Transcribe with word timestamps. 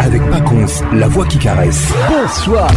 Avec 0.00 0.22
Paconce, 0.30 0.82
la 0.92 1.08
voix 1.08 1.24
qui 1.24 1.38
caresse. 1.38 1.88
Bonsoir. 2.08 2.70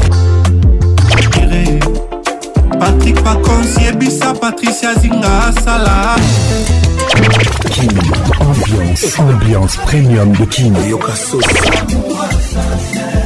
Patrick 2.79 3.21
Pacons, 3.23 3.81
Yebisa, 3.81 4.33
Patricia 4.33 4.93
Zinga, 4.95 5.51
Salah. 5.63 6.15
Kin, 7.71 7.87
ambiance, 8.39 9.19
ambiance 9.19 9.77
premium 9.77 10.31
de 10.31 10.45
Kin. 10.45 10.73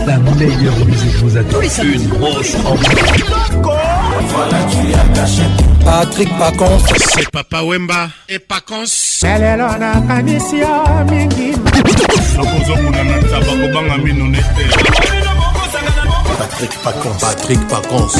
La 0.07 0.17
meilleure 0.17 0.85
musique 0.85 1.15
vous 1.21 1.37
attend. 1.37 1.61
Une 1.83 2.07
grosse 2.07 2.55
ambiance. 2.65 4.00
Voilà, 4.33 4.57
tu 4.69 4.93
as 4.93 5.07
caché. 5.19 5.43
Patrick 5.83 6.29
Pacons. 6.37 6.79
C'est 7.15 7.29
Papa 7.31 7.61
Wemba 7.63 8.09
et 8.29 8.39
Pacons. 8.39 8.85
lelo 9.23 9.67
nakanisi 9.77 10.57
yo 10.59 11.05
mingi 11.09 11.51
nakozokuna 12.37 13.03
na 13.03 13.17
taba 13.29 13.51
kobanga 13.61 13.97
mino 13.97 14.27
nete 14.27 14.63
Patrick 16.37 16.73
Pacons. 16.83 17.19
Patrick 17.19 17.67
Pacons. 17.67 18.13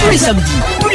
Tous 0.00 0.10
les 0.10 0.18
samedis, 0.18 0.44
tous 0.44 0.77
les 0.77 0.77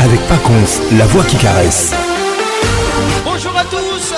Avec 0.00 0.20
Paconce, 0.26 0.80
la 0.98 1.06
voix 1.06 1.22
qui 1.22 1.36
caresse. 1.36 1.92
Bonjour 3.24 3.56
à 3.56 3.62
tous, 3.62 4.12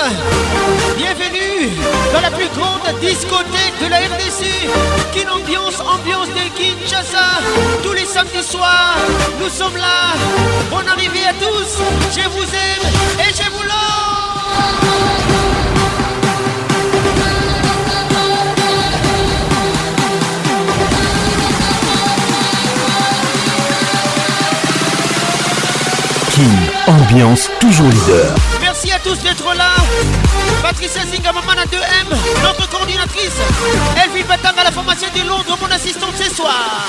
bienvenue 0.96 1.68
dans 2.14 2.20
la 2.22 2.30
plus 2.30 2.48
grande 2.56 2.98
discothèque 2.98 3.74
de 3.82 3.90
la 3.90 3.98
RDC, 3.98 4.46
Kin 5.12 5.30
Ambiance, 5.30 5.80
ambiance 5.80 6.28
de 6.28 6.48
Kinshasa. 6.56 7.42
Tous 7.82 7.92
les 7.92 8.06
samedis 8.06 8.42
soirs, 8.42 8.96
nous 9.38 9.50
sommes 9.50 9.76
là. 9.76 10.14
Bonne 10.70 10.88
arrivée 10.88 11.26
à 11.28 11.34
tous, 11.34 11.76
je 12.10 12.26
vous 12.30 12.44
aime 12.44 12.88
et 13.18 13.30
je 13.30 13.50
vous 13.50 13.62
l'aime. 13.64 15.37
Ambiance 27.10 27.48
toujours 27.60 27.88
leader. 27.88 28.34
Merci 28.60 28.90
à 28.92 28.98
tous 28.98 29.18
d'être 29.22 29.54
là. 29.54 29.70
Patricia 30.62 31.00
Zinga, 31.02 31.32
maman 31.32 31.52
à 31.52 31.64
2M, 31.66 32.16
notre 32.42 32.68
coordinatrice. 32.68 33.32
Elvin 33.96 34.26
Batang 34.28 34.58
à 34.58 34.64
la 34.64 34.70
formation 34.70 35.08
de 35.14 35.26
Londres, 35.26 35.58
mon 35.60 35.70
assistante 35.70 36.14
ce 36.16 36.34
soir. 36.34 36.86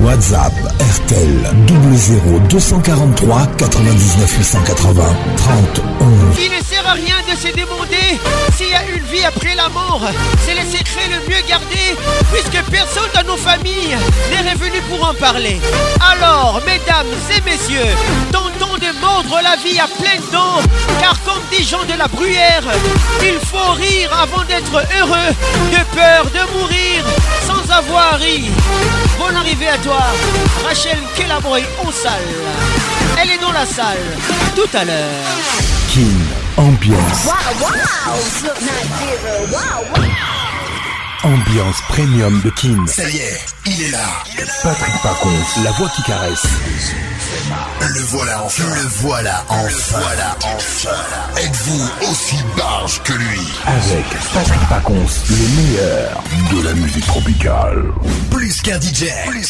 WhatsApp 0.00 0.52
RTL 0.80 1.54
00 1.96 2.38
243 2.48 3.46
99 3.58 4.38
880 4.38 5.02
30 5.36 5.80
11. 6.00 6.36
Rien 6.92 7.16
de 7.28 7.36
se 7.36 7.48
demander 7.48 8.20
s'il 8.56 8.68
y 8.68 8.74
a 8.74 8.84
une 8.84 9.02
vie 9.04 9.24
après 9.24 9.54
la 9.56 9.68
mort. 9.68 10.02
C'est 10.44 10.54
le 10.54 10.60
secret 10.60 11.08
le 11.10 11.28
mieux 11.28 11.42
gardé, 11.48 11.96
puisque 12.32 12.62
personne 12.70 13.10
dans 13.14 13.32
nos 13.32 13.36
familles 13.36 13.96
n'est 14.30 14.50
revenu 14.52 14.80
pour 14.82 15.08
en 15.08 15.14
parler. 15.14 15.60
Alors, 16.00 16.60
mesdames 16.64 17.06
et 17.36 17.40
messieurs, 17.40 17.96
tentons 18.30 18.76
de 18.76 19.00
mordre 19.00 19.40
la 19.42 19.56
vie 19.56 19.80
à 19.80 19.88
pleines 19.88 20.30
dents, 20.30 20.60
car 21.00 21.20
comme 21.24 21.42
dit 21.50 21.64
Jean 21.64 21.84
de 21.84 21.98
la 21.98 22.06
Bruyère, 22.06 22.62
il 23.22 23.38
faut 23.44 23.72
rire 23.72 24.10
avant 24.22 24.44
d'être 24.44 24.74
heureux, 24.74 25.34
de 25.72 25.96
peur 25.96 26.26
de 26.26 26.52
mourir 26.58 27.04
sans 27.46 27.72
avoir 27.72 28.18
ri. 28.18 28.50
Bonne 29.18 29.36
arrivée 29.36 29.68
à 29.68 29.78
toi, 29.78 30.02
Rachel 30.64 30.98
Kelaboy 31.16 31.64
en 31.84 31.90
salle. 31.90 32.12
Elle 33.20 33.30
est 33.30 33.38
dans 33.38 33.52
la 33.52 33.66
salle, 33.66 33.98
tout 34.54 34.76
à 34.76 34.84
l'heure. 34.84 35.83
Kin, 35.94 36.02
ambiance. 36.56 37.28
Ambiance 41.22 41.80
premium 41.88 42.40
de 42.40 42.50
Kin. 42.50 42.84
Ça 42.88 43.08
y 43.08 43.18
est, 43.18 43.46
il 43.64 43.80
est 43.80 43.90
là. 43.92 44.24
Patrick 44.64 45.00
Pacons, 45.04 45.28
la 45.62 45.70
voix 45.70 45.88
qui 45.94 46.02
caresse. 46.02 46.46
Le 47.80 48.00
voilà 48.06 48.42
enfin. 48.42 48.64
Le 48.74 48.88
voilà 49.02 49.44
enfin. 49.48 49.98
Le 49.98 50.02
voilà 50.02 50.36
enfin. 50.42 50.90
Êtes-vous 51.36 52.10
aussi 52.10 52.38
barge 52.56 53.00
que 53.04 53.12
lui? 53.12 53.40
Avec 53.64 54.04
Patrick 54.32 54.68
Pacons, 54.68 55.06
le 55.30 55.62
meilleur 55.62 56.24
de 56.54 56.64
la 56.64 56.74
musique 56.74 57.06
tropicale. 57.06 57.84
Plus 58.32 58.62
qu'un 58.62 58.80
DJ, 58.80 59.04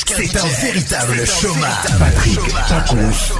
c'est 0.06 0.36
un 0.36 0.46
véritable 0.60 1.26
showman. 1.26 1.70
Patrick 1.98 2.40
Pacons, 2.68 3.32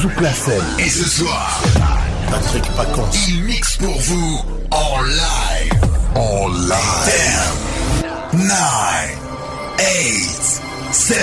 Zouk 0.00 0.20
la 0.20 0.32
scène. 0.32 0.62
Et 0.78 0.88
ce 0.88 1.08
soir, 1.08 1.60
Patrick 2.30 2.64
Pacons, 2.76 3.08
il 3.28 3.42
mixe 3.44 3.76
pour 3.76 3.98
vous 4.00 4.40
en 4.70 5.00
live. 5.02 5.72
En 6.14 6.48
live. 6.48 7.52
10, 8.32 8.38
9, 8.38 8.52
8, 9.78 10.62
7, 10.92 11.18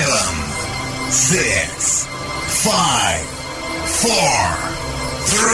6, 1.09 2.07
5, 2.47 2.71
4, 4.01 4.13
3, 5.25 5.45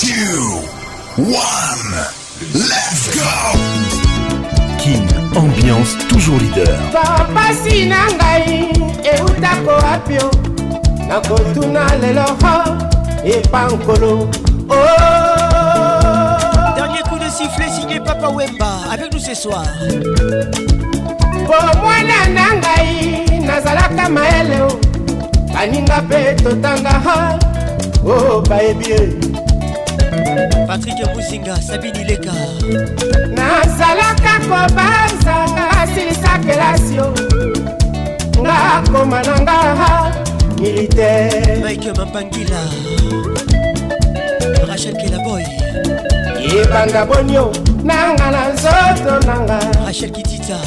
2, 0.00 1.24
1. 1.24 1.34
Let's 2.54 3.10
go! 3.16 3.58
Kin, 4.78 5.02
ambiance 5.36 5.96
toujours 6.08 6.38
leader. 6.38 6.78
bapasi 6.92 7.86
na 7.86 8.06
ngai 8.12 8.72
eutako 9.02 9.70
apio 9.94 10.30
nakotuna 11.08 11.96
lelo 12.00 12.26
epa 13.24 13.68
nkolo 13.68 14.28
Dernier 16.76 17.02
coup 17.08 17.18
de 17.18 17.28
sifflet 17.30 17.68
signé 17.70 18.00
Papa 18.00 18.28
Wemba. 18.28 18.70
Avec 18.92 19.12
nous 19.12 19.18
ce 19.18 19.34
soir. 19.34 19.64
po 21.48 21.78
mwana 21.80 22.28
na 22.34 22.46
ngai 22.56 23.40
nazalaka 23.46 24.08
mayele 24.08 24.60
o 24.62 24.80
baninga 25.54 26.02
mpe 26.02 26.34
totanga 26.42 27.00
o 28.04 28.40
bayebi 28.40 28.92
e 28.92 29.18
Patrick 30.66 31.00
Muzinga, 31.14 31.56
Sabine 31.56 32.04
Leka. 32.04 32.32
nazalaka 33.36 34.34
kobanzaka 34.44 35.64
asilisa 35.80 36.38
kelasi 36.46 37.00
o 37.00 37.12
nga 38.42 38.82
koma 38.92 39.22
na 39.22 39.40
nga 39.40 40.27
militaire 40.60 41.62
Mike 41.62 41.92
Mampangila. 41.96 42.62
Rachel 44.68 44.94
Kelaboy. 44.96 45.44
yebanda 46.48 47.04
bonio 47.06 47.52
nanga 47.84 48.30
na 48.30 48.48
nzoto 48.52 49.26
nanga 49.26 49.58
Rachel 49.86 50.10
Kitita. 50.10 50.58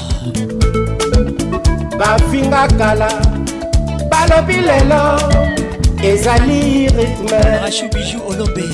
bafinga 2.00 2.68
kala 2.78 3.09
balobi 4.09 4.56
lelo 4.68 5.19
ezali 6.03 6.88
rythme 6.88 7.40
Rachou 7.62 7.90
Bijou 7.90 8.22
Olombe. 8.30 8.68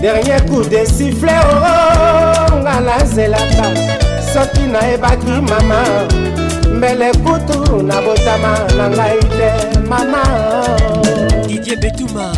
dernier 0.00 0.40
coup 0.46 0.64
de 0.68 0.84
siffle 0.86 1.32
o 2.50 2.56
nga 2.62 2.80
nazelaka 2.80 3.66
soki 4.32 4.66
nayebaki 4.72 5.40
mama 5.50 5.80
mbele 6.84 7.12
kutu 7.12 7.82
nabotama 7.82 8.58
na 8.76 8.90
ngai 8.90 9.18
te 9.18 9.78
mama 9.88 10.22
Didier 11.46 11.78
Betouma. 11.78 12.32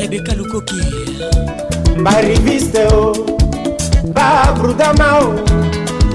Rebecca 0.00 0.32
Lukoki. 0.34 0.80
bariviste 2.02 2.86
o 2.92 3.12
babrudama 4.14 5.18
o 5.20 5.34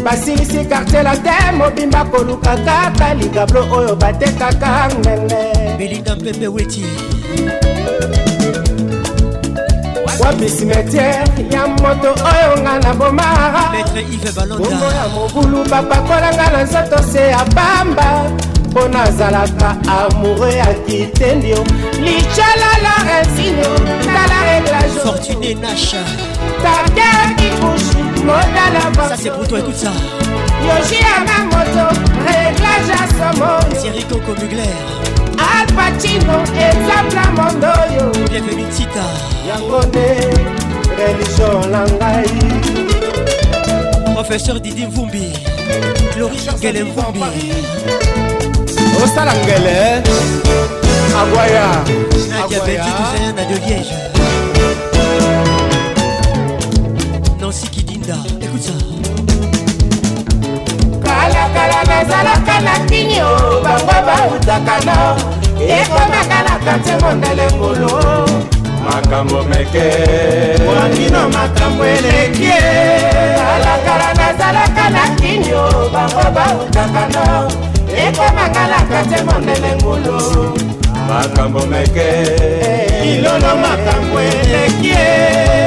basilisi 0.03 0.65
kartela 0.65 1.15
te 1.17 1.51
mobimba 1.57 2.05
koluka 2.05 2.57
kaka 2.65 3.13
ligablo 3.13 3.61
oyo 3.77 3.95
batekaka 3.95 4.89
ngenge 4.99 5.77
Belinda 5.77 6.15
Mpembe 6.15 6.47
Weti. 6.47 6.85
wapi 10.21 10.45
cimetiere 10.57 11.23
ya 11.51 11.67
moto 11.67 12.09
oyo 12.31 12.61
nga 12.61 12.79
na 12.79 12.93
bomaabongo 12.93 14.85
ya 14.97 15.07
mobulu 15.15 15.65
bapakolanga 15.69 16.49
na 16.51 16.63
nzoto 16.63 17.03
se 17.11 17.27
ya 17.27 17.45
bamba 17.55 18.23
mpo 18.71 18.87
nazalaka 18.87 19.75
amoure 19.99 20.53
ya 20.55 20.65
kitenio. 20.65 21.63
Lichala 22.03 22.71
larensinio 22.83 23.73
tala 24.13 24.37
e 24.47 24.59
réglagefortune 24.59 25.53
nasha 25.61 26.03
taker 26.63 27.35
kikushi 27.35 28.01
modala 28.25 28.81
yoji 30.67 30.95
yanga 30.95 31.37
moto 31.51 31.85
réglage 32.25 32.91
ya 32.91 33.07
somo 33.17 33.49
thierry 33.81 34.03
coco 34.03 34.31
mugler. 34.39 35.20
Al 35.61 35.67
pacino 35.75 36.41
exemple 36.57 37.15
ya 37.15 37.31
mondo 37.37 37.67
oyo 37.67 38.11
Bienvenue 38.29 38.65
Tita. 38.75 39.05
yango 39.47 39.81
nde 39.87 40.05
religio 40.97 41.49
na 41.71 41.81
ngai 41.85 42.31
Professeur 44.13 44.59
Didi 44.59 44.85
Mvumbi. 44.85 45.33
Glory 46.15 46.37
Ngele 46.59 46.83
Mvumbi. 46.83 47.53
osala 49.03 49.33
ngele 49.33 50.01
agwaya 51.21 51.65
Nadia 52.29 52.59
Belgi 52.65 52.91
Toussaint 52.97 53.35
de 53.35 53.55
Liège. 53.65 53.95
Nancy 57.41 57.67
Kidinda. 57.67 58.15
Écoute 58.41 58.61
ça. 58.61 58.73
kalakala 61.03 61.83
nazalaka 61.89 62.61
na 62.61 62.79
kinio 62.87 63.29
bango 63.63 63.97
bautaka 64.05 64.85
na 64.85 65.15
ekomakalaka 65.67 66.73
te 66.83 66.93
mondele 67.01 67.45
ngulu 67.55 67.89
makambo 68.85 69.43
meke. 69.43 69.85
Wamino 70.67 71.29
makambo 71.29 71.85
eleki 71.85 72.53
kalakala 73.37 74.13
nazalaka 74.13 74.89
na 74.89 75.03
kinio 75.15 75.89
bango 75.93 76.25
bautaka 76.35 77.03
na 77.13 77.23
ekomakalaka 77.95 78.99
te 79.09 79.23
mondele 79.23 79.75
ngulu 79.75 80.17
makambo 81.09 81.59
meke. 81.65 82.09
Ilolo 83.03 83.51
makambo 83.63 84.19
eleki 84.19 84.95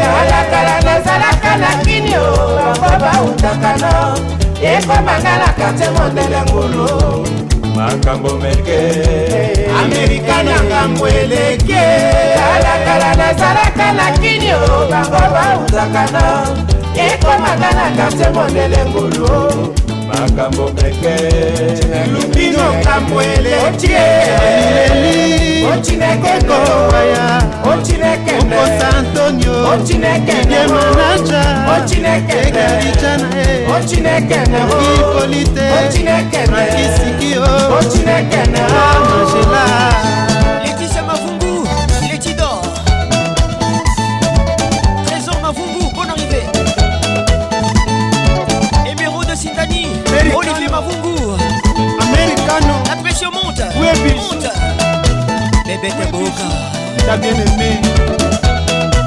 kalakala 0.03 0.77
nazalaka 0.81 1.57
na 1.57 1.71
kinio 1.85 2.27
bango 2.81 2.93
bautaka 3.01 3.77
na 3.77 4.15
ekomangalaka 4.63 5.73
te 5.79 5.91
mondele 5.91 6.41
ngulu 6.51 6.89
makambo 7.75 8.37
meke 8.39 8.79
amerika 9.85 10.43
na 10.43 10.57
ngambo 10.65 11.09
eleki 11.09 11.73
kalakala 12.37 13.15
nazalaka 13.17 13.93
na 13.93 14.11
kinio 14.19 14.59
bango 14.91 15.23
bautaka 15.35 16.05
na. 16.13 16.25
Ekomangalaka 16.95 18.07
te 18.17 18.31
mondele 18.31 18.85
ngulu 18.87 19.75
makambo 20.21 20.65
peke. 20.69 21.15
Lubino 22.13 22.65
kambo 22.85 23.23
eletie 23.23 23.99
eleli 24.49 25.67
ochineke 25.67 26.47
kowaya 26.47 27.43
ochineke 27.73 28.35
okosa 28.39 28.89
antonio. 28.99 29.55
Ochineke 29.73 30.33
ye 30.33 30.67
manaja. 30.67 31.43
Ochineke 31.77 32.37
ekalica 32.49 33.17
na 33.17 33.29
ye. 33.37 33.67
Ochineke 33.77 34.37
nakipolite 34.37 35.65
ochinekenakisikio 35.89 37.43
ochineke 37.79 38.37
na 38.53 38.69
mangela 38.69 39.65
Bébé 55.81 55.93
Teboka. 56.05 56.31
ta 57.07 57.17
bien-aimé 57.17 57.81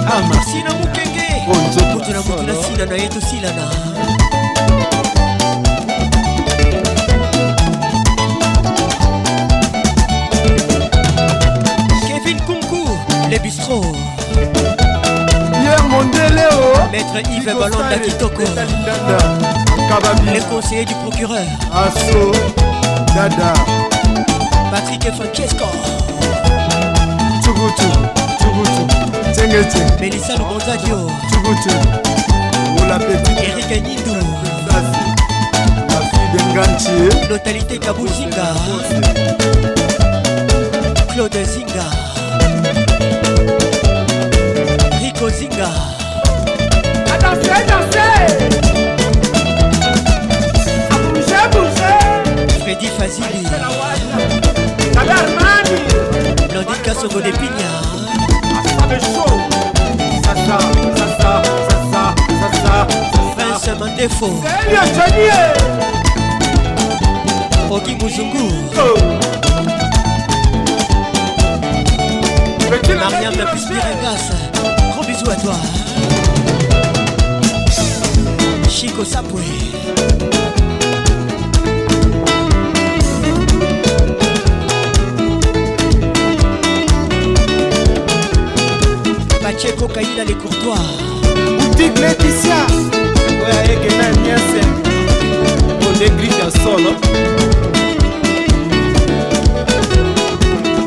Ama 0.05 0.35
Sina 0.43 0.71
Mukenge. 0.73 1.27
Bonzo 1.47 1.85
Mutuna 1.93 2.19
mutuna 2.21 2.53
sina 2.63 2.85
na 2.85 2.95
yetu 2.95 3.21
silana. 3.21 3.63
Kevin 12.07 12.39
Kunku, 12.41 12.83
les 13.29 13.39
bistrots. 13.39 13.81
Pierre 15.53 15.83
Mondeleo 15.89 16.89
Maître 16.91 17.29
Yves 17.31 17.45
Balonda 17.57 17.97
Kitoko, 17.99 18.43
les 20.33 20.39
conseillers 20.41 20.85
du 20.85 20.93
procureur. 20.95 21.45
Asso 21.73 22.31
Dada 23.15 23.53
Patrick 24.71 25.03
Francesco, 25.15 25.65
tubutu 27.75 28.07
tubutu 28.39 28.87
tengete 29.35 29.99
melisa 29.99 30.35
lugonzakio 30.37 30.95
oh. 30.95 31.11
tubutu 31.31 31.73
molapeti 32.79 33.31
erike 33.31 33.81
nyindu 33.81 34.15
la 34.67 34.81
fille 36.01 36.27
de 36.33 36.39
ngantie 36.53 37.27
notalité 37.29 37.77
kabuzinga 37.79 38.47
claude 41.17 41.43
zinga. 41.45 41.85
Rico 45.01 45.29
zinga. 45.29 45.69
Adanse 47.13 47.51
adanse 47.51 48.05
abouge 50.91 51.39
bouge 51.53 51.93
fredi 52.61 52.87
fazili. 52.97 53.43
Kadarmani 54.93 55.79
Tabarmani 56.57 56.65
Blondine 56.65 56.83
Kassongo 56.83 57.21
de 57.21 57.31
Pigna, 57.31 57.81
Asabe 58.59 58.99
chaud 58.99 59.39
Sasa, 60.23 60.57
sasa, 60.95 61.41
sasa, 61.69 62.15
sasa 62.39 62.87
Vince 63.37 63.73
Mandefo, 63.79 64.29
Ogi 67.69 67.95
Muzungu, 67.95 68.47
Mariam 72.99 73.33
Pispirengas, 73.51 74.31
gros 74.93 75.05
bisous 75.05 75.29
à 75.29 75.35
toi. 75.35 75.55
Chico 78.69 79.03
Sapwe. 79.03 79.43
Pacheco 89.57 89.87
Kaila 89.87 90.23
les 90.23 90.35
courtois. 90.35 90.75
Boutique 91.59 91.97
Laetitia 91.97 92.57
Oya 93.41 93.63
ekena 93.63 94.11
nyese 94.21 94.61
Onde 95.87 96.09
griffe 96.15 96.39
ya 96.39 96.51
solo 96.51 96.91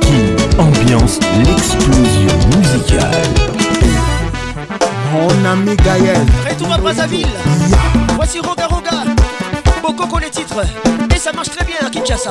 Kin 0.01 0.37
Ambiance, 0.57 1.19
l'explosion 1.45 2.39
musicale. 2.57 3.35
Mon 5.13 5.51
ami 5.51 5.75
Gaël 5.75 6.25
Retour 6.49 6.73
à 6.73 6.79
Brazzaville. 6.79 7.27
Voici 8.15 8.39
Roga 8.39 8.67
Roga. 8.69 9.03
Bokoko 9.83 10.19
les 10.21 10.31
titres. 10.31 10.65
Et 11.13 11.19
ça 11.19 11.33
marche 11.33 11.51
très 11.51 11.65
bien 11.65 11.77
à 11.85 11.91
Kinshasa. 11.91 12.31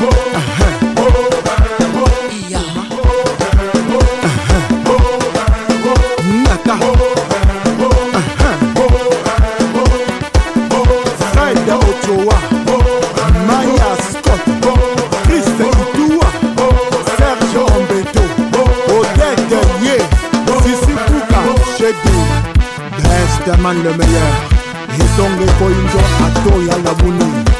Iya. 0.00 0.85
Best 23.46 23.60
man 23.60 23.76
le 23.76 23.90
meilleur. 23.90 24.32
Etonge 24.96 25.46
Koinjo 25.58 26.00
Atoya 26.26 26.76
Labuni 26.84 27.55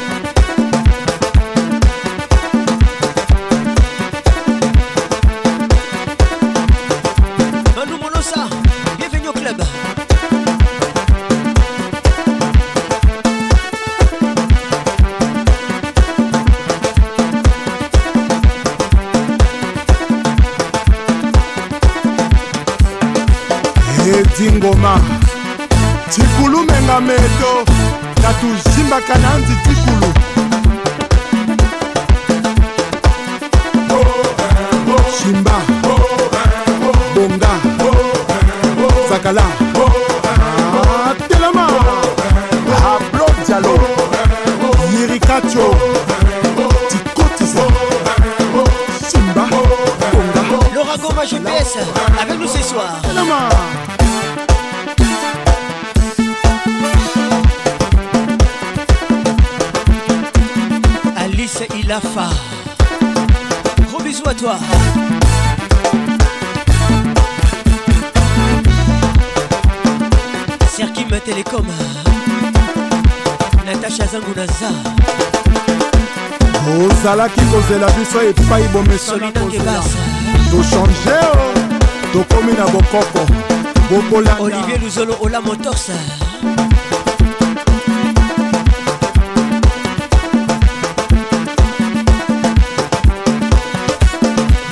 ozalaki 77.07 77.41
kozela 77.51 77.87
biso 77.95 78.21
epai 78.21 78.63
bomesana 78.73 79.31
kozela 79.31 79.81
tochange 80.51 81.17
o 81.33 81.53
tokomi 82.13 82.53
na 82.53 82.65
bokoko 82.67 83.21
bokolanda 83.89 84.43
Olivier 84.43 84.79
Luzolo 84.81 85.15
Ola 85.21 85.39
Motors. 85.41 85.89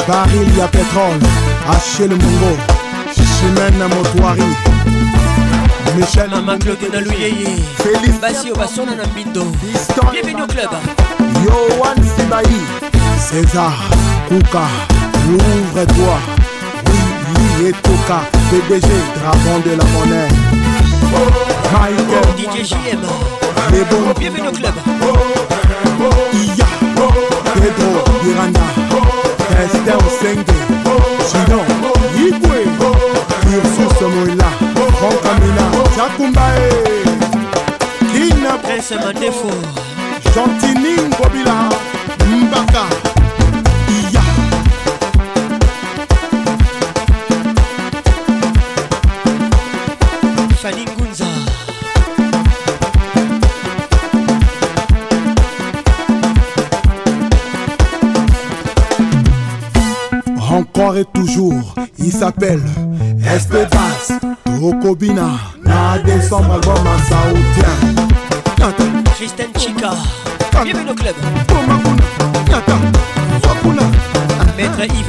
baril 0.08 0.58
ya 0.58 0.68
petrole 0.68 1.20
achel 1.70 2.10
mongo 2.10 2.58
chimene 3.16 3.88
motoari 3.96 4.44
michel 5.98 6.30
Mama 6.30 6.58
Claudine 6.58 7.00
Louyeye. 7.02 7.64
Félix 7.78 8.20
Basi 8.20 8.52
Obasona 8.52 8.96
na 8.96 9.06
Mbindo. 9.08 9.46
Fiston 9.62 10.12
Bienvenue 10.12 10.42
au 10.42 10.48
club. 10.48 11.05
Yohan 11.46 11.98
sibai 12.16 12.58
césar 13.28 13.74
kuka 14.30 14.66
ouvre-toi 15.30 16.18
oui 17.36 17.70
etoka 17.70 18.18
pdg 18.50 18.90
dragon 19.16 19.58
de 19.66 19.72
la 19.80 19.86
monnaie 19.94 20.30
michael 21.72 22.28
DJ 22.38 22.56
JM. 22.70 23.02
Bienvenue 24.20 24.48
au 24.48 24.52
club. 24.52 24.76
iya 26.34 26.68
pedro 27.54 27.92
iranda 28.30 28.66
esther 29.64 30.02
senge 30.20 30.56
sidon 31.30 31.66
igwe 32.26 32.60
ursus 33.56 33.96
jakumbae 35.98 36.70
kina 38.12 38.52
Prince 38.64 38.96
Mandefo. 39.04 39.52
Gentini 40.34 40.65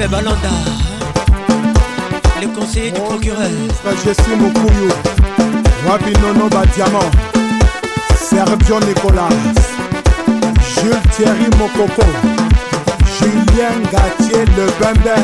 Balanda. 0.08 0.50
Le 2.40 2.48
conseiller 2.48 2.90
du 2.92 3.00
procureur. 3.00 3.48
Je 4.04 4.12
suis 4.12 4.36
Mukuyu 4.36 4.88
Wabi 5.88 6.12
Nono 6.20 6.48
Badiamant 6.48 7.10
Sergio 8.16 8.78
Nicolas 8.80 9.28
Jules 10.74 11.00
Thierry 11.12 11.48
Mokoko 11.58 12.02
Julien 13.18 13.80
Gatier 13.90 14.44
Le 14.56 14.66
Bembe 14.78 15.16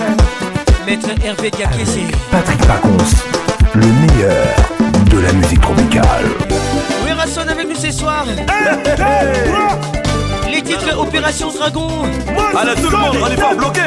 Maître 0.87 1.11
Hervé 1.25 1.51
Diakessé. 1.51 2.07
Patrick 2.31 2.67
Pacons, 2.67 2.97
le 3.75 3.87
meilleur 3.87 4.47
de 5.11 5.19
la 5.21 5.33
musique 5.35 5.61
tropicale. 5.61 6.27
Ouera 7.05 7.27
sonne 7.27 7.51
avec 7.51 7.69
nous 7.69 7.77
ce 7.77 7.93
soir. 7.93 8.25
Les 8.27 8.37
Opération 10.97 11.50
Dragon. 11.50 11.88
Allez 12.57 12.75
tout 12.81 12.91
le 12.91 12.97
monde, 12.97 13.17
on 13.23 13.31
y 13.31 13.37
va, 13.37 13.55
bloqué 13.55 13.81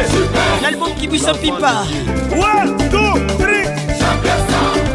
L'album 0.62 0.90
qui 1.00 1.08
puisse 1.08 1.28
un 1.28 1.34
pipa. 1.34 1.84
One, 2.32 2.78
two, 2.90 3.20
three. 3.40 3.66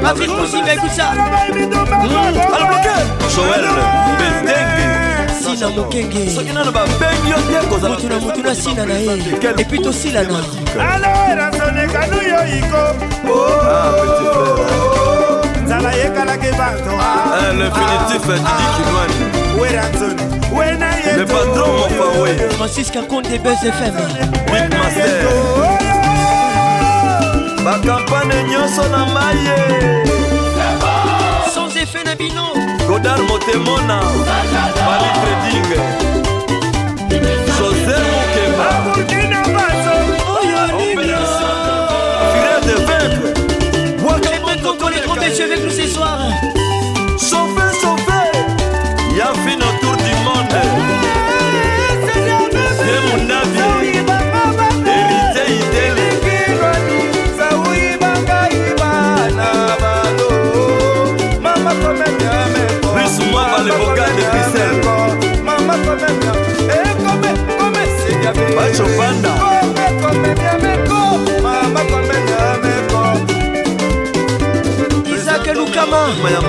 Patrick 0.02 0.30
écoute 0.30 0.90
ça. 0.92 1.10
Allez 1.10 1.66
bloqué 1.66 2.96
Joël, 3.34 3.64
Bendengue 4.18 5.30
Sina 5.40 5.68
Mokenge. 5.68 6.30
soki 6.30 6.52
nano 6.52 6.70
babengi 6.70 7.30
yo 7.30 7.36
te 8.42 8.54
sina 8.54 8.84
na 8.86 8.94
ye. 8.94 9.06
Iko. 12.58 12.82
Ah, 13.62 13.92
nzala 15.64 15.90
yekalaki 15.92 16.50
bato 16.58 16.92
Ah, 17.00 17.52
Didi 18.34 18.66
Kinwani 18.76 19.16
weranzoni 19.60 20.39
Le 20.52 21.24
patron 21.24 21.72
Mofawe 21.72 22.50
Francis 22.56 22.90
Kakonde 22.90 23.26
des 23.28 23.38
Buzz 23.38 23.62
FM. 23.62 23.94
Master. 24.50 25.28
Bakampane 27.64 28.42
nyonso 28.48 28.82
na 28.88 29.06
maye. 29.14 29.56
Sans 31.52 31.68
effet 31.76 32.04
na 32.04 32.14
bino. 32.14 32.50
godar 32.90 33.18
motemona. 33.28 33.98
Mali 34.86 35.08
trading 35.20 35.70
josé 37.58 38.00
de 38.26 38.44
vaincre 38.58 39.00
J'aimerais 44.22 44.58
qu'on 44.58 44.88
les 44.88 45.00
grands 45.00 45.16
messieurs 45.16 45.44
avec 45.44 45.62
nous 45.64 45.70
ce 45.70 45.86
soir. 45.86 46.18
Isaac 75.06 75.46
Lukama. 75.54 76.08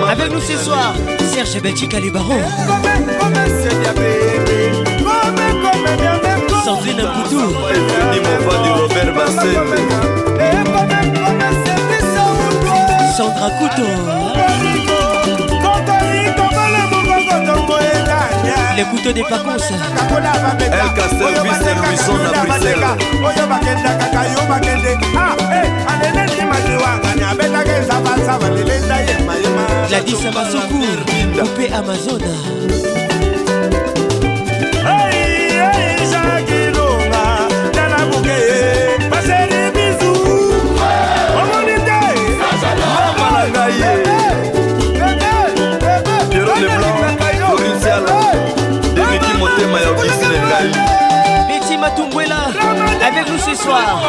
Avec 0.09 0.31
nous 0.31 0.41
ce 0.41 0.57
soir. 0.57 0.93
Serge 1.33 1.61
Belchica 1.61 1.99
les 1.99 2.09
barons. 2.09 2.41
Sandrine 6.65 7.01
Bassel 9.15 9.57
Sandra 13.15 13.49
Couto. 13.51 13.87
les 18.75 18.83
couteaux 18.83 19.12
des 19.12 19.21
vacances 19.24 19.71
elka 19.71 21.10
service 21.19 21.67
elwison 21.71 22.17
na 22.24 22.31
bruxelles. 22.39 22.88
Gladis 29.89 30.25
amasokour 30.27 30.98
coupé 31.38 31.71
amazona 31.74 32.33
hey, 34.86 35.60
hey. 35.60 36.00
Avec 53.01 53.27
nous 53.29 53.38
ce 53.38 53.55
soir. 53.55 54.01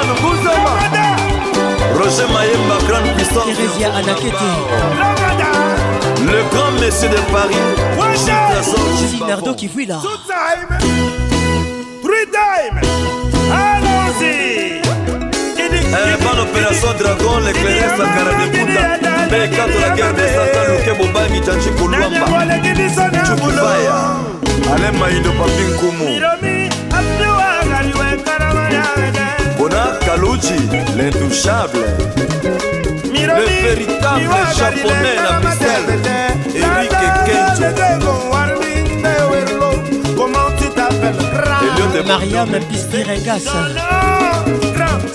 Roger 1.94 2.26
Mayemba, 2.32 2.78
grande 2.88 3.14
puissance. 3.16 3.44
Thérésia 3.44 3.94
Anakete. 3.94 4.34
Le 6.24 6.42
grand 6.50 6.72
monsieur 6.72 7.08
de 7.08 7.16
Paris. 7.32 7.56
Sinardo 9.10 9.54
Kivuila. 9.54 9.98
Two 10.00 10.10
time, 10.26 10.78
three 12.02 12.26
time, 12.30 12.80
allons-y. 13.50 14.82
Bonne 16.22 16.40
opération 16.40 16.88
Dragon, 16.98 17.38
l'éclaireur 17.44 17.90
Sakara 17.96 18.32
de 18.32 18.46
Bouta 18.50 18.82
Mais 19.30 19.50
quand 19.50 19.80
la 19.80 19.90
guerre 19.96 20.14
des 20.14 20.28
Satan, 20.28 20.64
Luke 20.70 20.96
Bobangi, 20.98 21.40
Janchi 21.44 21.70
Kuluamba 21.76 22.26
Chukufaya 23.26 23.98
Ale 24.72 24.88
Maïdo 24.98 25.30
Papi 25.32 25.64
Nkumu 25.74 26.06
L'intouchable. 30.96 31.78
Le 33.12 33.44
véritable 33.62 34.30
japonais, 34.56 35.16
la 35.22 35.40
Bruxelles. 35.40 36.00
Eric 36.54 36.90
Kencho. 37.26 37.68
Comment 40.16 40.50
tu 40.58 40.68
t'appelles? 40.70 42.06
Mariam 42.06 42.50
Pistiregas. 42.68 43.46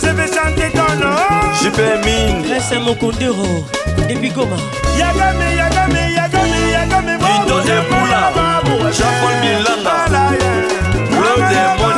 Je 0.01 0.07
vais 0.07 0.27
chanter 0.27 0.69
ton 0.73 0.91
nom. 0.99 1.17
JP 1.61 1.79
Mine. 2.05 2.49
Laisse 2.49 2.73
mon. 2.79 2.95
Depuis 4.07 4.29
Goma. 4.29 4.55
Yagame, 4.97 5.47
yagame, 5.57 6.03
yagame, 6.15 6.59
yagame. 6.71 7.13
Ito 7.17 7.59
Ebola. 7.59 8.21
Jean-Paul 8.91 9.35
Milanga. 9.41 9.95
Bleu 11.09 11.35
Démonia 11.49 11.96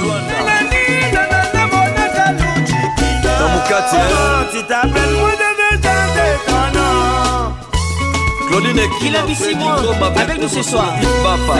namukati 3.40 3.96
Claudine 8.60 8.82
Il 9.02 9.16
a 9.16 9.22
mis 9.22 9.34
six 9.34 9.54
mois 9.54 9.76
avec 10.16 10.40
nous 10.40 10.48
ce 10.48 10.62
soir. 10.62 10.94
Papa. 11.22 11.58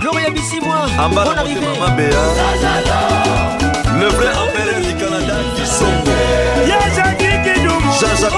Gloria 0.00 0.30
Bissimois. 0.30 0.86
Amba 0.98 1.24
Bonne 1.24 1.38
arrivée. 1.38 1.60
Le 4.00 4.06
vrai 4.06 4.28
empereur 4.28 4.80
du 4.82 4.94
Canada. 4.94 5.34
Yajaki 6.66 7.26
Kidumu. 7.44 7.92
Jean-Jacques 8.00 8.32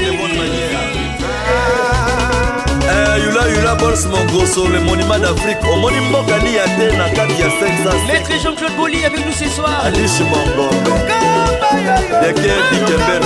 les 0.00 0.16
bonnes 0.16 0.36
manières. 0.36 0.80
Eh, 2.88 3.20
Yula 3.22 3.48
Yula 3.48 3.74
Bols 3.74 4.06
Mongoso, 4.10 4.68
le 4.68 4.80
monument 4.80 5.18
d'Afrique. 5.18 5.58
Omoni 5.72 6.00
mboka 6.08 6.38
li 6.38 6.54
ya 6.54 6.64
te 6.64 6.96
na 6.96 7.08
kati 7.10 7.40
ya 7.40 7.48
500. 7.48 8.06
Maître 8.06 8.32
Jean-Claude 8.42 8.76
Bolly 8.76 9.04
avec 9.04 9.24
nous 9.26 9.32
ce 9.32 9.48
soir. 9.48 9.82
Alice 9.84 10.20
Mongombe. 10.20 10.70
Yeke 12.22 12.52
Dikember. 12.70 13.20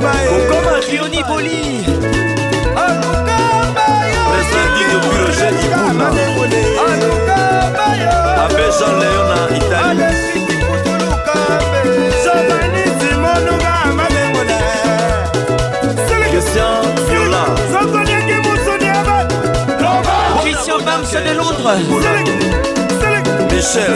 Dumbaye. 0.00 0.26
Kokoma 0.28 0.74
Rioni 0.88 1.22
Bolly. 1.28 1.84
Président 4.30 4.68
Guido 4.76 4.98
Roger 5.20 5.52
Ibuna. 5.64 6.08
Abbé 8.44 8.66
Jean 8.78 8.92
Léon 9.00 9.24
na 9.28 9.40
Italie. 9.56 10.16
Christian 16.30 16.74
Viola. 17.08 17.44
Christian 20.42 20.78
Bams 20.80 21.12
de 21.12 21.32
Londres. 21.34 21.78
Michel. 23.52 23.92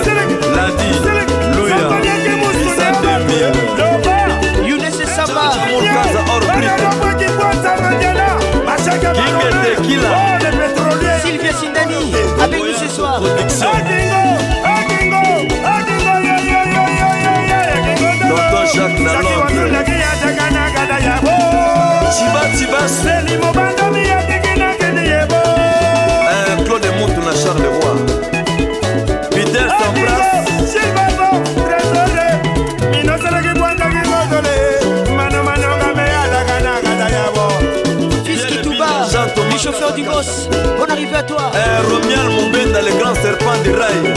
Bonne 41.15 41.23
arrivée 41.23 41.23
à 41.23 41.23
toi. 41.23 41.53
Eh, 41.55 41.59
Romial 41.87 42.29
Mombenda, 42.29 42.81
le 42.83 42.99
grand 42.99 43.15
serpent 43.15 43.57
du 43.63 43.71
rail. 43.71 44.15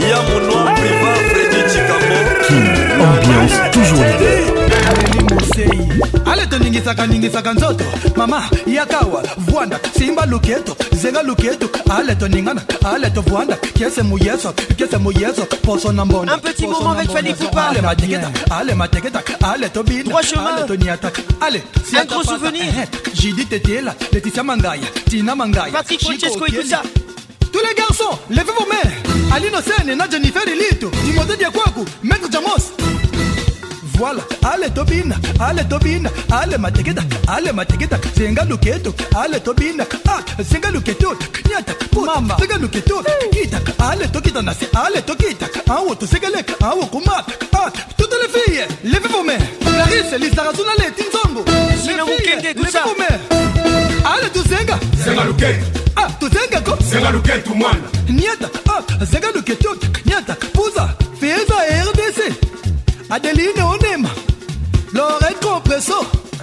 Yamounois 0.00 0.72
Priva, 0.74 1.14
Freddy 1.28 1.60
Chicambo. 1.70 2.18
Kin 2.48 2.64
Ambiance 3.00 3.56
toujours 3.72 4.04
leader. 4.04 4.46
Ale 6.46 6.58
toningisaka 6.58 7.06
ningisaka 7.06 7.52
nzoto 7.54 7.84
mama 8.16 8.48
yakawa 8.66 9.22
vwanda 9.38 9.80
simba 9.98 10.26
luketo 10.26 10.76
zenga 10.92 11.22
luketo 11.22 11.68
ale 11.90 12.14
toningana 12.14 12.62
ale 12.84 13.10
tovwanda 13.10 13.56
kiese 13.56 14.02
muyeso 14.02 14.52
kiese 14.76 14.96
muyeso 14.98 15.46
poso 15.62 15.92
na 15.92 16.04
mbona 16.04 16.34
Un 16.34 16.38
petit 16.38 16.66
moment 16.66 16.90
avec. 16.98 17.10
Fally 17.10 17.34
Poupa. 17.34 17.68
ale 17.68 17.80
mateketa 17.82 18.30
ale 18.50 18.74
mateketa 18.74 19.22
ale 19.42 19.68
tobina 19.68 20.02
Droit 20.04 20.22
chemin. 20.22 20.98
ale 21.40 21.62
Un 22.00 22.04
gros 22.04 22.24
souvenir. 22.24 22.72
jidi 23.14 23.44
tetiela 23.44 23.94
leticia 24.12 24.42
mangaya 24.44 24.86
tina 25.10 25.34
mangaya 25.34 25.72
Patrick 25.72 26.00
Francesco 26.02 26.46
écoute 26.46 26.66
ça. 26.66 26.82
Tous 27.52 27.62
les 27.66 27.74
garçons, 27.74 28.18
levez 28.28 28.52
vos 28.58 28.66
mains. 28.66 29.34
Alino 29.34 29.58
Sene, 29.62 29.94
na 29.96 30.06
Jennifer 30.10 30.42
Elito, 30.46 30.90
Timothée 31.06 31.38
Diakwaku, 31.38 31.86
Maître 32.02 32.28
Jamos. 32.30 32.72
wala 34.00 34.22
ale 34.42 34.70
tobina 34.70 35.16
ale 35.40 35.64
tobina 35.64 36.10
ale 36.30 36.58
mateketa 36.58 37.02
ale 37.28 37.52
mateketa 37.52 37.98
zenga 38.16 38.44
luketo 38.44 38.94
ale 39.16 39.40
tobina 39.40 39.84
a 39.84 40.10
ah, 40.18 40.42
zenga 40.42 40.70
luketo 40.70 41.16
nyata 41.48 41.72
mama. 42.04 42.36
Zenga 42.40 42.58
luketo 42.58 43.02
kita. 43.30 43.60
Ale 43.78 44.06
tokita 44.08 44.42
nase 44.42 44.66
ale 44.74 45.02
tokita. 45.02 45.46
Awo 45.70 45.94
tosekeleka 45.94 46.54
awo 46.60 46.86
kumata 46.86 47.32
a 47.52 47.58
ah, 47.66 47.72
toutes 47.96 48.14
les 48.22 48.28
filles 48.28 48.68
levez 48.84 49.08
vos 49.08 49.22
mains. 49.24 49.38
Clarisse 49.60 50.18
lisarazuna 50.18 50.74
leti 50.78 51.02
nzongo 51.08 51.44
ale 54.04 54.30
tuzenga 54.30 54.78
zenga 55.04 55.24
luketo 55.24 55.66
ah, 55.96 56.08
tuzenga 56.20 56.60
ko 56.60 56.76
zenga 56.90 57.10
luketo 57.10 57.54
mwana 57.54 57.88
nyata 58.08 58.48
zenga 59.04 59.30
luketo 59.34 59.76
nyata. 60.06 60.35
Adeline 63.10 63.62
Onema, 63.62 64.08
Lorette 64.92 65.40
Compresso, 65.40 65.94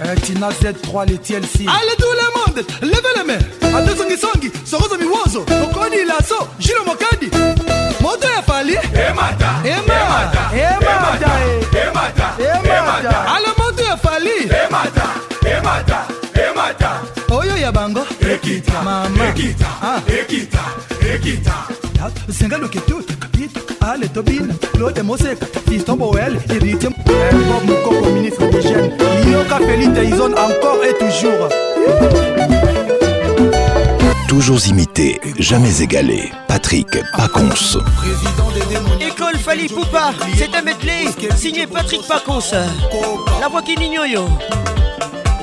euh, 0.04 0.14
Tina 0.22 0.48
Z3, 0.50 1.06
les 1.06 1.18
TLC. 1.18 1.66
Allez 1.68 1.96
tout 1.98 2.06
le 2.10 2.38
monde, 2.38 2.64
levez 2.82 3.14
les 3.16 3.24
mains. 3.24 3.78
Ande 3.78 3.90
songi 3.96 4.16
songi, 4.16 4.50
sorozo 4.64 4.96
miwozo, 4.98 5.42
okoni 5.42 6.04
laso, 6.06 6.48
Gilo 6.58 6.84
Mokadi. 6.86 7.30
Moto 8.00 8.26
ya 8.28 8.42
fali. 8.42 8.74
Emata, 8.74 9.60
Emata, 9.64 10.50
Emata, 10.54 11.30
emata, 11.72 12.36
Emata. 12.38 13.26
Ale 13.34 13.48
moto 13.58 13.82
ya 13.82 13.96
fali. 13.96 14.48
emata, 14.66 15.06
emata, 15.44 16.06
emata. 16.34 17.00
Oyo 17.30 17.56
ya 17.56 17.72
bango. 17.72 18.06
Ekita, 18.20 18.82
Mama. 18.82 19.24
ekita, 19.28 19.66
Ah. 19.82 20.00
ekita, 20.08 20.64
ekita. 21.14 21.54
Zenga 23.84 23.92
luketuta 23.92 23.92
kapita 23.92 23.92
ale 23.92 24.08
tobina 24.08 24.54
lode 24.78 25.02
moseka 25.02 25.46
fiston 25.68 25.96
boel 25.98 26.38
héritier 26.48 26.90
bob 27.06 27.64
mokoko 27.66 28.10
ministre 28.10 28.50
des 28.50 28.62
jeunes 28.62 28.92
yoka 29.30 29.58
felite 29.58 30.08
ison 30.08 30.32
encore 30.32 30.84
et 30.84 30.94
toujours 30.98 31.48
Toujours 34.26 34.66
imité, 34.66 35.20
jamais 35.38 35.80
égalé. 35.80 36.32
Patrick 36.48 36.88
Pacons. 37.16 37.78
École 39.00 39.36
Fali 39.38 39.68
Poupa. 39.68 40.12
C'est 40.36 40.52
un 40.56 40.62
medley 40.62 41.04
signé 41.36 41.68
Patrick 41.68 42.02
Pacons. 42.08 42.40
La 43.40 43.46
voix 43.46 43.62
qui 43.62 43.76
n'ignore. 43.76 44.28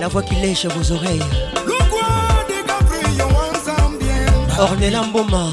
La 0.02 0.10
voix 0.10 0.24
qui 0.24 0.36
lèche 0.36 0.66
vos 0.66 0.92
oreilles. 0.92 1.24
Ornella 4.60 5.04
Mboma. 5.04 5.52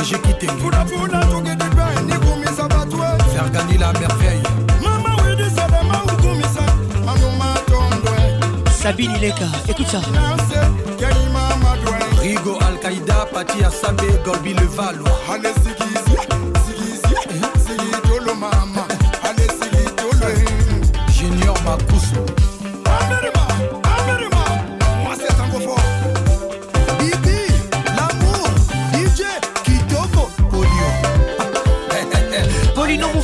Et 0.00 0.04
j'ai 0.04 0.18
quitté 0.18 0.46
faire 3.32 3.50
gagner 3.50 3.78
la 3.78 3.92
merveille. 3.92 4.42
Sabine 8.70 9.12
Ileka. 9.16 9.44
Écoute 9.68 9.88
ça. 9.88 10.00
rigo 12.22 12.58
al-qaïda 12.68 13.26
pati 13.32 13.64
asambe 13.64 14.02
gorbi 14.24 14.54
le 14.54 14.66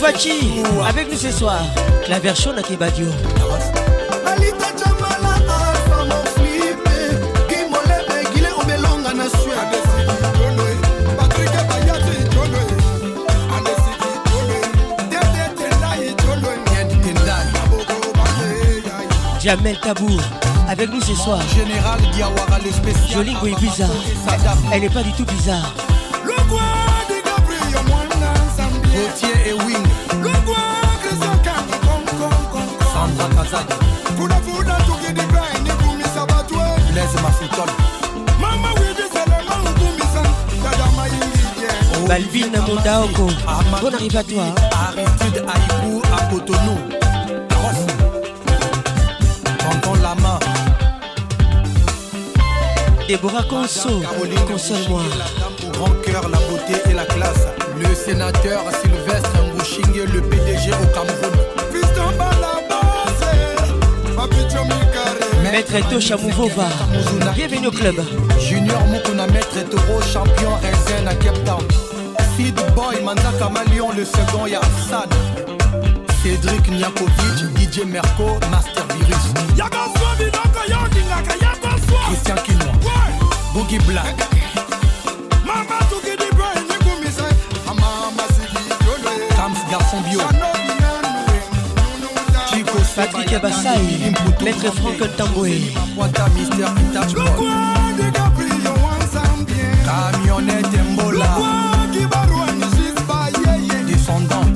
Avec 0.07 1.11
nous 1.11 1.19
ce 1.19 1.33
soir. 1.33 1.61
La 2.09 2.21
version 2.21 2.53
de 2.53 2.61
tendai 2.61 2.77
Jamel 19.41 19.81
Tabour, 19.81 20.21
avec 20.69 20.89
nous 20.89 21.01
ce 21.01 21.15
soir. 21.17 21.41
Général 21.49 22.01
Diawara, 22.13 22.61
le 22.65 22.71
spécial. 22.71 23.25
Bizarre. 23.61 23.91
Elle 24.73 24.83
n'est 24.83 24.89
pas 24.89 25.03
du 25.03 25.13
tout 25.15 25.25
bizarre. 25.25 25.86
Batwe. 33.57 33.77
Mama. 38.41 38.69
Dada 40.63 40.87
Balvin 42.09 42.53
Mondaoko, 42.67 43.27
bon 43.81 43.95
arrive 43.95 44.17
à 44.17 44.23
toi. 44.23 44.45
Aristide 44.89 45.43
Aïkou 45.47 46.03
à 46.17 46.19
Cotonou. 46.31 46.79
Ross. 47.51 47.81
Tonton 49.59 49.95
Lama. 50.03 50.39
Déborah 53.09 53.43
Conso, 53.45 54.03
console-moi. 54.49 55.03
Grand 55.73 55.95
cœur, 56.03 56.29
la 56.29 56.39
beauté 56.39 56.75
et 56.91 56.95
la 56.95 57.05
classe. 57.05 57.47
Le 57.79 57.95
sénateur 57.95 58.63
Sylvestre 58.83 59.31
Mbouchingue, 59.53 60.09
le 60.13 60.21
PDG 60.23 60.71
au 60.73 60.87
Cameroun. 60.95 61.46
Maître 65.57 65.89
Tosha 65.89 66.19
Mouvova, 66.19 66.67
bienvenue 67.35 67.69
au 67.69 67.71
club. 67.71 67.95
Junior 68.39 68.79
Mukuna, 68.89 69.27
Maître 69.29 69.67
Toro, 69.71 70.03
champion 70.03 70.51
Rezen 70.57 71.09
à 71.09 71.15
Cape 71.15 71.43
Town. 71.47 71.63
Sid 72.37 72.55
Boy, 72.75 73.03
Manzaka 73.03 73.49
Malion, 73.49 73.89
le 73.97 74.05
second 74.05 74.47
Yassan. 74.47 75.09
Cédric 76.23 76.69
Niakovic, 76.69 77.57
DJ 77.57 77.87
Merco, 77.87 78.39
Master 78.51 78.85
Virus. 78.99 79.33
Christian 82.07 82.35
Kinois, 82.45 82.75
Boogie 83.55 83.79
Black. 83.87 84.15
Kams 89.35 89.71
Garçon 89.71 90.03
Bio. 90.03 90.56
Patrick 92.97 93.31
Abassaï, 93.35 94.15
Maître 94.43 94.75
Franck 94.75 95.17
Tamboué. 95.19 95.61
Camionnette 99.85 100.79
Mbola. 100.93 101.27
Descendant. 103.87 104.47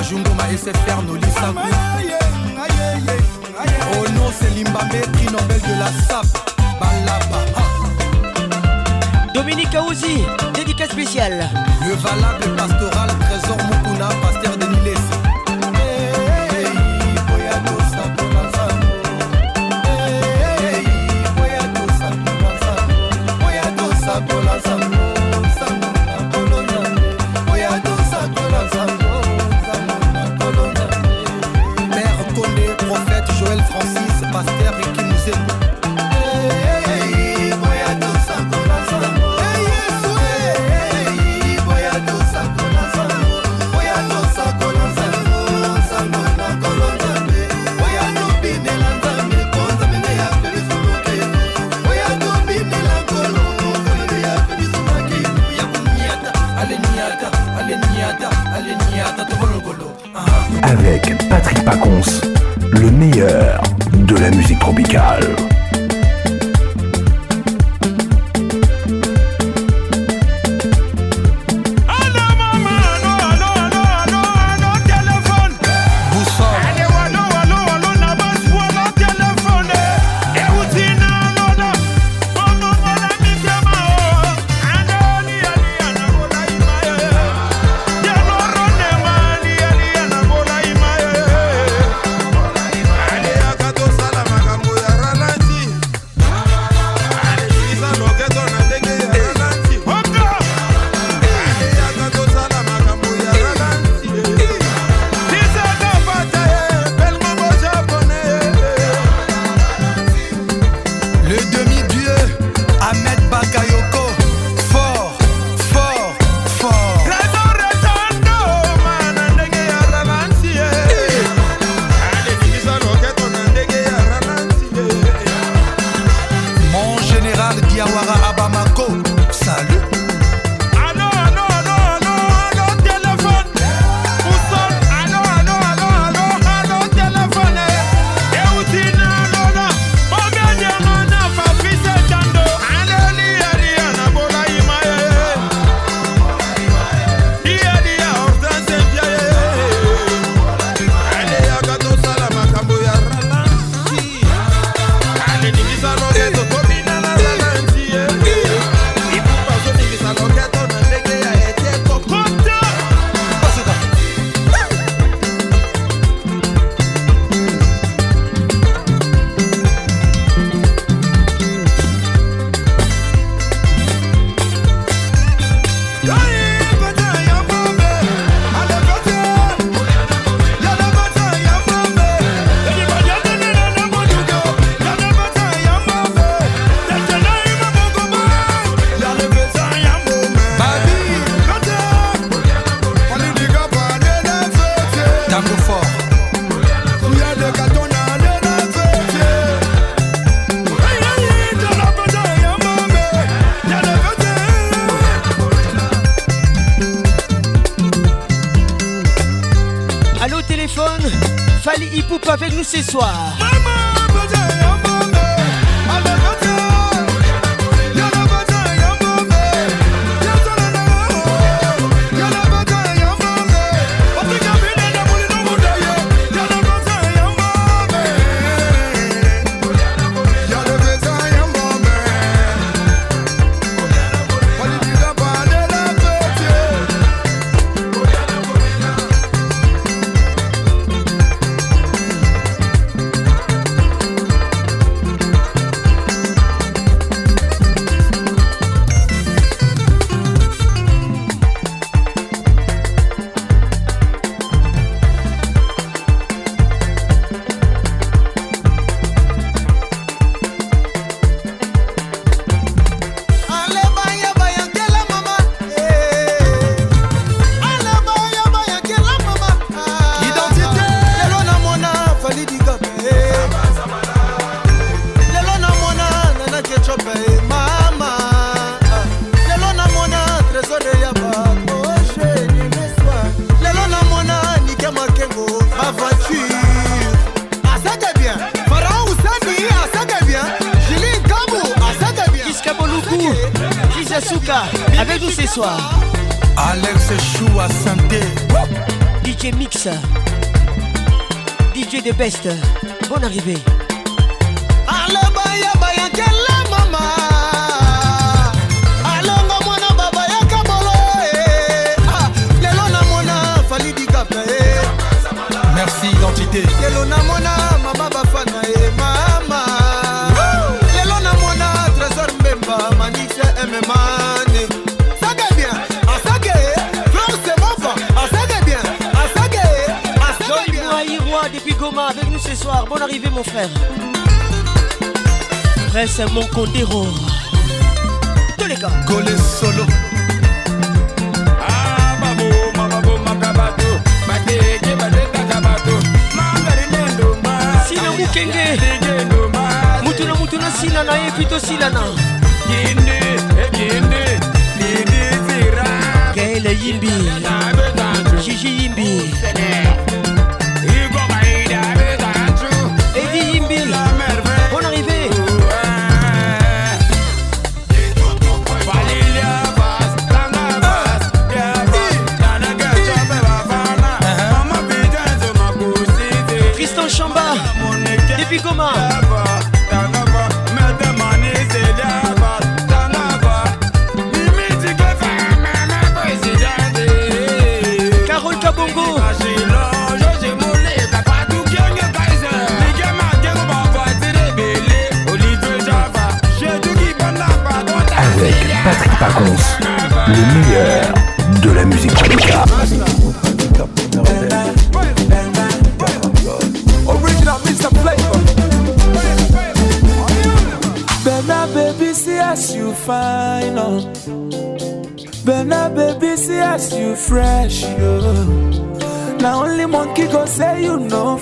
Ajungoma 0.00 0.44
SFR 0.56 1.02
Nolisa. 1.06 1.52
Oh 3.92 4.06
non, 4.14 4.30
c'est 4.40 4.54
Nobel 5.30 5.60
de 5.60 5.78
la 5.78 5.86
SAP. 6.08 6.26
Dominique 9.34 9.74
Aouzi, 9.74 10.24
dédicace 10.54 10.90
spéciale. 10.90 11.50
Le 11.86 11.94
valable 11.94 12.56
pastoral 12.56 13.10
Trésor 13.20 13.58
Mukuna, 13.68 14.08
pasteur 14.22 14.56
de. 14.56 14.70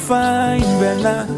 vai 0.09 0.59
Bernard. 0.81 1.38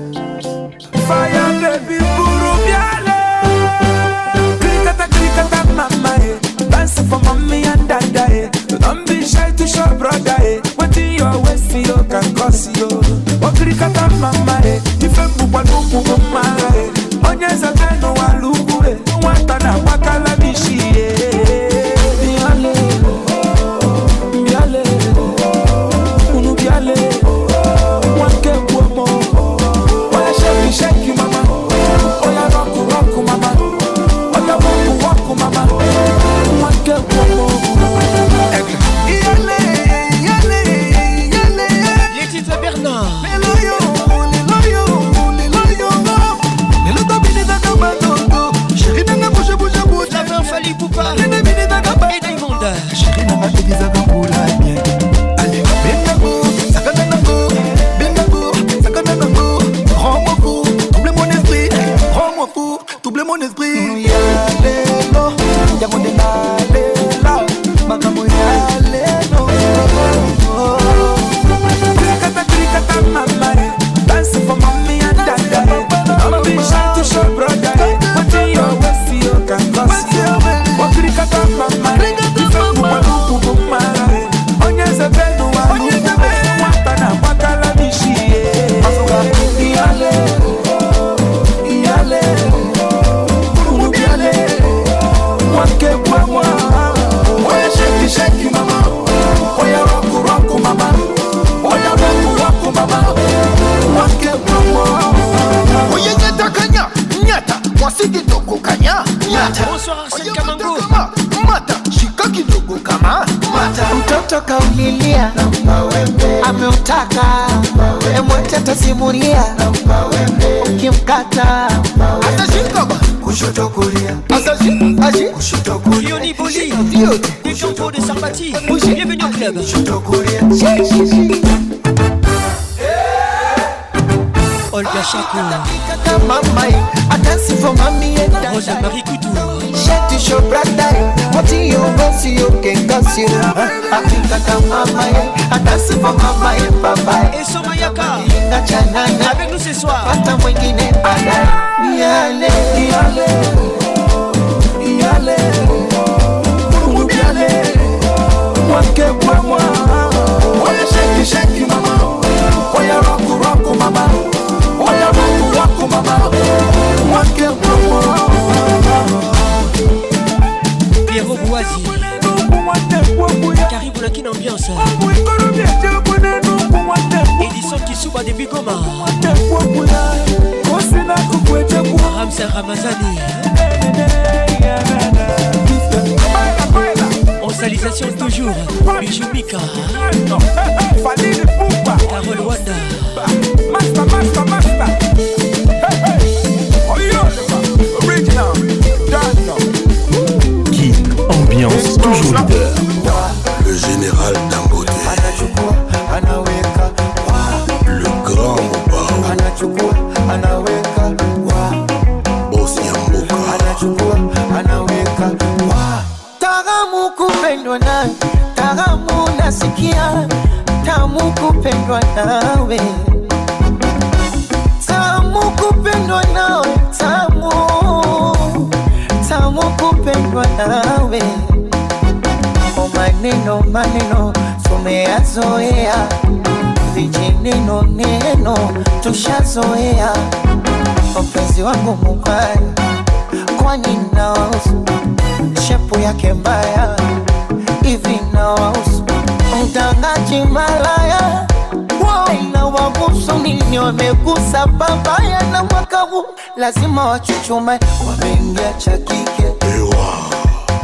Wachuchume 257.41 257.79
wameingia 258.09 258.73
cha 258.79 258.99
kike 258.99 259.43
Ewa, 259.77 260.15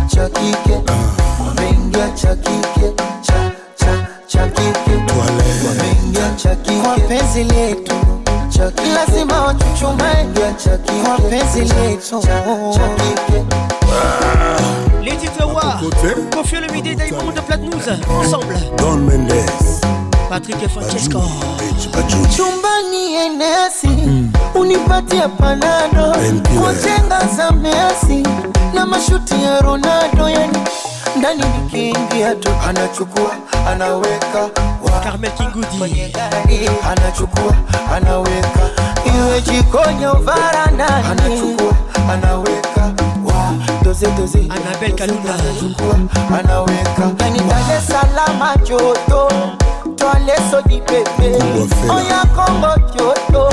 cha 0.06 0.28
kike 0.28 0.80
wameingia 1.46 2.08
cha 2.10 2.36
kike 2.36 2.92
cha 3.22 3.52
cha 3.76 4.06
cha 4.26 4.46
kike 4.48 4.90
Toilette. 5.06 5.68
wameingia 5.68 6.30
cha 6.36 6.54
kike 6.56 6.80
kwa 6.80 6.94
penzi 6.98 7.44
letu. 7.44 7.94
Cha 8.48 8.70
kike 8.70 8.88
lazima 8.90 9.40
wachuchume. 9.44 10.26
Cha 10.64 10.78
kike 10.78 11.02
kwa 11.04 11.18
penzi 11.18 11.60
letu. 11.60 12.20
cha 12.20 12.88
kike 12.88 13.44
Les 15.02 15.16
titres 15.18 15.46
Wa. 15.54 15.80
Confie 16.34 16.60
le 16.60 16.68
midi 16.72 16.94
de 16.94 17.04
Platnouze. 17.46 17.90
Ensemble. 18.22 18.56
Don 18.78 19.00
Mendes, 19.06 19.80
Patrick 20.28 20.62
et 20.62 20.68
Francesco. 20.68 21.20
Chumbani 22.36 23.14
enesi 23.14 23.88
unipatie 24.54 25.28
panado 25.38 26.12
Painkiller. 26.12 26.62
kujenga 26.62 27.20
za 27.36 27.50
Messi 27.52 28.22
na 28.74 28.86
mashuti 28.86 29.34
ya 29.44 29.60
Ronaldo 29.60 30.28
yani 30.28 30.58
ndani 31.16 31.42
nikiingia 31.62 32.34
tu 32.34 32.48
anachukua 32.68 33.30
anaweka 33.68 34.40
wa 34.84 35.00
Carmel 35.04 35.30
Kingudi. 35.30 36.12
anachukua 36.90 37.54
anaweka 37.96 38.70
iwe 39.16 39.40
jikoni 39.40 40.04
au 40.04 40.22
varandani 40.22 41.06
anachukua 41.10 41.72
anaweka 42.12 42.92
doze 43.82 44.06
doze 44.06 44.38
Annabelle 44.38 44.94
Kalunda. 44.94 45.34
anachukua 45.34 45.94
anaweka 46.38 47.10
yani 47.24 47.38
Dar 47.40 47.76
es 47.78 47.86
Salaam 47.86 48.56
joto 48.64 49.28
twale 49.28 49.65
Jọlé 50.06 50.36
sójì 50.50 50.78
pépé. 50.88 51.28
Oya 51.96 52.20
kọ́ngọ̀ 52.36 52.74
tí 52.92 52.98
ó 53.04 53.12
tó. 53.32 53.44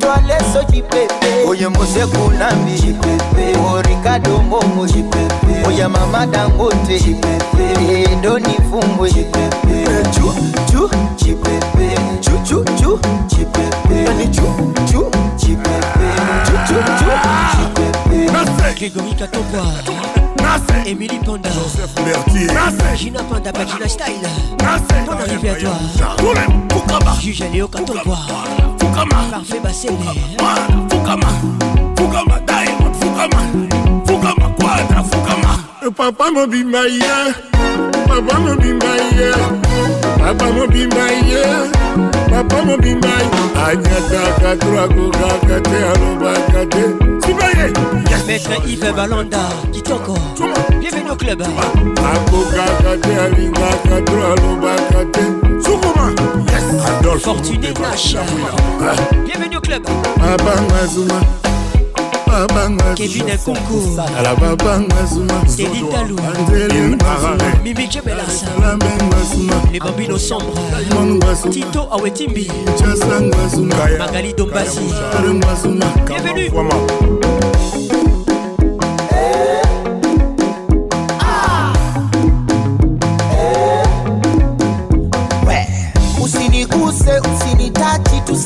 Jọlé 0.00 0.36
sójì 0.52 0.82
pépé. 0.90 1.30
Oye 1.48 1.68
Moseku 1.68 2.30
Nnamdi 2.32 2.72
jì 2.82 2.92
pépé. 3.02 3.44
Orí 3.72 3.94
Kado 4.04 4.38
Momo 4.50 4.86
jì 4.86 5.02
pépé. 5.12 5.66
Oye 5.66 5.86
Mama 5.88 6.26
Dangote 6.26 6.98
jì 7.04 7.14
pépé. 7.22 7.64
Èdò 8.12 8.38
ní 8.38 8.54
Fúnbo 8.70 9.06
jì 9.06 9.24
pépé. 9.32 9.76
Ju 10.14 10.28
ju 10.72 10.88
jì 11.16 11.32
pépé. 11.42 11.86
Ju 12.24 12.34
ju 12.44 12.58
ju 12.80 12.98
jì 13.30 13.44
pépé. 13.54 13.96
Ẹni 14.10 14.26
ju 14.36 14.46
ju 14.90 15.02
jì 15.40 15.56
pépé. 15.64 16.08
Ju 16.46 16.56
ju 16.68 16.76
ju 17.00 17.10
jì 17.52 17.64
pépé. 17.76 18.74
Kìgòmí 18.78 19.12
ka 19.18 19.26
tó 19.26 19.40
bọ̀. 19.52 20.27
Katongwa. 20.48 20.86
Émilie 20.86 21.20
Panda. 21.24 21.50
Mertier, 22.04 22.48
Gina 22.96 23.22
Panda, 23.22 23.52
Bagina 23.52 23.88
Style. 23.88 24.28
Bonne 25.06 25.18
arrivée 25.20 25.50
à 25.50 25.54
toi. 25.54 25.70
Fukama, 26.72 27.12
Juge 27.20 27.44
Léo 27.52 27.68
Katongwa. 27.68 28.18
Fukama, 28.78 29.16
Parfait 29.30 29.60
Bassene. 29.62 29.96
Fukama, 30.90 31.28
Fukama, 31.96 32.40
Diamond, 32.46 32.94
Fukama, 32.94 33.40
Fukama, 34.06 34.48
Quadra, 34.58 35.02
Fukama. 35.02 35.58
Papa 35.96 36.30
mobimba 36.30 36.86
ye 36.86 37.00
Papa 38.06 38.38
mobimba 38.40 38.86
ye 39.16 39.32
Papa 40.18 40.46
mobimba 40.52 41.08
ye 41.26 41.42
Papa 42.30 42.62
mobimba 42.62 43.08
ye 43.08 43.28
anyataka 43.64 44.56
twakokaka 44.56 45.60
te 45.62 45.78
alobaka 45.90 46.66
te 46.66 47.07
Maître 48.26 48.50
Yves 48.66 48.92
Balanda. 48.94 49.38
Kitoko. 49.72 50.14
Bienvenue 50.80 51.10
au 51.10 51.16
club. 51.16 51.42
Fortuné. 57.20 57.68
Bienvenue 59.24 59.56
au 59.56 59.60
club. 59.60 59.82
Kevin 62.96 63.24
Nkunku. 63.24 63.96
ala 64.18 64.34
Talou. 65.90 66.16
Mimi 67.64 67.88
zuma 67.90 69.54
Les 69.72 69.80
bambinos 69.80 70.18
sombres. 70.18 70.60
Tito 71.50 71.88
Awetimbi. 71.90 72.48
Magali 73.98 74.34
Dombasi. 74.34 74.80
Bienvenue. 76.06 77.17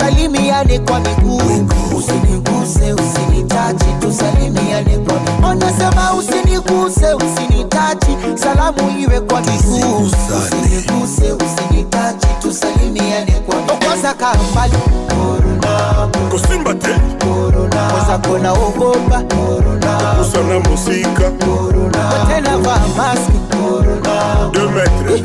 Tusalimiane 0.07 0.79
kwa 0.79 1.01
miguu. 1.01 1.43
Usiniguse 1.97 2.93
usinitachi 2.93 3.85
tusalimiane 4.01 4.99
kwa 4.99 5.15
miguu. 5.21 5.51
Unasema 5.51 6.15
usiniguse 6.15 7.15
usinitachi 7.15 8.17
salamu 8.35 8.99
iwe 9.01 9.21
kwa 9.21 9.41
miguu. 9.41 9.99
Usiniguse 9.99 11.33
usinitachi 11.33 12.27
tusalimiane 12.43 13.33
kwa 13.33 13.55
miguu. 13.57 13.73
Kaa 14.19 14.35
mbali 14.53 14.73
te. 16.81 16.95
Kona 18.29 18.53
ogopa 18.53 19.23
kusana 20.19 20.61
mosika 20.61 21.31
tena 22.29 22.59
vaa 22.59 22.81
maski. 22.97 23.39
Metre 24.75 25.23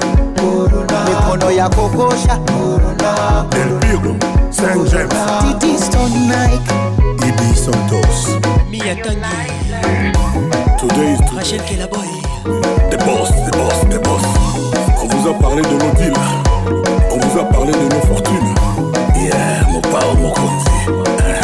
mikono 1.09 1.51
ya 1.51 1.69
kokosha 1.69 2.39
del 3.49 3.79
piro 3.79 4.36
saint 4.57 4.87
james. 4.89 5.13
Titi 5.59 5.77
Stone 5.77 6.17
Nike 6.27 6.73
ibi 7.27 7.49
santos. 7.55 8.19
Mia 8.69 8.95
Tangi 8.95 9.45
today 10.79 11.13
is 11.13 11.21
Rachel 11.33 11.59
Kelaboy 11.67 12.09
the 12.89 12.97
boss 13.05 13.29
the 13.45 13.51
boss 13.57 13.79
the 13.93 13.99
boss. 13.99 14.25
On 15.01 15.07
vous 15.07 15.29
a 15.29 15.33
parlé 15.39 15.61
de 15.61 15.77
nos 15.83 15.93
deals. 15.99 16.17
On 17.11 17.17
vous 17.17 17.39
a 17.39 17.45
parlé 17.45 17.71
de 17.71 17.87
nos 17.93 18.01
fortunes. 18.01 18.55
Yeah 19.15 19.67
mopao 19.71 20.15
mokonzi 20.15 20.67
salango 20.87 21.36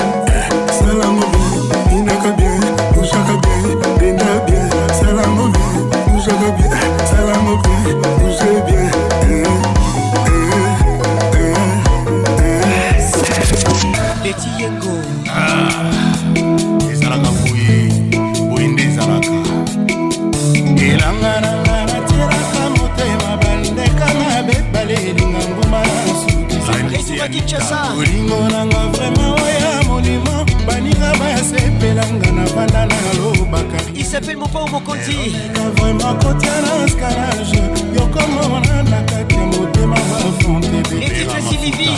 kichesa 27.34 27.94
olingo 27.98 28.50
nanga 28.50 28.88
vraimen 28.94 29.32
oya 29.44 29.84
molimo 29.88 30.46
baninga 30.68 31.14
bayasepelanga 31.20 32.32
na 32.32 32.46
banda 32.56 32.86
nalobaka. 32.86 33.78
Isepel 33.96 34.38
mopa 34.38 34.68
mokonzi 34.68 35.36
vraimen 35.76 36.18
kotia 36.22 36.62
na 36.62 36.88
skalage 36.90 37.62
yokomona 37.96 38.84
na 38.84 39.02
kati 39.04 39.36
ya 39.36 39.46
motema 39.46 39.96
bafontebeetitre 39.96 41.42
silivi 41.50 41.90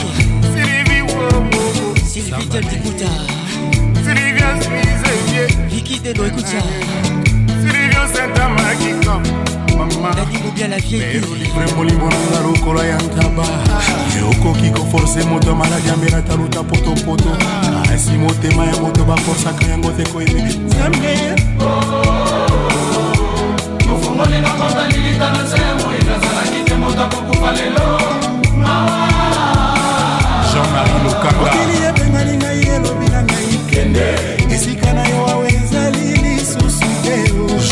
silivi 0.54 1.00
wobo 1.02 1.62
silivi 2.12 2.44
teltikuta 2.46 3.10
silivi 4.04 4.42
asizeie 4.42 5.68
likideno 5.70 6.26
ekuta 6.26 6.62
silivi 7.60 7.96
osentamaki 8.04 9.06
kampo 9.06 9.45
mamaadingo 9.76 10.50
bia 10.54 10.68
la 10.68 10.78
vieillelivre 10.78 11.66
molimo 11.76 12.08
nanga 12.08 12.40
lokola 12.40 12.84
ya 12.86 12.96
ntaba. 12.96 13.44
Ye 14.14 14.22
okoki 14.22 14.70
koforce 14.70 15.24
moto 15.24 15.48
ya 15.48 15.54
maladi 15.54 15.90
ambera 15.90 16.22
taluta 16.22 16.62
potopoto 16.62 17.36
kasi 17.88 18.10
ah, 18.10 18.18
motema 18.18 18.64
ya 18.66 18.76
moto 18.76 19.04
baforsaka 19.04 19.66
yango 19.66 19.90
te 19.90 20.04
koyebi 20.12 20.42
nzambe. 20.42 21.14
Ofungoli 23.94 24.40
na 24.40 24.50
kotalilita 24.50 25.32
na 25.32 25.46
se 25.46 25.60
moyini 25.84 26.10
azalaki 26.10 26.64
te 26.64 26.74
moto 26.74 27.02
akokufa 27.02 27.52
lelo. 27.52 27.98
Jean-marie 30.52 30.98
lokanga 31.04 31.50
okili 31.50 31.86
epengali 31.88 32.36
ngai 32.36 32.60
elobi 32.60 33.08
na 33.08 33.22
ngai. 33.22 33.60
Kende. 33.70 34.35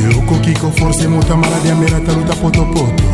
Yokoki 0.02 0.52
koforce 0.60 1.08
moto 1.08 1.32
amaladi 1.32 1.70
ambela 1.70 2.00
taluta 2.00 2.34
potopoto 2.34 3.04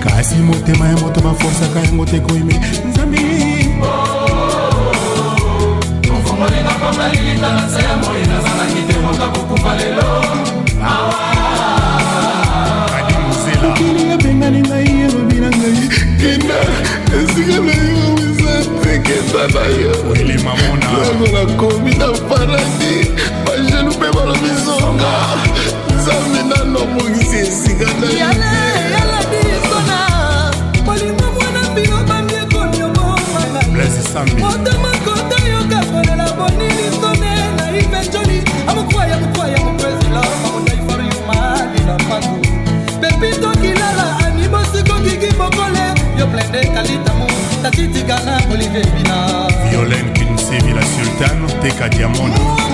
kasi 0.00 0.34
motema 0.34 0.88
ya 0.88 0.96
moto 0.96 1.20
baforsaka 1.20 1.80
yango 1.80 2.06
te 2.06 2.20
koyime 2.20 2.60
nzambe 2.88 3.18
ofongolinga 6.14 6.74
kobalilita 6.80 7.52
na 7.52 7.68
se 7.68 7.82
ya 7.82 7.96
moi 7.96 8.26
nazalaki 8.26 8.82
te 8.88 8.98
moka 9.00 9.26
kokufa 9.28 9.76
lelo. 9.76 10.39
Mokili 13.80 14.12
ebengani 14.12 14.60
ngai 14.60 15.00
elobi 15.04 15.34
na 15.40 15.48
ngai. 15.48 15.88
Kenda 16.20 16.58
esika 17.18 17.60
na 17.60 17.72
yo 17.72 18.14
eza 18.24 18.54
tekenda 18.82 19.42
na 19.54 19.66
yo. 19.82 20.14
Elemamonango 20.14 21.26
nakomi 21.32 21.94
na 21.94 22.08
paradi 22.28 23.10
bajelu 23.46 23.90
mpe 23.90 24.08
balobi 24.14 24.50
zonga 24.64 25.12
nzambe 25.94 26.42
nano 26.48 26.80
bongisi 26.94 27.36
esika 27.36 27.84
na 28.00 28.06
motomakota 34.38 34.79
koteka 51.60 51.88
diamond. 51.88 52.69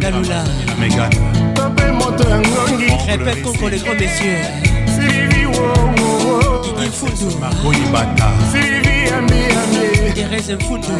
Kalula 0.00 0.44
Répète 3.06 3.42
contre 3.42 3.68
les 3.68 3.78
grands 3.78 3.94
messieurs 3.94 4.38
Didier 6.62 6.90
Foudou 6.92 7.30
Thérèse 10.14 10.56
Foudou 10.66 10.90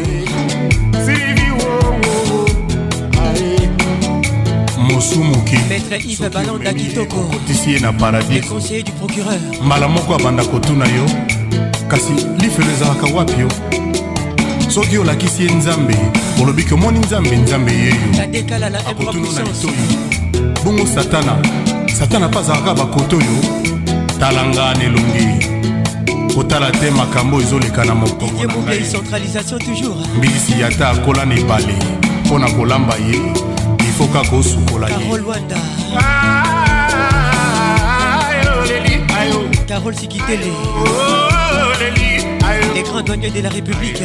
mosumuki. 5.00 5.56
Maître 5.68 6.04
yves 6.04 6.28
ballon 6.30 6.58
dakitoko 6.58 7.20
okotisi 7.20 7.70
ye 7.72 7.80
na 7.80 7.92
paradis. 7.92 8.40
Conseiller 8.42 8.82
du 8.82 8.92
procureur. 8.92 9.38
Mbala 9.64 9.88
moko 9.88 10.14
abanda 10.14 10.44
kotuna 10.44 10.84
yo. 10.86 11.06
Kasi 11.88 12.12
lifelo 12.38 12.70
ezalaka 12.70 13.06
wapi 13.14 13.40
yo? 13.40 13.69
soki 14.70 14.98
olakisi 14.98 15.42
ye 15.42 15.50
nzambe 15.54 15.96
olobi 16.42 16.64
ke 16.64 16.74
omoni 16.74 16.98
nzambe 16.98 17.36
nzambe 17.36 17.72
yeyo 17.72 17.94
akotuna 18.90 19.32
na 19.32 19.42
mitoyo 19.42 19.72
bongo 20.64 20.86
satana 20.86 21.36
satana 21.98 22.28
mpe 22.28 22.38
azalaka 22.38 22.74
bakoto 22.74 23.16
oyo 23.16 23.38
talanga 24.18 24.74
na 24.74 24.84
elongi. 24.84 25.46
Kotala 26.34 26.70
te 26.70 26.90
makambo 26.90 27.40
ezoleka 27.40 27.84
na 27.84 27.94
mokongombisi 27.94 30.60
yata 30.60 30.88
akola 30.90 31.24
na 31.24 31.34
ebale 31.34 31.74
mpo 32.24 32.38
na 32.38 32.50
kolamba 32.50 32.94
ye. 32.94 33.20
Ifoka 33.78 34.24
kosukola 34.30 34.88
ye. 34.88 34.94
Carole 39.66 39.96
Sikitele. 39.96 40.50
Oh, 40.50 40.84
oh, 40.84 41.28
oh, 41.62 41.74
Les 42.74 42.82
grands 42.82 43.02
douaniers 43.02 43.30
de 43.30 43.40
la 43.40 43.48
République. 43.48 44.02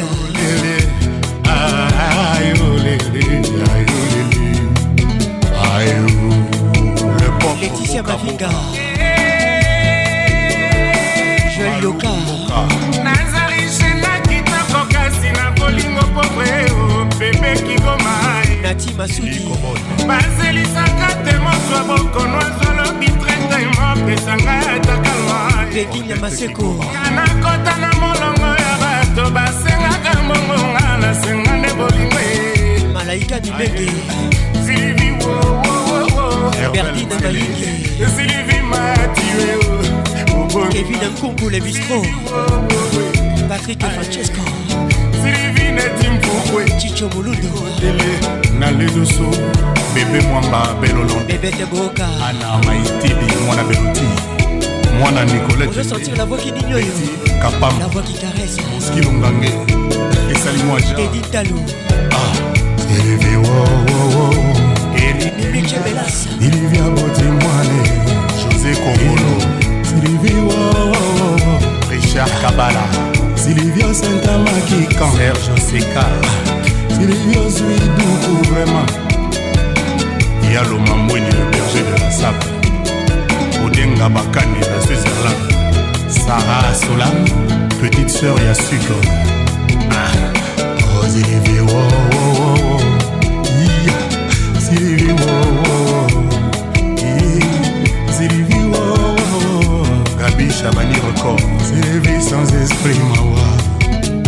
Laetitia 7.60 8.02
Mavinga 8.02 8.48
Joël 11.56 11.82
Yoka 11.82 12.08
nazalisela 13.02 14.20
kitoko 14.28 14.80
kasi 14.92 15.30
na 15.32 15.50
bolingo 15.56 16.04
povre 16.14 16.66
bebe 17.18 17.52
kigoma 17.66 18.14
Nati 18.62 18.90
Masudi 18.94 19.40
bazelisaka 20.06 21.08
te 21.24 21.34
moswa 21.38 21.80
bokono 21.88 22.38
azolobi 22.38 23.06
trete 23.06 23.58
mopesanga 23.76 24.54
atakalwa 24.74 25.38
Peginya 25.72 26.16
Maseko. 26.16 26.68
Nakota 27.14 27.76
na 27.76 27.88
molongo 28.00 28.05
ya 28.05 28.05
bato 29.16 29.30
basengaka 29.30 30.22
mbongonga 30.22 30.96
nasenga 31.00 31.56
nde 31.56 31.68
bolingo 31.74 32.18
e. 32.20 32.82
Malaika 32.92 33.40
Mibenge 33.40 33.90
Sylvie, 34.66 35.12
wo, 35.20 35.32
wo, 35.32 35.76
wo, 36.16 36.44
wo. 36.44 36.50
Berdine 36.72 37.14
Malingi 37.22 37.66
Sylvie 38.16 38.62
Mathieu. 38.62 39.60
Kevin 40.70 40.98
Nkungu 41.10 41.50
le 41.50 41.60
bistrot. 41.60 42.06
Patrick 43.48 43.80
Francesco. 43.80 44.40
Sylvie 45.22 45.72
neti 45.72 46.08
mpukwe 46.08 46.70
Chicho 46.80 47.08
Mulundo. 47.08 47.48
Na 48.58 48.70
ledoso 48.70 49.30
bebe 49.94 50.20
mwamba 50.20 50.74
belolo 50.80 51.14
Bébé 51.26 51.50
Teboka. 51.50 52.06
Ana 52.28 52.58
maitidi 52.58 53.36
mwana 53.46 53.64
beloti. 53.64 54.02
Mwana 54.98 55.24
nicolete 55.24 55.84
kaka 57.46 57.60
pammoskino 57.60 59.12
ngange 59.12 59.52
esali 60.32 60.62
mwa 60.62 60.80
jaeditalo 60.80 61.60
elivi 62.98 63.26
ilivia 66.40 66.82
botimwane 66.82 67.82
josé 68.40 68.76
kongolo 68.76 69.42
silivi 69.82 70.34
oh, 70.34 70.50
oh, 70.50 70.90
oh. 70.92 71.90
richard 71.90 72.32
kabala. 72.42 72.82
Silivio 73.34 73.94
sentamakikan 73.94 75.12
serge 75.16 75.60
seka 75.60 76.04
silivio 76.88 77.50
zuiduku 77.50 78.52
vraiment. 78.52 78.90
Yaloma 80.54 80.96
mweni 80.96 81.26
le 81.26 81.44
berger 81.50 81.84
de 81.84 82.04
la 82.04 82.10
sape. 82.10 82.46
Odenga 83.66 84.08
bakani 84.08 84.58
na 84.60 84.80
switzerland 84.86 85.55
Sarah 86.08 86.74
Solam 86.74 87.24
Petite 87.80 88.10
sœur 88.10 88.36
Yasuko 88.40 88.94
ah. 89.90 90.32
Oh 90.80 91.06
wo, 91.62 91.72
wo, 91.72 91.80
wo, 92.12 92.54
wo. 92.62 92.78
Yeah. 93.86 94.02
Wo, 95.18 95.30
wo, 95.62 95.76
wo. 96.10 96.20
Yeah. 96.96 98.10
Sylvie 98.10 98.66
wo, 98.72 98.84
wo, 99.30 99.38
wo. 99.68 99.84
Gabi 100.18 100.50
Chabani 100.50 100.94
record 100.94 101.40
Sylvie 101.62 102.20
sans 102.22 102.48
esprit 102.54 102.98
mawa 103.14 103.48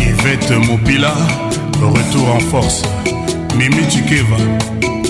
Yvette 0.00 0.50
Mopila 0.66 1.14
retour 1.80 2.34
en 2.34 2.40
force 2.40 2.82
Mimi 3.56 3.86
Chikeva 3.88 4.36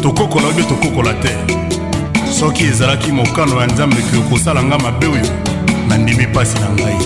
tokokola 0.02 0.48
oyo 0.48 0.64
tokokola 0.64 1.14
te 1.14 1.30
soki 2.32 2.64
ezalaki 2.64 3.12
mokano 3.12 3.60
ya 3.60 3.66
nzambe 3.66 3.96
ke 3.96 4.16
okosala 4.16 4.62
nga 4.62 4.78
mabe 4.78 5.06
oyo 5.06 5.47
nandimi 5.88 6.26
mpasi 6.26 6.58
na 6.58 6.68
ngai. 6.70 6.98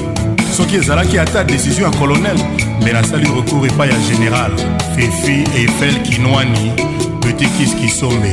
Soki 0.57 0.77
ezalaki 0.77 1.19
ata 1.19 1.45
desizio 1.45 1.85
ya 1.85 1.91
kolonel 1.91 2.39
nde 2.81 2.93
nasali 2.93 3.25
recours 3.25 3.73
epai 3.73 3.89
ya 3.89 3.97
général 3.99 4.53
fefi 4.97 5.45
eiffel 5.57 6.03
kinwani 6.03 6.73
petit 7.21 7.51
kis 7.59 7.75
kisombe. 7.75 8.31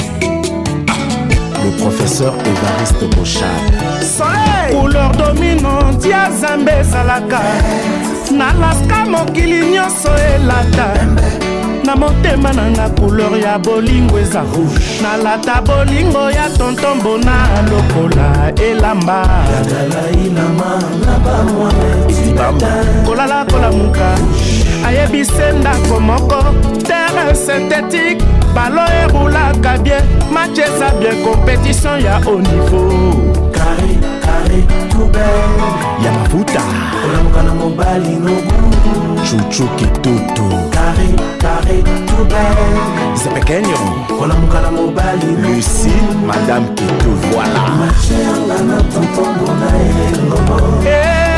Le 1.63 1.71
professeur 1.77 2.33
Évariste 2.33 3.15
Bochard. 3.15 4.71
couleur 4.71 5.11
dominante 5.11 6.09
ya 6.09 6.31
zambe 6.31 6.71
ezalaka 6.79 7.41
nalaska 8.37 9.05
mokili 9.05 9.65
nyonso 9.65 10.09
elata 10.35 10.93
na 11.89 11.95
motema 11.95 12.53
na 12.53 12.69
nga 12.71 12.89
couleur 12.89 13.39
ya 13.39 13.57
bolingo 13.59 14.19
eza 14.19 14.41
rouge. 14.41 14.77
Nalata 15.01 15.61
bolingo 15.61 16.29
ya 16.31 16.49
tontombona 16.49 17.47
lokola 17.69 18.51
elamba. 18.61 19.25
Kolala 23.05 23.45
kolamuka 23.45 24.17
ayebise 24.87 25.51
ndako 25.59 25.99
moko. 25.99 26.43
Terre 26.87 27.35
synthétique 27.35 28.23
balo 28.53 28.81
erulaka 29.03 29.77
bien. 29.83 30.03
Match 30.31 30.59
eza 30.59 30.89
bien 30.99 31.15
compétition 31.25 31.97
ya 31.99 32.19
haut 32.25 32.41
niveau 32.41 33.28
babe 34.49 34.63
tube 34.89 35.19
ya 36.05 36.11
mafuta. 36.11 36.61
Olamuka 37.09 37.43
na 37.43 37.53
mobali 37.53 38.15
nobuku 38.15 39.19
chuchu 39.29 39.67
kitutu 39.67 40.43
kare 40.69 41.09
kare 41.37 41.81
tube 41.83 42.35
zepekenyo 43.23 43.77
olamuka 44.21 44.61
na 44.61 44.71
mobali 44.71 45.25
lusi 45.41 45.91
madame 46.27 46.67
kitu 46.75 47.09
voilà. 47.31 47.69
Machelanga 47.79 48.63
na 48.63 48.81
tontongo 48.83 49.53
na 49.53 49.67
elongo 49.77 50.87
eh, 50.87 51.03
hey. 51.03 51.28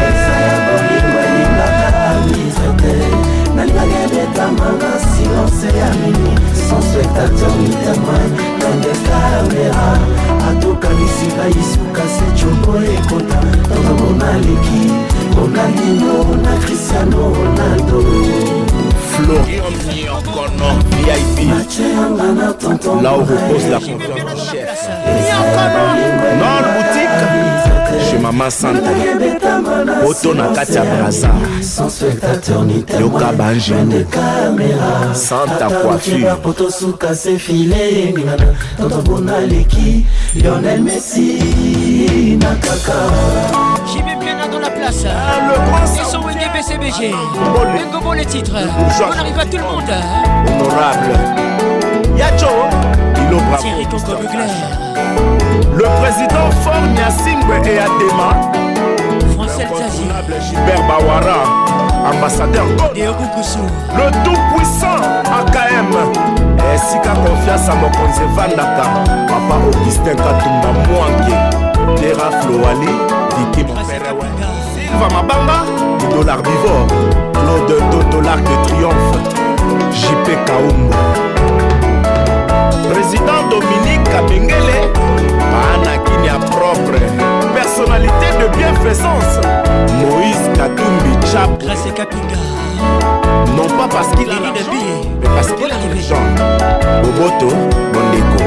Nalingaki 3.62 3.96
ebetamanga 4.06 4.92
silence 5.10 5.68
ya 5.80 5.90
mini 6.02 6.34
sans 6.68 6.82
spectateur 6.82 7.54
dans 8.60 8.78
des 8.82 9.00
caméra 9.06 9.92
atokanisi 10.50 11.28
baisuka 11.38 12.04
se 12.16 12.28
cobo 12.38 12.74
ekota 12.94 13.40
tontombo 13.68 14.08
naleki 14.20 14.82
ronaldino 15.36 16.16
na 16.44 16.54
cristiano 16.64 17.34
ronaldo. 17.36 18.00
Là 23.02 23.18
où 23.18 23.22
repose 23.22 23.68
la 23.70 23.80
confiance 23.80 24.36
du 24.36 24.42
chef. 24.52 24.90
Non 26.40 26.58
boutique 26.74 27.51
chez 28.00 28.18
mama 28.20 28.50
sante 28.50 28.82
poto 30.04 30.34
na 30.34 30.48
kati 30.48 30.74
ya 30.76 30.84
braza 30.84 31.30
yoka 33.00 33.32
bangeni 33.34 34.06
santa 35.14 35.68
coiffure 35.68 36.38
J'y 43.88 44.02
vais 44.04 44.16
bien 44.16 44.38
dans 44.50 44.60
la 44.60 44.70
place. 44.70 45.04
Ah, 45.06 45.48
le 45.48 45.56
grand 45.70 45.86
son 45.86 46.22
Wendy 46.24 46.46
BCBG. 46.54 47.12
Bingo 47.12 48.00
pour 48.02 48.14
les 48.14 48.26
titres. 48.26 48.56
On 48.56 49.12
arrive 49.12 49.40
à 49.40 49.46
tout 49.46 49.58
le 49.58 49.64
monde. 49.64 49.92
Honorable. 50.48 51.14
Yacho. 52.18 52.48
Thierry 53.60 53.86
Coco 53.86 54.18
Mugler. 54.18 55.31
Le 55.74 55.84
président 56.02 56.50
Fort 56.64 56.82
Nyasingwe 56.96 57.56
et 57.66 57.80
Adema. 57.80 58.30
Zazie. 59.48 60.10
Gilbert 60.50 60.84
Bawara 60.88 61.44
Ambassadeur 62.14 62.66
Bukusu. 62.94 63.60
Le 63.96 64.12
tout-puissant 64.24 65.02
AKM 65.40 65.92
esika 66.74 67.12
confiance 67.26 67.70
à 67.70 67.76
mokonzi 67.76 68.22
evandaka 68.24 68.84
papa 69.28 69.56
augustin 69.66 70.16
katumba 70.16 70.70
mwange 70.88 71.38
tera 72.00 72.32
floali 72.42 72.92
diki 73.38 73.64
moperewe 73.68 74.28
silva 74.74 75.10
mabanga 75.14 75.58
dollar 76.16 76.42
bivor 76.42 76.88
claude 77.34 77.76
do 77.92 78.04
dollar 78.12 78.38
de 78.38 78.56
triomphe 78.68 79.18
jp 79.92 80.38
kaumbo 80.46 80.96
président 82.94 83.48
dominique 83.50 84.04
kabengele 84.12 84.80
baanakini 85.52 86.28
ya 86.28 86.40
propre 86.40 87.00
personnalité 87.54 88.28
de 88.40 88.48
bienfaisance. 88.58 89.40
Moïse 90.00 90.50
katumbi 90.56 91.14
chap. 91.32 91.50
Grâce 91.60 91.92
kapinga. 91.96 92.38
Non 93.56 93.68
pas 93.78 93.88
parce 93.92 94.10
qu'il 94.16 94.30
a 94.30 94.40
l'argent 94.40 94.72
mais 95.22 95.30
parce 95.36 95.52
qu'il 95.54 95.66
a 95.66 95.78
l'argent. 95.78 96.26
boboto 97.04 97.56
bondeko 97.94 98.40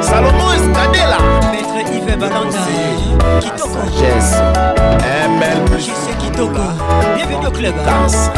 salomon 0.00 0.52
escadela. 0.58 1.18
Maître 1.52 1.80
yves 1.94 2.16
balanda 2.18 2.64
kitoko. 3.40 3.78
Sagesse. 3.86 4.36
Ml 5.28 5.76
kitoko. 6.20 6.62
Bienvenue 7.16 7.46
au 7.46 7.50
club. 7.50 7.74
Gas. 7.84 8.30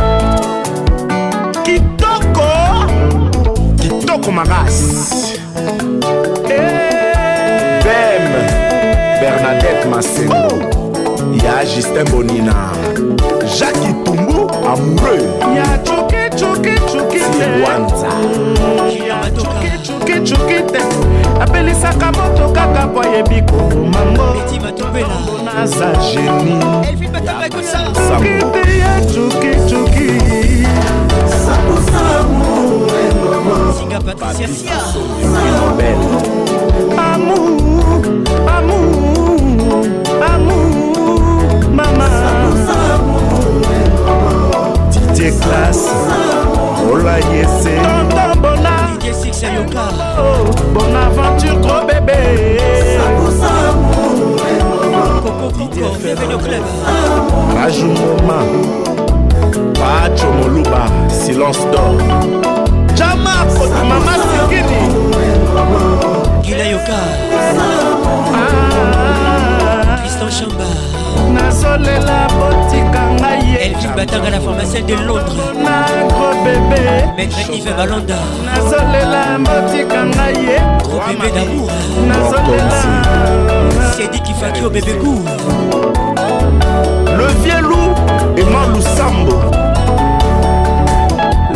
Makasi 4.32 5.38
bem 7.84 8.24
bernadette 9.20 9.84
masengo 9.90 10.58
ya 11.44 11.64
justin 11.64 12.04
bonina. 12.10 12.54
Jacques 13.58 13.94
tumbu 14.04 14.50
amoureux. 14.66 15.24
Ya 15.56 15.78
cukicukicukiwanza 15.78 18.08
cukicuki 19.88 20.60
te. 20.72 20.80
Apelisaka 21.40 22.12
moto 22.12 22.48
kaka 22.52 22.86
po 22.86 23.00
ayebi 23.00 23.42
komango 23.42 24.36
naza 25.44 25.92
geni 26.14 26.58
kiti 28.22 28.78
ya 28.78 29.00
cukicuki 29.00 30.10
amour 36.98 38.02
amour 38.46 39.82
amour 40.32 41.20
mama 41.70 42.08
didier 44.90 45.32
classe 45.40 45.88
ola 46.92 47.18
yese 47.32 47.74
tonton 47.82 48.32
bona 48.42 48.74
didier 48.92 49.14
six 49.14 49.42
yoka 49.42 49.86
bon 50.74 50.94
aventure 50.94 51.56
gros 51.60 51.84
bébé 51.86 52.20
coco 55.22 55.50
coco 55.50 55.84
au 55.84 56.38
club 56.38 56.64
raju 57.56 57.86
moma 57.86 58.40
silence 61.08 61.60
d'or 61.72 62.71
jamako 62.94 63.66
na 63.66 63.84
mama 63.84 64.12
sikini. 64.22 64.80
Gila 66.42 66.64
yoka. 66.64 66.98
Ah. 68.34 69.96
Tristan 69.98 70.30
chamba. 70.30 70.68
Nazolela 71.32 72.28
botika 72.36 73.02
ngai 73.20 73.56
elvin 73.64 73.92
batanga 73.96 74.30
na 74.30 74.40
pharmacien 74.40 74.86
de 74.86 74.94
londres. 74.94 75.36
Nako 75.64 76.26
bebe 76.44 76.82
maître 77.16 77.50
ive 77.52 77.72
balonda. 77.76 78.18
Nazolela 78.44 79.22
botika 79.38 80.00
ngai 80.04 80.36
ye. 80.46 80.58
Gro 80.84 80.98
bebe 81.06 81.28
damour. 81.34 81.70
Nazolela. 82.08 82.80
Sedikifaki 83.96 84.64
o 84.64 84.70
bebe 84.70 84.94
gour 85.02 85.22
le 87.18 87.26
vieux 87.44 87.60
loup 87.60 87.92
et 88.36 88.44
moi 88.44 88.66
lousambo 88.72 89.36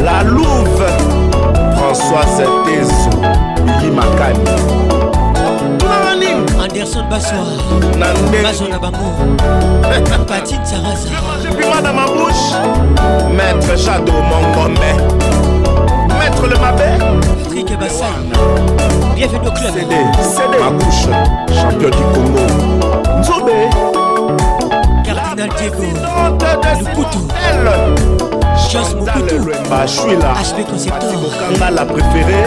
la 0.05 0.23
louve. 0.23 0.96
françoise 1.97 2.45
tezo 2.65 3.11
bili 3.65 3.91
makani. 3.91 4.39
Anderson 6.63 7.09
basoir 7.09 7.47
baso 8.43 8.69
na 8.69 8.79
bango. 8.79 8.99
Patine 10.29 10.67
sarazapima 10.67 11.81
na 11.83 11.93
mabouche 11.93 12.55
maître 13.37 13.77
jado 13.77 14.13
mongombe. 14.13 14.93
Maître 16.19 16.47
le 16.47 16.57
mabé. 16.59 16.99
Patrick 17.45 17.79
basai 17.79 18.07
bienvenue 19.15 19.49
au 19.49 19.53
club. 19.53 19.75
Cd 19.75 19.95
cd 20.23 20.59
mabouche 20.61 21.09
champion 21.55 21.91
du 21.91 22.05
congo. 22.15 22.41
Nzobe. 23.21 24.56
Cardinal 25.37 25.49
diego. 25.59 25.83
Lukutu 26.81 27.19
jos 28.71 28.95
mokutu 28.95 29.37
hp 29.71 30.65
conceptor 30.71 31.13
la 31.71 31.85
préférée 31.85 32.47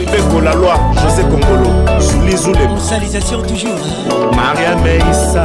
mbeko 0.00 0.40
la 0.40 0.54
loi 0.54 0.76
josé 1.02 1.22
kongolo 1.22 1.70
zulizule 2.00 2.66
consalisation 2.68 3.42
toujours. 3.42 3.80
Maria 4.36 4.76
meisa 4.76 5.44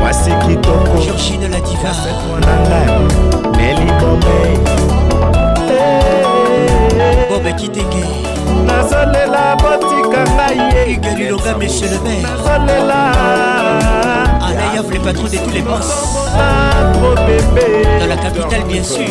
mwasi 0.00 0.30
kitoko 0.30 0.98
georgine 1.04 1.48
la 1.48 1.60
diva 1.60 1.92
mwanangai 2.28 2.90
neli 3.56 3.92
bomei 4.00 4.58
bob 7.28 7.56
kitenge 7.56 8.04
nazolela 8.66 9.56
botika 9.56 10.24
ngai 10.34 10.58
ye 10.74 10.94
hugue 10.94 11.14
lilonga 11.16 11.54
monsieur 11.58 11.90
le 11.90 11.98
maire. 12.04 12.22
Nazolela 12.22 13.00
yave 14.74 14.90
le 14.92 14.98
patron 15.00 15.24
de 15.24 15.36
tous 15.36 15.50
les 15.50 15.62
boss. 15.62 16.26
Dans 18.00 18.06
la 18.06 18.16
capitale 18.16 18.64
bien 18.68 18.82
sûr 18.82 19.06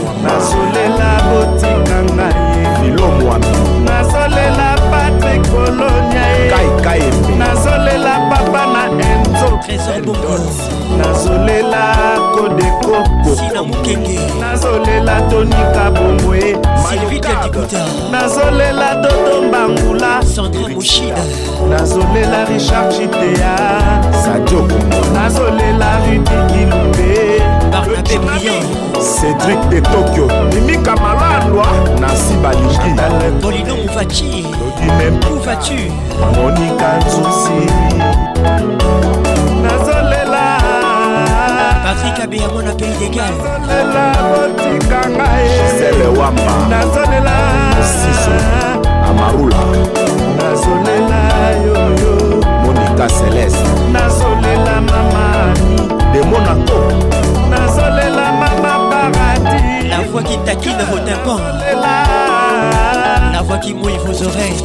likolo 5.35 5.89
niae 6.09 7.11
nazolela 7.37 8.19
papa 8.29 8.65
na 8.65 8.85
enzo. 8.85 9.59
Nazolela 10.97 11.95
kodekoponamokenge 12.35 14.19
nazolela 14.39 15.21
tonika 15.21 15.91
bomoe 15.91 16.57
nazolela 18.11 18.95
dodo 18.95 19.41
mbangula. 19.47 20.21
Nazolela 21.69 22.45
richard 22.45 22.91
chitea. 22.91 23.55
Nazolela 25.13 25.99
rudi 26.05 26.53
kilumbe 26.53 27.41
barnabe 27.75 28.17
briand 28.25 28.67
cédrik 29.01 29.59
de 29.69 29.79
tokyo. 29.81 30.27
Mimika 30.53 30.95
malalwa 30.95 31.65
nansi 31.99 32.35
balingi. 32.43 32.91
Lodimem 34.59 35.19
où 35.29 35.39
vas-tu 35.45 35.91
monika 36.35 36.89
nzusi 37.05 37.59
nazolela. 39.63 40.45
Patrik 41.83 42.19
abeyamo 42.23 42.61
na 42.61 42.73
pays 42.73 42.95
d'égal 42.99 43.33
nazolela 43.43 44.05
botika 44.29 45.09
ngai. 45.09 45.47
Gisele 45.57 46.07
wamba. 46.19 46.55
Nazolela. 46.69 47.35
Siso 47.83 48.35
amarula. 49.09 49.61
Nazolela 50.37 51.21
yoyo. 51.65 52.41
Monika 52.63 53.07
celeste. 53.09 53.69
Nazolela 53.91 54.75
mamani 54.81 55.75
de 56.13 56.21
la 59.89 59.99
voix 60.09 60.23
qui 60.23 60.37
taquine 60.45 60.77
vos 60.89 60.99
tympans 60.99 61.39
la 63.33 63.41
voix 63.41 63.57
qui 63.57 63.73
mouille 63.73 63.97
vos 64.05 64.23
oreilles. 64.23 64.63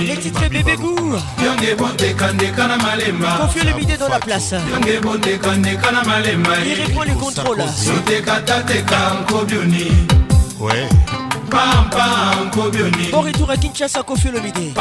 Les 0.00 0.16
titres 0.16 0.48
bébé 0.48 0.76
goût 0.76 1.14
confie 3.40 3.66
le 3.66 3.74
midi 3.74 3.96
dans 3.98 4.08
la 4.08 4.20
place. 4.20 4.54
Il 6.66 6.82
reprend 6.82 7.02
le 7.04 7.14
contrôle. 7.14 7.58
Ouais. 10.60 10.88
Bon 13.10 13.20
retour 13.20 13.50
à 13.50 13.56
Kinshasa 13.56 14.02
confie 14.02 14.30
le 14.30 14.40
midi 14.40 14.72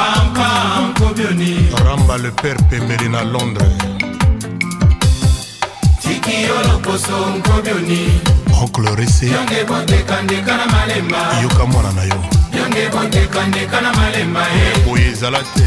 Ramba 1.85 2.17
le 2.17 2.31
père 2.31 2.57
Pembele 2.69 3.09
na 3.09 3.23
Londres. 3.23 3.61
Oncle 8.61 8.87
Ressé. 8.99 9.27
yoka 11.41 11.65
mwana 11.65 11.91
na 11.93 12.03
yo. 12.05 12.15
Boye 14.85 15.07
ezala 15.11 15.39
te. 15.55 15.63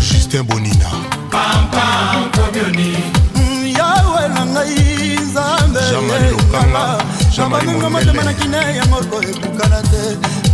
Justin 0.00 0.42
bonina 0.44 0.90
ngai 4.54 5.18
nzambe 5.26 5.80
nabaninga 7.38 7.90
Mondele. 7.90 7.90
motema 7.90 8.22
na 8.22 8.32
kine 8.34 8.56
yango 8.76 8.98
koyebukana 9.10 9.82
te. 9.82 10.02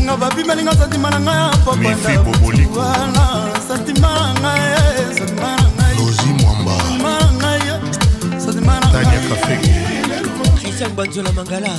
Nga 0.03 0.17
bapimelinga 0.17 0.73
santima 0.73 1.11
na 1.11 1.21
ngai 1.21 2.19
popwana 2.25 3.25
santima 3.69 4.11
na 4.43 4.53
ngai 4.57 5.17
santima 5.19 5.57
na 5.57 5.69
ngai. 7.41 7.63
Santima 8.45 8.81
na 8.81 8.89
ngai 8.89 9.21
kafeke. 9.29 9.71
Christian 10.61 10.91
banzola 10.97 11.33
mangala. 11.33 11.73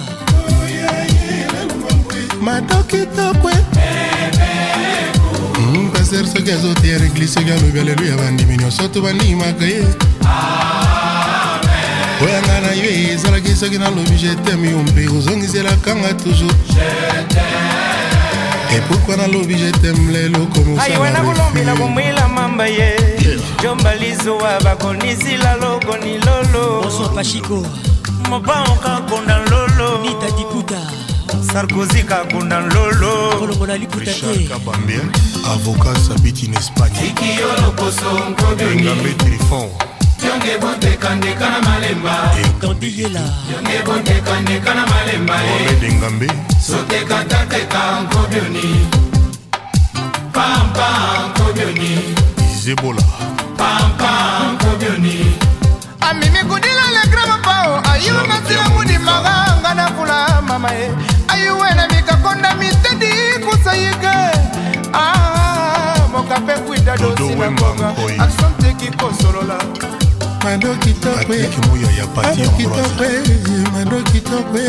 Madokitokwe 2.41 3.53
paster 5.93 6.25
soki 6.27 6.51
azoteya 6.51 6.97
eglise 6.97 7.33
soki 7.33 7.51
alobi 7.51 7.79
aleluya 7.79 8.17
bandimi 8.17 8.57
nyonso 8.57 8.87
to 8.87 9.01
bandimaka 9.01 9.65
ye 9.65 9.85
oyanga 12.23 12.61
na 12.61 12.71
yo 12.73 12.89
ezalaki 13.13 13.55
soki 13.55 13.77
nalobi 13.77 14.17
jeteme 14.17 14.69
yo 14.69 14.77
mpe 14.77 15.07
ozongiselakanga 15.17 16.13
toujours. 16.13 16.53
Epokua 18.75 19.17
nalobi 19.17 19.55
jeteme 19.55 20.11
lelo 20.11 20.47
aiwe 20.79 21.09
nakulombela 21.09 21.75
komwila 21.75 22.27
mamba 22.27 22.67
ye. 22.67 22.95
Jombalizuwa 23.63 24.61
bakonisila 24.63 25.55
lokoni 25.55 26.17
lolo. 26.17 26.91
Pashiko 27.15 27.65
mopao 28.29 28.75
kakunda 28.75 29.37
lolo. 29.37 30.01
Nita 30.01 30.31
diputa. 30.37 30.79
Sarkozy 31.53 32.03
kakunda 32.03 32.59
lolo. 32.59 33.39
Kolongola 33.39 33.77
liputa 33.77 34.13
te. 34.13 34.49
Avocat 35.53 35.97
sabiti 36.07 36.45
in 36.45 36.53
espagne. 36.53 37.13
Engambe 38.59 39.13
trifon 39.17 39.69
yonge 40.27 40.57
bondekandeka 40.61 41.49
na 41.49 41.61
malemba. 41.61 42.15
Etandi 42.41 43.01
yela 43.01 43.23
yonge 43.51 43.77
bondekandeka 43.85 44.73
na 44.75 44.85
malemba 44.85 45.33
eh. 45.43 45.61
omedingambe 45.61 46.27
sotekatateka 46.67 48.01
nkobioni 48.01 48.87
pampa 50.33 50.87
nkobioni 51.29 52.15
izebola. 52.53 53.01
Pampa 53.57 54.11
nkobioni 54.53 55.35
amimikudila 56.01 56.85
legrama 56.91 57.37
pao 57.37 57.81
ayilonasila 57.93 58.69
mudimaka 58.69 59.57
nga 59.61 59.73
nakula 59.73 60.41
mama 60.41 60.73
eh. 60.75 60.79
ye 60.79 60.91
ayuwene 61.27 61.87
mikakonda 61.95 62.55
mitedi 62.55 63.11
kusayike 63.45 64.17
ah, 64.93 66.07
mokape 66.11 66.53
kwida 66.53 66.97
dosi 66.97 67.35
na 67.35 67.51
mboka 67.51 67.93
asanteki 68.19 68.91
kosolola 68.97 69.57
ya 71.97 72.07
pati 72.07 72.39
madokitokwe 72.39 73.09
madokitokwe 73.73 74.61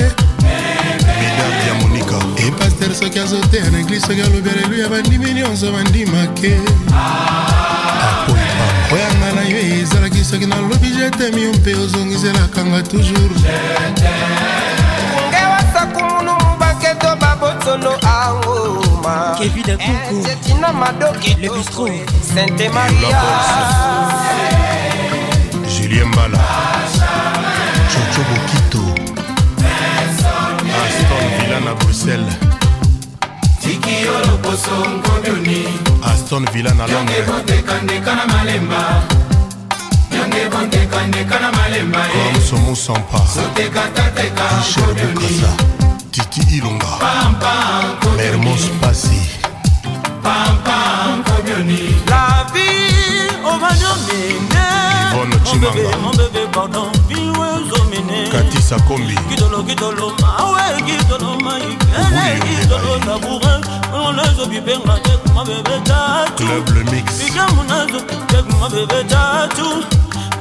medard 1.21 1.67
ya 1.69 1.75
monika 1.81 2.17
epaster 2.47 2.95
soki 2.95 3.19
azoteya 3.19 3.71
na 3.71 3.79
eglise 3.81 4.07
soki 4.07 4.21
alobi 4.21 4.51
aleluya 4.51 4.89
bandimi 4.89 5.33
nyonso 5.35 5.73
bandimake 5.73 6.61
oyanga 8.93 9.33
na 9.35 9.43
yo 9.49 9.59
ezalaki 9.59 10.25
soki 10.25 10.47
nalobi 10.47 10.89
jetemi 10.91 11.43
yo 11.43 11.53
mpe 11.53 11.75
ozongiselakanga 11.75 12.83
toujours. 12.83 13.43
Babotsolo 17.21 17.99
angoma 18.03 19.37
kevin 19.39 19.79
tina 20.45 20.73
madoki 20.73 21.35
le 21.41 21.49
bistro 21.49 21.89
sente 22.23 22.69
maria 22.69 24.62
didier 25.93 26.07
mbala. 26.07 26.39
Coco 27.93 28.23
bokito. 28.29 28.85
Aston 30.85 31.27
villa 31.39 31.61
na 31.61 31.75
bruxelles. 31.75 32.35
Tikiyo 33.61 34.13
loposo 34.27 34.87
nkoduni 34.97 35.65
aston 36.03 36.47
villa 36.53 36.75
na 36.75 36.87
londres. 36.87 37.27
bontekandeka 37.27 38.15
na 38.15 38.27
malemba. 38.27 39.03
Yange 40.11 40.49
bontekandeka 40.51 41.41
na 41.41 41.53
malemba 41.53 41.99
eh. 41.99 42.43
somu 42.51 42.77
sampa 42.77 43.19
sotekatateka 43.35 44.45
nkoduni 44.71 45.49
titi 46.11 46.57
ilunga 46.57 46.87
hermos 48.19 48.71
pasi 48.81 49.21
pampa 50.23 51.07
nkobioni 51.19 51.95
la 52.09 52.47
vie 52.53 53.29
ovanyome 53.45 54.52
chimangakatisa 57.93 58.77
kombi. 58.89 59.15
Club 66.37 66.69
le 66.75 66.83
mix. 66.91 67.07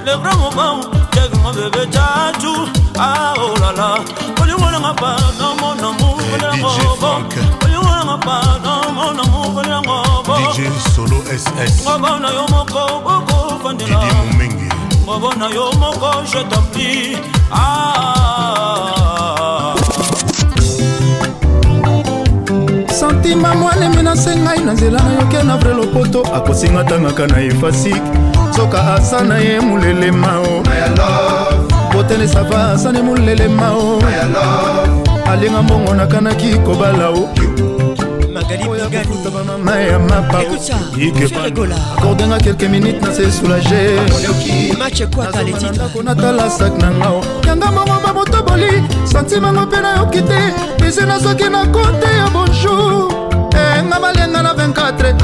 Le 0.03 0.17
grand 0.17 0.37
moment 0.37 0.81
tek 1.11 1.31
ma 1.43 1.51
bébé 1.51 1.87
tatu. 1.91 2.49
Ah 2.97 3.33
oh 3.37 3.53
la 3.59 3.71
la 3.71 3.95
oli 4.41 4.53
wala 4.53 4.79
nga 4.79 4.93
pa 4.93 5.15
no 5.39 5.55
mo 5.61 5.75
no 5.75 5.93
mu 5.93 6.07
eh, 6.19 6.31
wala 6.31 6.49
ngo 6.57 6.95
bo 6.99 7.11
oli 7.65 7.77
wala 7.77 8.03
nga 8.05 8.17
pa 8.17 8.35
no 8.63 8.73
mo 8.93 9.05
no 9.13 9.23
mu 9.31 9.55
wala 9.55 9.77
ngo 9.81 9.97
bo 10.25 10.33
DJ 10.37 10.59
Solo 10.95 11.21
SS 11.29 11.85
ngo 11.85 11.99
bo 11.99 12.17
na 12.19 12.29
yo 12.33 12.45
moko 12.49 13.01
boko 13.05 13.59
fandela. 13.63 13.99
Didi 14.01 14.15
Mumingi 14.17 14.69
robo 15.11 15.33
na 15.35 15.47
yo 15.47 15.71
moko 15.79 16.23
je 16.23 16.43
templi 16.51 17.17
santima 22.99 23.55
moanemi 23.55 24.03
nase 24.03 24.35
ngai 24.35 24.59
na 24.59 24.73
nzela 24.73 24.99
nayokia 24.99 25.43
na 25.43 25.57
vrai 25.57 25.73
lopoto 25.73 26.23
akosinga 26.35 26.83
tangaka 26.83 27.27
na 27.27 27.41
efasike 27.41 28.01
soka 28.55 28.93
asa 28.93 29.23
na 29.23 29.37
ye 29.37 29.59
molelema 29.59 30.39
o 30.39 30.63
botene 31.93 32.27
sava 32.27 32.71
asa 32.71 32.91
ne 32.91 33.01
molelema 33.01 33.71
o 33.71 33.99
alinga 35.31 35.61
mbongo 35.63 35.93
nakanaki 35.93 36.55
kobala 36.65 37.09
o 37.09 37.29
akordenga 41.97 42.37
quelques 42.39 42.69
minutes 42.69 43.01
na 43.01 43.13
se 43.13 43.31
soulage 43.31 43.99
natala 46.03 46.49
sak 46.49 46.77
na 46.81 46.89
ngao. 46.91 47.21
Yanga 47.47 47.71
mbongo 47.71 47.99
bamotoboli 48.03 48.83
santimango 49.05 49.61
mpe 49.61 49.81
nayoki 49.81 50.21
te 50.21 50.39
esi 50.87 51.05
nazoki 51.05 51.49
na 51.49 51.65
kote 51.65 52.07
ya 52.17 52.27
bonjour. 52.33 53.11
Nga 53.83 53.99
balenga 53.99 54.41
na 54.41 54.53
24 54.53 55.15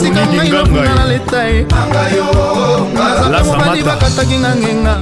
tika 0.00 0.26
ngai 0.26 0.48
nafuna 0.50 0.94
na 0.94 1.06
letae 1.06 1.66
naza 3.30 3.42
mobali 3.44 3.82
bakataki 3.82 4.38
nga 4.38 4.56
ngenga. 4.56 4.94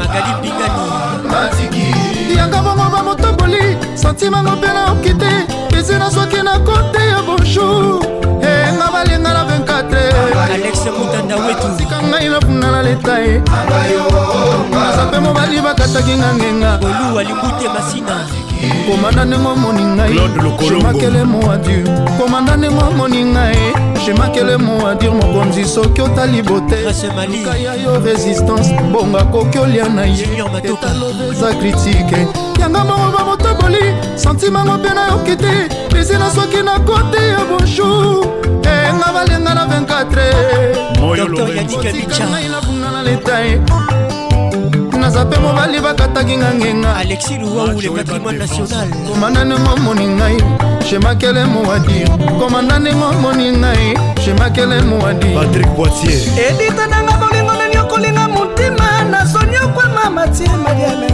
Yanga 2.37 2.63
bongo 2.63 2.85
bamotoboli 2.93 3.77
santimango 3.95 4.51
mpe 4.57 4.67
nayoki 4.67 5.15
te 5.15 5.64
esi 5.85 5.93
nazwaki 5.99 6.43
na 6.43 6.59
kote 6.59 6.99
ya 7.09 7.23
bonjour 7.23 8.01
balinga 8.75 8.91
balinga 8.93 9.25
na 9.33 9.45
24esika 11.37 12.03
ngai 12.03 12.29
nafunda 12.29 12.71
na 12.71 12.83
leta 12.83 13.19
ye 13.19 13.43
aza 14.89 15.05
mpe 15.09 15.19
mobali 15.21 15.61
bakataki 15.61 16.17
nga 16.17 16.35
ngenga 16.35 16.79
komanda 18.87 19.25
ndenge 19.25 19.49
omoni 19.49 19.85
ngai. 19.85 20.21
Shemakele 20.69 21.25
moadur 21.25 21.85
komanda 22.19 22.57
ndenge 22.57 22.83
omoni 22.83 23.25
ngai. 23.25 23.57
Shemakele 24.05 24.57
moadur 24.57 25.13
mokonzi. 25.15 25.65
Soki 25.65 26.01
otali 26.01 26.43
boteluka 26.43 27.57
ya 27.57 27.75
yo 27.75 28.01
resistance 28.05 28.73
bongo 28.93 29.19
akoki 29.19 29.59
olia 29.59 29.89
na 29.89 30.05
ye. 30.05 30.29
Etalobeza 30.63 31.55
kritike 31.61 32.27
yanga 32.61 32.85
bongo 32.85 33.19
bamotoboli 33.19 33.95
santimango 34.17 34.79
mpe 34.79 34.95
nayoki 34.95 35.37
te 35.37 35.69
pesi 35.89 36.13
na 36.13 36.31
soki 36.31 36.63
na 36.63 36.79
kote 36.79 37.29
ya 37.29 37.45
bonjour. 37.45 38.27
Enga 38.89 39.13
balenga 39.15 39.55
na 39.55 39.65
24 39.67 42.31
ngai 42.31 42.49
nafunda 42.49 42.91
na 42.91 43.03
letae. 43.03 43.61
Naza 45.01 45.25
mpe 45.25 45.39
mobali 45.39 45.81
bakataki 45.81 46.37
nga 46.37 46.55
ngenga 46.55 46.97
alexis 46.97 47.39
luwau 47.39 47.81
le 47.81 47.91
patrimoine 47.91 48.39
national. 48.39 48.89
Komanda 49.09 49.45
ndenge 49.45 49.69
omoni 49.77 50.07
ngai. 50.09 50.37
Chemakele 50.91 51.45
mowadir 51.45 52.09
komanda 52.39 52.79
ndenge 52.79 53.05
omoni 53.05 53.53
ngai. 53.53 53.99
Chemakele 54.25 54.81
mowadir 54.83 55.35
patrik 55.35 55.67
poitier. 55.77 56.21
Edita 56.49 56.87
nanga 56.87 57.13
bolingo 57.13 57.53
nani 57.53 57.79
okolinga 57.79 58.29
motima 58.29 59.05
nasoni 59.11 59.57
okwama 59.59 60.11
matie 60.11 60.49
mariame 60.49 61.07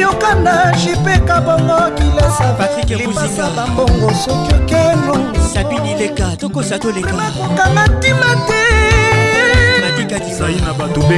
yokanda 0.00 0.72
jipeka 0.84 1.40
bongo 1.40 1.90
kilesalimbasa 1.96 3.50
bambongo 3.56 4.10
soki 4.14 4.54
okeno 4.54 5.14
sabini 5.54 5.94
leka 5.94 6.36
tokosa 6.36 6.78
toleka. 6.78 7.12
Makokanga 7.12 7.86
ntima 7.86 8.36
te 8.46 8.62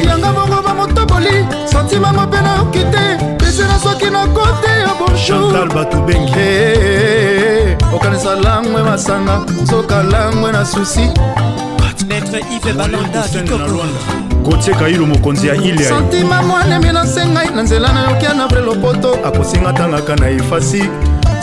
yanga 0.07 0.33
bongo 0.33 0.63
bamotoboli 0.63 1.47
santimango 1.65 2.23
mpe 2.27 2.41
nayoki 2.41 2.79
te 2.79 3.19
pesi 3.39 3.63
nasoki 3.63 4.11
na 4.11 4.27
kote 4.27 4.69
ya 4.69 4.95
bonjour. 4.99 5.69
Okanisa 7.95 8.35
langwe 8.37 8.83
masanga 8.83 9.41
soka 9.71 10.03
langwe 10.03 10.53
na 10.53 10.65
susi 10.65 11.11
maître 12.09 12.39
ive 12.51 12.73
balanda 12.73 13.23
kitoko 13.23 13.85
gotie 14.43 14.75
kailo 14.75 15.07
mokonzi 15.07 15.47
ya 15.47 15.55
ile 15.55 15.85
santima 15.85 16.43
mwanemi 16.43 16.93
na 16.93 17.07
se 17.07 17.27
ngai 17.27 17.51
na 17.55 17.63
nzela 17.63 17.93
nayokia 17.93 18.35
na 18.35 18.47
vre 18.47 18.61
lopoto. 18.61 19.19
Akosinga 19.25 19.73
ntangaka 19.73 20.17
na 20.17 20.31
efasi 20.31 20.85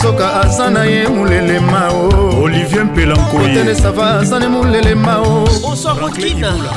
soka 0.02 0.42
aza 0.42 0.70
na 0.70 0.84
ye 0.86 1.08
molelema 1.08 1.90
o 1.90 2.44
olivier 2.44 2.86
mpelankoyetelesa 2.86 3.92
va 3.92 4.20
aza 4.20 4.40
ne 4.40 4.48
molelema 4.48 5.20
o 5.20 5.48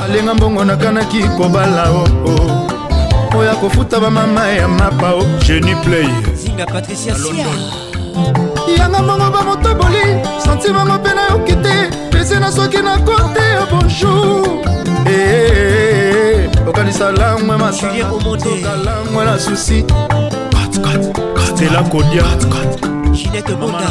alenga 0.03 0.33
mbongo 0.33 0.65
nakanaki 0.65 1.23
kobala 1.23 1.91
o 1.91 2.07
oyo 3.37 3.51
akofuta 3.51 3.99
bamama 3.99 4.47
ya 4.47 4.67
mapa 4.67 5.13
o 5.13 5.23
geni 5.47 5.75
play. 5.75 6.07
Zinga 6.35 6.65
patricia 6.65 7.15
sia. 7.15 7.45
Yanga 8.77 9.01
mbongo 9.01 9.29
bamotoboli 9.29 9.97
santi 10.45 10.73
bango 10.73 10.93
mpe 10.93 11.09
nayoki 11.13 11.55
te 11.55 12.04
pesi 12.25 12.39
na 12.39 12.51
soki 12.51 12.81
na 12.81 12.97
kote 12.97 13.39
ya 13.39 13.65
bonjour. 13.65 14.47
Okanisa 16.67 17.11
langwe 17.11 17.57
masalangwe 17.57 19.25
na 19.25 19.39
susi. 19.39 19.85
Stela 21.47 21.83
kodia. 21.83 22.23
Ginete 23.11 23.55
bonda. 23.55 23.89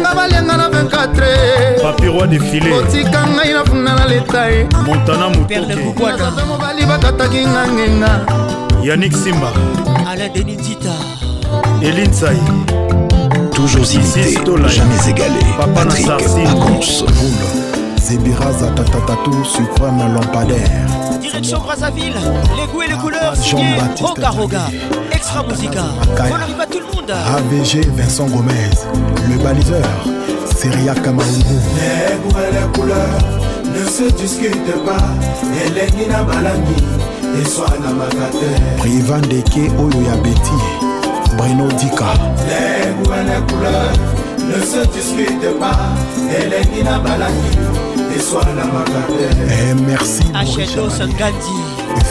nga 0.00 0.14
balenga 0.14 0.56
na 0.56 0.68
24 0.68 1.82
papiroi 1.82 2.28
defile 2.28 2.72
otika 2.72 3.26
ngai 3.26 3.52
na 3.74 4.06
leta 4.06 4.46
ye. 4.50 4.68
Montana 4.86 5.28
motoke. 5.28 6.44
Mobali 6.46 6.86
bakataki 6.86 7.46
nga 7.46 7.66
ngenga 7.66 8.26
yanik 8.82 9.12
simba 9.12 9.52
nzita 10.46 10.94
elinsai 11.82 12.40
toujours 13.60 13.92
imité 13.92 14.34
jamais 14.68 15.10
égalé 15.10 15.38
papa 15.58 15.84
Patrick 15.84 16.06
Pacons 16.06 17.04
Zebiraza 17.98 18.66
Tatatatu 18.68 19.30
Suprême 19.44 19.98
Lampadaire 20.14 20.86
Direction 21.20 21.58
Brazzaville, 21.60 22.14
les 22.56 22.72
goûts 22.72 22.82
et 22.82 22.88
les 22.88 22.94
couleurs 22.94 23.36
signé 23.36 23.64
Roga 24.00 24.30
Roga 24.30 24.62
Extra 25.12 25.42
Musica 25.44 25.84
On 26.18 26.34
arrive 26.34 26.60
à 26.60 26.66
tout 26.66 26.78
le 26.78 26.86
monde 26.96 27.10
AVG 27.10 27.86
Vincent 27.96 28.26
Gomez 28.26 28.70
Le 29.28 29.36
baliseur 29.42 29.84
Seria 30.56 30.94
Kamaungu 30.94 31.44
Les 31.76 32.16
goûts 32.16 32.38
et 32.38 32.54
les 32.54 32.78
couleurs 32.78 33.40
ne 33.64 33.84
se 33.88 34.10
discutent 34.14 34.84
pas 34.84 34.96
elengi 35.66 36.06
na 36.08 36.22
balangi 36.24 36.82
eswana 37.42 37.92
makate 37.92 38.50
Privan 38.78 39.20
Deke 39.20 39.70
Oyo 39.78 40.02
ya 40.06 40.16
Betty 40.22 40.89
Bruno 41.36 41.68
Dika. 41.78 42.12
Les 42.48 42.92
goûts 43.02 43.12
et 43.14 43.24
les 43.24 43.52
couleurs 43.52 43.92
ne 44.38 44.60
se 44.64 44.86
discutent 44.88 45.58
pas 45.58 45.78
elengi 46.38 46.82
na 46.84 46.98
balangi 46.98 47.58
eswana 48.16 48.64
makate 48.64 49.24
eh, 49.48 49.74
merci 49.86 50.22
Acheto 50.34 50.88
Sangandi 50.90 51.56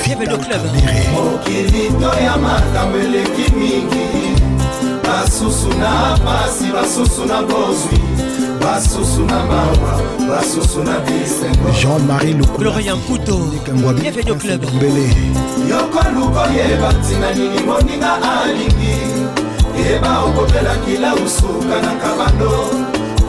Bienvenue 0.05 0.33
au 0.33 0.37
club. 0.37 0.61
Mokili 1.13 1.89
toya 1.99 2.37
makambo 2.37 2.97
eleki 2.97 3.51
mingi 3.55 4.35
basusu 5.03 5.67
na 5.79 6.17
pasi 6.25 6.65
basusu 6.73 7.25
na 7.25 7.41
bozwi 7.41 7.99
basusu 8.61 9.25
na 9.25 9.45
mawa 9.45 10.01
basusu 10.29 10.83
na 10.83 10.99
bisengo. 10.99 11.69
Jean-Marie 11.71 12.35
Florian 12.57 12.97
Couto 13.07 13.37
Bienvenue 14.01 14.31
au 14.31 14.35
club. 14.35 14.61
Mbele. 14.75 15.07
Yokoluka 15.69 16.41
oyeba 16.41 16.93
ntina 16.93 17.33
nini 17.33 17.59
moninga 17.65 18.13
alingi. 18.41 18.95
Yeba 19.77 20.19
okopela 20.19 20.75
kila 20.85 21.15
usuka 21.15 21.81
na 21.81 21.93
kabando. 22.01 22.51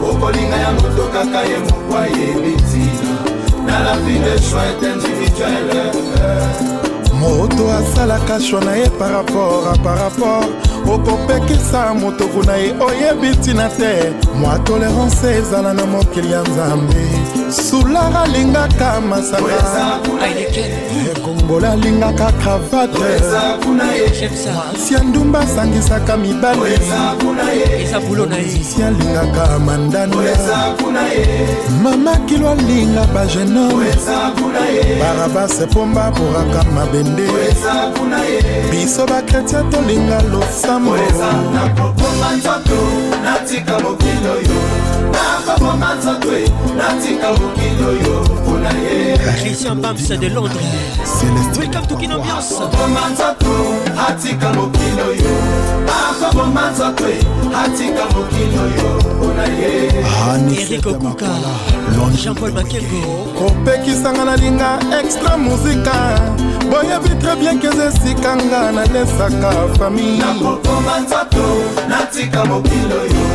Okolinga 0.09 0.57
ya 0.57 0.71
moto 0.71 1.03
kaka 1.13 1.41
ye 1.41 1.57
moko 1.59 1.97
ayebi 1.97 2.49
ntina. 2.49 3.11
Na 3.65 3.79
la 3.79 3.97
vie 3.97 4.19
de 4.19 4.37
chouette 4.41 4.83
individuelle. 4.83 5.91
Moto 7.13 7.71
asalaka 7.71 8.39
shwa 8.39 8.61
na 8.65 8.75
ye 8.75 8.89
par 8.89 9.11
rapport 9.11 9.67
a 9.73 9.77
par 9.77 9.97
rapport 9.97 10.45
okopekisa 10.87 11.93
motoku 11.93 12.43
na 12.43 12.55
ye 12.55 12.73
oyebi 12.79 13.29
ntina 13.29 13.69
te. 13.69 14.13
Mwa 14.39 14.59
tolerance 14.59 15.31
ezala 15.31 15.73
na 15.73 15.85
mokili 15.85 16.31
ya 16.31 16.41
nzambe. 16.41 17.07
Sular 17.49 18.17
alingaka 18.23 19.01
masaka 19.01 19.99
kongola 21.23 21.71
alingaka 21.71 22.31
cravate. 22.31 22.99
Mwasi 24.53 24.93
ya 24.93 25.03
ndumba 25.03 25.39
asangisaka 25.39 26.17
mibale. 26.17 26.79
Si 28.75 28.83
alingaka 28.83 29.59
mandanda. 29.59 30.17
Mama 31.83 32.15
kilo 32.17 32.49
alinga 32.49 33.05
bagenome 33.13 33.85
barabase 34.99 35.65
pomba 35.65 36.11
boraka 36.11 36.63
mabende. 36.71 37.27
Biso 38.71 39.05
bakretien 39.05 39.69
tolinga 39.69 40.21
losambo 40.79 41.51
nakoboma 41.53 42.31
nzoto 42.37 42.77
natika 43.23 43.79
mokili 43.79 44.27
oyo. 44.27 44.61
Nakoboma 45.11 45.95
nzoto 45.95 46.27
natika 46.77 47.31
mokili 47.31 47.83
oyo. 47.89 48.23
Mpona 48.23 48.69
ye. 48.69 49.17
Christian 49.17 49.81
Bams 49.81 50.07
de 50.07 50.29
Londres. 50.29 50.61
Welcome 51.57 51.87
to 51.87 51.95
Kin 51.97 52.11
Ambiance. 52.11 52.53
Nakoboma 52.53 53.09
nzoto 53.09 53.47
atika 54.07 54.53
mokili 54.53 55.01
oyo 55.09 55.35
nakoboma 55.85 56.71
nzoto 56.71 57.03
atika 57.65 58.05
mokili 58.15 58.57
oyo 58.57 59.01
mpona 59.15 59.43
ye. 59.43 59.91
Jean-Paul 62.23 62.51
Makengo 62.53 63.25
kopekisanga 63.39 64.25
nalinga 64.25 64.79
extra 64.99 65.37
muzika. 65.37 65.93
Boyebi 66.69 67.09
très 67.21 67.35
bien 67.39 67.59
keza 67.59 67.85
esikanga 67.85 68.71
nalesaka 68.71 69.51
famille. 69.77 70.17
Nakoboma 70.25 70.99
nzoto 70.99 71.45
natika 71.89 72.45
mokili 72.45 72.93
oyo 72.93 73.25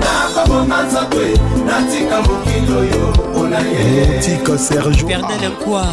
nakoboma 0.00 0.82
nzoto 0.82 1.16
natika 1.66 2.20
mokili 2.22 2.72
oyo 2.78 3.14
botika 3.62 4.58
sergobernel 4.58 5.50
nkoir 5.50 5.86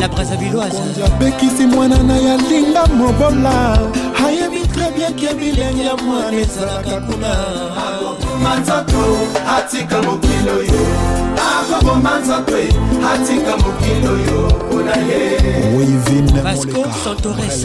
la 0.00 0.08
brasavilloise 0.08 0.78
abekisi 1.06 1.66
mwana 1.66 2.02
na 2.02 2.16
yalinga 2.16 2.86
mobola. 2.86 3.78
Ayebi 4.26 4.66
très 4.74 4.90
bien 4.94 5.12
ke 5.14 5.34
bilenge 5.34 5.84
ya 5.84 5.96
mwana 5.96 6.36
ezalaka 6.40 7.00
kuna 7.00 7.34
akoboma 8.38 8.56
nzoto 8.56 9.18
atika 9.58 10.02
mokili 10.02 10.50
oyo 10.58 10.86
akoboma 11.60 12.18
nzoto 12.18 12.56
atika 13.12 13.56
mokili 13.56 14.06
oyo 14.08 14.46
mpona 14.48 14.96
ye. 14.96 16.42
Vasco 16.42 16.84
Santores 17.04 17.64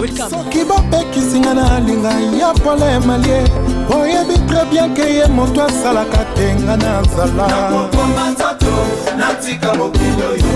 Welcome. 0.00 0.30
Soki 0.30 0.64
bapekisinga 0.64 1.54
na 1.54 1.80
linga 1.80 2.10
ya 2.10 2.52
pole 2.54 2.98
malie 3.06 3.44
oyebi 3.90 4.34
très 4.48 4.64
bien 4.70 4.94
ke 4.94 5.02
ye 5.14 5.26
moto 5.26 5.62
asalaka 5.64 6.24
te 6.34 6.54
nga 6.54 6.76
nazala 6.76 7.46
nakoboma 7.48 8.30
nzoto 8.30 8.72
natika 9.18 9.74
mokili 9.74 10.22
oyo 10.32 10.54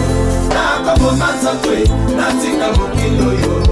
nakoboma 0.55 1.29
nzoto 1.39 1.71
natika 2.17 2.67
mokili 2.79 3.21
oyo 3.29 3.63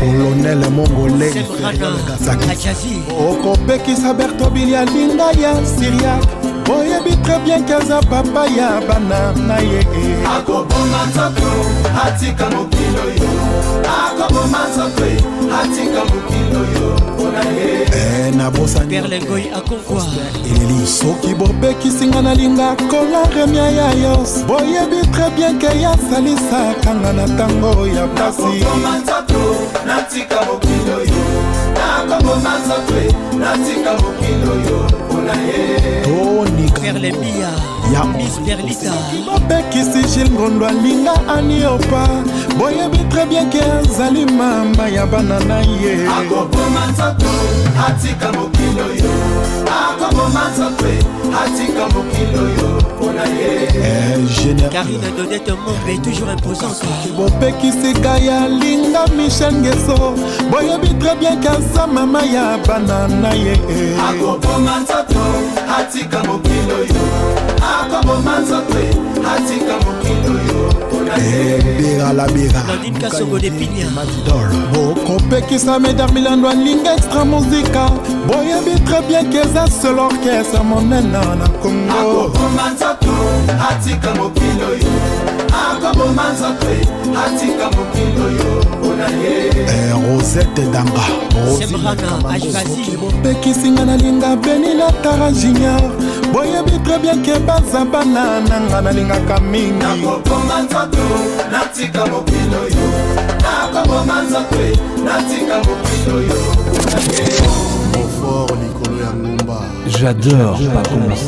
kolonel 0.00 0.70
mongolengasaki 0.70 3.02
okopekisa 3.28 4.14
bertobilia 4.14 4.84
linga 4.84 5.30
ya 5.42 5.66
siriak 5.66 6.24
oyebi 6.70 7.16
très 7.22 7.38
bien 7.44 7.62
keza 7.64 8.00
papa 8.10 8.46
ya 8.46 8.80
bana 8.88 9.32
na 9.46 9.58
ye. 9.58 9.80
Akoboma 10.36 11.06
nzoto 11.08 11.50
atika 12.06 12.50
mokili 12.50 12.98
oyo 13.06 13.30
akoboma 14.06 14.58
nzoto 14.70 15.04
atika 15.62 16.00
mokili 16.04 16.56
oyo 16.56 16.94
mpona 16.94 17.44
ye. 17.50 18.30
Na 18.36 18.50
bosani 18.50 18.90
Berlengoy 19.00 19.42
Akonkwa 19.56 20.04
eleli 20.46 20.86
soki 20.86 21.34
bopekisinga 21.34 22.22
nalinga 22.22 22.76
kola 22.90 23.24
remia 23.36 23.70
ya 23.70 23.92
yos. 23.92 24.44
Boyebi 24.46 25.06
très 25.12 25.30
bien 25.36 25.58
ke 25.58 25.66
yasalisakanga 25.80 27.12
na 27.12 27.26
ntango 27.26 27.86
ya 27.86 28.06
pasi 28.06 28.64
natika 29.86 30.36
mokili 30.46 30.92
oyo 30.96 31.23
nakoboma 32.08 32.58
nzoto 32.58 32.94
natika 33.38 33.92
mokili 33.92 34.48
oyo 34.52 34.84
mpona 34.84 35.32
ye. 35.32 36.04
Perlembia 36.84 37.48
Miss 38.16 38.38
Perlita. 38.44 38.92
Bopekisi 39.24 40.02
gil 40.12 40.30
ngondo 40.30 40.66
alinga 40.66 41.12
aniopa 41.28 42.08
boyebi 42.58 42.98
très 43.08 43.26
bien 43.26 43.50
ke 43.50 43.60
azali 43.62 44.26
mama 44.26 44.88
ya 44.88 45.06
bana 45.06 45.40
na 45.40 45.58
ye. 45.60 46.06
Akoboma 46.08 46.86
nzoto 46.92 47.30
atika 47.88 48.32
mokili 48.32 48.80
oyo 48.80 49.10
akoboma 49.74 50.48
nzoto 50.52 50.86
atika 51.44 51.88
mokili 51.94 52.38
oyo 52.38 52.68
mpona 52.96 53.22
ye 53.24 53.68
Karine 54.72 55.10
Dodette 55.16 55.52
Mombe 55.52 55.98
toujours 56.02 56.32
imposante. 56.32 56.86
Bopekisika 57.16 58.18
ya 58.18 58.48
linga 58.48 59.06
michel 59.16 59.52
ngeso. 59.52 60.14
Boyebi 60.50 60.88
très 60.98 61.16
bien 61.18 61.40
ke 61.40 61.48
aza 61.48 61.86
mama 61.86 62.22
ya 62.22 62.58
bana 62.66 63.08
na 63.08 63.32
ye 63.34 63.52
akoboma 64.08 64.80
nzoto 64.80 65.24
atika 65.78 66.24
mokili 66.24 66.72
oyo 66.80 67.02
akoboma 67.80 68.38
nzoto 68.40 68.78
atika 69.34 69.74
mokili 69.84 70.28
oyo 70.28 70.73
bera 71.78 72.12
la 72.12 72.26
beramadidol 72.26 74.48
bokopekisa 74.72 75.78
medar 75.78 76.12
milando 76.12 76.48
alinga 76.48 76.94
extra 76.94 77.24
muzika 77.24 77.88
boyebi 78.26 78.74
très 78.84 79.02
bien 79.08 79.30
keza 79.30 79.66
seul 79.66 79.98
orchestre 79.98 80.62
monena 80.62 81.20
na 81.36 81.48
congo. 81.62 82.32
Atika 83.70 84.14
mokili 84.14 84.62
oyo 84.70 84.92
akoboma 85.70 86.24
nzoto 86.32 86.66
atika 87.24 87.66
mokili 87.76 88.20
oyo 88.26 88.64
rosette 90.08 90.62
danga 90.72 91.04
bopekisinga 93.00 93.84
nalinga 93.84 94.36
beni 94.36 94.74
na 94.74 94.92
tara 95.02 95.30
junior. 95.32 95.80
Boyebi 96.32 96.78
très 96.82 96.98
bien 96.98 97.22
ke 97.22 97.38
baza 97.46 97.84
bana 97.84 98.40
nanga 98.48 98.80
nalingaka 98.82 99.40
mingi 99.40 99.72
nakoboma 99.78 100.62
nzoto 100.62 101.06
natika 101.52 102.06
mokili 102.06 102.56
oyo 102.64 102.86
nakoboma 103.42 104.22
nzoto 104.22 104.56
natika 105.04 105.58
mpona 105.60 107.00
ye 107.12 107.28
mofort 107.92 108.50
likolo 108.50 108.96
ya 109.04 109.12
ngomba 109.12 109.58
j'adore 109.86 110.68
Pacons 110.74 111.22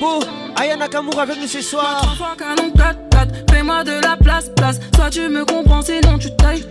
Bobo, 0.00 0.24
Aya 0.56 0.76
Nakamura 0.76 1.22
avec 1.22 1.40
nous 1.40 1.46
ce 1.46 1.60
soir. 1.60 2.00
Trois 2.02 2.14
fois 2.14 2.36
canon 2.38 2.70
4-4, 2.70 3.50
fais-moi 3.50 3.84
de 3.84 3.92
la 4.02 4.16
place, 4.16 4.50
place. 4.56 4.80
Soit 4.94 5.10
tu 5.10 5.28
me 5.28 5.44
comprends, 5.44 5.82
sinon 5.82 6.18
tu 6.18 6.34
tailles. 6.36 6.64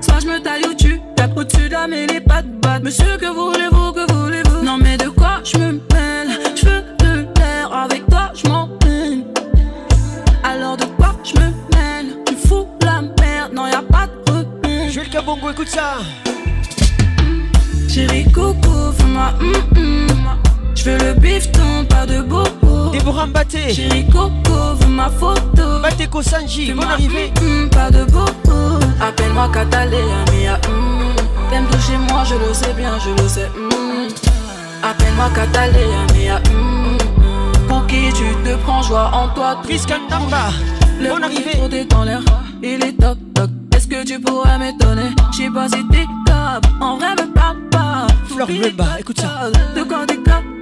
Soit 0.00 0.20
je 0.20 0.26
me 0.26 0.40
taille 0.40 0.64
ou 0.68 0.74
tu 0.74 1.00
tapes 1.16 1.36
au-dessus 1.36 1.68
de 1.68 1.72
la 1.72 1.86
mêlée, 1.86 2.20
pas 2.20 2.42
de 2.42 2.48
batte. 2.48 2.82
Monsieur, 2.82 3.16
que 3.18 3.26
voulez-vous, 3.26 3.92
que 3.92 4.12
voulez-vous? 4.12 4.64
Non, 4.64 4.78
mais 4.78 4.96
de 4.96 5.08
quoi 5.08 5.40
je 5.44 5.58
me 5.58 5.72
mêle? 5.92 6.38
Je 6.56 6.66
veux 6.66 6.82
de 6.98 7.26
l'air, 7.38 7.72
avec 7.72 8.06
toi 8.06 8.30
je 8.34 8.48
m'en 8.48 8.68
mêle. 8.84 9.24
Alors 10.44 10.76
de 10.76 10.84
quoi 10.84 11.14
je 11.24 11.34
me 11.34 11.46
mêle? 11.74 12.16
Tu 12.26 12.34
fous 12.34 12.66
la 12.82 13.02
merde, 13.20 13.52
non, 13.52 13.66
y 13.66 13.72
a 13.72 13.82
pas 13.82 14.06
de 14.06 14.32
repère. 14.32 14.90
Jules 14.90 15.10
Kabongo, 15.10 15.50
écoute 15.50 15.68
ça. 15.68 15.98
Chérie, 17.88 18.24
coucou, 18.32 18.92
fais-moi 18.96 19.32
hum 19.40 19.52
hum. 19.76 20.08
Je 20.78 20.84
veux 20.84 20.98
le 20.98 21.14
bifton, 21.14 21.84
pas 21.88 22.06
de 22.06 22.22
bobo. 22.22 22.90
Déborah 22.92 23.26
Mbaté. 23.26 23.74
Chérie 23.74 24.06
Coco, 24.06 24.76
veux 24.78 24.86
ma 24.86 25.10
photo. 25.10 25.80
Baté 25.82 26.06
Kosanji, 26.06 26.72
bonne 26.72 26.84
arrivée. 26.84 27.32
Mm, 27.42 27.68
pas 27.68 27.90
de 27.90 28.04
bobo. 28.04 28.78
Appelle-moi 29.00 29.50
Cataléa, 29.52 30.24
Mia. 30.32 30.56
Mm. 30.68 31.50
T'aimes 31.50 31.66
toucher 31.66 31.96
moi, 32.08 32.22
je 32.24 32.36
le 32.36 32.54
sais 32.54 32.72
bien, 32.74 32.92
je 33.00 33.10
le 33.20 33.28
sais. 33.28 33.48
Mm. 33.56 34.06
Appelle-moi 34.84 35.28
Cataléa, 35.34 36.06
Mia. 36.14 36.38
Mm. 36.48 37.66
Pour 37.66 37.84
qui 37.88 38.12
tu 38.12 38.26
te 38.44 38.54
prends, 38.62 38.82
joie 38.82 39.10
en 39.12 39.28
toi. 39.34 39.58
Triskandamba, 39.64 40.50
bonne 41.00 41.24
arrivée. 41.24 41.86
dans 41.86 42.04
l'air, 42.04 42.20
il 42.62 42.84
est 42.84 42.92
top, 42.92 43.18
top. 43.34 43.50
Est-ce 43.74 43.88
que 43.88 44.04
tu 44.04 44.20
pourrais 44.20 44.58
m'étonner? 44.58 45.10
Je 45.32 45.38
sais 45.38 45.50
pas 45.50 45.68
si 45.68 45.84
t'es 45.88 46.06
top. 46.24 46.64
En 46.80 46.98
vrai, 46.98 47.16
me 47.16 47.32
parle 47.34 47.58
pas. 47.68 48.06
Fleur 48.28 48.46
Rumba, 48.46 49.00
écoute 49.00 49.20
ça. 49.20 49.50
De 49.74 49.82
quoi 49.82 50.06
t'es 50.06 50.16
capable? 50.18 50.57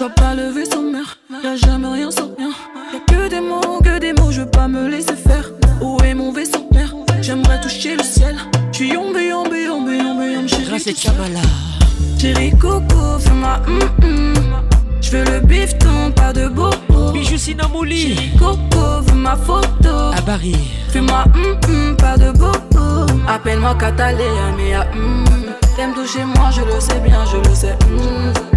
Je 0.00 0.06
vois 0.06 0.14
pas 0.14 0.34
lever 0.34 0.64
sans 0.64 0.80
mère, 0.80 1.18
y'a 1.44 1.56
jamais 1.56 1.88
rien 1.88 2.10
sans 2.10 2.30
rien. 2.38 2.48
Y'a 2.90 3.00
que 3.00 3.28
des 3.28 3.42
mots, 3.42 3.82
que 3.84 3.98
des 3.98 4.14
mots, 4.14 4.30
je 4.30 4.40
veux 4.40 4.50
pas 4.50 4.66
me 4.66 4.88
laisser 4.88 5.14
faire. 5.14 5.50
Où 5.82 5.98
est 6.02 6.14
mon 6.14 6.32
vaisseau 6.32 6.66
mère 6.72 6.94
J'aimerais 7.20 7.60
toucher 7.60 7.96
le 7.96 8.02
ciel. 8.02 8.34
J'suis 8.72 8.94
yombe, 8.94 9.14
yombe, 9.14 9.52
yombe, 9.52 9.90
yombe, 9.90 10.22
yombe, 10.22 10.48
chérie. 10.48 10.64
Grâce 10.64 10.86
à 10.86 10.94
Chamala. 10.94 11.40
Chérie 12.18 12.52
Coco, 12.58 13.18
fais-moi 13.18 13.60
hum 13.68 13.78
hum. 14.02 14.34
J'veux 15.02 15.22
le 15.24 15.40
bifton, 15.40 16.12
pas 16.16 16.32
de 16.32 16.48
bobo. 16.48 17.12
Bijou 17.12 17.36
Sinamouli. 17.36 18.14
Chérie 18.14 18.30
Coco, 18.38 19.02
veux 19.02 19.16
ma 19.16 19.36
photo. 19.36 20.14
À 20.16 20.22
Paris. 20.24 20.56
Fais-moi 20.88 21.24
hum 21.34 21.58
hum, 21.68 21.96
pas 21.98 22.16
de 22.16 22.30
bobo. 22.30 23.06
Appelle-moi 23.28 23.74
Cataléa, 23.74 24.24
mais 24.56 24.76
hum. 24.76 25.26
T'aimes 25.76 25.92
toucher 25.92 26.24
moi, 26.24 26.48
je 26.50 26.62
le 26.62 26.80
sais 26.80 27.00
bien, 27.00 27.22
je 27.30 27.36
le 27.36 27.54
sais. 27.54 27.76
Hum. 27.84 28.49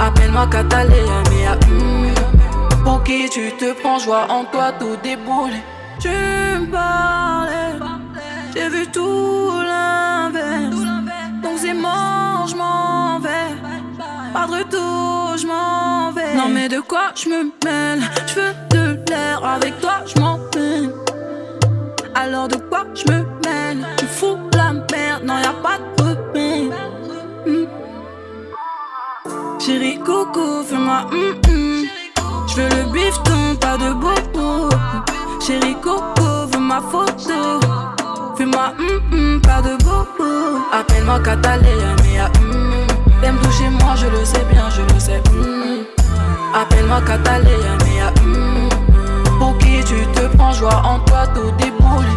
Appelle-moi 0.00 0.46
Cataléa, 0.50 1.22
mais 1.30 1.46
mm, 1.68 2.84
Pour 2.84 3.02
qui 3.04 3.28
tu 3.28 3.52
te 3.52 3.72
prends, 3.80 3.98
joie 3.98 4.26
en 4.30 4.44
toi, 4.44 4.72
tout 4.78 4.96
déboule. 5.02 5.52
Tu 6.00 6.08
me 6.08 6.66
parlais, 6.70 7.76
j'ai 8.54 8.68
vu 8.70 8.86
tout 8.86 9.52
l'inverse. 9.62 10.76
Donc 11.42 11.56
c'est 11.58 11.74
mort, 11.74 12.46
je 12.48 12.56
m'en 12.56 13.18
vais. 13.18 13.54
Pas 14.32 14.46
de 14.46 14.52
retour, 14.52 15.36
je 15.36 15.46
m'en 15.46 16.10
vais. 16.12 16.34
Non, 16.34 16.48
mais 16.48 16.68
de 16.68 16.80
quoi 16.80 17.12
je 17.14 17.28
me 17.28 17.52
mêle? 17.64 18.02
Je 18.26 18.34
veux 18.40 18.54
de 18.70 19.10
l'air, 19.10 19.44
avec 19.44 19.78
toi, 19.80 19.96
je 20.06 20.18
m'en. 20.18 20.38
Alors 22.14 22.48
de 22.48 22.56
quoi 22.56 22.84
je 22.94 23.10
me 23.10 23.18
mêle? 23.44 23.86
Tu 23.96 24.06
fous 24.06 24.36
la 24.54 24.72
merde, 24.72 25.24
non, 25.24 25.38
y 25.38 25.46
a 25.46 25.52
pas 25.52 25.78
de 25.78 25.99
Chérie 29.70 30.00
Coco, 30.00 30.64
fais-moi 30.68 31.06
hum 31.12 31.38
hum. 31.48 31.86
Je 32.48 32.56
veux 32.56 32.68
le 32.70 32.92
bifton, 32.92 33.54
pas 33.60 33.76
de 33.76 33.92
bobo. 33.92 34.68
Chérie 35.40 35.76
Coco, 35.80 36.48
veux 36.52 36.58
ma 36.58 36.80
photo. 36.80 37.60
Fais-moi 38.36 38.72
hum 38.80 39.00
hum, 39.12 39.40
pas 39.40 39.62
de 39.62 39.76
bobo. 39.84 40.58
Appelle-moi 40.72 41.20
Cataléa, 41.20 41.94
mais 42.02 42.20
hum. 42.40 42.72
T'aimes 43.22 43.38
toucher 43.44 43.70
moi, 43.70 43.94
je 43.94 44.08
le 44.08 44.24
sais 44.24 44.44
bien, 44.50 44.68
je 44.70 44.82
le 44.92 44.98
sais. 44.98 45.22
Hum. 45.30 45.84
Appelle-moi 46.52 47.00
Cataléa, 47.06 47.78
mais 47.84 48.02
hum. 48.24 48.68
Pour 49.38 49.56
qui 49.58 49.84
tu 49.84 50.04
te 50.16 50.36
prends, 50.36 50.52
joie 50.52 50.82
en 50.84 50.98
toi, 51.04 51.28
tout 51.28 51.52
déboule. 51.62 52.09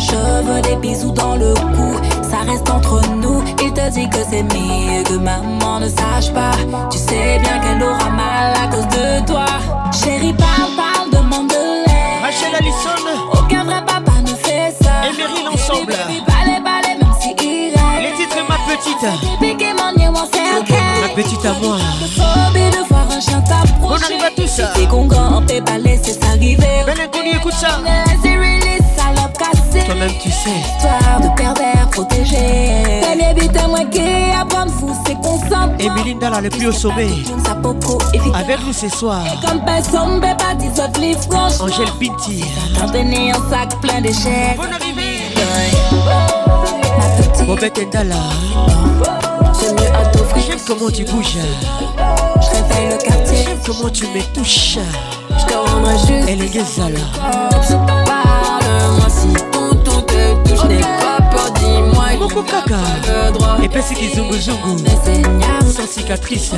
Cheveux, 0.00 0.60
des 0.62 0.76
bisous 0.76 1.12
dans 1.12 1.36
le 1.36 1.54
cou. 1.54 1.96
Ça 2.22 2.38
reste 2.48 2.68
entre 2.70 3.00
nous. 3.14 3.42
Il 3.62 3.72
te 3.72 3.90
dit 3.90 4.08
que 4.08 4.18
c'est 4.28 4.42
mieux 4.42 5.02
que 5.04 5.14
maman 5.14 5.80
ne 5.80 5.88
sache 5.88 6.32
pas. 6.32 6.52
Tu 6.90 6.98
sais 6.98 7.38
bien 7.40 7.58
qu'elle 7.60 7.82
aura 7.82 8.10
mal 8.10 8.54
à 8.62 8.68
cause 8.68 8.86
de 8.88 9.26
toi. 9.26 9.46
Chérie, 9.92 10.34
parle, 10.34 10.72
parle, 10.76 11.10
demande 11.10 11.48
de 11.48 11.86
l'air. 11.86 12.22
Rachel 12.22 12.54
Allison. 12.54 13.02
Aucun 13.32 13.64
vrai 13.64 13.82
papa 13.86 14.12
ne 14.22 14.28
fait 14.28 14.74
ça. 14.82 15.08
Et 15.08 15.16
Meryl 15.16 15.48
ensemble. 15.48 15.94
Balai, 16.26 16.60
balai, 16.60 16.98
même 17.00 17.14
si 17.20 17.34
il 17.42 17.72
Les 18.02 18.12
titres, 18.16 18.42
ma 18.48 18.56
petite. 18.66 19.40
Piqué 19.40 19.72
mon 19.72 19.92
nez, 19.96 20.10
mon 20.10 20.26
cercle. 20.26 20.74
Ma 21.02 21.08
petite 21.14 21.44
à 21.44 21.52
moi. 21.62 21.76
Phobie 22.00 22.70
de 22.70 22.88
voir 22.88 23.06
un 23.10 23.20
chien 23.20 23.40
t'approcher. 23.40 24.02
On 24.02 24.04
arrive 24.04 24.24
à 24.24 24.30
tout 24.30 24.48
ça. 24.48 24.68
T'es 24.74 24.86
con 24.86 25.08
quand 25.08 25.42
t'es 25.46 25.60
balai, 25.60 25.98
c'est 26.02 26.22
arrivé. 26.24 26.66
Belle 26.84 27.00
inconnue, 27.00 27.36
écoute 27.36 27.54
ça. 27.54 27.80
Toi-même 29.84 30.12
tu 30.22 30.30
sais. 30.30 30.50
Histoire 30.50 31.20
de 31.20 31.36
pervers 31.36 31.88
protégé 31.90 32.36
Premier 33.02 33.34
but 33.34 33.56
à 33.56 33.68
moi 33.68 33.84
qui 33.90 34.00
apprend 34.38 34.66
de 34.66 34.70
fou 34.70 34.90
c'est 35.06 35.14
consent 35.16 35.72
Et 35.78 35.90
Melinda 35.90 36.30
là 36.30 36.40
le 36.40 36.50
plus 36.50 36.68
au 36.68 36.72
sommet. 36.72 37.08
Avec 38.34 38.58
nous 38.66 38.72
ce 38.72 38.88
soir. 38.88 39.22
Et 39.26 39.46
comme 39.46 39.64
personne 39.64 40.20
peut 40.20 40.36
pas 40.38 40.54
dire 40.54 40.72
les 41.00 41.14
franches 41.14 41.60
Angèle 41.60 41.88
Pinty 42.00 42.44
T'as 42.78 42.86
donné 42.86 43.32
un 43.32 43.50
sac 43.50 43.80
plein 43.80 44.02
chair 44.02 44.54
Bonne 44.56 44.72
arrivée. 44.72 45.16
Bobette 47.46 47.78
Ndala. 47.78 48.16
J'ai 49.60 49.72
mieux 49.72 49.94
à 49.94 50.04
t'offrir 50.06 50.42
J'aime 50.48 50.58
comment 50.66 50.90
tu 50.90 51.04
bouges. 51.04 51.36
Je 52.40 52.48
réveille 52.50 52.90
le 52.90 53.04
quartier. 53.04 53.44
J'aime 53.44 53.58
comment 53.64 53.88
tu 53.88 54.04
me 54.06 54.34
touches. 54.34 54.78
Je 55.38 55.44
te 55.44 55.54
rendrai 55.54 55.96
juste 55.98 56.28
Elle 56.28 56.42
est 56.42 56.52
Gezala 56.52 58.05
moko 62.26 62.42
kaka 62.42 62.78
epesi 63.64 63.94
kizunguzungu 63.94 64.78
sans 65.76 65.86
cicatrice 65.86 66.50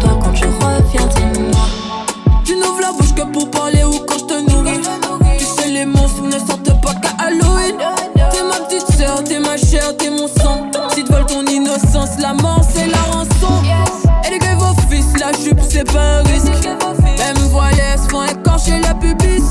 toi 0.00 0.18
quand 0.24 0.34
je 0.34 0.44
reviens 0.44 1.08
tu 2.44 2.56
n'ouvres 2.56 2.80
la 2.80 2.92
bouche 2.92 3.14
que 3.14 3.22
pour 3.32 3.48
parler 3.50 3.84
ou 3.84 3.92
quand 4.06 4.18
je 4.18 4.24
te 4.24 4.50
nourris. 4.50 4.80
Tu 5.38 5.44
sais 5.44 5.68
les 5.68 5.86
monstres 5.86 6.22
ne 6.22 6.32
sortent 6.32 6.80
pas 6.80 6.94
qu'à 6.94 7.10
Halloween. 7.24 7.76
T'es 8.16 8.42
ma 8.42 8.66
petite 8.66 8.90
sœur 8.98 9.22
t'es 9.22 9.38
ma 9.38 9.56
chère 9.56 9.96
t'es 9.96 10.10
mon 10.10 10.26
sang. 10.26 10.68
Si 10.94 11.04
te 11.04 11.12
volent 11.12 11.26
ton 11.26 11.46
innocence 11.46 12.18
la 12.18 12.34
mort 12.34 12.62
c'est 12.68 12.88
la 12.88 13.02
rançon. 13.12 13.62
Élevez 14.26 14.54
vos 14.56 14.74
fils 14.90 15.16
la 15.20 15.30
jupe 15.32 15.60
c'est 15.68 15.84
pas 15.84 16.18
un 16.18 16.22
risque. 16.22 16.68
Même 17.18 17.36
voilée 17.50 17.96
se 17.96 18.10
font 18.10 18.24
écorcher 18.24 18.80
la 18.80 18.94
pubis. 18.94 19.44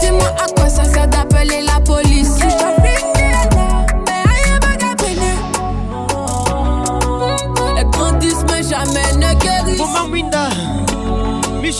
Dis-moi 0.00 0.34
à 0.42 0.48
quoi 0.58 0.70
ça 0.70 0.84
sert 0.84 1.08
d'appeler 1.08 1.62
la 1.66 1.78
police. 1.80 2.38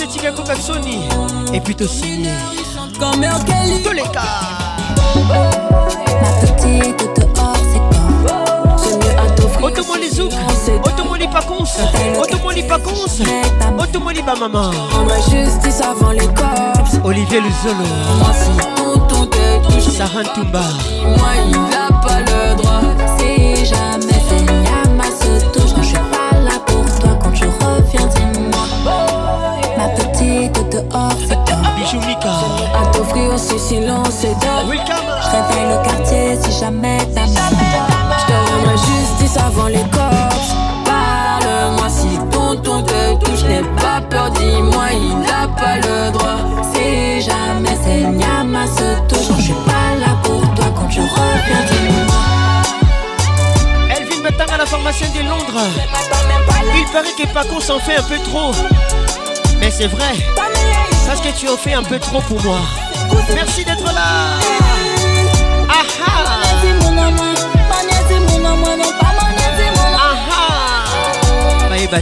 Michel 0.00 0.14
Tigako 0.14 0.42
Katsoni, 0.44 1.08
et. 1.52 1.60
Comme 2.98 3.20
Kelly. 3.20 3.82
Tous 3.82 3.92
les 3.92 4.02
cas. 4.02 4.22
Ma 5.26 6.30
petite 6.40 6.96
dehors, 7.18 7.56
c'est 7.70 7.82
quand 7.90 8.78
C'est 8.78 8.96
mieux 8.96 9.18
à 9.18 9.30
t'offrir. 9.36 9.64
Automoi 9.64 9.98
les 9.98 10.10
zouk, 10.10 10.32
automoi 10.86 11.18
les 11.18 11.28
pacons, 11.28 11.64
automoi 12.18 12.54
les 12.54 12.62
pacons, 12.62 13.04
automoi 13.78 14.12
les 14.14 14.22
maman. 14.22 14.70
On 14.98 15.04
ma 15.04 15.16
justice 15.16 15.82
avant 15.82 16.12
les 16.12 16.26
cops. 16.28 16.98
Olivier 17.04 17.40
Luzolo, 17.40 17.84
Sarah 19.90 20.24
Toumba, 20.34 20.62
moi, 21.04 21.28
il 21.46 21.56
a 21.74 21.92
pas 22.00 22.20
le 22.20 22.56
droit. 22.56 22.80
Si 23.18 23.66
jamais 23.66 24.19
dehors 30.82 31.12
Bijou 31.76 32.00
Mika, 32.06 32.30
À 32.74 32.86
t'offrir 32.92 33.38
ce 33.38 33.58
silence 33.58 34.22
d'or. 34.22 34.64
Je 34.64 35.30
réveille 35.30 35.68
le 35.68 35.84
quartier 35.84 36.38
si 36.42 36.60
jamais 36.60 36.98
ta 37.14 37.22
maman 37.22 37.58
Je 38.18 38.26
te 38.26 38.32
rendrai 38.50 38.76
justice 38.76 39.36
avant 39.36 39.68
les 39.68 39.84
cops. 39.90 40.54
Parle-moi 40.84 41.88
si 41.88 42.18
tonton 42.30 42.82
te 42.82 43.24
touche, 43.24 43.44
n'aie 43.44 43.62
pas 43.76 44.00
peur, 44.08 44.30
dis-moi, 44.30 44.86
il 44.92 45.26
a 45.28 45.48
pas 45.48 45.76
le 45.76 46.10
droit. 46.12 46.38
Si 46.72 47.20
jamais 47.22 47.76
c'est 47.84 48.02
Nyama 48.02 48.66
se 48.66 49.00
touche 49.08 49.36
je 49.36 49.42
suis 49.42 49.52
pas 49.52 49.94
là 49.98 50.16
pour 50.22 50.40
toi 50.54 50.66
Quand 50.74 50.86
tu 50.88 51.00
reviens 51.00 51.62
dis-moi 51.70 52.20
Elvin 53.96 54.22
Batang 54.22 54.54
à 54.54 54.58
la 54.58 54.66
pharmacienne 54.66 55.12
de 55.12 55.28
Londres. 55.28 55.60
Il 56.76 56.84
paraît 56.92 57.12
que 57.18 57.26
Paco 57.32 57.60
s'en 57.60 57.78
fait 57.78 57.96
un 57.96 58.02
peu 58.02 58.18
trop. 58.18 58.52
Mais 59.60 59.70
c'est 59.70 59.86
vrai, 59.86 60.14
parce 61.06 61.20
que 61.20 61.28
tu 61.38 61.48
en 61.48 61.56
fais 61.56 61.74
un 61.74 61.82
peu 61.82 61.98
trop 61.98 62.20
pour 62.22 62.42
moi. 62.42 62.60
Merci 63.34 63.64
d'être 63.64 63.84
là. 63.84 64.38
Ah 65.68 65.82
ah. 66.06 66.08
Ah 66.08 66.14
ah. 70.30 70.36
Bah 71.90 71.98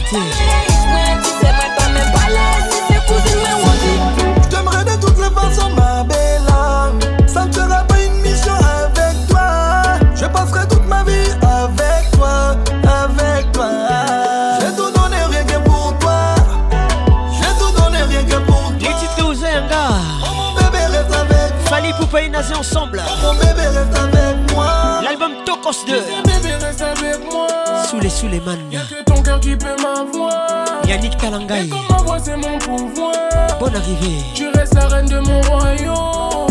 Poupa 22.09 22.23
et 22.23 22.29
Nazé 22.29 22.55
ensemble. 22.55 23.03
Mon 23.21 23.33
bébé 23.35 23.67
reste 23.67 23.95
avec 23.95 24.51
moi 24.55 24.99
L'album 25.03 25.31
Tokos 25.45 25.85
2. 25.85 25.93
Bébé 25.93 26.55
reste 26.55 26.81
avec 26.81 27.23
moi. 27.31 27.47
Sous 27.87 27.99
les 27.99 28.09
sous 28.09 28.27
les 28.27 28.39
man. 28.39 28.57
Y'a 28.71 28.79
que 28.79 29.03
ton 29.03 29.21
cœur 29.21 29.39
qui 29.39 29.55
peut 29.55 29.75
m'avoir. 29.79 30.65
Yannick 30.87 31.17
Talangaï. 31.17 31.69
Ma 31.89 31.97
voix 31.97 32.17
c'est 32.19 32.35
mon 32.35 32.57
pouvoir. 32.57 33.13
Bonne 33.59 33.75
arrivée. 33.75 34.23
Tu 34.33 34.47
restes 34.49 34.73
la 34.73 34.87
reine 34.87 35.05
de 35.05 35.19
mon 35.19 35.39
royaume. 35.41 36.47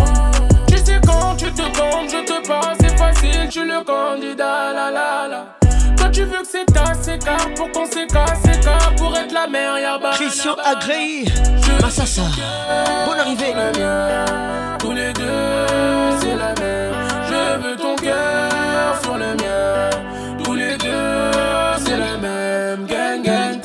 Tu 0.68 0.76
sais 0.76 1.00
quand 1.04 1.34
tu 1.36 1.50
te 1.50 1.62
comptes, 1.62 2.08
je 2.08 2.24
te 2.24 2.46
parle, 2.46 2.76
c'est 2.80 2.96
facile, 2.96 3.48
tu 3.50 3.64
le 3.64 3.82
candidat, 3.84 4.72
la 4.72 4.90
la 4.92 5.28
la. 5.28 5.67
C'est 6.50 6.64
ta 6.66 6.92
car 7.18 7.54
pour 7.54 7.70
qu'on 7.72 7.86
s'écarte, 7.86 8.36
s'écarte 8.44 8.96
pour 8.96 9.14
être 9.16 9.32
la 9.32 9.46
mère, 9.46 9.78
y'a 9.78 9.98
pas. 9.98 10.12
Christian 10.12 10.54
Agrey. 10.64 11.24
Massassa. 11.82 12.22
Bonne 13.06 13.18
arrivée. 13.18 13.52
Le 13.54 13.78
mien, 13.78 14.24
tous 14.78 14.92
les 14.92 15.12
deux, 15.12 16.16
c'est 16.20 16.36
la 16.36 16.54
même. 16.60 16.94
Je 17.28 17.58
veux 17.62 17.76
ton 17.76 17.96
cœur 17.96 19.02
sur 19.02 19.18
le 19.18 19.26
mien. 19.26 19.90
Tous 20.42 20.54
les 20.54 20.76
deux, 20.78 21.30
c'est 21.84 21.96
la 21.96 22.16
même. 22.16 22.86
Gang, 22.86 23.22
gang. 23.22 23.60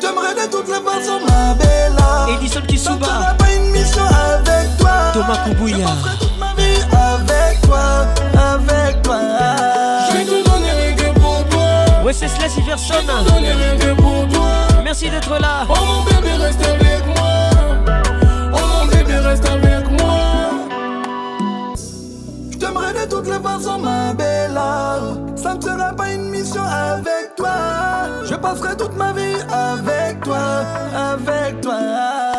J'aimerais 0.00 0.34
de 0.34 0.50
toutes 0.50 0.68
les 0.68 0.74
façons 0.74 1.20
ma 1.26 1.54
belle 1.54 2.36
Edison 2.36 2.62
Kisuba. 2.66 3.06
sera 3.06 3.34
pas 3.34 3.52
une 3.54 3.70
mission 3.70 4.02
avec 4.04 4.76
toi 4.78 4.90
Thomas 5.12 5.36
Koubouya. 5.44 5.76
Je 5.76 5.82
passerai 5.82 6.18
toute 6.18 6.38
ma 6.38 6.54
vie 6.54 6.82
avec 6.92 7.60
toi 7.62 8.06
Avec 8.34 9.02
toi 9.02 9.91
Ouais, 12.12 12.18
c'est 12.18 12.28
Slash 12.28 12.58
Iverson. 12.58 12.94
Donner 13.26 13.52
rien 13.52 13.76
que 13.78 13.94
pour 13.94 14.28
toi. 14.28 14.68
Merci 14.84 15.08
d'être 15.08 15.38
là. 15.40 15.66
Oh 15.66 15.74
mon 15.86 16.02
bébé 16.04 16.34
reste 16.34 16.62
avec 16.62 17.06
moi. 17.06 17.50
Oh 18.52 18.58
mon 18.70 18.86
bébé 18.86 19.16
reste 19.16 19.46
avec 19.46 19.90
moi. 19.98 20.50
J'aimerais 22.60 22.92
de 22.92 23.10
toutes 23.10 23.26
les 23.28 23.40
façons 23.40 23.78
ma 23.78 24.12
belle 24.12 24.60
Ça 25.36 25.54
ne 25.54 25.60
sera 25.62 25.92
pas 25.94 26.12
une 26.12 26.28
mission 26.28 26.62
avec 26.62 27.34
toi 27.34 27.48
Je 28.28 28.34
passerai 28.34 28.76
toute 28.76 28.96
ma 28.96 29.12
vie 29.12 29.36
avec 29.50 30.20
toi 30.20 30.64
Avec 30.94 31.60
toi 31.62 32.31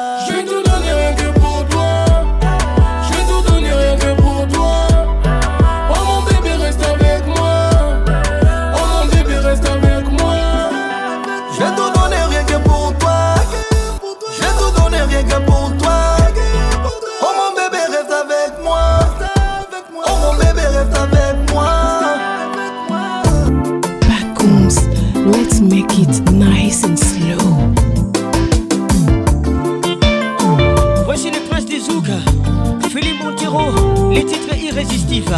Les 34.11 34.25
titres 34.25 34.57
irrésistibles. 34.57 35.35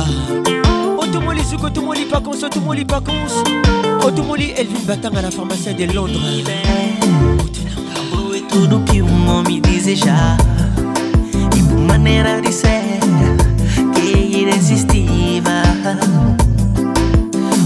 Automoli 1.02 1.44
Zouk, 1.44 1.64
Automoli 1.64 2.06
Pacons, 2.06 2.44
Automoli 2.44 2.86
Pacons. 2.86 3.44
Automoli 4.04 4.54
Elvin 4.58 4.86
Batang 4.86 5.18
à 5.18 5.22
la 5.22 5.32
pharmacienne 5.32 5.78
de 5.78 5.86
Londres. 5.94 6.44
Tudo 8.56 8.80
que 8.86 9.02
um 9.02 9.30
homem 9.30 9.60
desejar 9.60 10.38
E 11.58 11.62
por 11.62 11.78
maneira 11.78 12.42
de 12.42 12.54
ser 12.54 13.00
Que 13.94 14.14
é 14.14 14.40
irresistível 14.40 15.52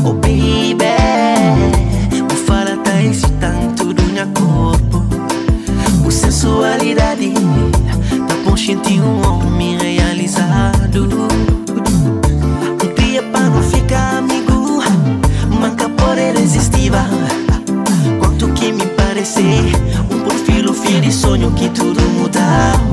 Oh 0.04 0.14
baby. 0.14 0.84
O 2.24 2.36
fala 2.48 2.76
tá 2.78 3.00
excitando 3.04 3.94
do 3.94 4.04
meu 4.12 4.28
corpo 4.30 5.06
O 6.04 6.10
sensualidade 6.10 7.34
Tá 8.28 8.36
consciente 8.44 9.00
um 9.00 9.22
homem 9.28 9.78
realizado 10.30 11.10
Um 12.84 12.94
dia 12.96 13.24
para 13.24 13.50
não 13.50 13.64
ficar 13.64 14.18
amigo 14.18 14.84
Manca 15.60 15.90
por 15.90 16.18
irresistível 16.18 17.00
Quanto 18.20 18.48
que 18.54 18.72
me 18.72 18.86
parecer 18.88 19.72
Um 20.12 20.20
perfil 20.22 20.74
filho 20.74 21.02
de 21.02 21.12
sonho 21.12 21.52
que 21.52 21.70
tudo 21.70 22.02
mudava 22.02 22.89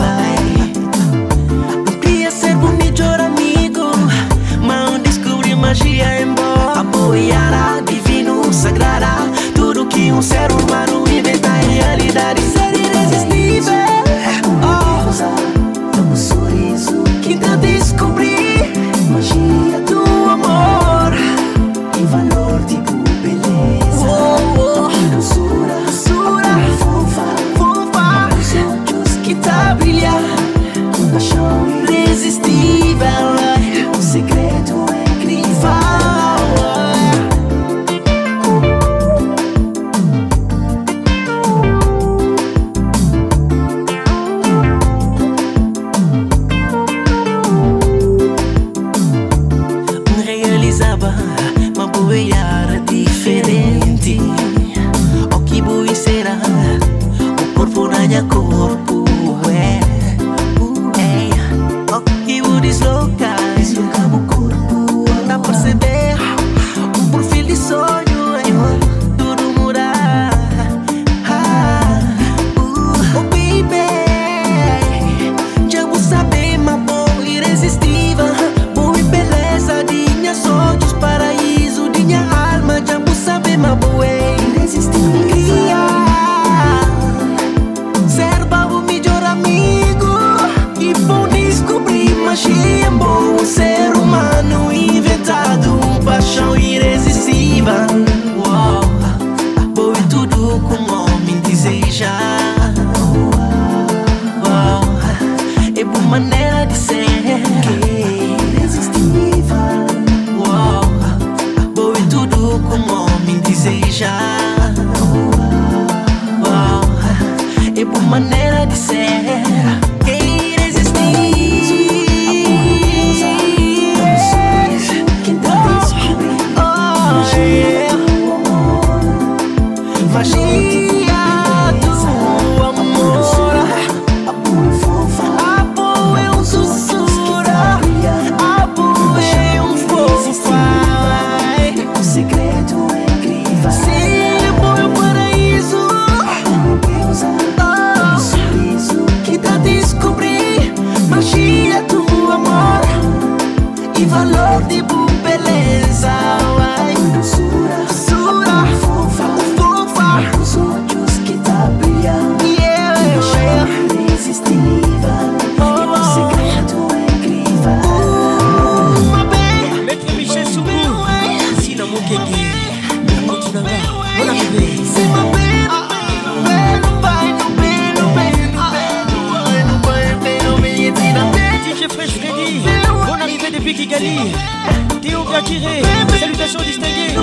Salutations 186.19 186.61
distinguées. 186.63 187.15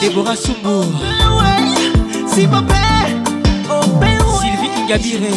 Déborah 0.00 0.36
Soumou. 0.36 0.82
Sylvie 4.40 4.70
Ingabiré. 4.82 5.30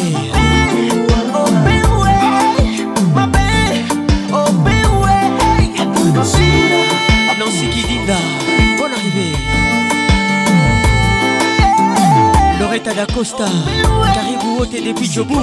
Loretta 12.76 12.92
Dacosta 12.92 13.46
Caribou 14.12 14.60
Hôte 14.60 14.72
depuis 14.84 15.10
Jobourg 15.10 15.40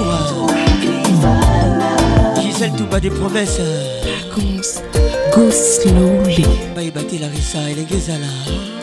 Gisèle 2.40 2.72
Touba 2.76 3.00
des 3.00 3.10
promesses 3.10 3.60
Go 5.34 5.50
slowly 5.50 6.44
Baïbaté 6.76 7.18
Larissa 7.18 7.58
Elengezala 7.68 8.73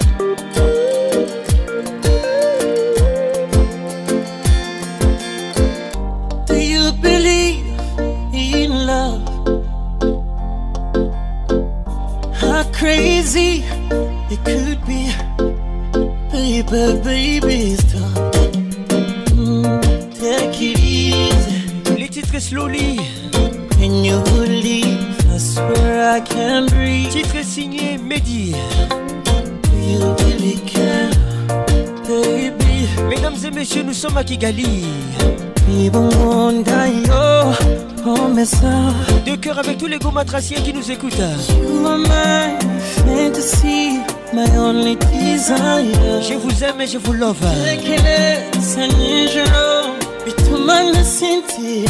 kutoka 34.22 34.24
Kigali 34.24 34.86
Bibongonda 35.68 36.88
yo 36.88 37.54
oh 38.06 38.28
messa 38.28 38.94
De 39.26 39.36
cœur 39.36 39.60
avec 39.60 39.78
tous 39.78 39.88
les 39.88 40.00
gomatraciens 40.00 40.62
qui 40.62 40.74
nous 40.74 40.92
écoutent. 40.92 41.18
You 41.18 41.86
are 41.86 41.98
my 41.98 42.58
fantasy 43.06 44.00
My 44.34 44.48
only 44.58 44.96
desire 44.96 46.22
Je 46.22 46.36
vous 46.36 46.64
aime 46.64 46.82
et 46.82 46.88
je 46.88 46.98
vous 46.98 47.14
love. 47.14 47.38
Lekele 47.66 48.62
sanye 48.62 49.28
jelo 49.28 49.96
Bituma 50.26 50.84
na 50.92 51.04
sinti 51.04 51.86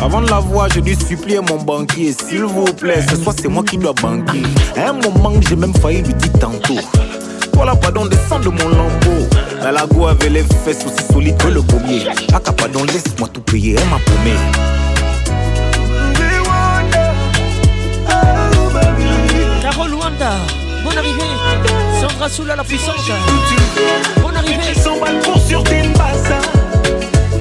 Avant 0.00 0.20
de 0.20 0.30
la 0.30 0.38
voir, 0.40 0.68
je 0.74 0.80
dû 0.80 0.94
supplier 0.94 1.40
mon 1.40 1.56
banquier. 1.56 2.12
S'il 2.12 2.44
vous 2.44 2.64
plaît, 2.64 3.02
ce 3.08 3.16
soir 3.16 3.34
c'est 3.38 3.48
moi 3.48 3.62
qui 3.62 3.78
dois 3.78 3.92
banquer. 3.92 4.42
À 4.76 4.90
un 4.90 4.92
moment, 4.92 5.32
j'ai 5.48 5.56
même 5.56 5.74
failli 5.74 6.02
lui 6.02 6.14
dire 6.14 6.32
tantôt. 6.40 6.78
Voilà, 7.54 7.74
pardon, 7.76 8.06
descends 8.06 8.40
de 8.40 8.48
mon 8.48 8.68
lambeau. 8.68 9.28
La 9.62 9.72
lago 9.72 10.06
avait 10.06 10.28
les 10.28 10.42
fesses 10.64 10.84
aussi 10.84 11.04
solides 11.12 11.36
que 11.36 11.48
le 11.48 11.62
pommier. 11.62 12.06
Aka, 12.34 12.52
pardon, 12.52 12.84
laisse-moi 12.84 13.28
tout 13.32 13.40
payer, 13.40 13.76
elle 13.78 13.88
m'a 13.88 13.98
paumé. 13.98 14.34
Carole 19.62 19.94
Wanda, 19.94 20.32
bonne 20.84 20.98
arrivée. 20.98 21.22
Sandra 22.00 22.28
Soula 22.28 22.56
la 22.56 22.64
puissante. 22.64 22.96
Arrivée. 24.44 24.74
100 24.74 25.00
balles 25.00 25.18
pour 25.20 25.38
sur 25.40 25.62
Timbasa. 25.64 26.40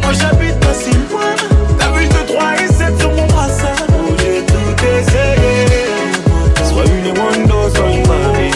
Moi 0.01 0.13
j'habite 0.13 0.59
pas 0.59 0.73
si 0.73 0.91
loin. 0.91 1.35
T'as 1.77 1.91
vu 1.91 2.07
de 2.07 2.33
3 2.33 2.53
et 2.63 2.67
7 2.67 2.99
sur 2.99 3.11
mon 3.11 3.25
brassard. 3.27 3.87
Où 3.89 4.15
j'ai 4.19 4.41
tout 4.45 4.75
essayé. 4.85 5.65
Soit 6.63 6.85
une 6.85 7.17
Wando, 7.17 7.69
soit 7.75 7.89
une 7.89 8.03
Barbie. 8.07 8.55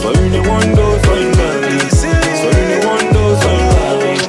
Soit 0.00 0.12
une 0.24 0.38
Wando, 0.46 0.86
soit 1.04 1.18
une 1.20 1.32
Barbie. 1.36 1.84
Soit 1.90 2.56
une 2.60 2.76
Wando, 2.84 3.24
soit 3.40 3.54
une 3.58 3.68
Barbie. 3.74 4.20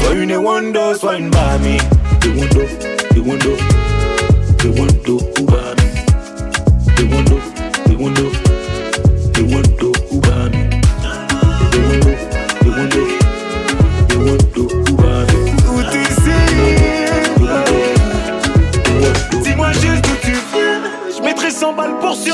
Soit 0.00 0.14
une 0.14 0.36
Wando, 0.36 0.94
soit 0.94 1.16
une 1.18 1.30
Barbie. 1.30 1.82
The 2.20 3.20
Wando, 3.24 3.56
the 4.58 4.68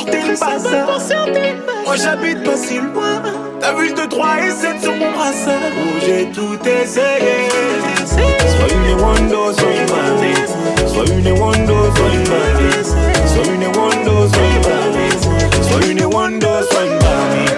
tes. 0.04 0.22
Moi 1.86 1.96
j'habite 1.96 2.42
pas 2.44 2.56
si 2.56 2.78
loin. 2.78 3.22
T'as 3.60 3.74
vu 3.74 3.92
de 3.92 4.06
3 4.08 4.26
et 4.46 4.50
7 4.50 4.82
sur 4.82 4.94
mon 4.94 5.12
brassard. 5.12 5.72
Où 5.78 6.00
j'ai 6.04 6.26
tout 6.30 6.58
essayé. 6.68 7.48
Soit 8.06 8.70
une 8.72 9.00
Wando, 9.00 9.52
soit 9.52 9.72
une 9.72 9.86
Barbie. 9.86 10.44
Soit 10.92 11.08
une 11.14 11.32
Wando, 11.38 11.76
soit 11.96 12.12
une 12.12 12.24
Barbie. 12.28 12.84
Soit 13.26 13.46
une 13.54 13.66
Wando, 13.76 14.28
soit 14.28 14.46
une 14.54 14.60
Barbie. 14.62 15.14
Soit 15.68 15.86
une 15.90 16.04
Wando, 16.04 16.48
soit 16.70 16.84
une 16.84 16.98
Barbie. 16.98 17.52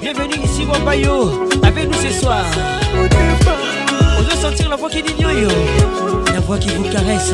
Bienvenue 0.00 0.44
ici 0.44 0.66
Wambayo 0.66 1.48
Avec 1.62 1.88
nous 1.88 1.94
ce 1.94 2.20
soir 2.20 2.44
On 4.18 4.22
veut 4.22 4.36
sentir 4.40 4.68
la 4.68 4.76
voix 4.76 4.90
qui 4.90 5.02
dit 5.02 5.14
yo 5.18 5.48
voix 6.54 6.58
qui 6.58 6.68
vous 6.76 6.84
caresse 6.84 7.32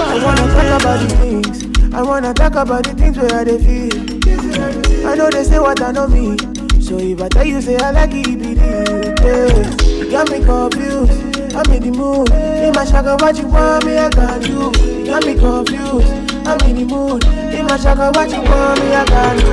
I 0.00 0.22
wanna 0.22 0.46
talk 0.48 0.80
about 0.80 1.00
the 1.00 1.16
things. 1.16 1.94
I 1.94 2.02
wanna 2.02 2.34
talk 2.34 2.54
about 2.54 2.84
the 2.84 2.94
things 2.94 3.16
where 3.16 3.32
I 3.34 3.44
dey 3.44 3.58
feel. 3.58 5.06
I 5.06 5.14
know 5.16 5.30
they 5.30 5.44
say 5.44 5.58
what 5.58 5.80
I 5.80 5.92
know 5.92 6.06
me. 6.08 6.36
So 6.80 6.98
if 6.98 7.20
I 7.20 7.28
tell 7.28 7.44
you 7.46 7.60
say 7.60 7.76
I 7.76 7.90
like 7.90 8.12
it, 8.12 8.26
it. 8.28 8.38
Be 8.38 8.54
real 8.54 9.08
yeah. 9.22 10.04
You 10.04 10.10
got 10.10 10.30
me 10.30 10.40
confused. 10.44 11.54
I'm 11.54 11.72
in 11.72 11.82
the 11.82 11.90
mood. 11.96 12.30
In 12.30 12.72
my 12.74 12.84
shaka 12.84 13.16
what 13.20 13.36
you 13.38 13.46
want 13.48 13.84
me 13.86 13.98
I 13.98 14.08
can 14.10 14.40
do 14.40 14.72
You. 14.84 15.06
Got 15.06 15.24
me 15.26 15.34
confused. 15.34 16.08
I'm 16.46 16.60
in 16.68 16.76
the 16.76 16.84
mood. 16.84 17.24
In 17.24 17.66
my 17.66 17.76
shaka 17.76 18.10
what 18.14 18.30
you 18.30 18.42
want 18.42 18.80
me 18.80 18.94
I 18.94 19.04
can 19.04 19.36
do 19.38 19.52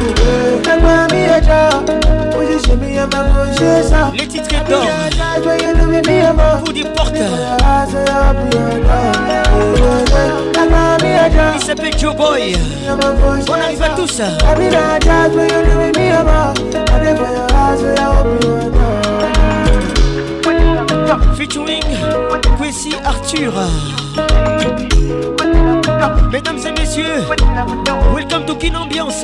yeah. 0.68 0.77
Make 0.84 1.11
me 1.11 1.26
a 1.26 1.41
job. 1.41 1.85
Position 2.34 2.80
me 2.80 2.97
in 2.97 3.10
my 3.10 3.23
conscience 3.31 3.91
Les 3.91 3.91
titres 4.41 4.63
d'or. 4.69 4.87
Pour 6.63 6.73
des 6.73 6.83
portes 6.83 7.15
Il 11.55 11.61
s'appelle 11.63 11.97
Joe 11.97 12.15
Boy. 12.15 12.55
On 13.49 13.53
arrive 13.53 13.83
à 13.83 13.89
tous. 13.89 14.21
Featuring 21.35 21.83
Quincy 22.57 22.95
Arthur. 23.03 23.53
Mesdames 26.31 26.59
et 26.67 26.79
messieurs 26.79 27.23
Welcome 28.13 28.45
to 28.45 28.55
Kin 28.55 28.75
Ambiance 28.75 29.23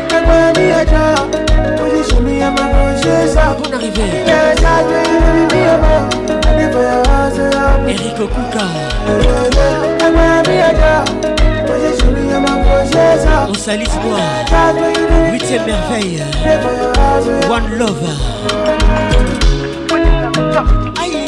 Bonne 3.57 3.73
arrivée. 3.73 4.01
Eric 7.87 8.19
Okuka. 8.19 8.65
On 13.49 13.53
salue 13.53 13.83
toi. 13.83 14.19
Huitième 15.31 15.65
merveille. 15.65 16.23
One 17.49 17.77
Love. 17.77 18.09
Aïe. 21.01 21.25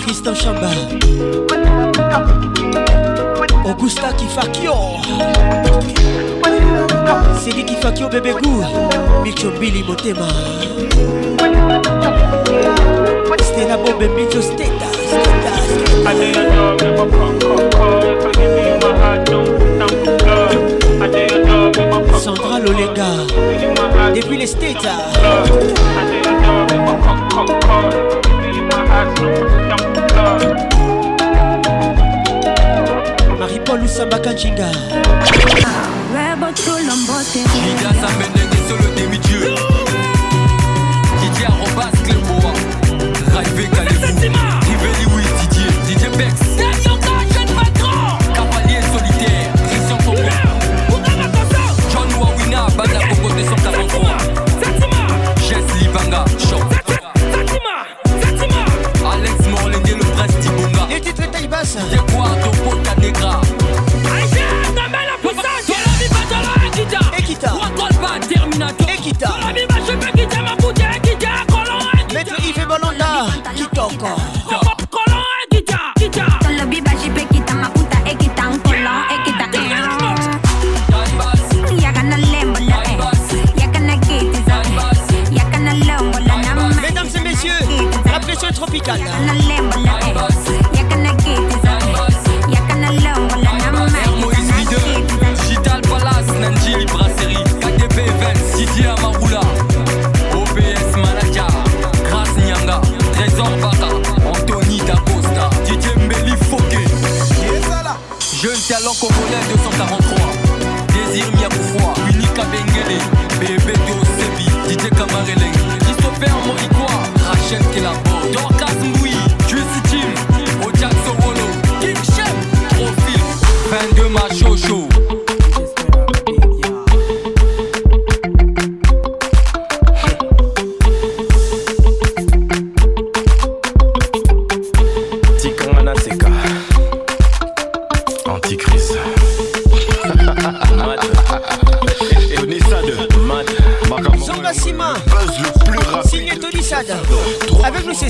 Christophe 0.00 0.40
Chamba. 0.40 0.70
Augusta 3.66 4.12
Kifakio 4.12 4.74
Sigi 7.42 7.64
Kifakio 7.64 8.08
bébé 8.08 8.32
goût 8.32 8.64
Micho 9.24 9.50
Billy 9.58 9.82
Motema. 9.82 10.28
Stella 13.40 13.76
Bombe 13.76 14.08
Micho 14.14 14.40
Steta 14.40 14.86
Steta 14.92 15.54
Steta. 15.64 15.96
Sandra 22.18 22.60
Depuis 24.14 24.38
les 24.38 24.46
States 24.46 24.86
lusambakanjinga 33.76 34.68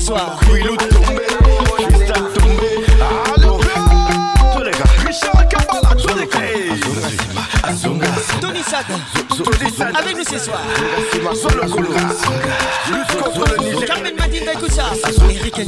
soir. 0.07 0.39
Tony 8.39 8.63
Sada 8.63 9.97
avec 9.99 10.15
nous 10.17 10.23
ce 10.23 10.39
soir. 10.39 10.61
Ça. 14.69 15.23
Eric 15.29 15.59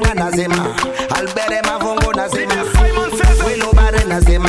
tokobina 0.00 0.14
nasema 0.14 0.66
albere 1.16 1.62
mafungo 1.62 2.12
nasema 2.12 2.54
wilobare 3.46 4.04
nasema 4.08 4.48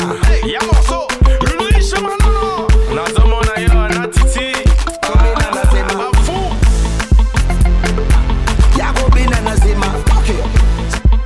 Ya 0.52 0.60
morceau. 0.62 1.08
Ulrich 1.40 1.92
Manolo. 1.92 2.68
Nazomona 2.94 3.60
yo 3.60 3.88
na 3.88 4.06
Titi. 4.08 4.52
tobina 5.00 5.50
nasema 5.54 6.04
yakobina 8.78 9.40
nasema 9.40 9.86
okay. 10.18 10.36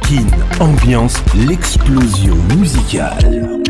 Kin 0.08 0.30
ambiance 0.60 1.20
l'explosion 1.34 2.38
musicale. 2.58 3.61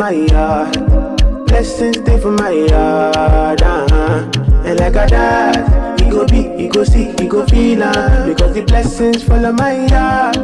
My 0.00 0.12
yard. 0.12 0.72
Blessings 1.46 1.98
stay 1.98 2.18
for 2.18 2.30
my 2.30 2.48
yard. 2.48 3.60
Uh-huh. 3.60 4.30
And 4.64 4.80
like 4.80 4.96
a 4.96 5.06
dad, 5.06 6.00
he 6.00 6.08
go 6.08 6.26
be, 6.26 6.48
he 6.56 6.68
go 6.68 6.84
see, 6.84 7.12
he 7.18 7.28
go 7.28 7.44
feel 7.44 7.82
uh, 7.82 8.26
Because 8.26 8.54
the 8.54 8.62
blessings 8.62 9.22
fall 9.22 9.44
on 9.44 9.56
my 9.56 9.86
yard. 9.88 10.36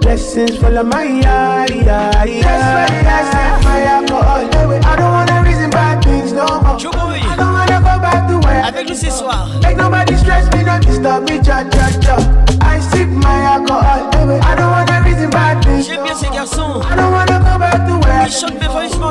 Blessings 0.00 0.56
fall 0.58 0.78
on 0.78 0.88
my 0.88 1.02
yard. 1.02 1.70
Yeah, 1.70 2.24
yeah. 2.24 2.42
That's 2.42 2.94
why 2.94 3.10
I 3.10 3.32
set 3.32 3.64
my 3.64 3.82
alcohol. 3.82 4.84
I 4.86 4.96
don't 4.96 5.10
wanna 5.10 5.42
reason 5.48 5.70
bad 5.70 6.04
things 6.04 6.32
no 6.32 6.46
more. 6.46 6.76
I 6.76 7.34
don't 7.36 7.52
wanna 7.52 7.78
go 7.80 7.98
back 7.98 8.28
to 8.28 8.38
where 8.46 8.62
Avec 8.64 8.88
nous 8.88 8.94
ce 8.94 9.10
soir. 9.10 9.48
Make 9.60 9.76
nobody 9.76 10.14
stress 10.16 10.46
me, 10.54 10.62
don't 10.62 10.86
disturb 10.86 11.28
me, 11.28 11.42
cha 11.42 11.64
cha 11.64 11.90
cha. 12.00 12.43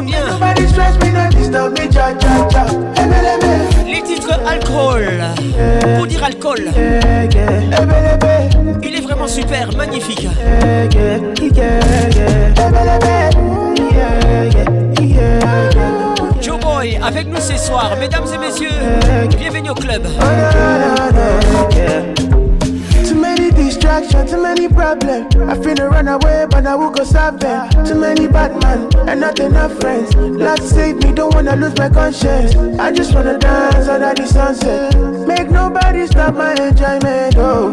Bien. 0.06 0.26
Nobody 0.28 0.68
stress 0.68 0.96
me, 0.98 1.30
disturb 1.30 1.78
me. 1.78 1.88
Les 3.86 4.02
titres 4.02 4.40
alcool. 4.48 5.24
Pour 5.98 6.08
dire 6.08 6.24
alcool. 6.24 6.72
Il 8.82 8.96
est 8.96 9.02
vraiment 9.02 9.28
super, 9.28 9.76
magnifique. 9.76 10.28
Joe 16.42 16.60
Boy 16.60 17.00
avec 17.02 17.28
nous 17.28 17.40
ce 17.40 17.58
soir, 17.58 17.96
mesdames 18.00 18.26
et 18.34 18.38
messieurs. 18.38 18.70
Bienvenue 19.38 19.70
au 19.70 19.76
club. 19.76 20.08
Many 23.94 24.08
too 24.08 24.42
many 24.42 24.68
problems. 24.68 25.36
I 25.36 25.56
finna 25.56 25.88
run 25.88 26.08
away, 26.08 26.48
but 26.50 26.66
I 26.66 26.74
will 26.74 26.90
go 26.90 27.04
solve 27.04 27.40
them. 27.40 27.70
Too 27.86 27.94
many 27.94 28.28
bad 28.28 28.60
men 28.64 28.90
and 29.08 29.22
not 29.22 29.40
enough 29.40 29.80
friends. 29.80 30.16
Lord 30.16 30.64
save 30.64 30.96
me, 30.96 31.12
don't 31.12 31.32
wanna 31.36 31.56
lose 31.56 31.78
my 31.78 31.90
conscience. 31.90 32.56
I 32.80 32.92
just 32.92 33.14
wanna 33.14 33.38
dance 33.38 33.88
under 33.88 34.16
the 34.16 34.26
sunset. 34.26 34.98
Make 35.28 35.52
nobody 35.52 36.08
stop 36.08 36.34
my 36.34 36.54
enjoyment. 36.54 37.36
Oh. 37.38 37.72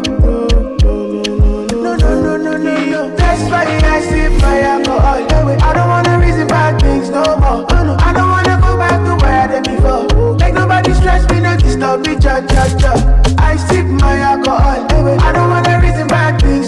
No, 1.73 1.95
no, 1.95 2.21
no, 2.21 2.37
no, 2.37 2.55
no, 2.55 2.85
no. 2.85 3.15
That's 3.15 3.41
why 3.49 3.65
I 3.65 4.01
sip 4.01 4.39
my 4.43 4.61
alcohol. 4.61 5.25
I 5.27 5.73
don't 5.73 5.89
wanna 5.89 6.19
reason 6.19 6.47
bad 6.47 6.79
things 6.83 7.09
no 7.09 7.23
more. 7.41 7.65
Oh, 7.67 7.97
I 7.99 8.13
don't 8.13 8.29
wanna 8.29 8.61
go 8.61 8.77
back 8.77 9.03
to 9.07 9.25
where 9.25 9.41
I 9.41 9.47
did 9.47 9.63
before. 9.63 10.37
Make 10.37 10.53
nobody 10.53 10.93
stress 10.93 11.27
me, 11.31 11.39
not 11.39 11.57
disturb 11.61 12.05
me, 12.05 12.13
cha 12.19 12.41
cha 12.41 12.67
cha. 12.77 12.93
I 13.39 13.55
sip 13.55 13.87
my 13.87 14.19
alcohol. 14.19 14.87
I 14.91 15.31
Les 15.33 15.40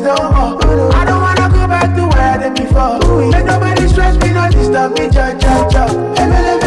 no 0.03 0.15
more. 0.15 0.93
I 0.93 1.05
don't 1.05 1.21
wanna 1.21 1.47
go 1.49 1.67
back 1.67 1.95
to 1.95 2.07
where 2.07 2.29
I 2.33 2.37
did 2.37 2.55
before. 2.55 2.99
Make 3.31 3.45
nobody 3.45 3.87
stress 3.87 4.15
me, 4.17 4.33
no 4.33 4.49
disturb 4.51 4.91
me, 4.99 5.09
cha 5.09 5.33
cha 5.39 5.69
judge, 5.69 5.93
judge. 6.19 6.62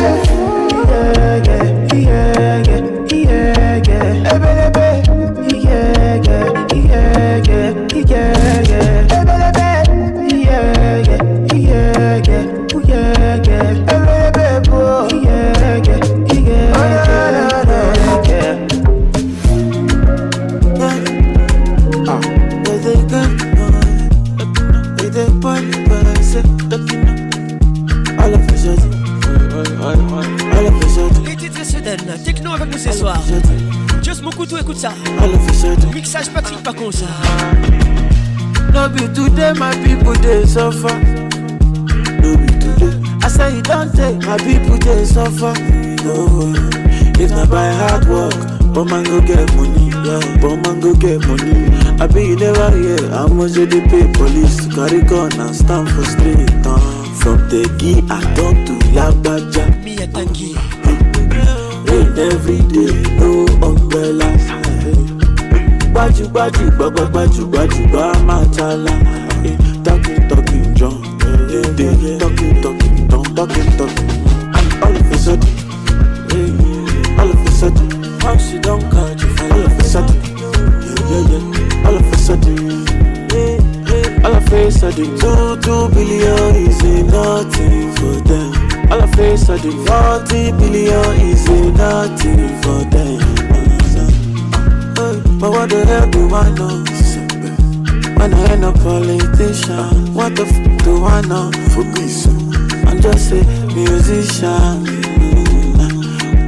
Écoute 34.85 35.55
ça. 35.55 35.69
Mixage 35.95 36.31
Patrick 36.33 36.63
Pacons. 36.63 36.91
No 38.73 38.89
be 38.89 39.01
today 39.15 39.53
my 39.55 39.75
people 39.83 40.13
dey 40.21 40.45
suffer. 40.47 40.95
No 42.21 42.37
be 42.37 42.47
today. 42.61 43.01
I 43.23 43.29
say 43.29 43.59
e 43.59 43.63
don 43.63 43.91
take 43.93 44.19
my 44.27 44.37
people 44.39 44.77
dey 44.79 45.05
suffer. 45.05 45.55
No, 46.05 46.53
if 47.19 47.31
na 47.31 47.47
by 47.47 47.71
hard 47.73 48.07
work, 48.09 48.35
poor 48.75 48.85
man 48.85 49.05
go 49.05 49.21
get 49.21 49.49
money. 49.57 49.91
Yeah, 50.05 50.39
poor 50.41 50.57
man 50.57 50.81
go 50.81 50.95
get 50.95 51.27
money. 51.27 51.75
I 52.01 52.07
be 52.07 52.27
you 52.29 52.37
never 52.37 52.71
hear 52.77 53.09
how 53.11 53.29
much 53.29 53.53
they 53.53 53.67
pay 53.67 54.07
police 54.13 54.67
carry 54.75 55.01
gun 55.03 55.33
and 55.41 55.57
stand 55.57 55.89
for 55.91 56.05
street. 56.05 56.51
Uh. 56.67 56.79
From 57.17 57.39
Tegi 57.49 58.05
I 58.11 58.21
talk 58.37 58.55
to 58.67 58.75
Lagbaja. 58.95 59.83
Me 59.83 59.97
a 59.97 60.07
tangi. 60.07 60.55
Rain 61.89 62.19
every 62.19 62.59
day, 62.69 62.93
no 63.19 63.47
umbrella 63.67 64.27
gbajúgbajù 65.97 66.65
gbọgbọgbajúgbajùgbà 66.77 68.05
máa 68.29 68.41
eh, 68.41 68.49
ta 68.57 68.69
la 68.85 68.95
tọ́kì 69.85 70.13
eh, 70.13 70.19
eh, 70.19 70.29
tọ́kì 70.31 70.59
jọ 70.79 70.91
dédé 71.77 71.89
tọ́kì 72.21 72.49
tọ́kì 72.63 72.89
tán 73.11 73.23
tọ́kì 73.37 73.63
tọ́kì 73.79 74.03
all 74.85 74.97
of 75.01 75.11
a 75.15 75.19
sudden 75.25 75.55
all 77.21 77.31
of 77.35 77.41
a 77.49 77.51
sudden 77.61 77.89
once 78.29 78.47
you 78.53 78.61
don 78.67 78.81
catch 78.93 79.23
you 79.23 79.31
fall 79.37 79.53
all 79.53 79.65
of 79.69 79.79
a 79.81 79.85
sudden 79.93 80.19
yeah, 81.11 81.33
yeah. 81.33 81.87
all 81.87 81.97
of 82.01 82.13
a 82.13 82.17
sudden. 82.27 82.57
All 84.25 84.35
I 84.35 84.41
face 84.51 84.83
I 84.83 84.91
did 84.91 85.21
two, 85.21 85.57
two 85.65 85.89
billion 85.95 86.57
is 86.67 86.81
a 86.83 86.95
nothing 87.15 87.95
for 87.97 88.15
them. 88.29 88.51
All 88.91 89.01
I 89.03 89.07
face 89.17 89.49
I 89.49 89.57
did 89.65 89.79
forty 89.87 90.43
billion 90.59 91.11
is 91.31 91.47
a 91.49 91.59
nothing 91.81 92.49
for 92.63 92.81
them. 92.93 93.06
But 95.39 95.51
what 95.51 95.69
the 95.69 95.85
hell 95.85 96.09
do 96.11 96.35
I 96.35 96.49
know? 96.57 96.83
When 98.17 98.33
I 98.33 98.53
ain't 98.53 98.65
a 98.65 98.73
politician, 98.73 100.15
what 100.15 100.35
the 100.35 100.45
f 100.45 100.85
do 100.85 101.05
I 101.05 101.21
know? 101.23 101.51
I'm 102.89 103.01
just 103.03 103.33
a 103.33 103.45
musician. 103.75 104.85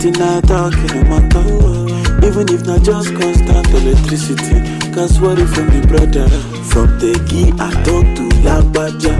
Till 0.00 0.22
I 0.22 0.40
talk 0.40 0.72
in 0.72 1.08
my 1.10 1.20
tongue. 1.28 1.90
Even 2.24 2.48
if 2.48 2.64
not 2.66 2.82
just 2.82 3.14
constant 3.14 3.68
electricity. 3.68 4.58
Cause 4.92 5.20
what 5.20 5.38
if 5.38 5.50
from 5.54 5.66
the 5.68 5.86
brother? 5.86 6.28
From 6.64 6.98
Tegi, 6.98 7.52
I 7.60 7.70
talk 7.84 8.06
to 8.16 8.24
Lagbaja. 8.40 9.14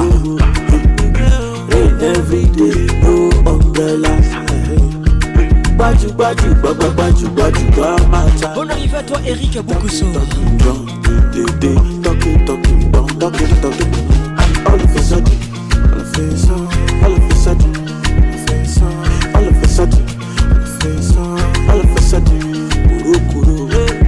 Ooh, 0.00 0.38
Rain 1.70 2.02
every 2.02 2.46
day, 2.56 2.86
no 3.02 3.30
umbrella. 3.46 4.41
Bonne 8.54 8.70
arrivée 8.70 8.96
à 8.96 9.02
toi, 9.02 9.18
Eric. 9.26 9.58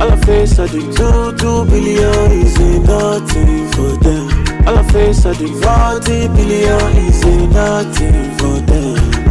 All 0.01 0.13
of 0.13 0.29
a 0.29 0.47
sudden, 0.47 0.91
two 0.95 1.33
two 1.37 1.65
billion 1.65 2.31
is 2.31 2.59
nothing 2.87 3.69
for 3.73 3.97
them. 3.99 4.29
All 4.67 4.79
of 4.79 4.95
a 4.95 5.13
sudden, 5.13 5.55
forty 5.61 6.29
billion 6.29 6.97
is 7.09 7.25
nothing 7.53 8.31
for 8.39 8.61
them. 8.61 9.24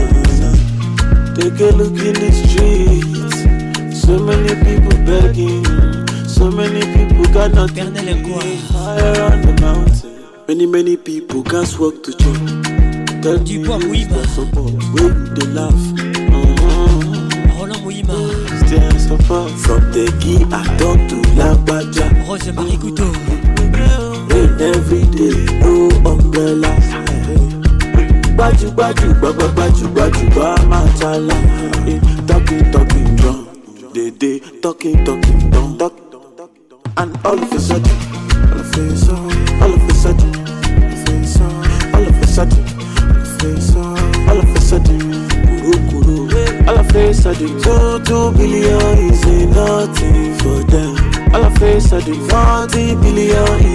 Take 1.44 1.60
a 1.60 1.76
look 1.76 2.00
in 2.00 2.14
the 2.14 2.32
streets. 2.32 4.00
So 4.02 4.18
many 4.18 4.56
people 4.64 4.98
begging. 5.04 5.66
So 6.26 6.50
many 6.50 6.80
people 6.96 7.26
got 7.34 7.52
nothing. 7.52 7.94
Fire 8.72 9.24
on 9.24 9.42
the 9.42 9.58
mountain. 9.60 10.24
Many, 10.48 10.66
many 10.66 10.96
people 10.96 11.44
can't 11.44 11.68
walk 11.78 12.02
to 12.04 12.14
church. 12.14 13.22
Tell 13.22 13.40
me 13.40 13.56
who's 13.62 14.08
the 14.08 14.26
support? 14.30 14.72
Where 14.96 15.12
they 15.36 15.48
laugh? 15.48 15.84
Roland 17.60 17.84
Mouima. 17.84 18.18
Still 18.66 19.00
support. 19.00 19.52
From 19.60 19.92
the 19.92 20.08
key, 20.22 20.46
I 20.50 20.64
talk 20.78 20.98
to 21.10 21.18
Lagbaja. 21.36 22.26
Rose 22.26 22.54
Marie 22.54 22.78
Couteau. 22.78 23.12
Rain 24.32 24.62
every 24.62 25.04
day, 25.12 25.60
no 25.60 25.90
umbrella. 26.10 27.03
Gbaju 28.44 28.72
gbaju 28.72 29.08
gbagba 29.20 29.48
gbaju 29.56 29.88
gbaju 29.94 30.24
gba 30.36 30.50
matala. 30.70 31.36
Eh, 31.88 32.00
Talking 32.28 32.72
talking 32.74 33.16
drum, 33.16 33.48
they 33.94 34.40
talking 34.62 35.06
talking 35.06 35.50
drum, 35.50 35.78
talk. 35.78 35.94
And 36.98 37.16
all 37.26 37.40
of 37.40 37.52
a 37.54 37.60
sudden, 37.60 37.98
all 38.52 38.60
of 38.60 38.78
a 38.78 38.98
sudden, 38.98 39.32
all 39.64 39.74
of 39.74 39.90
a 39.90 39.94
sudden, 39.96 40.34
all 41.96 42.04
of 42.04 42.22
a 42.22 42.28
sudden, 42.28 42.66
all 44.28 44.40
of 44.40 44.56
a 44.56 44.60
sudden, 44.62 45.00
kuru 45.62 45.90
kuru. 45.90 46.28
All 46.68 46.80
of 46.80 46.96
a 46.96 47.14
sudden, 47.14 47.48
two 47.64 48.00
two 48.04 48.32
billion 48.36 48.98
is 49.10 49.24
nothing 49.56 50.34
for 50.40 50.60
them. 50.68 50.96
All 51.34 51.46
of 51.46 51.62
a 51.64 51.80
sudden, 51.80 52.20
forty 52.28 52.96
billion 52.96 53.66
is 53.72 53.73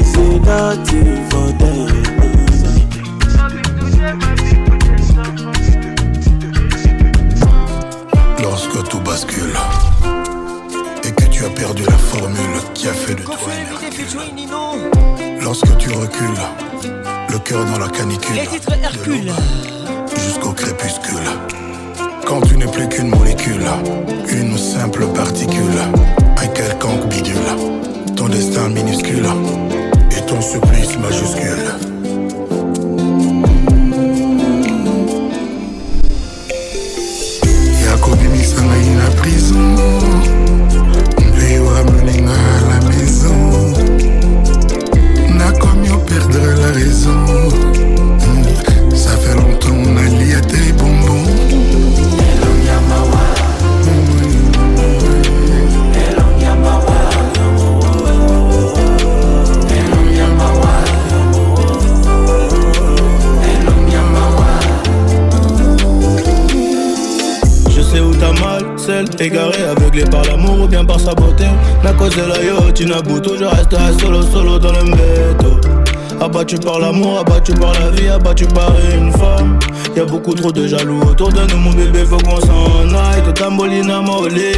par 76.69 76.81
l'amour, 76.81 77.21
abattu 77.21 77.55
par 77.55 77.73
la 77.81 77.91
vie, 77.91 78.09
abattu 78.09 78.47
par 78.47 78.73
une 78.95 79.11
femme. 79.13 79.59
Y'a 79.97 80.05
beaucoup 80.05 80.35
trop 80.35 80.53
de 80.53 80.67
jaloux 80.67 81.01
autour 81.01 81.33
de 81.33 81.41
nous, 81.51 81.57
mon 81.57 81.71
bébé, 81.71 82.05
faut 82.05 82.19
qu'on 82.19 82.41
s'en 82.41 82.95
aille. 82.95 83.23
Tout 83.25 83.33
tambolina, 83.33 84.03
molélé. 84.03 84.53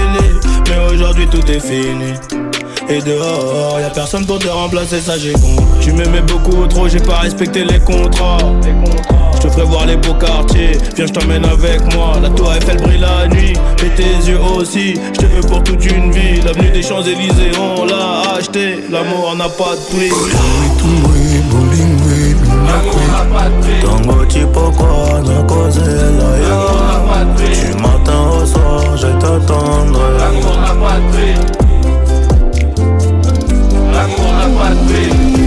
Mais 0.68 0.92
aujourd'hui 0.92 1.28
tout 1.28 1.48
est 1.48 1.60
fini. 1.60 2.14
Et 2.88 3.00
dehors, 3.00 3.78
y'a 3.80 3.90
personne 3.90 4.26
pour 4.26 4.40
te 4.40 4.48
remplacer, 4.48 5.00
ça 5.00 5.16
j'ai 5.18 5.34
con. 5.34 5.56
Tu 5.80 5.92
m'aimais 5.92 6.22
beaucoup 6.22 6.66
trop, 6.66 6.88
j'ai 6.88 6.98
pas 6.98 7.18
respecté 7.18 7.64
les 7.64 7.78
contrats. 7.78 8.38
Je 9.36 9.46
te 9.46 9.52
ferai 9.52 9.64
voir 9.64 9.86
les 9.86 9.96
beaux 9.96 10.14
quartiers, 10.14 10.72
viens 10.96 11.06
je 11.06 11.12
t'emmène 11.12 11.46
avec 11.46 11.80
moi 11.94 12.12
La 12.22 12.28
tour 12.28 12.52
Eiffel 12.52 12.76
brille 12.76 12.98
la 12.98 13.26
nuit, 13.26 13.54
et 13.54 13.88
tes 13.96 14.28
yeux 14.28 14.38
aussi 14.38 14.96
Je 15.14 15.18
te 15.18 15.24
veux 15.24 15.40
pour 15.40 15.64
toute 15.64 15.82
une 15.86 16.12
vie, 16.12 16.42
l'avenue 16.42 16.70
des 16.70 16.82
Champs-Élysées 16.82 17.52
on 17.58 17.86
l'a 17.86 18.34
acheté 18.36 18.84
L'amour 18.90 19.34
n'a 19.36 19.48
pas 19.48 19.76
de 19.76 19.96
prix 19.96 20.10
Tango 23.82 24.24
tu 24.26 24.46
pourquoi 24.52 25.20
nous 25.24 25.44
causer 25.44 25.80
là 25.80 27.24
Du 27.36 27.74
matin 27.82 28.20
au 28.42 28.46
soir 28.46 28.96
je 28.96 29.06
t'attendrai 29.06 30.18
L'amour 30.18 30.56
la 30.60 30.72
patrie 30.82 31.36
L'amour 33.92 34.32
la 34.38 34.46
patrie 34.58 35.40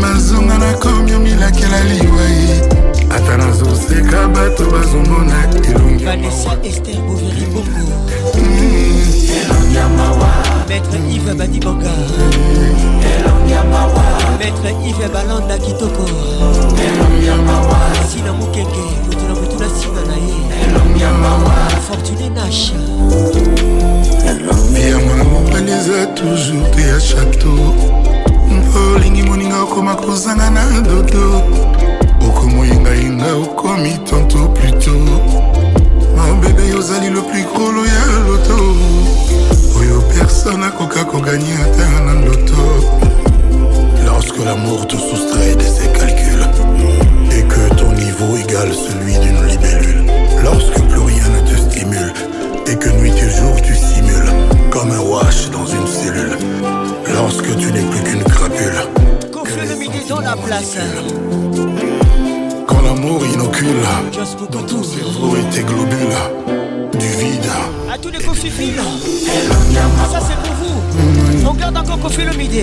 mazonga 0.00 0.58
nakomi 0.58 1.14
omilakela 1.14 1.80
liwai 1.84 2.60
ata 3.10 3.36
nazoseka 3.36 4.28
bato 4.28 4.64
bazomona 4.70 5.48
elongi 5.68 6.06
maître 10.68 10.96
yves 11.10 11.34
badibanga 11.34 11.90
maître 14.38 14.70
yves 14.88 15.10
balanda 15.12 15.58
kitoko. 15.58 16.04
Sina 18.08 18.32
mokenge 18.32 18.86
moto 19.06 19.24
na 19.28 19.34
motu 19.34 19.56
na 19.58 19.66
nsima 19.66 20.00
na 20.08 20.16
ye 20.26 20.38
fortune 21.86 22.28
nash 22.34 22.72
yama 24.90 25.24
mobali 25.24 25.72
eza 25.72 26.06
toujours 26.14 26.70
te 26.70 26.82
ya 26.82 27.00
chateau. 27.00 27.74
Mpo 28.50 28.78
olingi 28.94 29.22
moninga 29.22 29.62
okoma 29.62 29.94
kozanga 29.96 30.50
na 30.50 30.80
dodo. 30.80 31.42
Okomoyingayenga 32.26 33.34
okomi 33.34 33.98
tanto 34.04 34.38
pluto 36.16 36.32
mabebe 36.32 36.74
ozali 36.74 37.10
le 37.10 37.20
plus 37.22 37.44
grolo 37.44 37.84
ya 37.84 38.20
loto. 38.26 38.76
Oyo 39.78 40.00
personne 40.14 40.64
akoka 40.64 41.04
koganye 41.04 41.54
ata 41.54 42.00
na 42.04 42.14
loto. 42.26 42.62
Lorsque 44.04 44.38
l'amour 44.44 44.86
te 44.86 44.96
soustrait 44.96 45.56
de 45.56 45.62
ses 45.62 45.88
calculs 45.92 46.46
et 47.32 47.42
que 47.42 47.74
ton 47.74 47.92
niveau 47.92 48.36
égale 48.36 48.72
celui 48.72 49.18
d'une 49.18 49.46
libellule. 49.46 50.10
Lorsque 50.42 50.80
plus 50.88 51.00
rien 51.00 51.28
ne 51.28 51.50
te 51.50 51.56
stimule 51.60 52.12
et 52.66 52.76
que 52.76 52.88
nuit 53.00 53.12
et 53.12 53.30
jour 53.30 53.60
tu 53.62 53.74
simules 53.74 54.32
comme 54.70 54.90
un 54.90 55.00
wash 55.00 55.50
dans 55.50 55.66
une 55.66 55.86
cellule. 55.86 56.36
Lorsque 57.14 57.56
tu 57.56 57.72
n'es 57.72 57.82
plus 57.82 58.02
qu'une 58.02 58.24
crapule 58.24 58.78
Confie 59.32 59.66
le 59.68 59.76
midi 59.76 60.00
dans 60.08 60.20
la 60.20 60.36
place 60.36 60.76
l'amour 62.96 63.24
inocule. 63.26 63.82
Dans 64.50 64.62
ton 64.62 64.82
cerveau 64.82 65.36
et 65.36 65.54
tes 65.54 65.62
globules. 65.62 66.16
Du 66.98 67.06
vide. 67.06 67.50
À 67.92 67.98
tous 67.98 68.08
les 68.08 68.18
ça 70.10 70.20
c'est 70.20 70.36
pour 70.36 70.54
vous. 70.54 71.48
On 71.48 71.54
garde 71.54 71.76
encore 71.76 72.00
Kofi 72.00 72.22
le 72.22 72.36
midi 72.36 72.60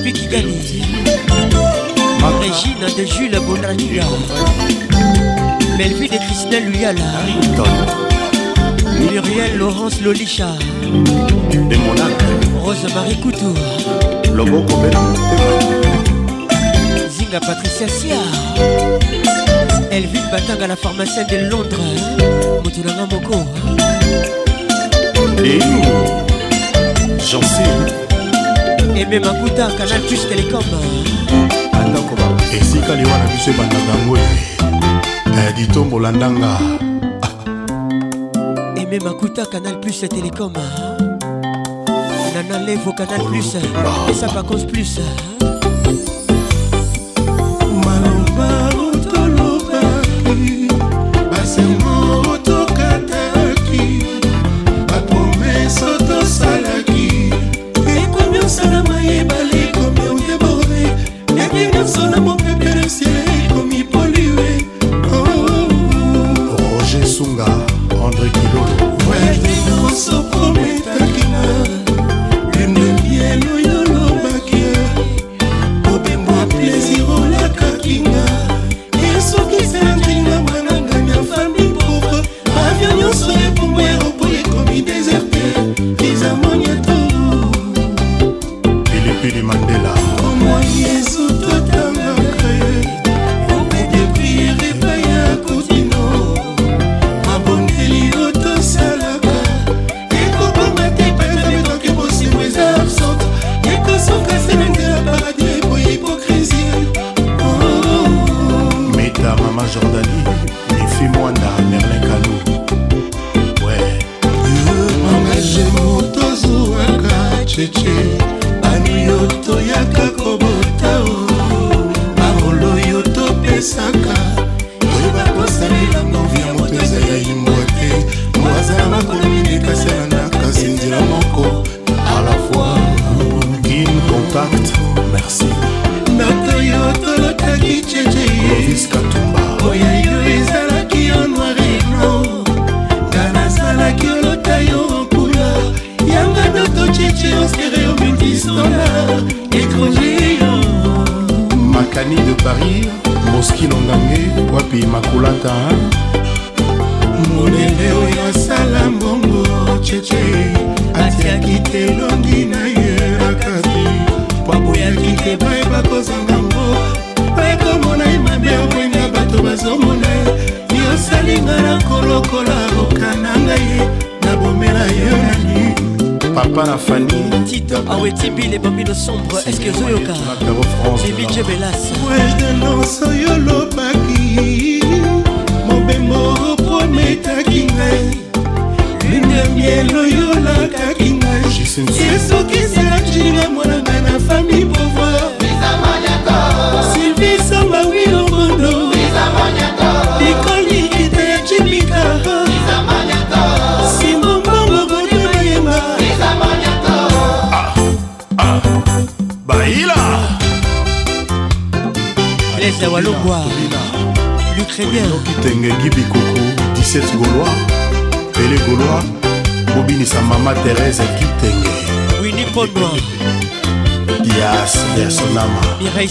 depuis 0.00 0.12
Kigali 0.14 0.82
Régine 2.40 2.86
de 2.96 3.04
Jules 3.04 3.38
Bonaniga 3.46 4.04
Melville 5.76 6.10
de 6.10 6.16
Christelle 6.16 6.70
Luyala 6.70 7.02
Muriel 8.98 9.58
Laurence 9.58 10.00
Lolicha. 10.00 10.48
De 11.52 11.76
monac. 11.76 12.12
Rose-Marie 12.62 13.18
Coutou 13.20 13.54
motema 14.34 15.14
Zinga 17.10 17.40
Patricia 17.40 17.88
Sia. 17.88 18.16
Elvin 19.90 20.22
Batanga 20.30 20.66
la 20.66 20.76
pharmacienne 20.76 21.26
de 21.26 21.36
Londres. 21.50 21.78
Moutoulanga 22.62 23.06
Moko 23.06 23.44
eyu 25.44 25.82
jansi 27.18 28.09
Aimé 29.00 29.18
Makuta 29.18 29.68
Canal 29.78 30.02
Plus 30.02 30.28
Télécom 30.28 30.60
atako 31.72 32.14
ba 32.16 32.36
esika 32.52 32.94
liwa 32.94 33.18
na 33.18 33.24
biso 33.32 33.50
ebandaka 33.50 33.92
yango 33.96 34.16
e 34.16 35.52
ditombola 35.56 36.12
ndanga. 36.12 36.58
Aimé 38.76 38.98
Makuta 39.00 39.46
Canal 39.46 39.80
Plus 39.80 40.00
Télécom 40.04 40.52
Nana 42.34 42.58
Levo 42.66 42.92
Canal 42.92 43.20
Plus 43.24 43.56
par 44.34 44.44
cause 44.44 44.66
plus 44.66 45.00
maloba 47.84 48.68
otolobaki 48.76 50.68
basermo 51.30 52.19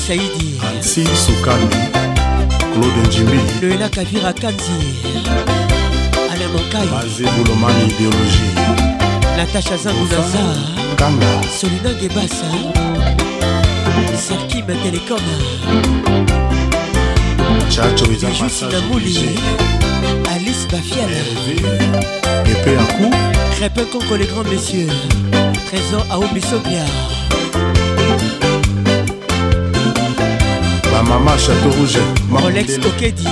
saidi 0.10 0.62
ansi 0.70 1.06
sukami 1.26 1.68
claude 2.74 3.08
njimbi. 3.08 3.40
Loela 3.62 3.90
kavira 3.90 4.34
kanzi 4.34 4.72
ana 6.32 6.48
mokai 6.54 6.88
baze 6.88 7.24
bulomani 7.24 7.84
idéologie. 7.84 8.52
Natasha 9.38 9.78
zangunaza 9.78 10.40
kanga 10.96 11.28
solina 11.60 11.94
gebasa. 11.94 12.50
Serkima 14.28 14.74
telecom 14.84 15.22
chacho 17.70 18.12
eza 18.12 18.30
jusinamuli 18.32 19.40
alice 20.32 20.66
bafiala 20.72 21.20
epe 22.52 22.72
aku 22.80 23.10
crépin 23.58 23.86
conco 23.92 24.16
les 24.18 24.28
grands 24.28 24.50
messieurs. 24.50 24.90
Trésor 25.68 26.04
aobisobia 26.10 26.86
bamama 31.10 31.38
château 31.38 31.72
rouge 31.78 32.00
rolex 32.32 32.78
okedi 32.78 33.26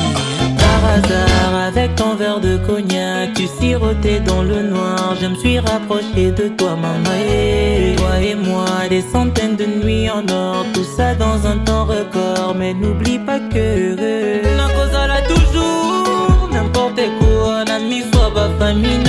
Par 0.57 0.83
hasard, 0.93 1.55
avec 1.67 1.95
ton 1.95 2.15
verre 2.15 2.39
de 2.39 2.57
cognac, 2.57 3.33
tu 3.35 3.47
sirotais 3.59 4.19
dans 4.19 4.41
le 4.41 4.63
noir. 4.63 5.15
Je 5.21 5.27
me 5.27 5.35
suis 5.35 5.59
rapproché 5.59 6.31
de 6.31 6.47
toi, 6.57 6.75
maman. 6.75 7.15
Et 7.29 7.95
toi 7.97 8.19
et 8.19 8.35
moi, 8.35 8.65
des 8.89 9.01
centaines 9.01 9.55
de 9.55 9.65
nuits 9.65 10.09
en 10.09 10.27
or, 10.29 10.65
tout 10.73 10.87
ça 10.97 11.15
dans 11.15 11.45
un 11.45 11.57
temps 11.59 11.85
record. 11.85 12.55
Mais 12.57 12.73
n'oublie 12.73 13.19
pas 13.19 13.39
que 13.39 13.95
la 14.59 14.67
cause 14.75 14.95
a 14.95 15.21
toujours 15.33 16.49
n'importe 16.51 17.01
quoi. 17.19 17.63
N'ami 17.65 18.01
soit 18.11 18.31
ma 18.33 18.49
famille, 18.59 19.06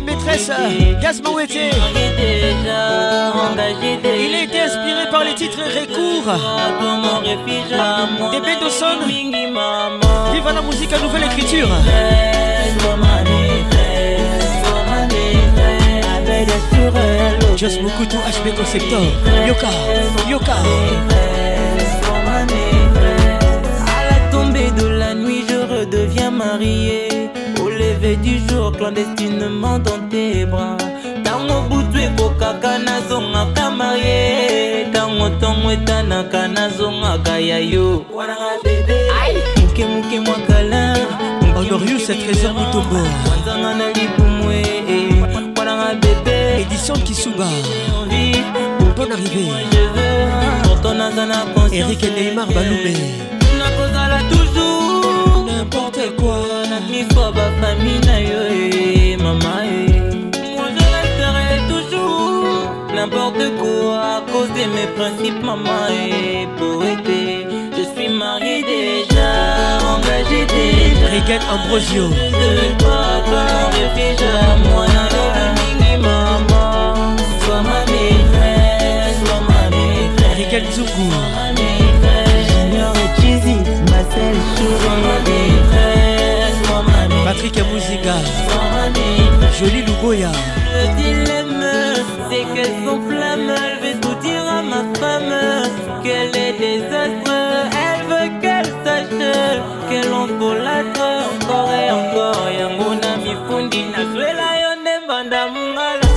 maîtresses 0.00 0.50
Gaz 1.00 1.22
Mawete 1.22 1.50
il 3.54 4.34
a 4.34 4.42
été 4.42 4.60
inspiré 4.60 5.10
par 5.10 5.24
les 5.24 5.34
titres 5.34 5.60
Recours 5.62 6.32
des 8.32 8.40
Bendoson 8.40 9.06
Viva 9.06 10.52
la 10.52 10.62
musique 10.62 10.92
à 10.92 10.98
nouvelle 10.98 11.24
écriture. 11.24 11.68
Just 17.56 17.82
Mukutu 17.82 18.16
HB 18.16 18.54
Conceptor. 18.56 19.00
Yoka 19.48 19.68
Yoka. 20.30 20.52
À 23.86 24.04
la 24.04 24.30
tombée 24.30 24.70
de 24.80 24.86
la 24.86 25.14
nuit, 25.14 25.44
je 25.48 25.56
redeviens 25.56 26.30
marié. 26.30 27.07
Lever 28.08 28.16
du 28.22 28.38
jour, 28.48 28.72
clandestinement 28.72 29.78
dans 29.80 29.98
tes 30.08 30.46
bras. 30.46 30.78
Tango 31.24 31.60
butu 31.68 31.98
ekokaka 31.98 32.78
nazongaka 32.78 33.70
marie 33.70 34.86
ntango 34.88 35.28
ntongo 35.28 35.70
etanaka 35.72 36.48
nazongaka 36.48 37.38
ya 37.38 37.58
yo 37.58 38.04
moke 39.56 39.84
moke 39.84 40.20
mwakala 40.20 40.96
Honorius 41.56 42.06
Trésor 42.06 42.54
Mutombo 42.54 42.96
wanzanga 43.30 43.74
na 43.74 43.92
libumwe 43.92 44.62
wananga 45.58 45.94
bebe 45.94 46.62
édition 46.62 46.94
Kisuba 47.04 47.46
bonne 48.96 49.12
arrivée 49.12 49.48
pourtant 50.62 50.94
naza 50.94 51.26
na 51.26 51.44
conscience 51.54 51.90
Eric 51.90 52.02
Neymar 52.16 52.46
Baloumé 52.46 53.37
principes 64.96 65.42
maman 65.42 65.88
et 65.90 66.46
poète 66.58 66.98
je 67.76 67.82
suis 67.94 68.08
marié 68.08 68.62
déjà 68.62 69.78
engagé 69.94 70.46
déjà. 70.46 71.06
Regan 71.14 71.42
Ambrosio. 71.52 72.08
De 72.08 72.14
papa 72.82 73.44
refuge 73.76 74.22
à 74.22 74.56
moi 74.68 74.86
maman 75.98 77.16
sois 77.44 77.62
ma 77.62 77.80
maîtresse 77.92 79.18
sois 79.24 79.42
ma 79.48 79.62
maîtresse. 79.70 80.28
Junior 82.50 82.94
et 82.96 83.10
Cheesy, 83.20 83.56
Marcel 83.90 84.36
Chiré, 84.56 84.98
Patrick 87.24 87.58
Amuzinga 87.58 88.16
Jolie 89.58 89.82
Luboya 89.82 90.30
Le 90.72 90.84
dilemme, 90.96 91.66
c'est. 92.30 92.46
Elle 92.60 92.74
veut 93.82 93.97
tout 93.97 93.97
dire 93.97 93.97
à 93.97 93.97
ma 94.78 94.98
femme 94.98 95.34
qu'elle 96.02 96.36
est 96.36 96.52
désastreuse. 96.58 97.70
Elle 97.84 98.02
veut 98.10 98.30
qu'elle 98.40 98.72
sache 98.84 99.18
qu'elle 99.88 100.12
en 100.12 100.28
folâtre 100.38 101.06
encore 101.34 101.70
et 101.72 101.90
encore. 101.90 102.48
Yango 102.58 102.94
na 103.02 103.16
mifundi 103.16 103.82
na 103.92 104.02
swela 104.12 104.48
yonde 104.62 104.92
mbanda 105.04 105.46
mungala. 105.54 106.08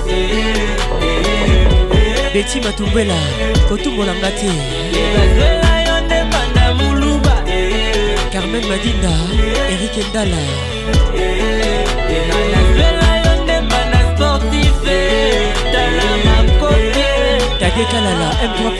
Betty 2.33 2.59
Matumbela 2.61 3.19
kotumbolanga 3.67 4.31
te 4.39 4.51
Nazwela 5.15 5.73
yonde 5.87 6.17
mbanda 6.27 6.73
muluba. 6.77 7.35
Carmen 8.31 8.65
Madinda 8.67 9.13
Eric 9.69 9.95
Ndala 10.09 10.37
de 17.81 17.91
Kalala, 17.91 18.29
pas 18.31 18.71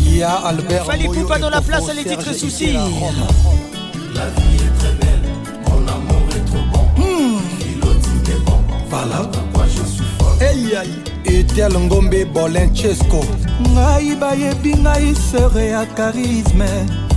Il 0.00 0.16
y 0.16 0.22
Albert. 0.22 0.84
Dans 1.40 1.50
la 1.50 1.60
place, 1.60 1.94
les 1.94 2.04
titres 2.04 2.34
soucis. 2.34 2.72
La 2.72 2.80
vie 2.80 4.56
est 4.56 4.78
très 4.78 4.92
belle, 5.00 5.24
mon 5.68 5.88
amour 5.88 6.28
est 6.36 6.44
trop 6.44 6.64
bon. 6.72 6.84
Bon, 8.46 8.58
voilà 8.88 9.18
pourquoi 9.32 9.64
je 9.66 9.82
suis 9.84 10.04
fort. 10.18 11.11
Etel 11.38 11.78
ngombe 11.78 12.24
bolenchesco 12.24 13.24
ngai 13.72 14.16
bayebi 14.20 14.74
ngai 14.74 15.14
sere 15.14 15.68
ya 15.68 15.86
charisme. 15.96 16.68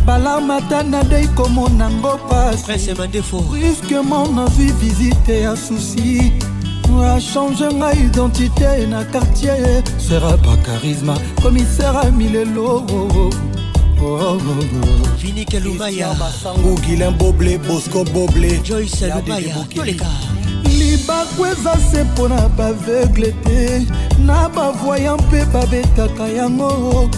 Balarmata 0.06 0.84
nadei 0.84 1.28
komona 1.36 1.90
ngo 1.90 2.20
pasbrusquement 2.30 4.36
nazwi 4.36 4.72
visite 4.80 5.42
ya 5.42 5.56
susi 5.56 6.32
achange 7.04 7.74
ngai 7.74 8.06
identité 8.06 8.88
na 8.88 9.04
quartier. 9.04 9.84
Sera 9.98 10.38
pa 10.38 10.56
charisme 10.66 11.16
commissaire 11.42 11.98
a 11.98 12.12
milelo 12.12 12.86
Vini 15.18 15.46
Kalumaya. 15.46 16.14
Basango 16.20 16.76
Guilain 16.82 17.12
Boblé 17.12 17.58
Bosco 17.58 18.04
Boblé. 18.04 18.62
Joyce 18.64 19.08
Lumaya 19.08 19.66
Toleka 19.74 20.06
libako 21.06 21.48
eza 21.48 21.78
se 21.92 22.04
mpo 22.04 22.28
na 22.28 22.50
baveugle 22.50 23.32
te. 23.32 23.86
Na 24.20 24.50
bavoyan 24.50 25.18
mpe 25.18 25.46
babetaka 25.46 26.28
yango. 26.28 27.10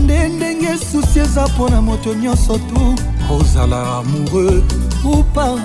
Nde 0.00 0.28
ndenge 0.28 0.78
susi 0.78 1.18
eza 1.18 1.46
mpo 1.46 1.68
na 1.68 1.80
moto 1.80 2.14
nyonso 2.14 2.58
tu. 2.58 2.94
Ozala 3.30 3.98
amoureux. 3.98 4.62
Upa 5.04 5.58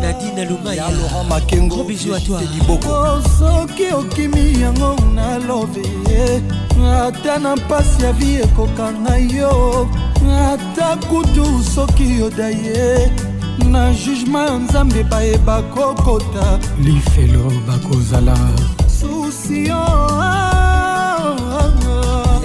nadine 0.00 0.44
lumaya 0.48 0.88
laurent 0.90 1.28
makengo 1.28 1.84
bisou 1.84 2.14
à 2.14 2.20
toi. 2.20 2.40
Oh, 2.88 3.20
soki 3.38 3.92
okimi 3.92 4.60
yango 4.62 4.96
na 5.14 5.38
love 5.38 5.82
ye 6.08 6.40
ata 7.06 7.38
na 7.38 7.56
mpasi 7.56 8.02
ya 8.02 8.12
vi 8.12 8.36
ekokanga 8.36 9.16
yo. 9.16 9.88
Ata 10.52 10.96
kutu 11.08 11.64
soki 11.74 12.20
yoda 12.20 12.48
ye 12.50 13.10
na 13.64 13.92
jugema 13.94 14.42
ya 14.42 14.58
nzambe 14.58 15.02
bayeba 15.04 15.62
kokota. 15.62 16.58
Lifelo 16.82 17.52
bakozala. 17.66 18.36
Susio 19.00 19.78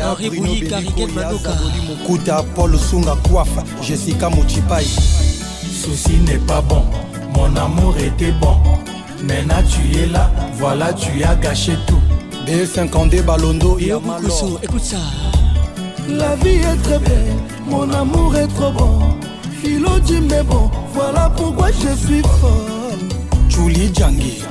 henri 0.04 0.30
bouyi 0.30 0.62
kariken 0.62 1.12
manoka 1.12 1.50
mokuta 1.88 2.44
paul 2.56 2.78
sunga 2.80 3.16
coiffe 3.16 3.62
jessica 3.88 4.30
mochipai 4.30 4.86
Souci 5.84 6.14
n'est 6.26 6.38
pas 6.48 6.62
bon, 6.62 6.84
mon 7.36 7.56
amour 7.58 7.96
était 7.98 8.32
bon. 8.40 8.56
Maintenant 9.24 9.64
tu 9.70 9.98
es 9.98 10.06
là, 10.06 10.30
voilà 10.54 10.94
tu 10.94 11.24
as 11.24 11.36
gâché 11.36 11.74
tout. 11.88 12.00
B52 12.46 13.22
Balondo 13.24 13.78
Yamalor 13.80 14.60
Écoute 14.64 14.84
ça. 14.84 14.98
La 16.08 16.36
vie 16.36 16.56
est 16.56 16.82
très 16.84 17.00
belle, 17.00 17.34
mon 17.68 17.90
amour 17.92 18.36
est 18.36 18.48
trop 18.48 18.72
bon. 18.72 19.00
Philo 19.62 20.00
dit 20.00 20.20
mais 20.22 20.44
bon, 20.44 20.70
voilà 20.94 21.30
pourquoi 21.36 21.70
je 21.72 21.96
suis 21.96 22.22
folle. 22.22 23.08
Julie 23.50 23.92
Djangi. 23.94 24.44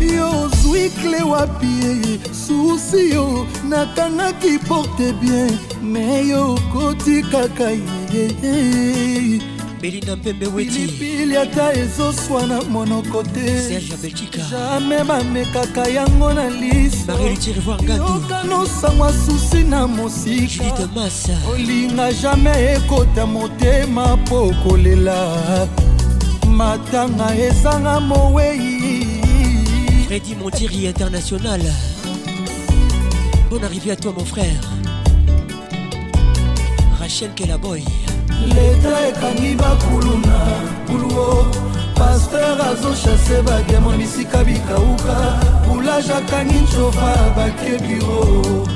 Yo 0.00 0.48
zwi 0.62 0.90
kle 1.00 1.22
wapi 1.22 2.20
susi 2.32 3.14
yo 3.14 3.46
nakangaki 3.68 4.58
porte 4.68 5.12
bien. 5.20 5.58
Me 5.82 6.28
yo 6.28 6.56
koti 6.72 7.22
kaka 7.22 7.70
ye 8.12 9.40
belinda 9.80 10.16
mpembe 10.16 10.46
pilipili 10.46 11.36
ata 11.36 11.72
ezoswana 11.72 12.62
monoko 12.62 13.22
te. 13.22 13.62
Serge 13.68 13.96
beltika 14.02 14.38
jamai 14.50 15.04
bamekaka 15.04 15.88
yango 15.88 16.32
na 16.32 16.50
lisiyokanosango 16.50 19.12
susi 19.12 19.64
na 19.64 19.86
mosika. 19.86 20.64
Olinga 21.52 22.12
jamai 22.12 22.64
ekota 22.64 23.26
motema 23.26 24.16
mpo 24.16 24.54
kolela. 24.62 25.36
Matanga 26.46 27.34
ezanga 27.34 28.00
mowei. 28.00 29.06
Freddy 30.06 30.34
Montiri 30.34 30.86
international. 30.86 31.60
Bonne 33.50 33.64
arrivée 33.64 33.90
à 33.90 33.96
toi 33.96 34.12
mon 34.16 34.24
frère. 34.24 34.60
Rachel 36.98 37.30
Kelaboy 37.34 37.82
leta 38.44 39.08
ekangi 39.08 39.54
bakulu 39.54 40.18
na 40.26 40.38
kuluo 40.86 41.46
paster 41.94 42.56
azoshase 42.70 43.42
bademo 43.42 43.90
bisika 43.90 44.44
bikauka. 44.44 45.16
Boulage 45.68 46.12
akangi 46.12 46.58
ncova 46.58 47.16
bake 47.36 47.78
biro. 47.78 48.66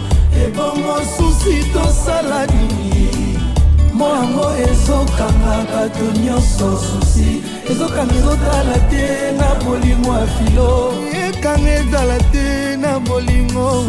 Ebongo 0.44 1.00
susi 1.16 1.64
tosala 1.72 2.46
nini? 2.46 3.38
Mo 3.92 4.08
yango 4.08 4.46
ezokanga 4.70 5.66
bato 5.72 6.06
nyonso 6.24 6.78
susi. 6.78 7.42
Ezokanga 7.70 8.14
ezotala 8.14 8.78
te 8.90 9.32
na 9.38 9.54
bolingo 9.64 10.12
ya 10.12 10.26
filo. 10.26 10.92
Ekanga 11.12 11.72
ezala 11.72 12.18
te 12.32 12.76
na 12.76 12.98
bolingo 12.98 13.84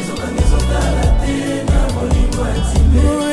ezokanga 0.00 0.42
ezotala 0.42 1.06
te 1.22 1.36
na 1.70 1.80
bolingo 1.94 2.42
ya 2.48 2.77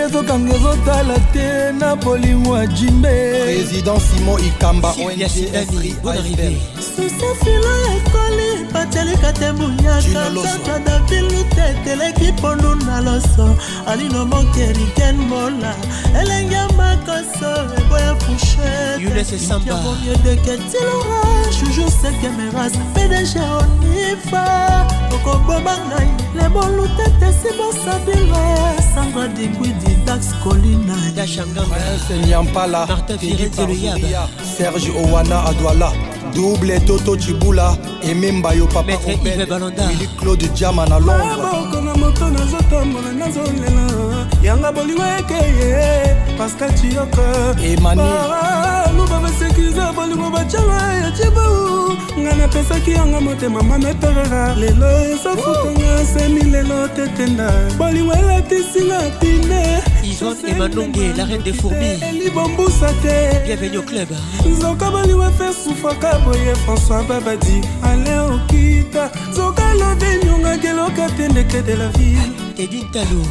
ezokanga 0.05 0.55
ezotala 0.55 1.19
te 1.33 1.71
na 1.79 1.95
bolingo 1.95 2.57
ya 2.57 2.67
jimbe. 2.67 3.43
Président 3.43 3.99
simon 3.99 4.39
ikamba 4.39 4.89
ongfri 4.89 5.93
sosafilo 6.79 7.73
ekoli 7.95 8.54
batialika 8.85 9.33
te 9.33 9.51
buyaka 9.51 10.29
tata 10.43 10.79
davilu 10.85 11.43
te 11.55 11.65
teleki 11.83 12.31
pondu 12.41 12.75
na 12.85 13.01
loso. 13.01 13.47
Alino 13.87 14.25
mokeriken 14.25 15.17
mola 15.29 15.75
elenge 16.19 16.67
makoso 16.77 17.51
eboya 17.77 18.15
fusheyamomiedeketiloa 18.21 21.21
toujours 21.59 21.93
sekemeras 22.01 22.73
pdg 22.93 23.33
onifa 23.59 24.45
okoboma 25.15 25.75
ngai 25.87 26.09
lebolu 26.35 26.85
tete 26.97 27.29
sibosabilo 27.39 28.43
sandra 28.95 29.25
digwidi 29.27 29.91
dax 30.05 30.21
colina 30.43 30.97
nyampala 32.27 32.81
serge 34.57 34.91
owana 34.91 35.37
adwala 35.45 35.91
double 36.35 36.79
toto 36.85 37.15
cibula 37.15 37.77
ememba 38.03 38.53
yo 38.53 38.67
papa 38.67 38.93
wili 39.05 40.07
claude 40.19 40.47
jama 40.53 40.85
na 40.85 40.99
londres. 40.99 41.37
Maboko 41.37 41.81
na 41.81 41.95
moto 41.95 42.29
nazotambola 42.29 43.11
nazolela. 43.13 44.27
Yanga 44.43 44.71
bolingo 44.71 45.03
ekeye 45.19 46.37
pascal 46.37 46.71
ciyoko 46.73 47.23
emaniluba 47.63 49.19
basekiza 49.23 49.93
bolingo 49.93 50.29
bacanga 50.29 50.93
ya 51.01 51.11
cibu 51.11 51.97
nga 52.19 52.35
napesaki 52.35 52.91
yanga 52.91 53.21
motema 53.21 53.63
mameperera 53.63 54.55
lelo 54.55 55.05
ezafutanga 55.11 56.05
semi 56.05 56.43
lelo 56.43 56.87
tetenda. 56.87 57.51
Bolingo 57.77 58.13
elatisinga 58.13 58.99
pine 59.19 59.81
Yvonne 60.05 60.37
Emanongue, 60.47 61.13
la 61.17 61.25
reine 61.25 61.41
des 61.41 61.53
fourmis. 61.53 61.99
elibombusa 62.09 62.87
te. 63.01 63.43
Bienvenue 63.45 63.77
au 63.79 63.81
club. 63.81 64.07
nzoka 64.45 64.91
bolingo 64.91 65.23
efe 65.23 65.51
sufaka 65.53 66.17
boye 66.19 66.53
françois 66.65 67.03
babadi 67.07 67.61
ale 67.83 68.19
okita 68.19 69.11
nzoka 69.31 69.73
lobe 69.73 70.25
nyongaki 70.25 70.67
eloka 70.67 71.07
te 71.17 71.27
ndeke 71.27 71.61
de 71.65 71.75
la 71.75 71.87
ville 71.97 72.31
edin 72.57 72.85
talo 72.91 73.23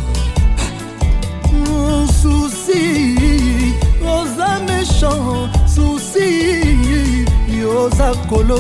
susi 2.20 3.14
oza 4.02 4.60
méchant 4.66 5.48
susi 5.66 7.26
yoza 7.60 8.12
kolo 8.28 8.58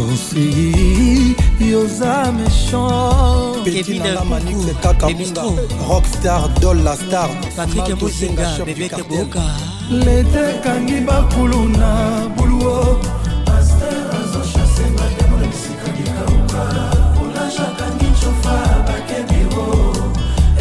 fosi 0.00 1.36
yoza 1.60 2.32
méchantmanix 2.36 4.58
kakamunga 4.82 5.42
rockstar 5.88 6.42
dol 6.60 6.78
la 6.84 6.94
star 6.96 7.30
patrik 7.56 8.00
mosinga 8.00 8.48
bebekeboka 8.66 9.44
lete 9.90 10.42
ekangi 10.54 11.00
bakulu 11.08 11.68
na 11.68 11.90
buluo 12.36 13.00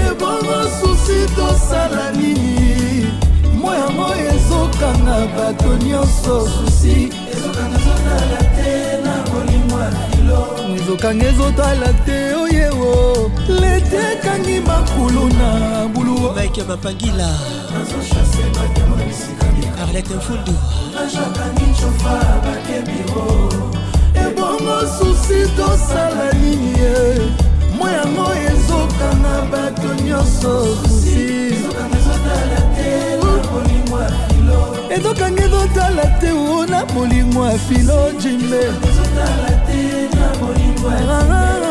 ebongosusi 0.07 1.19
tosala 1.35 2.11
nini? 2.11 3.07
Moyango 3.61 4.07
ezokanga 4.33 5.17
bato 5.35 5.71
nyonso 5.85 6.47
susi. 6.47 7.09
Ezokanga 7.31 7.77
zotala 7.85 8.48
ezokanga 10.75 11.25
ezotala 11.25 11.93
te 12.05 12.35
oyewo 12.35 13.31
lete 13.47 13.97
ekangi 14.13 14.59
makulu 14.59 15.29
na 15.29 15.87
buluo. 15.87 16.33
Mike 16.35 16.63
mapangila. 16.63 17.29
Arlete 19.81 20.15
mfundu 20.15 20.53
ebongo 24.15 24.79
susi 24.97 25.49
tosala 25.57 26.33
nini 26.33 26.79
ye? 26.79 27.19
Mwa 27.77 27.91
yango 27.91 28.27
ezokanga 28.51 29.41
bato 29.51 30.03
nyonso 30.03 30.77
kusi. 30.83 31.53
Ezokanga 34.89 35.43
ezotala 35.43 36.05
te 36.19 36.31
ona 36.31 36.85
bolingo 36.85 37.45
ya 37.45 37.57
filo 37.57 38.11
jimbe 38.21 38.71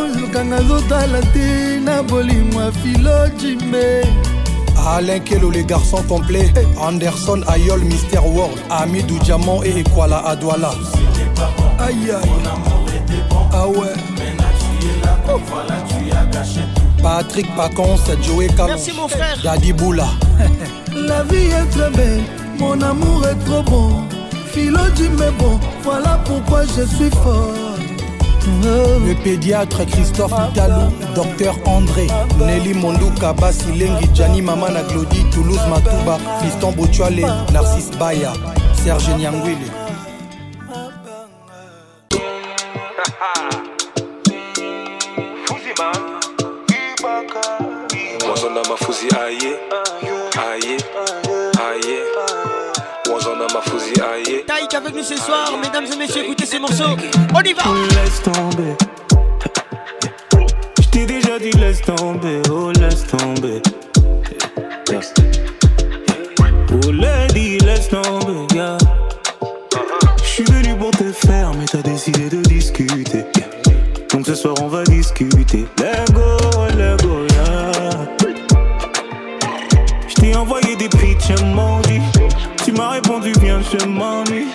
ezokanga 0.09 0.57
ezotala 0.61 1.21
te 1.33 1.81
na 1.81 2.03
bolingo 2.03 2.61
ya 2.61 2.73
Alain 4.87 5.21
Kelo, 5.21 5.51
les 5.51 5.65
garçons 5.65 6.03
complets. 6.09 6.51
Anderson, 6.81 7.43
Ayol, 7.49 7.81
Mister 7.85 8.21
World. 8.21 8.59
Amidou 8.71 9.19
Diamant 9.19 9.63
et 9.63 9.81
Ekwala 9.81 10.19
Adwala. 10.27 10.71
Aïe 11.79 12.11
aïe. 12.11 12.31
Ah 13.53 13.69
ouais. 13.69 13.95
Patrick 17.03 17.47
Pacons, 17.57 17.97
Joey 18.23 18.49
Cam. 18.57 18.69
Merci 18.69 18.93
mon 18.93 19.09
frère. 19.09 19.37
Daddy 19.43 19.73
Boula. 19.73 20.07
La 20.95 21.23
vie 21.25 21.47
est 21.47 21.71
très 21.71 21.91
belle, 21.91 22.23
mon 22.59 22.81
amour 22.81 23.27
est 23.27 23.45
trop 23.45 23.63
bon. 23.63 24.03
Philo 24.53 24.79
mais 25.19 25.31
bon, 25.39 25.61
voilà 25.83 26.19
pourquoi 26.25 26.63
je 26.63 26.85
suis 26.87 27.11
fort. 27.11 27.58
Le 28.47 29.15
pédiatre 29.23 29.85
Christophe 29.87 30.33
Italou, 30.51 30.91
docteur 31.15 31.57
André, 31.67 32.07
Nelly 32.41 32.75
Monduka, 32.75 33.33
Basilengi, 33.33 34.09
Gianni 34.15 34.43
Mamana 34.43 34.83
Glody, 34.83 35.25
Toulouse 35.31 35.61
Matouba, 35.69 36.19
Fiston 36.43 36.73
Botuale, 36.73 37.27
Narcisse 37.53 37.91
Baya, 37.99 38.33
Serge 38.75 39.09
Nyangwile. 39.19 39.67
Wazona 48.31 48.63
mafuzi 48.69 49.07
aye, 49.21 49.57
aye, 50.39 50.77
aye. 50.77 50.77
Aye. 51.69 52.28
Taïk 54.47 54.75
avec 54.75 54.95
nous 54.95 55.03
ce 55.03 55.17
soir, 55.17 55.53
mesdames 55.63 55.85
et 55.93 55.97
messieurs, 55.97 56.25
écoutez 56.25 56.47
ces 56.47 56.59
morceaux. 56.59 56.97
On 57.35 57.41
y 57.43 57.53
va. 57.53 57.63
Laisse 57.95 58.23
tomber. 58.23 58.75
Je 60.81 60.89
t'ai 60.89 61.07
déjà 61.07 61.39
dit 61.39 61.53
laisse 61.53 61.81
tomber, 61.83 62.43
oh 62.51 62.73
laisse 62.73 63.07
tomber. 63.07 63.63
Oh 66.73 66.91
lady, 66.91 67.59
laisse 67.59 67.89
tomber, 67.89 68.55
yeah. 68.55 68.77
Je 70.23 70.29
suis 70.29 70.45
venu 70.45 70.77
pour 70.77 70.91
te 70.91 71.13
faire, 71.13 71.53
mais 71.59 71.67
t'as 71.67 71.83
décidé 71.83 72.29
de 72.29 72.43
discuter. 72.43 73.25
Donc 74.13 74.27
ce 74.27 74.35
soir 74.35 74.55
on 74.63 74.69
va 74.69 74.83
discuter. 74.85 75.67
Let 75.79 76.13
go, 76.13 76.38
répondu 83.01 83.33
bien, 83.41 83.61
je 83.61 83.87
m'ennuie. 83.87 84.49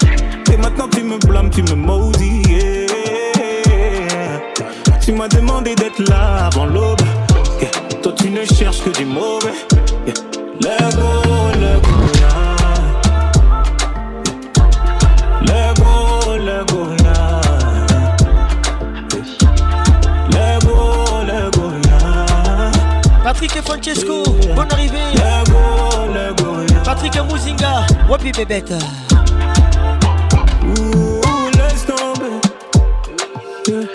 Et 0.52 0.58
maintenant 0.58 0.88
tu 0.90 1.04
me 1.04 1.18
blâmes, 1.18 1.50
tu 1.50 1.64
me 1.64 1.76
maudis. 1.76 2.42
yeah. 2.50 4.42
Tu 5.02 5.12
m'as 5.14 5.28
demandé 5.28 5.76
d'être 5.76 6.00
là 6.10 6.48
avant 6.48 6.66
l'aube. 6.66 7.02
Yeah. 7.62 7.70
Toi 8.02 8.14
tu 8.18 8.30
ne 8.30 8.44
cherches 8.46 8.84
que 8.84 8.90
du 8.98 9.06
mauvais. 9.06 9.54
Yeah. 10.06 10.14
Let 10.62 10.96
go, 10.96 11.10
let 11.62 11.82
go, 11.86 11.96
yeah. 12.20 12.56
Let 15.48 15.76
go, 15.78 15.94
let 16.48 16.64
go, 16.72 16.82
yeah. 17.04 17.42
Let 20.32 20.66
go, 20.66 20.78
let 21.28 21.48
go, 21.56 21.66
yeah. 21.88 22.72
Patrick 23.24 23.56
et 23.56 23.62
Francesco, 23.62 24.24
bonne 24.56 24.72
arrivée. 24.72 25.14
Patrick 26.94 27.18
Mouzinga, 27.28 27.88
Wapi 28.08 28.32
Bébête? 28.32 28.72
Ouh, 30.62 31.22
laisse 31.58 31.88
tomber. 31.88 32.40
Yeah. 33.68 33.88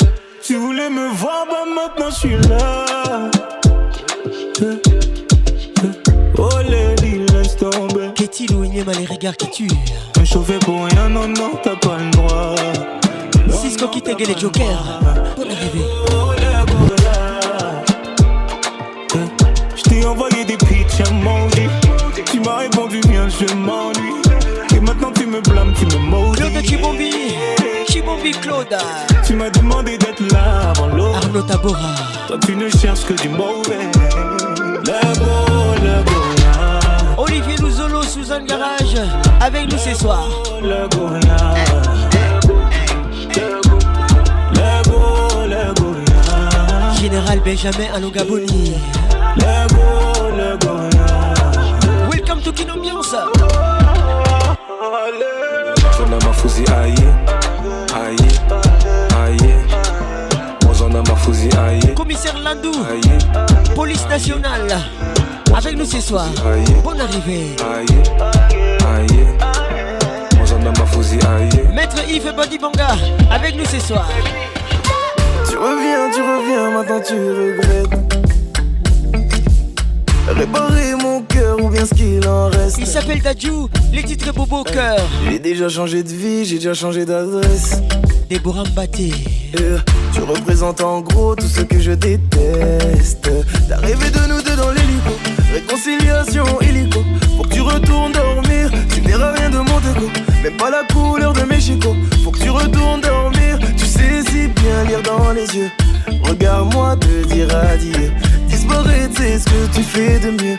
Tu 0.43 0.57
voulais 0.57 0.91
me 0.91 1.09
voir, 1.11 1.47
bah 1.49 1.65
maintenant 1.73 2.11
je 2.11 2.15
suis 2.17 2.37
là. 2.49 3.31
Yeah. 4.61 4.71
Yeah. 5.81 5.93
Oh 6.39 6.49
lady, 6.69 7.25
laisse 7.33 7.57
tomber. 7.57 8.11
Qu'est-il 8.17 8.53
ou 8.57 8.65
Inyema 8.65 8.93
les 8.95 9.07
regards 9.07 9.37
qui 9.37 9.49
tuent? 9.49 9.79
Me 10.19 10.25
chauffer 10.25 10.59
pour 10.59 10.87
rien, 10.87 11.09
non, 11.09 11.29
non, 11.29 11.53
t'as 11.63 11.77
pas 11.77 11.99
le 11.99 12.11
droit. 12.11 12.57
Cisco 13.63 13.87
qui 13.87 14.03
t'aiguait 14.03 14.25
les 14.25 14.37
jokers. 14.37 15.01
Bonne 15.37 15.53
arrivée. 15.53 15.85
Oh, 16.11 16.33
let 16.33 16.67
go, 16.67 16.95
là. 17.05 17.85
Yeah. 19.15 19.29
Je 19.77 19.83
t'ai 19.85 20.05
envoyé 20.05 20.45
des 20.45 20.57
pitchs 20.57 21.09
emojis. 21.09 21.69
Tu 22.31 22.41
m'as 22.41 22.57
répondu 22.57 22.88
je 23.15 23.55
m'ennuie. 23.55 24.23
Et 24.75 24.81
maintenant 24.81 25.11
tu 25.15 25.27
me 25.27 25.41
blâmes, 25.41 25.73
tu 25.79 25.87
me 25.87 25.99
maudis. 25.99 26.41
Claude 26.41 26.65
Chibombi, 26.65 27.13
Chibombi 27.89 28.31
Claude. 28.33 28.77
Tu 29.27 29.35
m'as 29.35 29.51
demandé 29.51 29.99
d'être 29.99 30.21
là 30.33 30.71
avant 30.71 30.89
l'eau. 30.89 31.13
Arnaud 31.15 31.43
Tabora. 31.43 31.95
Toi 32.27 32.39
tu 32.45 32.57
ne 32.57 32.69
cherches 32.69 33.05
que 33.05 33.15
du 33.15 33.29
mauvais. 33.29 33.91
Go, 34.85 34.93
let 35.83 36.05
go, 36.05 36.21
yeah. 36.39 37.19
Olivier 37.19 37.57
Louzolo, 37.57 38.03
Suzanne 38.03 38.45
Garage, 38.45 38.97
avec 39.41 39.71
nous 39.71 39.79
ce 39.79 39.95
soir. 39.95 40.29
Go, 40.61 41.11
yeah. 41.25 41.59
Général 47.01 47.41
Benjamin 47.41 47.87
Alongaboni. 47.95 48.75
Yeah. 52.49 52.55
Welcome 52.55 52.55
to 52.55 52.55
Kin 52.55 52.71
Ambiance. 52.71 53.13
Wazona 55.85 56.19
mafuzi 56.25 56.65
aye, 56.67 56.95
aye, 57.95 58.29
aye. 59.17 59.55
Wazona 60.69 61.03
mafuzi 61.03 61.49
aye, 61.59 61.95
Commissaire 61.95 62.39
Landou, 62.43 62.73
aye, 62.91 63.75
police 63.75 64.07
nationale. 64.09 64.79
Avec 65.57 65.77
nous 65.77 65.85
ce 65.87 66.01
soir. 66.01 66.27
Bonne 66.85 67.01
arrivée. 67.01 67.57
aye, 67.61 67.87
aye. 68.87 69.27
Wazona 70.41 70.71
mafuzi 70.79 71.17
aye. 71.17 71.75
Maître 71.75 71.99
Yves 72.09 72.35
Badibanga, 72.37 72.97
avec 73.31 73.57
nous 73.57 73.67
ce 73.67 73.81
soir. 73.81 74.09
Tu 75.49 75.57
reviens, 75.57 76.11
tu 76.15 76.21
reviens, 76.21 76.71
maintenant 76.71 77.01
tu 77.07 77.15
regrettes. 77.15 77.99
Réparer 80.29 80.95
ou 81.61 81.69
bien 81.69 81.85
ce 81.85 81.95
qu'il 81.95 82.27
en 82.27 82.49
reste. 82.49 82.79
Il 82.79 82.87
s'appelle 82.87 83.21
Dadju, 83.21 83.67
les 83.93 84.03
titres 84.03 84.33
Bobo 84.33 84.63
cœur. 84.65 85.01
J'ai 85.31 85.39
déjà 85.39 85.69
changé 85.69 86.03
de 86.03 86.09
vie, 86.09 86.45
j'ai 86.45 86.57
déjà 86.57 86.75
changé 86.75 87.05
d'adresse. 87.05 87.83
Déborah 88.29 88.65
Mbaté. 88.65 89.13
Euh, 89.61 89.79
tu 90.13 90.21
représentes 90.21 90.81
en 90.83 91.01
gros 91.01 91.35
tout 91.35 91.47
ce 91.47 91.63
que 91.63 91.81
je 91.81 91.93
déteste. 91.93 93.31
T'as 93.69 93.77
rêvé 93.77 94.11
de 94.11 94.29
nous 94.29 94.43
deux 94.43 94.57
dans 94.57 94.71
l'hélico. 94.71 95.13
Réconciliation 95.53 96.45
illico. 96.61 97.01
Faut 97.37 97.45
que 97.45 97.55
tu 97.55 97.61
retournes 97.61 98.13
dormir. 98.13 98.71
Tu 98.95 99.01
verras 99.01 99.33
rien 99.33 99.51
de 99.51 99.59
mon 99.59 99.81
déco. 99.81 100.11
Même 100.43 100.57
pas 100.57 100.71
la 100.71 100.85
couleur 100.93 101.33
de 101.33 101.43
mes 101.43 101.61
chicots. 101.61 101.97
Faut 102.23 102.31
que 102.31 102.39
tu 102.39 102.51
retournes 102.51 103.01
dormir. 103.01 103.59
Tu 103.77 103.87
sais 103.87 104.23
si 104.29 104.49
bien 104.49 104.85
lire 104.87 105.03
dans 105.03 105.33
les 105.33 105.47
yeux. 105.57 105.71
Regarde-moi 106.23 106.97
te 106.97 107.27
dire 107.33 107.49
adieu. 107.57 108.13
Disparaître, 108.47 109.15
c'est 109.17 109.39
ce 109.39 109.45
que 109.45 109.75
tu 109.75 109.83
fais 109.83 110.19
de 110.19 110.31
mieux. 110.31 110.59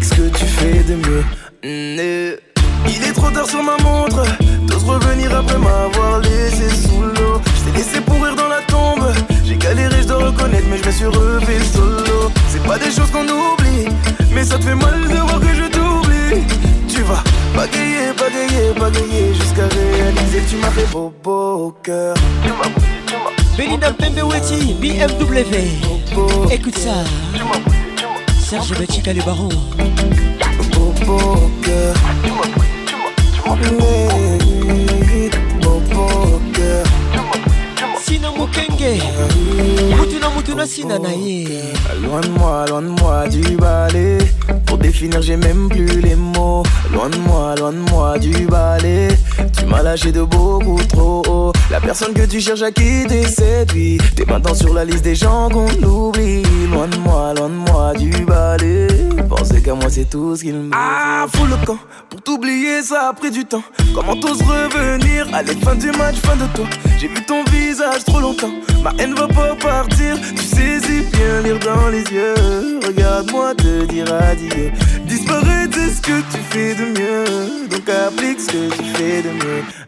Ce 0.00 0.14
que 0.14 0.28
tu 0.28 0.44
fais 0.44 0.84
de 0.84 0.94
mieux. 0.94 1.24
Mm, 1.64 1.98
euh. 1.98 2.36
Il 2.86 3.02
est 3.02 3.12
trop 3.12 3.30
tard 3.30 3.48
sur 3.48 3.62
ma 3.62 3.76
montre. 3.78 4.22
T'oses 4.68 4.84
revenir 4.84 5.36
après 5.36 5.58
m'avoir 5.58 6.20
laissé 6.20 6.68
sous 6.70 7.02
l'eau. 7.02 7.40
Je 7.56 7.70
t'ai 7.70 7.78
laissé 7.78 8.00
pourrir 8.00 8.36
dans 8.36 8.46
la 8.46 8.60
tombe. 8.68 9.12
J'ai 9.44 9.56
galéré, 9.56 10.02
je 10.02 10.06
dois 10.06 10.26
reconnaître, 10.26 10.66
mais 10.70 10.78
je 10.78 10.86
me 10.86 10.92
suis 10.92 11.06
relevé 11.06 11.58
solo. 11.72 12.30
C'est 12.48 12.62
pas 12.62 12.78
des 12.78 12.92
choses 12.92 13.10
qu'on 13.10 13.24
oublie, 13.24 13.88
mais 14.32 14.44
ça 14.44 14.56
te 14.56 14.62
fait 14.62 14.76
mal 14.76 15.02
de 15.02 15.16
voir 15.16 15.40
que 15.40 15.52
je 15.52 15.68
t'oublie. 15.68 16.44
Tu 16.88 17.02
vas 17.02 17.24
bagayer, 17.56 18.12
bagayer, 18.16 18.72
bagayer 18.78 19.34
jusqu'à 19.34 19.66
réaliser 19.66 20.38
que 20.42 20.50
tu 20.50 20.56
m'as 20.58 20.70
fait 20.70 20.86
bobo 20.92 21.66
au 21.66 21.70
cœur. 21.82 22.14
Belinda 23.56 23.92
Pembeweti, 23.92 24.74
BMW. 24.74 26.52
Écoute 26.52 26.78
ça. 26.78 27.02
Serge 28.48 28.78
Bachika 28.78 29.12
le 29.12 29.20
baron. 29.20 29.50
cœur. 31.54 31.54
Cœur. 31.62 31.94
Sina. 38.00 38.30
Mutuna 40.00 40.30
Mutuna 40.34 40.66
Sina. 40.66 40.96
Loin 40.96 42.20
de 42.22 42.28
moi, 42.38 42.64
loin 42.70 42.80
de 42.80 42.88
moi 42.88 43.28
du 43.28 43.42
balai. 43.56 44.16
Pour 44.64 44.78
définir, 44.78 45.20
j'ai 45.20 45.36
même 45.36 45.68
plus 45.68 46.00
les 46.00 46.16
mots. 46.16 46.62
Loin 46.90 47.10
de 47.10 47.18
moi, 47.18 47.54
loin 47.54 47.72
de 47.72 47.90
moi 47.90 48.18
du 48.18 48.46
balai. 48.46 49.08
Tu 49.58 49.66
m'as 49.66 49.82
lâché 49.82 50.10
de 50.10 50.22
beaucoup 50.22 50.80
trop 50.88 51.22
haut. 51.28 51.52
Personne 51.88 52.12
que 52.12 52.26
tu 52.26 52.38
cherches 52.38 52.60
à 52.60 52.70
quitter 52.70 53.26
séduit. 53.26 53.96
T'es 54.14 54.26
maintenant 54.26 54.54
sur 54.54 54.74
la 54.74 54.84
liste 54.84 55.04
des 55.04 55.14
gens 55.14 55.48
qu'on 55.48 55.70
oublie. 55.82 56.42
Loin 56.70 56.86
de 56.86 56.96
moi, 56.98 57.32
loin 57.34 57.48
de 57.48 57.54
moi, 57.54 57.94
du 57.94 58.10
balai. 58.26 58.88
Pensez 59.26 59.62
qu'à 59.62 59.72
moi, 59.72 59.88
c'est 59.88 60.04
tout 60.04 60.36
ce 60.36 60.42
qu'il 60.42 60.54
me. 60.54 60.70
Ah, 60.74 61.24
fous 61.34 61.46
le 61.46 61.56
camp. 61.64 61.78
Pour 62.10 62.20
t'oublier, 62.20 62.82
ça 62.82 63.08
a 63.08 63.14
pris 63.14 63.30
du 63.30 63.46
temps. 63.46 63.62
Comment 63.94 64.16
t'oses 64.16 64.42
revenir 64.42 65.28
Allez, 65.32 65.54
fin 65.54 65.76
du 65.76 65.90
match, 65.92 66.16
fin 66.16 66.36
de 66.36 66.44
toi? 66.54 66.66
J'ai 66.98 67.08
vu 67.08 67.24
ton 67.24 67.42
visage 67.44 68.04
trop 68.04 68.20
longtemps. 68.20 68.52
Ma 68.84 68.92
haine 68.98 69.14
va 69.14 69.26
pas 69.26 69.54
partir. 69.54 70.20
Tu 70.36 70.42
saisis 70.42 71.06
bien 71.14 71.40
lire 71.42 71.58
dans 71.60 71.88
les 71.88 72.02
yeux. 72.02 72.80
Regarde-moi 72.86 73.54
te 73.54 73.86
dire 73.86 74.12
adieu. 74.12 74.72
Disparaître, 75.06 75.78
c'est 75.78 75.94
ce 75.94 76.02
que 76.02 76.20
tu 76.32 76.38
fais 76.50 76.74
de 76.74 76.84
mieux. 76.84 77.68
Donc 77.70 77.88
applique 77.88 78.40
ce 78.40 78.48
que 78.48 78.76
tu 78.76 78.84
fais 78.94 79.22
de 79.22 79.30
mieux. 79.30 79.87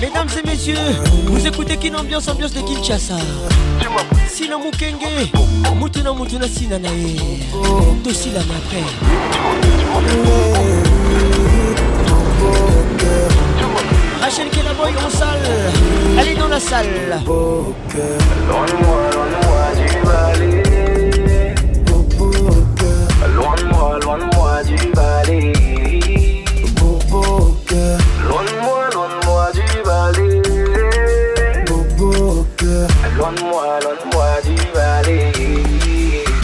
Mesdames 0.00 0.28
et 0.38 0.46
messieurs, 0.46 0.74
vous 1.24 1.46
écoutez 1.46 1.76
Kin 1.78 1.94
Ambiance, 1.94 2.28
ambiance 2.28 2.52
de 2.52 2.60
Kinshasa. 2.60 3.16
Sina 4.28 4.58
Mukenge, 4.58 5.32
Mutuna 5.80 6.12
Mutuna 6.12 6.46
Sina 6.46 6.78
Nae, 6.78 7.16
Tosila 8.04 8.40
Napre. 8.40 8.76
Rachel 14.20 14.50
Kellaboy 14.50 14.92
en 15.04 15.10
salle, 15.10 15.38
elle 16.18 16.28
est 16.28 16.34
dans 16.34 16.48
la 16.48 16.60
salle. 16.60 17.22
Loin 17.26 18.66
de 18.66 18.74
moi, 18.84 19.00
loin 19.14 19.26
de 19.28 19.36
moi 19.46 19.72
du 19.74 19.86
balai. 20.04 20.62
Loin 23.34 23.54
de 23.56 23.64
moi, 23.64 23.98
Loin 33.16 33.32
de 33.32 33.40
moi, 33.40 33.78
loin 33.80 33.94
de 33.94 34.14
moi 34.14 34.40
du 34.44 34.54
balai. 34.74 35.32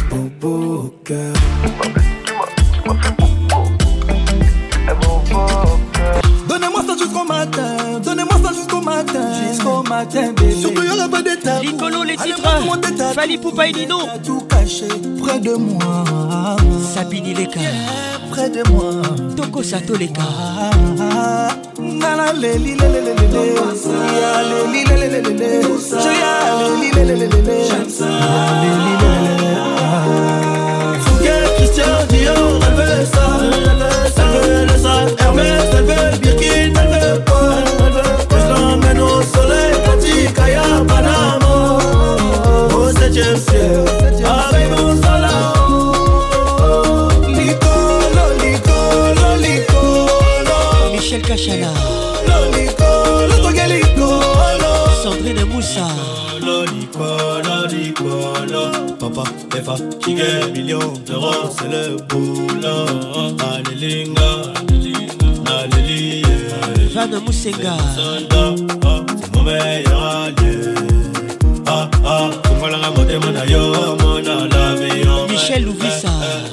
Bobo 0.08 0.94
cœur. 1.04 1.34
Donnez-moi 6.48 6.82
ça 6.86 6.96
jusqu'au 6.98 7.24
matin, 7.24 7.71
matin, 10.04 10.32
bébé. 10.32 10.54
Surtout 10.60 10.82
pas 11.10 11.22
d'état. 11.22 11.60
Les 11.60 12.16
titres. 12.16 12.42
Fali 13.14 13.38
Poupa 13.38 13.66
et 13.68 13.72
Nino. 13.72 13.98
Tout 14.24 14.42
caché 14.48 14.88
près 15.22 15.38
de 15.38 15.54
moi. 15.54 16.04
Sabini 16.94 17.34
Leka. 17.34 17.60
Près 18.30 18.50
de 18.50 18.62
moi. 18.70 19.02
Toko 19.36 19.62
Sato 19.62 19.94
Leka. 19.94 20.22
Nana 21.78 22.32
le 22.32 22.52
li 22.64 22.74
le 22.74 22.86
le 22.94 23.00
le 23.06 23.12
le 23.20 23.26
le. 23.34 23.42
Ya 24.20 24.32
le 24.50 24.58
li 24.72 24.82
le 24.88 24.94
le 25.00 25.06
le 25.14 25.20
le 25.26 25.32
le. 25.40 25.50
Je 26.04 26.12
ya 26.22 26.34
le 26.58 26.66
li 26.80 26.88
le 26.96 27.02
le 27.08 27.14
le 27.20 27.26
le 27.34 27.40
le. 27.46 27.54
J'aime 27.68 27.90
ça. 27.98 28.08
Fouquet, 31.04 31.42
Christian 31.56 31.94
Dior, 32.08 32.60
elle 32.68 32.74
veut 32.78 33.04
ça. 33.12 33.24
Elle 34.16 34.40
veut 34.40 34.64
le 34.66 34.76
Hermès, 35.22 35.68
elle 35.76 35.84
veut 35.84 36.18
Birkin, 36.20 36.72
elle 36.80 36.90
veut 36.92 37.18
septième 43.12 43.36
ciel, 43.36 43.84
avec 44.24 44.70
mon 44.70 45.02
salon. 45.02 46.28
Licolo, 47.28 48.24
licolo, 48.40 49.28
licolo. 49.38 50.58
Michel 50.92 51.22
licolo. 53.70 54.72
Sandrine 55.02 55.44
Moussa. 55.44 55.88
Licolo, 56.40 57.66
licolo. 57.70 58.62
Papa 58.98 59.24
est 59.56 59.62
fatigué, 59.62 60.50
millions 60.52 60.94
d'euros, 61.06 61.50
c'est 61.50 61.68
le 61.68 61.96
boulot. 62.08 62.86
Alléluia. 63.40 64.30
Van 66.94 67.20
Moussenga. 67.20 67.76
C'est 69.20 69.34
mon 69.34 69.42
meilleur 69.42 70.02
allié. 70.02 70.74
Ah 71.66 71.88
ah, 72.04 72.30
comprends-la 72.62 72.90
motema 72.90 73.30
na 73.32 73.44
yo, 73.44 73.96
mona 74.00 74.46
l'avion. 74.46 75.26
Michel 75.28 75.64
Louvissa. 75.64 76.10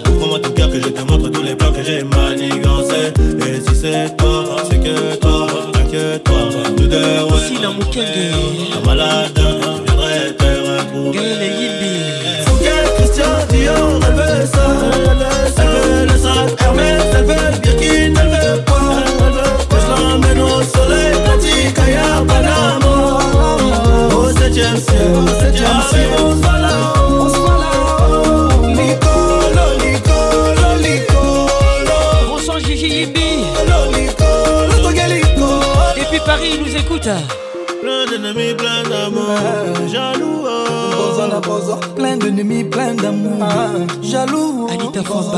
Ouvre-moi 0.07 0.39
ton 0.39 0.51
cœur 0.51 0.69
que 0.71 0.81
je 0.81 0.89
te 0.89 1.01
montre 1.01 1.29
tous 1.29 1.43
les 1.43 1.55
plans 1.55 1.71
que 1.71 1.83
j'ai 1.83 2.03
manigancés. 2.03 3.13
Et 3.47 3.61
si 3.61 3.75
c'est 3.75 4.17
toi, 4.17 4.43
c'est 4.69 4.79
que 4.79 5.15
toi, 5.17 5.47
inquiète-toi. 5.75 6.41
Nous 6.77 6.87
deux, 6.87 6.97
ouais. 6.97 7.47
Sina 7.47 7.69
Mukenge. 7.69 8.33
Un 8.75 8.85
malade, 8.87 9.31
je 9.35 9.41
viendrai 9.41 10.35
te 10.37 10.49
retrouver. 10.69 11.19
Gaël 11.19 11.41
Yimbi. 11.61 11.93
Fouquet, 12.45 12.83
Christian 12.97 13.33
Dior, 13.49 13.99
elle 14.07 14.15
veut 14.15 14.45
ça. 14.53 14.65
Elle 15.57 15.67
veut 15.67 16.05
le 16.05 16.17
sac 16.17 16.61
Hermès, 16.61 17.03
elle 17.17 17.25
veut 17.25 17.51
le 17.53 17.57
Birkin, 17.59 18.13
elle 18.19 18.29
veut 18.29 18.61
quoi? 18.65 18.81
Elle 19.27 19.33
veut 19.33 19.53
que 19.69 19.75
je 19.79 19.87
l'emmène 20.01 20.41
au 20.41 20.63
soleil, 20.63 21.13
Panama. 22.27 22.93
Au 24.15 24.29
septième 24.29 24.77
ciel, 24.77 25.11
Paris, 36.29 36.59
nous 36.63 36.75
écoute. 36.75 37.09
Plein 37.81 38.05
d'ennemis, 38.05 38.53
plein 38.53 38.83
d'amour, 38.83 39.35
jaloux. 39.91 40.58
Plein 41.95 42.17
d'ennemis, 42.17 42.63
plein 42.63 42.95
d'amour, 42.95 43.45
jaloux. 44.01 44.67
Anita 44.71 45.03
Famba. 45.03 45.37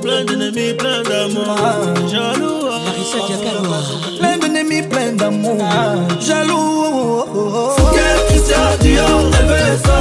Plein 0.00 0.24
d'ennemis, 0.24 0.74
plein 0.74 1.02
d'amour, 1.02 1.56
jaloux. 2.08 2.66
Marissa 2.84 3.18
Diakaloa. 3.28 3.78
Plein 4.18 4.38
d'ennemis, 4.38 4.82
plein 4.82 5.12
d'amour, 5.12 5.58
jaloux. 6.20 7.24
Fouquet, 7.76 8.14
Christian 8.28 8.76
Dior, 8.80 9.30
elle 9.38 9.46
veut 9.46 9.78
ça. 9.84 9.98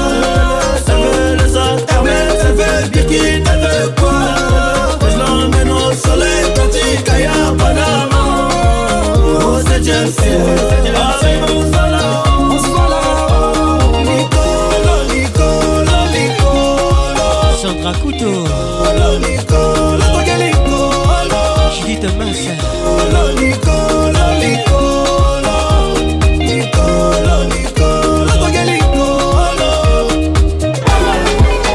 Elle 0.88 0.96
veut 0.96 1.36
le 1.44 1.50
sac 1.54 1.92
Hermès, 1.92 2.38
elle 2.44 2.56
veut 2.56 2.90
Birkin, 2.90 3.44
elle 3.54 3.60
veut 3.60 3.92
quoi? 4.00 4.22
Je 5.02 5.18
l'emmène 5.20 5.70
au 5.70 5.92
soleil, 5.94 6.46
Pati, 6.56 7.04
Kaya, 7.04 7.54
Panama. 7.60 8.24
Au 9.46 9.60
septième 9.60 10.08
ciel, 10.08 10.42
avec 10.96 11.40
mon 11.48 11.62
salon. 11.72 11.92
Nicolo. 17.94 18.46
Judith 21.76 22.18
Massa. 22.18 22.52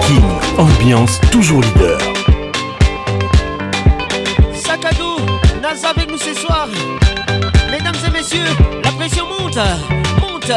King, 0.06 0.22
ambiance 0.58 1.20
toujours 1.30 1.60
leader. 1.60 1.98
Sac 4.54 4.84
à 4.84 4.92
dos, 4.94 5.18
Nasa 5.60 5.90
avec 5.90 6.10
nous 6.10 6.18
ce 6.18 6.34
soir. 6.34 6.68
Mesdames 7.70 7.94
et 8.06 8.10
messieurs, 8.10 8.44
la 8.82 8.90
pression 8.92 9.26
monte, 9.26 9.58
monte. 10.20 10.52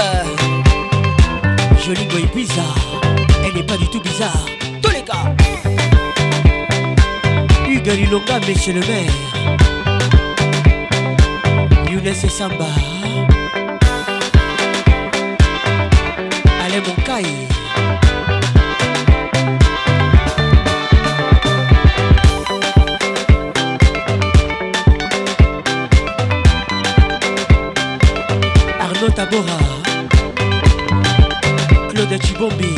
Jolie 1.86 2.06
Goy 2.06 2.26
bizarre, 2.36 3.02
elle 3.46 3.54
n'est 3.56 3.66
pas 3.66 3.78
du 3.78 3.88
tout 3.90 4.02
bizarre. 4.02 4.46
Lilonga, 7.96 8.40
monsieur 8.48 8.74
le 8.74 8.82
maire. 8.82 9.12
Younes 11.90 12.06
et 12.06 12.14
Samba. 12.14 12.68
Allez 16.64 16.82
mon 16.86 17.04
caille. 17.04 17.48
Arnaud 28.80 29.10
Tabora. 29.16 29.58
Claude 31.90 32.22
Chibombi. 32.24 32.69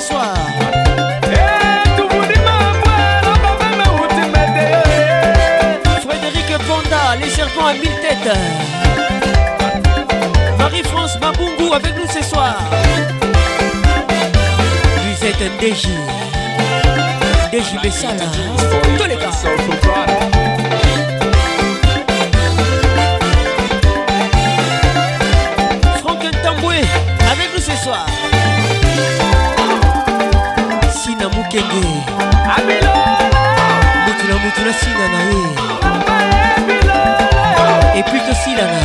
soir. 0.00 0.34
Frédéric 6.06 6.58
Panda, 6.66 7.16
les 7.20 7.30
serpents 7.30 7.66
à 7.66 7.72
mille 7.72 7.98
têtes. 8.02 8.36
Marie-France 10.58 11.18
Mabungu 11.20 11.72
avec 11.74 11.94
nous 11.96 12.10
ce 12.10 12.22
soir. 12.22 12.56
Vous 15.02 15.26
êtes 15.26 15.42
un 15.42 15.52
DJ. 15.60 15.88
DJ 17.52 17.82
Bessala. 17.82 18.24
Tous 18.98 19.04
les 19.08 19.16
gars. 19.16 19.30
avec 27.30 27.52
nous 27.54 27.60
ce 27.60 27.76
soir. 27.82 28.06
mokenge. 31.46 32.02
Mutu 34.06 34.28
na 34.28 34.34
mutu 34.34 34.60
nasina 34.66 35.08
na 35.08 35.18
ye. 35.30 35.44
Epui 37.98 38.20
tosilana 38.20 38.80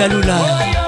Galula. 0.00 0.79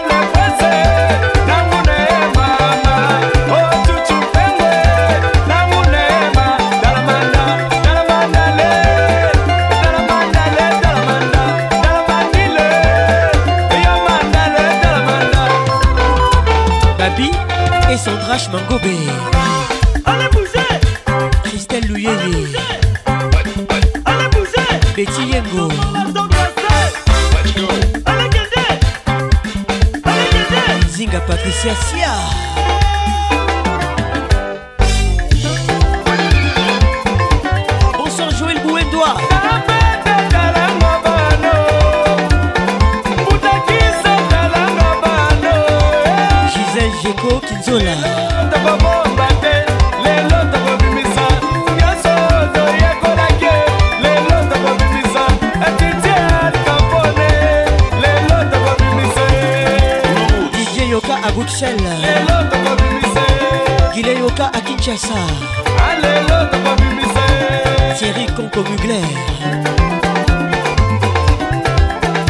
Claude 68.62 68.70
Mugler 68.70 69.02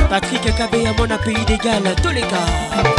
Patrick 0.09 0.55
Kabé 0.57 0.87
à 0.87 0.93
mon 0.93 1.19
pays 1.19 1.45
d'égal, 1.47 1.83
tous 2.03 2.11
les 2.11 2.21
gars. 2.21 2.92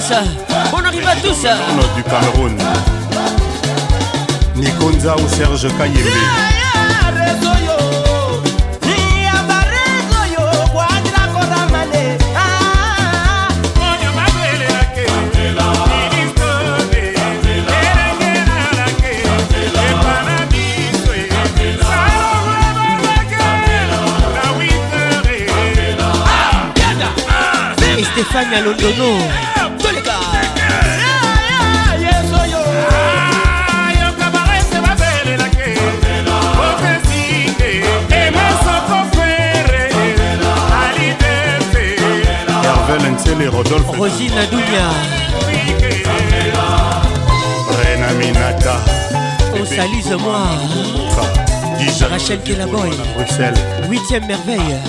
Place. 0.00 0.12
On 0.72 0.84
arrive 0.84 1.06
à 1.06 1.16
tous. 1.16 1.46
Du 1.96 2.02
Cameroun. 2.02 2.56
Nikonza 4.56 5.16
ou 5.16 5.28
Serge 5.28 5.68
Kayembe. 5.76 5.96
Stéphane 28.12 28.52
à 28.52 29.49
Et 42.92 43.46
Rodolphe. 43.46 43.86
Rosine 43.96 44.32
Dounia. 44.50 44.90
Rena 47.70 48.12
Minata. 48.18 48.80
On 49.54 49.64
salise 49.64 50.16
moi. 50.18 50.48
Dija. 51.78 52.08
Rachel 52.08 52.40
Kelaboy. 52.40 52.90
Bruxelles. 53.14 53.54
Huitième 53.88 54.26
merveille. 54.26 54.80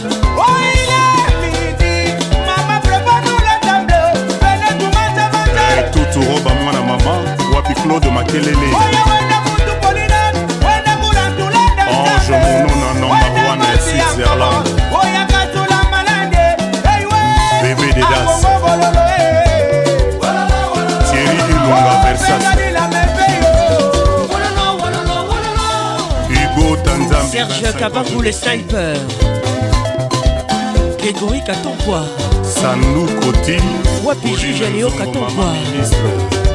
Roba 6.15 6.51
wapi 7.55 7.73
claude 7.81 8.11
makelele 8.11 8.51
ange 11.89 12.39
switzerland 13.79 14.81
Dedas 18.01 18.41
Thierry 21.11 21.37
Ilunga 21.37 22.01
Versas 22.03 22.43
Hugo 26.29 26.77
Tanzam 26.83 27.27
Serge 27.29 27.77
Kabangou 27.77 28.21
les 28.21 28.31
snipers 28.31 28.97
Grégory 30.97 31.43
Katonkwa 31.45 32.05
Sanou 32.43 33.05
Koti 33.21 33.57
Wapi 34.03 34.29
Jujaleo 34.35 34.89
Katonkwa 34.89 35.53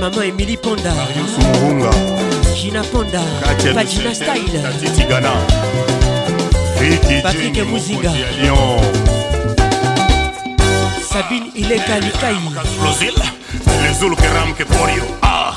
Maman 0.01 0.23
Emily 0.29 0.57
Ponda. 0.57 0.93
Marius 0.95 1.39
Murunga. 1.39 1.91
Gina 2.55 2.83
Ponda. 2.83 3.23
Padina 3.75 4.15
Style. 4.15 4.63
Tati 4.63 4.91
Tigana. 4.91 5.33
Patrick 7.23 7.65
Muzinga 7.67 8.13
Lyon. 8.39 9.16
Sabine 11.17 11.51
Ileka 11.55 11.99
Likai. 11.99 12.37
Les 13.83 13.95
Zulu 13.99 14.17
Keram 14.17 14.53
Keporio. 14.53 15.03
Ah, 15.23 15.55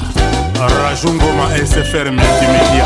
Rajungoma 0.56 1.49
SFR 1.53 2.11
Multimédia. 2.11 2.86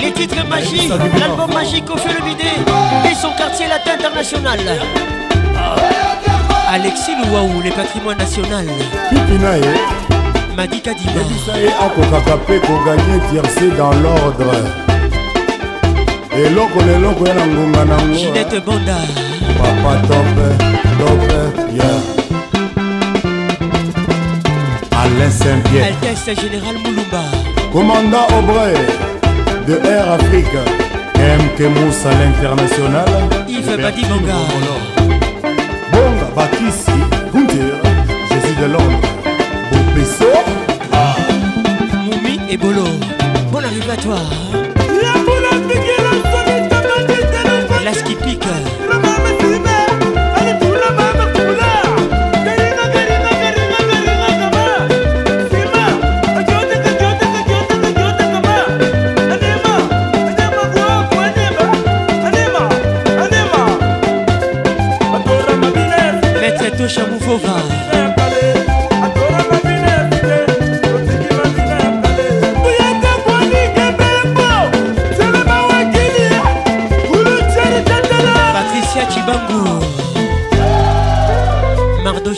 Les 0.00 0.12
titres 0.12 0.48
magiques. 0.48 0.90
L'album 1.20 1.54
magique 1.54 1.88
au 1.88 1.96
fait 1.96 2.12
le 2.12 2.24
bidé. 2.24 2.50
Et 3.08 3.14
son 3.14 3.30
quartier 3.38 3.68
latin 3.68 3.92
international. 3.94 4.58
Alexis 6.68 7.12
Louaou, 7.24 7.62
les 7.62 7.70
patrimoines 7.70 8.18
national. 8.18 8.66
pipi 9.10 10.15
na 10.56 10.62
ye 10.62 10.68
Madi 10.68 10.80
Kadima. 10.80 11.12
yebisa 11.12 11.56
ye 11.58 11.68
akokaka 11.84 12.36
mpe 12.36 12.58
koganye 12.60 13.20
tierce 13.30 13.76
dans 13.76 13.92
l'ordre. 14.02 14.54
Eloko 16.32 16.80
leloko 16.86 17.26
ya 17.26 17.34
na 17.34 17.46
ngonga 17.46 17.84
nango 17.84 18.14
Ginette 18.14 18.60
Bonda. 18.64 18.96
papa 19.58 19.96
tope 20.08 20.48
tope 20.98 21.76
ya. 21.76 21.90
Alain 25.00 25.30
saint-pierre. 25.30 25.86
Altesse 25.86 26.34
Général 26.40 26.76
Moulumba. 26.84 27.22
commandant 27.72 28.26
aubrey 28.38 28.74
de 29.66 29.74
air 29.86 30.10
afrique. 30.12 30.58
Mk 31.16 31.60
moussa 31.74 32.10
l'international. 32.10 33.08
Yves 33.48 33.76
Badibanga. 33.76 34.38
bonga 35.92 36.26
bakisi 36.36 36.92
gunter. 37.32 37.80
Jésus 38.30 38.56
de 38.60 38.66
londres 38.66 39.15
beso 39.96 40.30
ah. 40.92 41.16
mumi 42.04 42.34
ebolo 42.52 42.84
bon 43.50 43.64
arrivé 43.64 43.92
à 43.92 43.96
toi. 43.96 44.18
La 45.02 45.14
boule 45.24 45.48
à 45.52 45.56
piquer 45.68 46.00
la 46.06 46.14
folie 46.30 47.84
la 47.86 47.92
skipique 47.94 48.44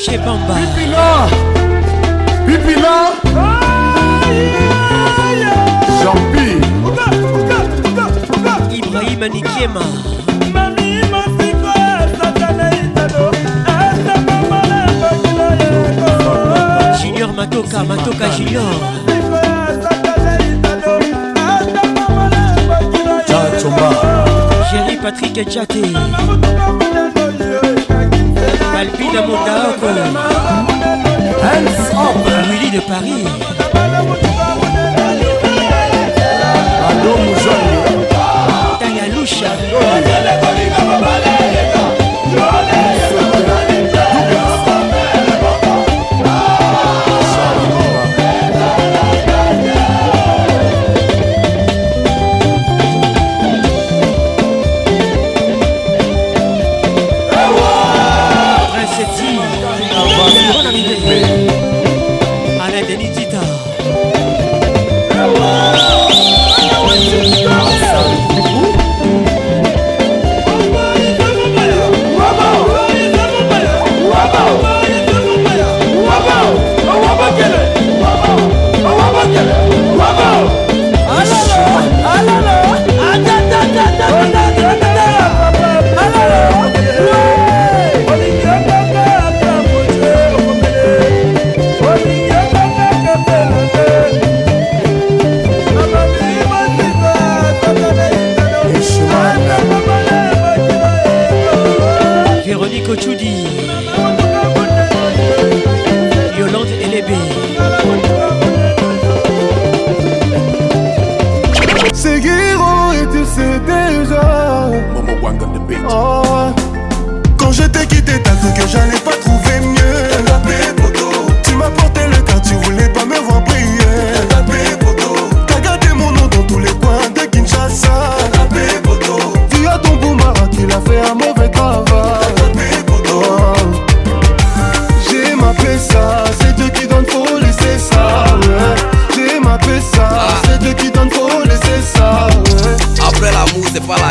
Mardoché 0.09 0.19
Bamba. 0.25 0.55
pipina 0.55 1.29
pipina 2.47 2.95
jampi 6.01 6.49
Ibrahim. 8.73 9.23
Junior 17.03 17.33
Matoka, 17.35 17.85
Matoka 17.85 18.29
Junior. 18.31 18.65
Jerry 24.71 24.97
Patrick 24.97 25.35
Tchate. 25.49 26.98
Alpine 28.89 29.21
Mondaoko 29.21 29.87
Hans 31.43 31.93
Hop 31.93 32.17
Willy 32.49 32.71
de 32.71 32.81
Paris. 32.81 33.27
Ado 36.89 37.13
Mouzondo 37.23 38.07
Tangalusha 38.81 39.51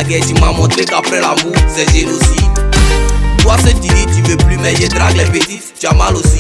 tu 0.08 0.34
m'as 0.40 0.52
montré 0.54 0.86
qu'après 0.86 1.20
l'amour, 1.20 1.54
c'est 1.68 1.90
gélosie. 1.92 2.50
Toi, 3.40 3.56
c'est 3.64 3.74
tu 3.74 3.94
dis, 3.94 4.06
tu 4.16 4.22
veux 4.30 4.38
plus, 4.38 4.58
mais 4.58 4.74
je 4.76 4.88
drague 4.88 5.18
les 5.18 5.26
bêtises, 5.26 5.74
tu 5.80 5.88
as 5.88 5.94
mal 5.94 6.16
aussi. 6.16 6.40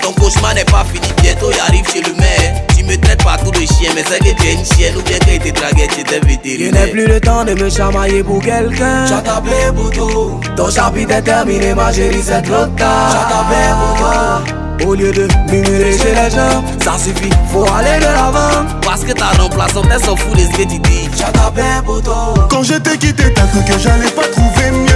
Ton 0.00 0.12
cauchemar 0.12 0.54
n'est 0.54 0.64
pas 0.64 0.84
fini, 0.92 1.06
bientôt 1.22 1.50
il 1.52 1.60
arrive 1.60 1.88
chez 1.92 2.02
le 2.02 2.12
maire. 2.14 2.62
Tu 2.76 2.84
me 2.84 2.96
traites 2.96 3.22
partout 3.22 3.52
de 3.52 3.58
chien, 3.58 3.90
mais 3.94 4.02
c'est 4.08 4.18
que 4.18 4.34
tu 4.36 4.46
es 4.48 4.54
une 4.54 4.64
chienne 4.64 4.96
ou 4.96 5.02
bien 5.02 5.18
que 5.18 5.44
tu 5.44 5.52
dragué 5.52 5.86
tes 5.86 6.20
vétérinaires. 6.26 6.82
Je 6.82 6.86
n'ai 6.86 6.90
plus 6.90 7.06
le 7.06 7.20
temps 7.20 7.44
de 7.44 7.54
me 7.54 7.70
chamailler 7.70 8.24
pour 8.24 8.40
quelqu'un. 8.40 9.06
J'attapais 9.06 9.72
pour 9.74 9.90
tout. 9.90 10.40
Ton 10.56 10.70
chapitre 10.70 11.12
est 11.12 11.22
terminé, 11.22 11.74
ma 11.74 11.92
chérie, 11.92 12.22
c'est 12.22 12.42
trop 12.42 12.66
tard. 12.76 13.12
J'attapais 13.12 13.74
pour 13.78 13.98
toi. 13.98 14.61
Au 14.86 14.94
lieu 14.94 15.12
de 15.12 15.28
murmurer 15.50 15.96
chez 15.96 16.10
les 16.10 16.30
gens, 16.30 16.62
ça 16.82 16.98
suffit, 16.98 17.30
faut 17.52 17.64
aller 17.72 17.98
de 17.98 18.04
l'avant. 18.04 18.66
Parce 18.82 19.04
que 19.04 19.12
ta 19.12 19.26
remplaçante, 19.40 19.86
elle 19.92 20.02
s'en 20.02 20.16
fout 20.16 20.34
de 20.36 20.40
ce 20.40 20.48
que 20.48 20.62
tu 20.62 20.78
dis. 20.78 21.08
J'attendais 21.16 21.62
pour 21.84 22.02
toi. 22.02 22.34
Quand 22.50 22.62
je 22.62 22.74
t'ai 22.74 22.98
quitté, 22.98 23.32
t'as 23.32 23.46
cru 23.46 23.60
que 23.64 23.78
j'allais 23.78 24.10
pas 24.10 24.26
trouver 24.28 24.70
mieux. 24.72 24.92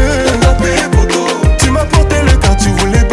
Tu 1.58 1.70
m'as 1.70 1.84
porté 1.84 2.16
le 2.22 2.36
cas, 2.36 2.54
tu 2.56 2.68
voulais 2.70 3.04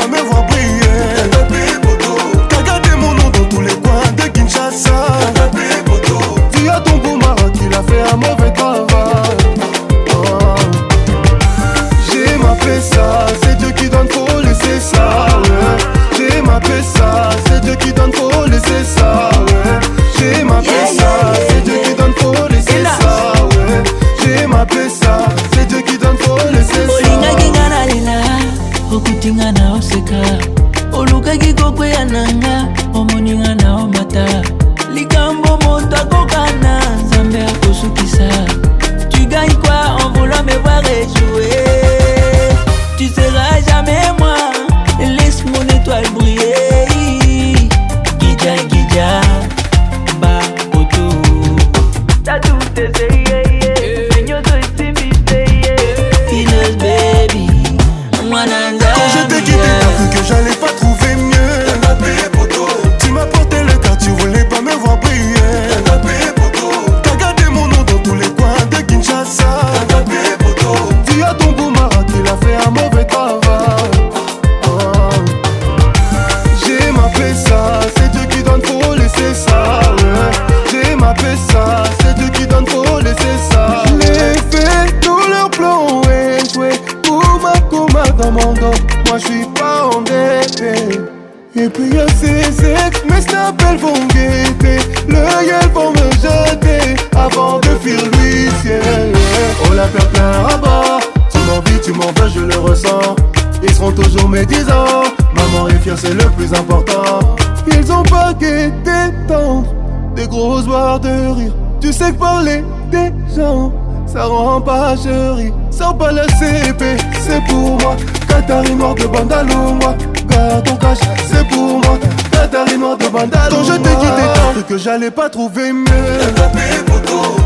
Tu 111.94 112.00
sais 112.00 112.14
parler 112.14 112.64
des 112.90 113.14
gens, 113.36 113.72
ça 114.08 114.26
rend 114.26 114.56
en 114.56 114.62
pagerie. 114.62 115.54
Sans 115.70 115.94
pas 115.94 116.12
la 116.12 116.24
CP, 116.24 116.98
c'est 117.22 117.40
pour 117.46 117.78
moi. 117.80 117.96
Katarinoir 118.28 118.96
de 118.96 119.06
Bandalo, 119.06 119.76
moi. 119.80 119.94
Garde 120.28 120.64
ton 120.64 120.76
cash, 120.78 120.98
c'est 121.32 121.48
pour 121.50 121.78
moi. 121.78 122.00
Katarinoir 122.32 122.98
de 122.98 123.08
Bandalo. 123.10 123.58
Quand 123.58 123.64
je 123.64 123.74
t'ai 123.74 123.90
quitté, 123.90 124.24
t'as 124.34 124.62
que 124.64 124.76
j'allais 124.76 125.12
pas 125.12 125.30
trouver 125.30 125.72
mieux. 125.72 125.86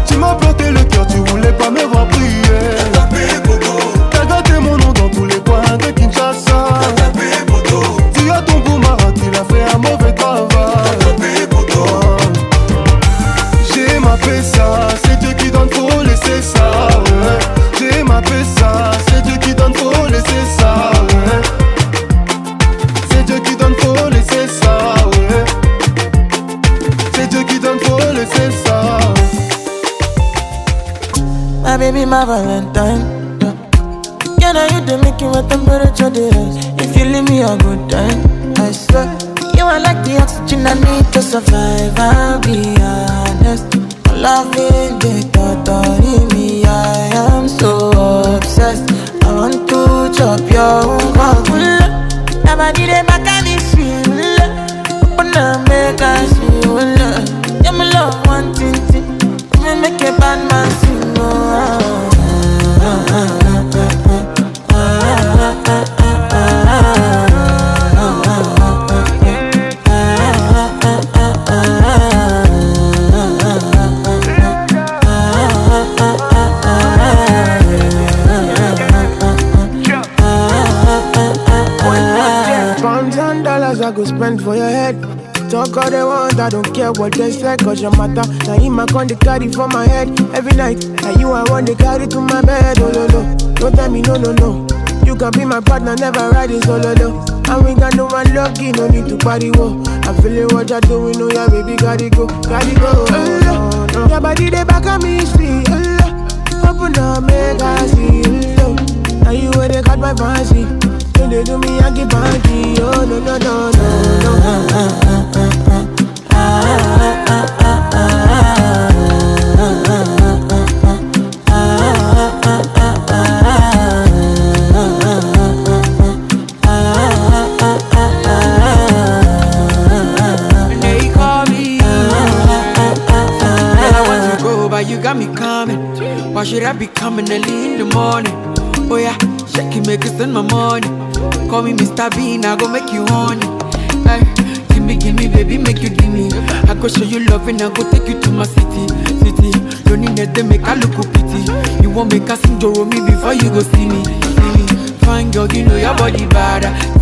Tu 0.06 0.16
m'as 0.16 0.36
planté 0.36 0.72
le 0.72 0.82
cœur, 0.86 1.06
tu 1.08 1.18
voulais 1.30 1.52
pas 1.52 1.70
me 1.70 1.84
voir. 1.84 1.97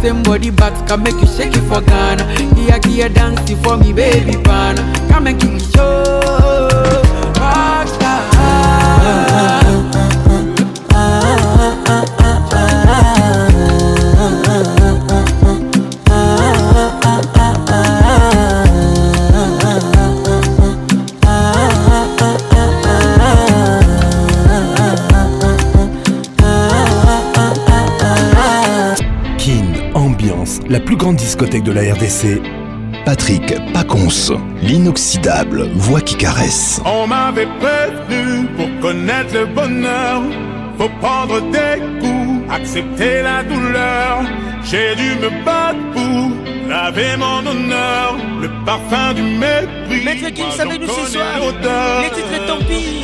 Same 0.05 0.21
body 0.21 0.51
but 0.51 0.87
can 0.87 1.01
make 1.01 1.15
you 1.15 1.25
shake 1.25 1.55
it 1.55 1.67
for 1.67 1.81
Ghana. 1.81 2.23
Here, 2.53 2.79
here, 2.85 3.09
dancing 3.09 3.57
for 3.63 3.75
me, 3.75 3.91
baby, 3.91 4.33
pana. 4.43 4.83
Come 5.09 5.25
and 5.25 5.41
give 5.41 5.51
me 5.51 5.59
show. 5.59 6.04
Plus 30.95 31.03
grande 31.03 31.15
discothèque 31.17 31.63
de 31.63 31.73
la 31.73 31.81
RDC. 31.93 32.41
Patrick 33.05 33.53
Paconce, 33.73 34.31
l'inoxydable 34.61 35.69
voix 35.75 35.99
qui 35.99 36.15
caresse. 36.15 36.81
On 36.85 37.05
m'avait 37.05 37.47
prévenu 37.59 38.47
pour 38.55 38.69
connaître 38.79 39.33
le 39.33 39.45
bonheur. 39.45 40.21
Faut 40.77 40.89
prendre 41.01 41.41
des 41.51 41.81
coups, 41.99 42.49
accepter 42.49 43.21
la 43.23 43.43
douleur. 43.43 44.23
J'ai 44.63 44.95
dû 44.95 45.09
me 45.21 45.29
battre 45.43 45.79
pour 45.93 46.69
laver 46.69 47.17
mon 47.17 47.45
honneur. 47.45 48.15
Le 48.41 48.49
parfum 48.65 49.13
du 49.13 49.21
mépris. 49.21 50.05
Maître 50.05 50.33
Gims 50.33 50.61
avec 50.61 50.79
nous 50.81 50.87
ce 50.87 51.11
soir. 51.11 51.25
l'odeur. 51.39 52.01
Les 52.03 52.09
titres 52.15 52.47
tant 52.47 52.65
pis. 52.65 53.03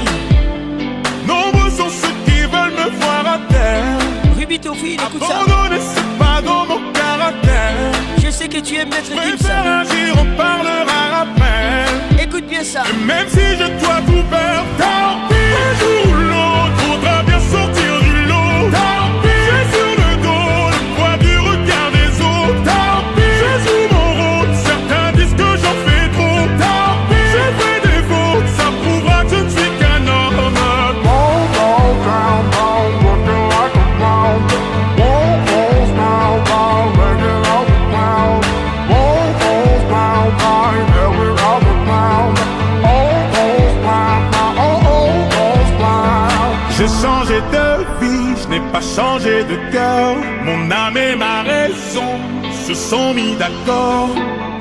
Nombreux 1.28 1.70
sont 1.70 1.90
ceux 1.90 2.16
qui 2.26 2.40
veulent 2.42 2.78
me 2.82 2.90
voir 3.02 3.34
à 3.36 3.53
terre. 3.53 3.98
Ruby 4.38 4.60
Tofi, 4.60 4.94
écoute 4.94 5.24
ça. 5.28 6.31
Je 8.24 8.30
sais 8.30 8.48
que 8.48 8.60
tu 8.60 8.76
aimes 8.76 8.90
Maître 8.90 9.10
Gims. 9.10 9.38
Préfère 9.38 9.66
agir, 9.66 10.16
on 10.19 10.38
parlera 10.38 11.22
après. 11.22 12.24
Écoute 12.24 12.45
bien 12.48 12.64
ça. 12.64 12.84
Et 12.90 13.06
même 13.06 13.27
si 13.27 13.40
je 13.40 13.68
dois 13.80 14.01
tout 14.06 14.24
perdre, 14.30 15.31
changé 48.95 49.44
de 49.44 49.58
cœur. 49.72 50.16
Mon 50.44 50.70
âme 50.72 50.98
et 50.98 51.16
ma 51.16 51.42
raison 51.44 52.11
se 52.66 52.74
sont 52.74 53.14
mis 53.14 53.36
d'accord. 53.36 54.10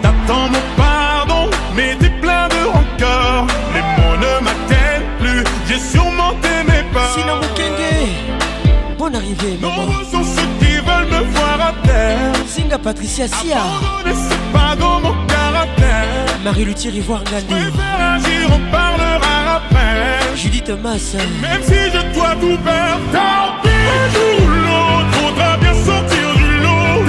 T'attends 0.02 0.48
mon 0.54 0.64
pardon, 0.76 1.50
mais 1.76 1.96
t'es 2.00 2.10
plein 2.20 2.48
de 2.48 2.60
rancœur. 2.74 3.46
Les 3.74 3.84
mots 3.96 4.16
ne 4.24 4.44
m'atteignent 4.44 5.10
plus, 5.18 5.44
j'ai 5.68 5.78
surmonté 5.78 6.52
mes 6.66 6.82
peurs. 6.92 7.14
Sinon 7.14 7.36
Mukenge, 7.42 8.96
bonne 8.98 9.16
arrivée, 9.16 9.58
maman. 9.60 9.76
Nombreux 9.76 10.04
sont 10.04 10.24
ceux 10.24 10.50
qui 10.60 10.74
veulent 10.76 11.10
me 11.16 11.22
voir 11.34 11.58
à 11.68 11.86
terre. 11.86 12.32
Singa 12.46 12.78
Patricia 12.78 13.26
Sia. 13.28 13.62
C'est 14.04 14.52
pas 14.52 14.76
dans 14.76 15.00
mon 15.00 15.14
caractère. 15.26 16.06
Marie 16.44 16.64
Luthier 16.64 16.92
Ivoire 16.92 17.22
Ngandou. 17.24 17.54
Préfère 17.54 18.00
agir, 18.14 18.48
on 18.56 18.72
parlera 18.72 19.56
après. 19.56 20.36
Judith 20.36 20.64
Thomas. 20.64 21.16
Même 21.42 21.62
si 21.62 21.74
je 21.74 22.14
dois 22.14 22.34
tout 22.40 22.58
perdre, 22.64 23.04
tant 23.12 23.62
pis. 23.62 23.69
L'autre, 23.86 25.10
faudra 25.12 25.56
bien 25.56 25.74
sortir 25.74 26.26
du 26.36 26.50
lot. 26.64 27.04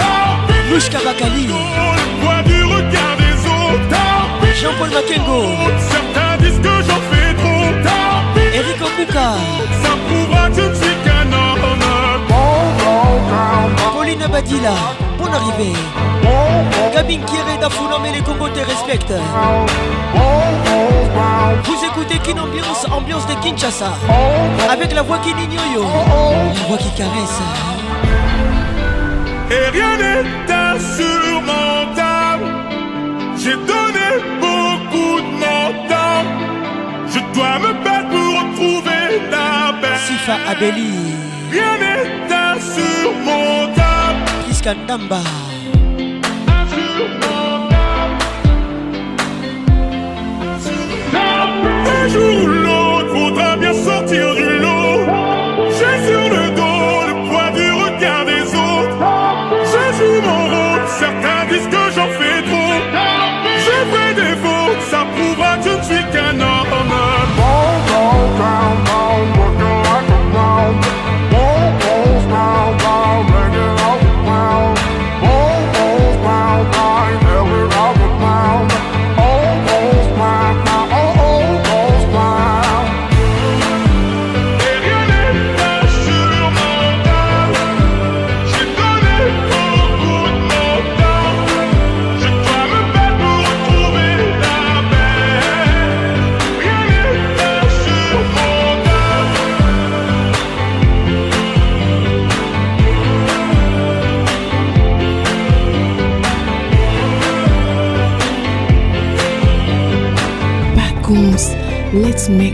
Louche 0.72 0.90
Kabakali. 0.90 1.48
Du 2.46 2.64
regard 2.64 3.16
des 3.18 3.36
autres. 3.46 4.04
Jean-Paul 4.62 4.90
Makengo. 4.90 5.42
Certains 5.90 6.38
disent 6.42 6.60
que 6.60 6.76
j'en 6.88 7.02
fais 7.12 7.34
trop. 7.42 7.66
Eric 8.54 8.82
Okuka. 8.82 9.30
Ça 9.84 9.92
prouvera 10.08 10.50
que 10.50 10.56
je 10.56 10.62
ne 10.62 10.74
suis 10.76 10.96
qu'un 11.04 11.28
homme. 11.34 11.82
Pauline 13.94 14.28
Badila. 14.32 14.76
Bonne 15.32 15.42
arrivée. 15.42 15.74
Gabin 16.94 17.20
Kieré 17.26 17.58
mais 18.02 18.12
les 18.12 18.22
Congo 18.22 18.50
te 18.50 18.60
respectent. 18.60 19.14
Vous 21.64 21.86
écoutez 21.86 22.18
Kin 22.20 22.38
Ambiance, 22.38 22.86
ambiance 22.92 23.26
de 23.28 23.34
Kinshasa. 23.36 23.94
Avec 24.70 24.94
la 24.94 25.02
voix 25.04 25.20
qui 25.20 25.34
n'ignore. 25.34 26.06
La 26.54 26.68
voix 26.68 26.78
qui 26.78 26.92
caresse. 26.92 27.40
Et 29.52 29.70
rien 29.72 29.98
n'est 29.98 30.54
insurmontable. 30.54 32.46
J'ai 33.38 33.56
donné 33.56 34.10
beaucoup 34.40 35.22
de 35.22 35.88
temps. 35.88 36.26
Je 37.08 37.20
dois 37.34 37.60
me 37.60 37.74
battre 37.84 38.10
pour 38.10 38.32
retrouver 38.42 39.22
la 39.30 39.74
paix. 39.82 40.00
Sifa 40.08 40.36
Abeli. 40.50 40.94
Rien 41.52 41.78
n'est 41.80 42.34
insurmontable. 42.34 43.81
Iskandamba. 44.62 45.51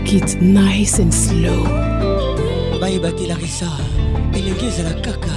take 0.08 0.22
it 0.22 0.40
nice 0.40 0.98
and 0.98 1.12
slow. 1.12 1.64
Bayebakelarisa 2.80 3.68
elenge 4.32 4.66
ezala 4.66 4.94
kaka 5.04 5.34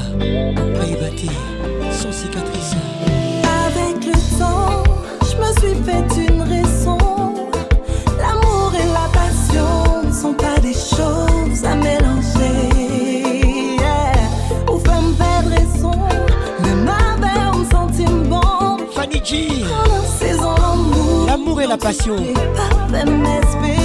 bayeba 0.77 1.09
te 1.17 1.27
sans 1.91 2.13
cicatrice. 2.13 2.75
Avec 3.65 4.05
le 4.05 4.13
temps 4.39 4.83
je 5.27 5.35
me 5.41 5.49
suis 5.59 5.77
fait 5.83 6.27
une 6.27 6.41
raison. 6.41 6.97
L'amour 8.21 8.71
et 8.81 8.87
la 8.99 9.07
passion 9.19 10.03
ne 10.07 10.13
sont 10.13 10.33
pas 10.33 10.57
des 10.59 10.73
choses 10.73 11.63
à 11.65 11.75
mélanger. 11.75 12.59
Yeah. 13.79 14.71
ou 14.71 14.79
faire 14.79 15.01
me 15.01 15.13
perdre 15.13 15.49
raison 15.49 15.97
même 16.63 16.87
avec 16.87 17.37
un 17.55 17.69
sentiment 17.69 18.77
Fanny 18.93 19.21
G. 19.23 19.65
L'amour 21.27 21.61
et 21.61 21.67
la 21.67 21.77
passion. 21.77 22.15
Parfait, 22.55 23.80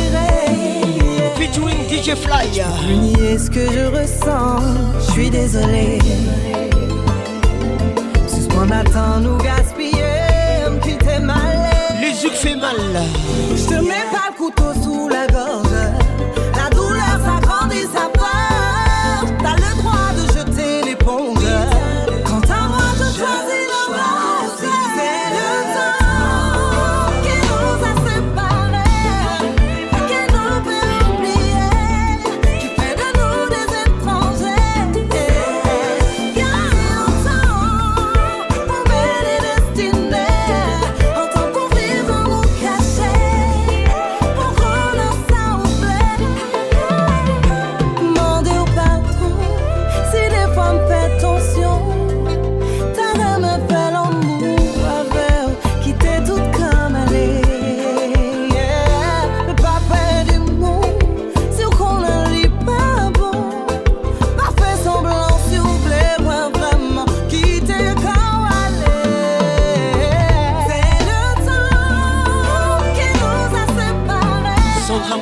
Featuring 1.36 1.88
DJ 1.88 2.14
Fly. 2.14 2.62
Nier 2.88 3.38
ce 3.38 3.50
que 3.50 3.60
je 3.72 3.86
ressens, 3.86 4.62
je 4.98 5.12
suis 5.12 5.30
désolé. 5.30 5.98
Ce 8.26 8.48
qu'on 8.48 8.70
attend 8.70 9.20
nous 9.20 9.36
gaspiller, 9.38 10.70
me 10.70 10.78
quitter 10.80 11.18
mal. 11.20 11.70
Les 12.00 12.22
yeux 12.22 12.30
fait 12.30 12.56
mal. 12.56 12.76
Je 13.54 13.66
te 13.66 13.74
mets 13.74 14.06
pas 14.10 14.30
le 14.30 14.36
couteau 14.36 14.72
sous 14.82 15.08
la 15.08 15.26
gorge. 15.26 15.65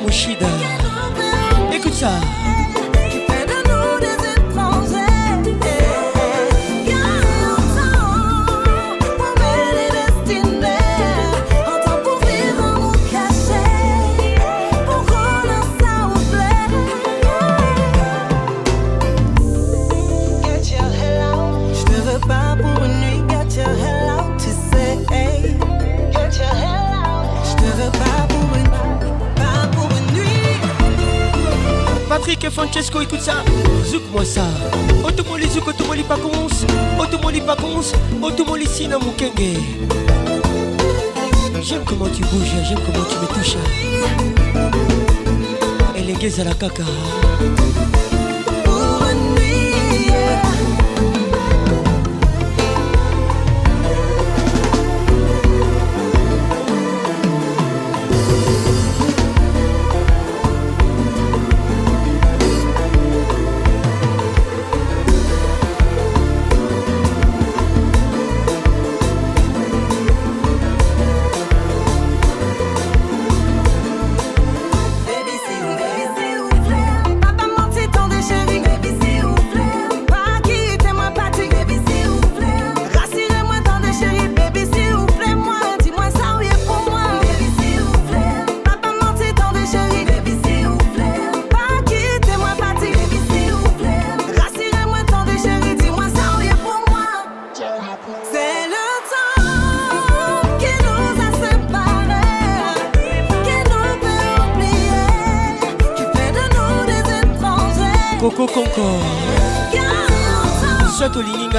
Mouchida. 0.05 0.47
Écoute 1.73 1.95
ça. 1.95 2.11
réponse 37.65 37.93
otomolisi 38.21 38.87
na 38.87 38.97
mokenge 38.97 39.57
j'aime 41.61 41.83
comment 41.85 42.09
tu 42.09 42.21
bouges 42.23 42.53
j'aime 42.67 42.79
comment 42.85 43.05
tu 43.09 43.17
me 43.17 43.27
touches. 43.27 43.57
Elenge 45.95 46.23
ezala 46.23 46.53
kaka 46.53 46.83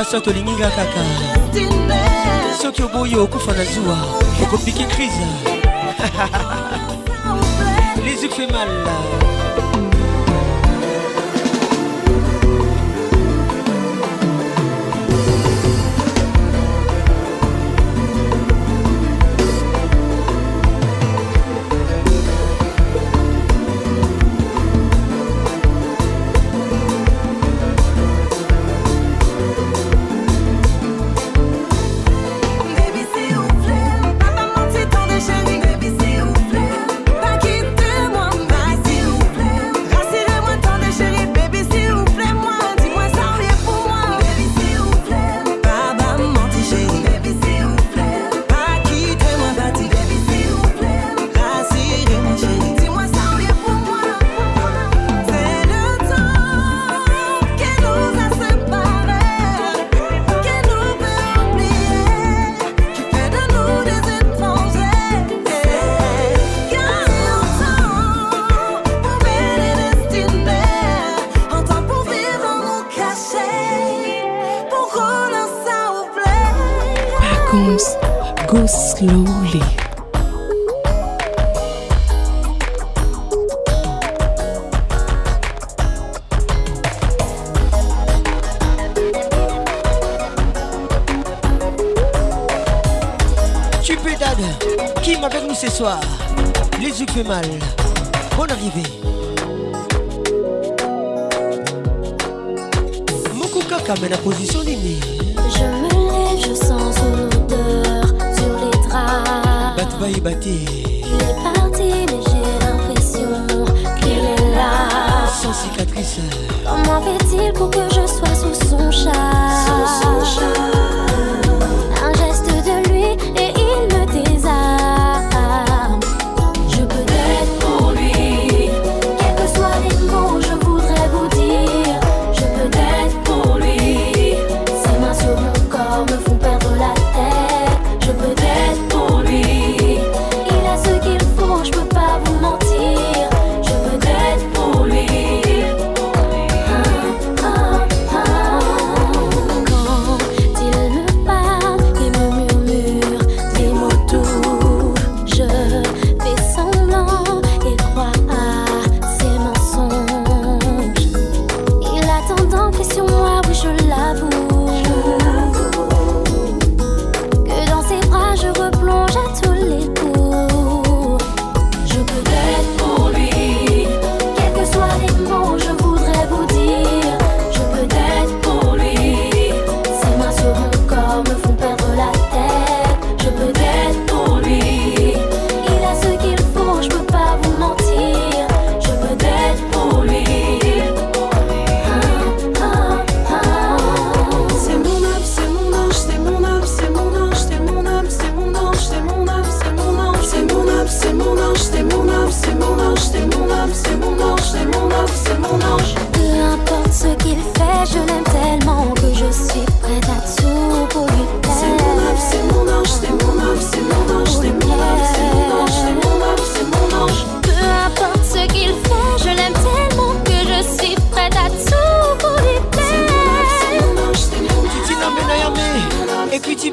biso 0.07 0.21
tolinginga 0.21 0.71
kaka. 0.71 1.03
Soki 2.63 2.83
oboyi 2.83 3.17
okufa 3.17 3.53
na 3.53 3.65
zuwa 3.65 3.99
okopiki 4.43 4.85
crise 4.85 5.27
les 8.05 8.15
yeux 8.23 8.31
fait 8.31 8.47
mal 8.53 8.69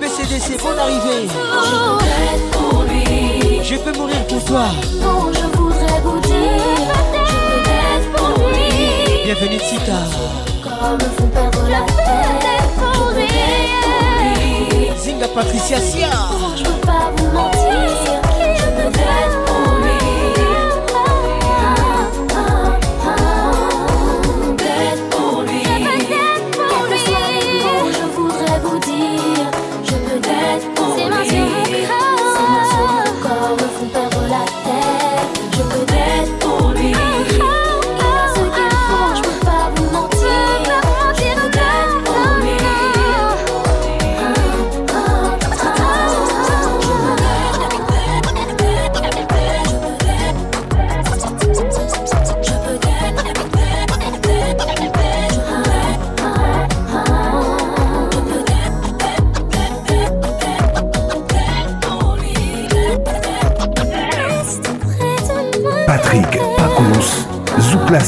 BCDC, 0.03 0.61
bonne 0.61 0.80
arrivée. 0.80 1.30
Je 3.64 3.75
peux 3.77 3.98
mourir 3.98 4.27
pour 4.27 4.43
toi. 4.43 4.65
Je 4.91 5.57
voudrais 5.57 6.01
Bienvenue 9.23 9.59
Comme. 9.59 10.99
Zinga 14.98 15.27
Patricia 15.30 15.80
Sia. 15.80 16.09
Je. 16.57 17.72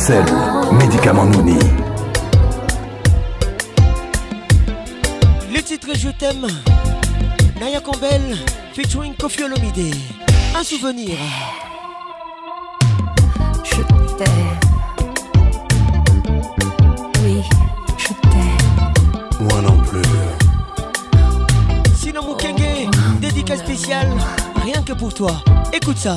sel, 0.06 0.24
médicament 0.74 1.26
nouni. 1.26 1.58
Le 5.52 5.62
titre 5.64 5.88
Je 5.96 6.10
t'aime, 6.10 6.46
Naya 7.60 7.80
Campbell, 7.82 8.38
featuring 8.76 9.16
Kofi 9.16 9.44
Olomide. 9.46 9.96
Un 10.56 10.64
souvenir. 10.64 11.18
Je 13.64 13.82
t'aime. 14.18 14.30
Oui, 17.24 17.42
je 17.98 18.14
t'aime. 18.30 19.50
Moi 19.50 19.62
non 19.62 19.78
plus. 19.88 20.04
Sinon, 21.96 22.22
Mukenge, 22.30 22.92
dédicace 23.22 23.60
spéciale, 23.60 24.12
rien 24.64 24.84
que 24.84 24.94
pour 24.94 25.12
toi. 25.16 25.32
Écoute 25.74 25.98
ça. 25.98 26.16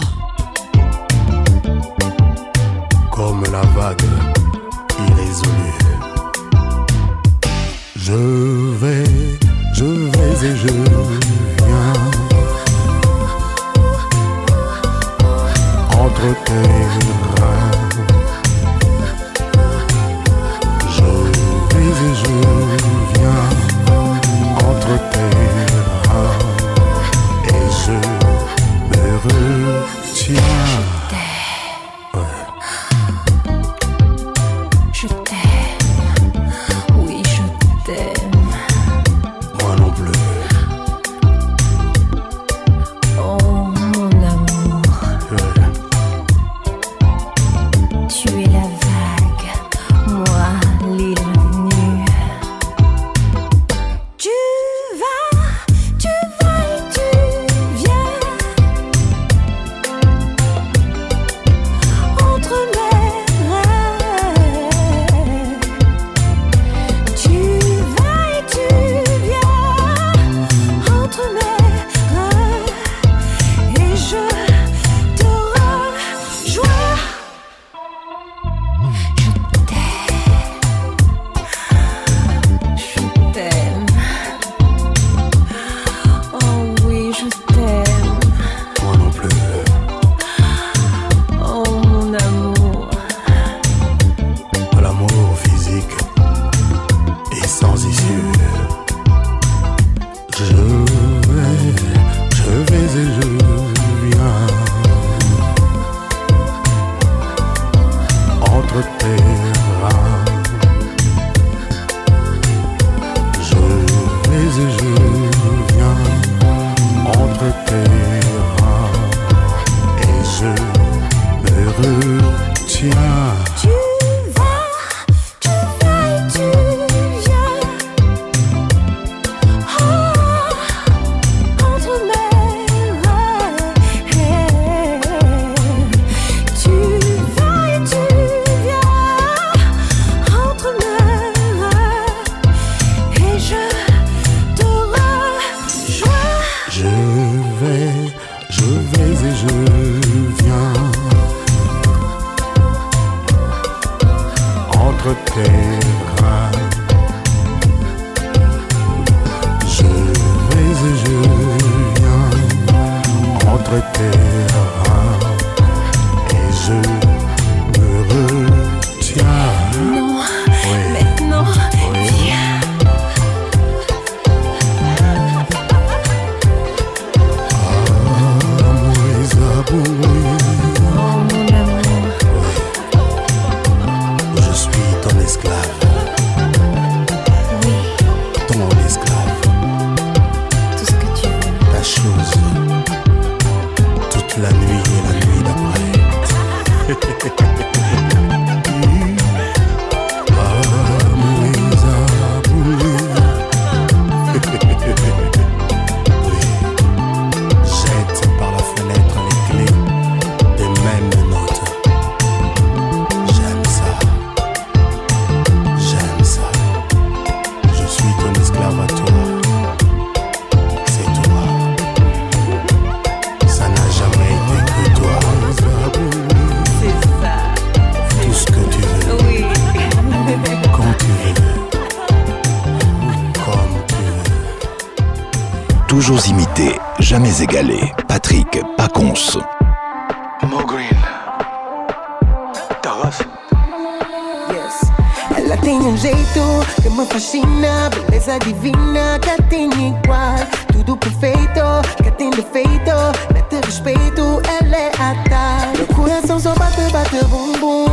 Jeito 246.08 246.64
que 246.82 246.88
me 246.88 247.04
fascina, 247.06 247.90
beleza 247.90 248.38
divina 248.38 249.18
que 249.20 249.42
tem 249.44 249.66
igual. 249.66 250.38
Tudo 250.72 250.96
perfeito, 250.96 251.60
que 252.02 252.10
tem 252.12 252.30
defeito, 252.30 252.94
mete 253.34 253.56
respeito, 253.66 254.40
ela 254.48 254.76
é 254.76 254.90
a 254.98 255.14
tal. 255.28 255.76
Meu 255.76 255.86
coração 255.94 256.40
só 256.40 256.54
bate, 256.54 256.80
bate, 256.92 257.22
bum, 257.26 257.52
bum. 257.60 257.86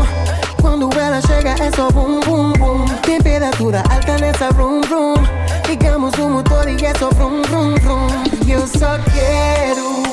Quando 0.62 0.90
ela 0.98 1.20
chega 1.22 1.56
é 1.62 1.72
só 1.76 1.92
bum, 1.92 2.22
bum, 2.22 2.54
bum. 2.54 2.86
Temperatura 3.02 3.84
alta 3.90 4.18
nessa 4.20 4.50
room, 4.50 4.82
room. 4.90 5.16
Ligamos 5.68 6.14
o 6.18 6.30
motor 6.30 6.70
e 6.70 6.86
é 6.86 6.94
só 6.98 7.10
vrum, 7.10 7.42
vrum, 7.44 7.76
vrum. 7.82 8.08
E 8.46 8.52
eu 8.52 8.66
só 8.66 8.98
quero 9.14 10.04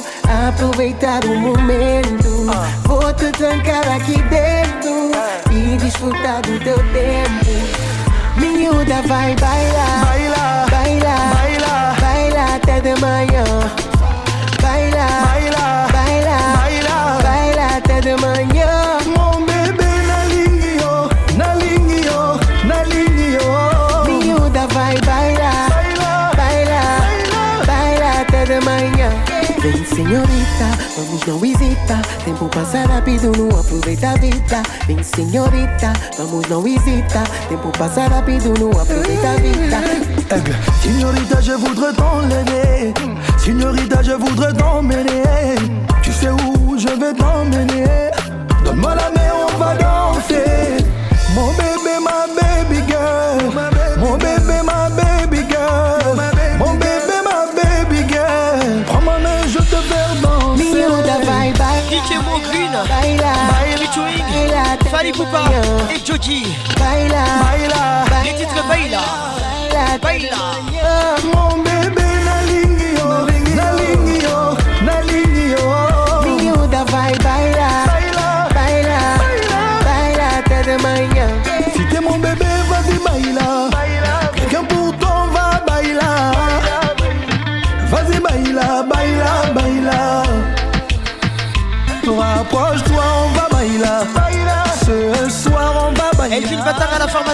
aproveitar 0.49 1.25
o 1.25 1.39
momento. 1.39 2.47
Vou 2.85 3.13
te 3.13 3.31
trancar 3.33 3.87
aqui 3.89 4.21
dentro 4.23 5.13
e 5.53 5.77
desfrutar 5.77 6.43
do 6.43 6.59
teu 6.65 6.79
tempo. 6.93 7.92
Me 8.41 8.63
you 8.65 8.73
the 8.85 8.99
vibe, 9.11 9.39
baila, 9.45 9.87
baila, 10.07 10.45
baila, 10.73 11.15
baila, 11.37 11.75
baila, 12.03 12.45
te 12.67 12.81
de 12.81 12.95
mayo. 13.01 13.45
Baila, 14.63 15.07
baila, 15.35 15.65
baila, 15.93 16.97
baila, 17.23 17.81
te 17.83 18.01
de 18.01 18.17
mañana. 18.17 18.62
Vamos 31.03 31.27
não 31.27 31.45
hesita. 31.45 32.01
Tempo 32.25 32.49
passa 32.49 32.87
rápido, 32.87 33.33
não 33.37 33.49
aproveita 33.59 34.11
a 34.11 34.15
vida. 34.15 34.63
Vem, 34.87 35.03
senhorita, 35.03 35.93
vamos 36.17 36.47
não 36.49 36.67
hesita. 36.67 37.25
Tempo 37.49 37.71
passa 37.77 38.07
rápido, 38.09 38.55
não 38.59 38.71
aproveita 38.71 39.31
a 39.31 39.37
vida. 39.37 39.83
Signorita, 40.81 41.41
je 41.41 41.53
voudrais 41.53 41.95
t'enlever. 41.95 42.95
Signorita, 43.39 44.03
je 44.03 44.13
voudrais 44.13 44.53
t'emmener. 44.55 45.57
Tu 46.03 46.13
sais 46.13 46.31
où 46.31 46.79
je 46.79 46.89
vais 46.89 47.15
t'emmener. 47.15 48.11
Donne-moi 48.65 48.95
la 48.95 49.11
main, 49.11 49.33
on 49.49 49.59
va 49.59 49.75
danser. 49.75 50.77
Mon 51.35 51.53
bébé, 51.55 51.72
Poupa 65.13 65.43
manhã. 65.43 65.63
et 65.95 66.05
Joji. 66.05 66.47
Baila, 66.79 67.25
baila, 67.43 68.05
Les 68.25 68.35
titres 68.35 68.65
Baila. 68.69 68.99
baila, 70.01 70.31
Baila. 70.31 71.72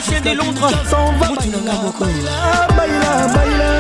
Pharmacienne 0.01 0.23
de 0.23 0.31
Londres. 0.31 0.71
Moutunanga 1.19 1.73
Moko. 1.83 2.05
Baila, 2.05 3.27
baila. 3.35 3.71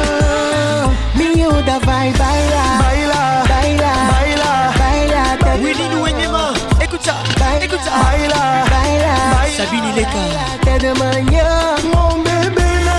Miúda 1.14 1.78
vai 1.86 2.10
bailar, 2.10 2.78
baila, 2.82 3.20
baila, 3.48 3.92
baila, 4.10 4.50
baila 4.78 5.20
até 5.32 5.58
de 5.58 5.64
Willy 5.64 5.88
Nouenema. 5.90 6.54
Écoute 6.82 7.04
ça. 7.04 7.14
Écoute 7.62 7.78
ça. 7.84 7.90
baila, 8.02 8.64
baila, 8.68 9.14
Sabine 9.56 9.94
Leka. 9.94 10.98
manhã. 10.98 11.76
Mon 11.94 12.18
bébé, 12.24 12.68
na 12.86 12.96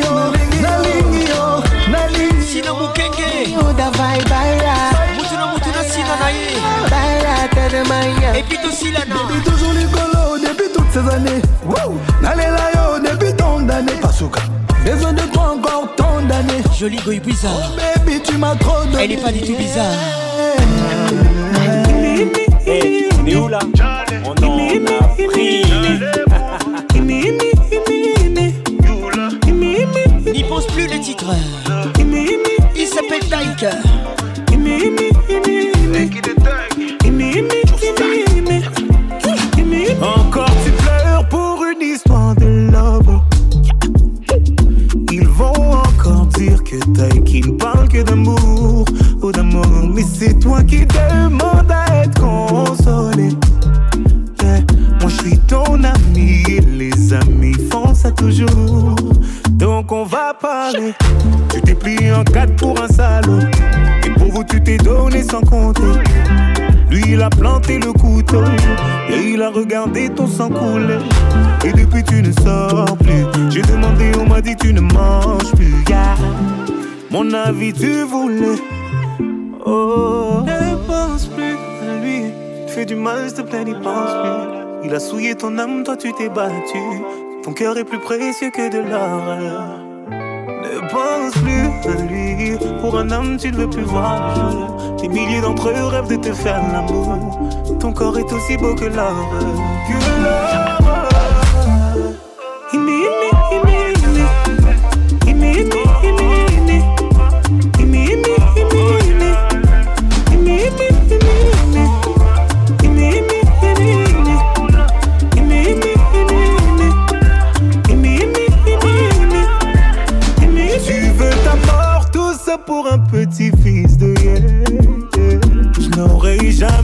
yo, 0.00 0.14
na 0.62 0.74
yo, 1.28 1.62
na 1.90 2.06
ligne 2.16 2.42
Sina 2.42 2.72
Mukenge 2.72 3.04
ces 10.94 11.14
années. 11.14 11.42
Wow. 11.66 11.98
N'allez 12.22 12.42
là, 12.42 12.70
yo, 12.74 13.00
depuis 13.00 13.34
tant 13.34 13.60
d'années. 13.60 13.98
Pasuka, 14.00 14.42
besoin 14.84 15.12
de 15.12 15.22
toi 15.32 15.56
encore 15.56 15.88
tant 15.96 16.22
d'années. 16.22 16.62
Jolie 16.78 16.98
goy 16.98 17.18
bizarre. 17.18 17.52
Oh 17.56 17.76
baby, 17.76 18.20
tu 18.22 18.38
m'as 18.38 18.54
trop 18.56 18.84
donné. 18.84 19.04
Elle 19.04 19.12
est 19.12 19.16
pas 19.16 19.32
du 19.32 19.40
tout 19.40 19.56
bizarre. 19.56 19.86
Hey. 22.66 23.08
Il 30.36 30.44
pose 30.46 30.66
plus 30.68 30.86
les 30.86 31.00
titres. 31.00 31.34
Il 32.76 32.86
s'appelle 32.86 33.20
Tiger. 33.20 33.76
C'est 50.24 50.38
toi 50.38 50.62
qui 50.62 50.86
demandes 50.86 51.70
à 51.70 52.02
être 52.02 52.20
consolé. 52.20 53.28
Yeah. 54.42 54.60
Moi 55.00 55.08
je 55.08 55.16
suis 55.16 55.38
ton 55.40 55.82
ami 55.84 56.42
et 56.48 56.60
les 56.60 57.12
amis 57.12 57.54
font 57.70 57.94
ça 57.94 58.10
toujours. 58.10 58.96
Donc 59.50 59.92
on 59.92 60.04
va 60.04 60.32
parler. 60.34 60.94
Tu 61.52 61.60
t'es 61.60 61.74
plié 61.74 62.12
en 62.12 62.24
quatre 62.24 62.56
pour 62.56 62.80
un 62.82 62.88
salaud. 62.88 63.40
Et 64.04 64.10
pour 64.10 64.28
vous 64.32 64.44
tu 64.44 64.62
t'es 64.62 64.78
donné 64.78 65.22
sans 65.22 65.42
compter. 65.42 65.82
Lui 66.90 67.02
il 67.08 67.22
a 67.22 67.28
planté 67.28 67.78
le 67.78 67.92
couteau 67.92 68.44
et 69.10 69.32
il 69.32 69.42
a 69.42 69.50
regardé 69.50 70.08
ton 70.08 70.26
sang 70.26 70.48
couler. 70.48 71.00
Et 71.64 71.72
depuis 71.72 72.02
tu 72.02 72.22
ne 72.22 72.32
sors 72.32 72.96
plus. 72.98 73.26
J'ai 73.50 73.62
demandé, 73.62 74.12
on 74.18 74.26
m'a 74.28 74.40
dit 74.40 74.56
tu 74.56 74.72
ne 74.72 74.80
manges 74.80 75.52
plus. 75.54 75.84
Yeah. 75.88 76.16
Mon 77.10 77.30
avis 77.34 77.72
tu 77.74 78.04
voulais. 78.04 78.73
Oh. 79.64 80.42
Ne 80.44 80.76
pense 80.86 81.26
plus 81.26 81.56
à 81.88 82.00
lui. 82.02 82.32
Tu 82.66 82.72
fais 82.72 82.84
du 82.84 82.94
mal, 82.94 83.28
s'il 83.28 83.38
te 83.38 83.42
plaît, 83.42 83.64
n'y 83.64 83.72
pense 83.74 84.10
plus. 84.12 84.84
Il 84.84 84.94
a 84.94 85.00
souillé 85.00 85.34
ton 85.34 85.56
âme, 85.58 85.84
toi 85.84 85.96
tu 85.96 86.12
t'es 86.12 86.28
battu. 86.28 86.78
Ton 87.42 87.52
cœur 87.54 87.78
est 87.78 87.84
plus 87.84 87.98
précieux 87.98 88.50
que 88.50 88.70
de 88.70 88.78
l'or. 88.78 89.22
Ne 90.10 90.80
pense 90.90 91.32
plus 91.42 91.90
à 91.90 91.96
lui. 92.02 92.58
Pour 92.80 92.98
un 92.98 93.10
homme, 93.10 93.38
tu 93.38 93.50
ne 93.50 93.56
veux 93.56 93.70
plus 93.70 93.84
voir. 93.84 94.34
Des 95.00 95.08
milliers 95.08 95.40
d'entre 95.40 95.70
eux 95.70 95.86
rêvent 95.86 96.08
de 96.08 96.16
te 96.16 96.32
faire 96.32 96.62
l'amour. 96.72 97.18
Ton 97.80 97.92
corps 97.92 98.18
est 98.18 98.32
aussi 98.32 98.56
beau. 98.58 98.74
Que 98.74 98.84
l'or. 98.84 99.14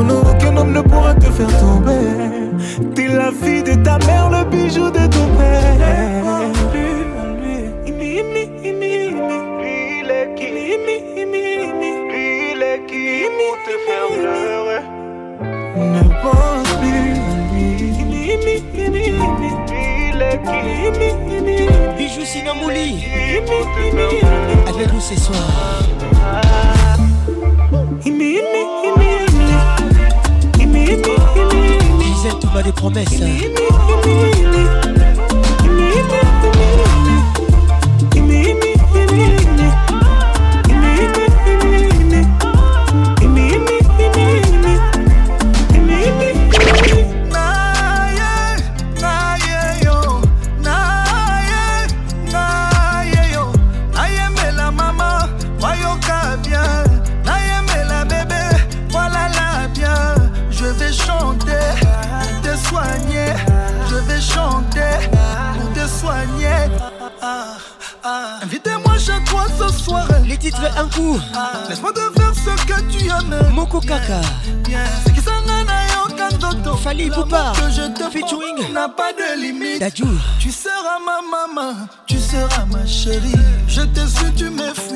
Non, 0.00 0.20
aucun 0.20 0.56
homme 0.56 0.72
ne 0.72 0.80
pourra 0.80 1.14
te 1.14 1.26
faire 1.26 1.58
tomber. 1.58 1.92
T'es 2.94 3.08
la 3.08 3.30
fille 3.30 3.62
de 3.62 3.74
ta 3.82 3.98
mère, 4.06 4.30
le 4.30 4.44
bijou 4.50 4.90
de 4.90 5.06
ton 5.06 5.26
père. 5.38 5.62
Ne 15.76 16.02
pense 16.22 16.72
plus. 16.80 17.12
Bijou 21.96 22.24
Sinamouli. 22.24 23.04
Avec 24.68 24.92
nous 24.92 25.00
ce 25.00 25.16
soir. 25.20 25.82
Des 32.60 32.72
promesses. 32.72 33.22
Moko 73.72 73.86
Kaka. 73.86 74.20
C'est 75.04 75.14
qui 75.14 75.20
s'en 75.20 75.30
a 75.48 75.64
na 75.64 75.86
yoka 75.94 76.28
nzoto. 76.36 76.76
Fali 76.76 77.08
Poupa. 77.08 77.52
que 77.56 77.70
je 77.70 77.88
te 77.92 78.10
Featuring. 78.10 78.70
n'a 78.72 78.86
pas 78.88 79.12
de 79.14 79.40
limite. 79.40 79.80
Dadju. 79.80 80.04
Tu 80.38 80.50
seras 80.50 80.98
ma 81.06 81.20
maman, 81.22 81.88
tu 82.06 82.18
seras 82.18 82.66
ma 82.66 82.84
chérie. 82.86 83.32
Je 83.66 83.80
te 83.80 84.06
suis, 84.06 84.30
tu 84.36 84.50
me 84.50 84.74
fuis. 84.74 84.91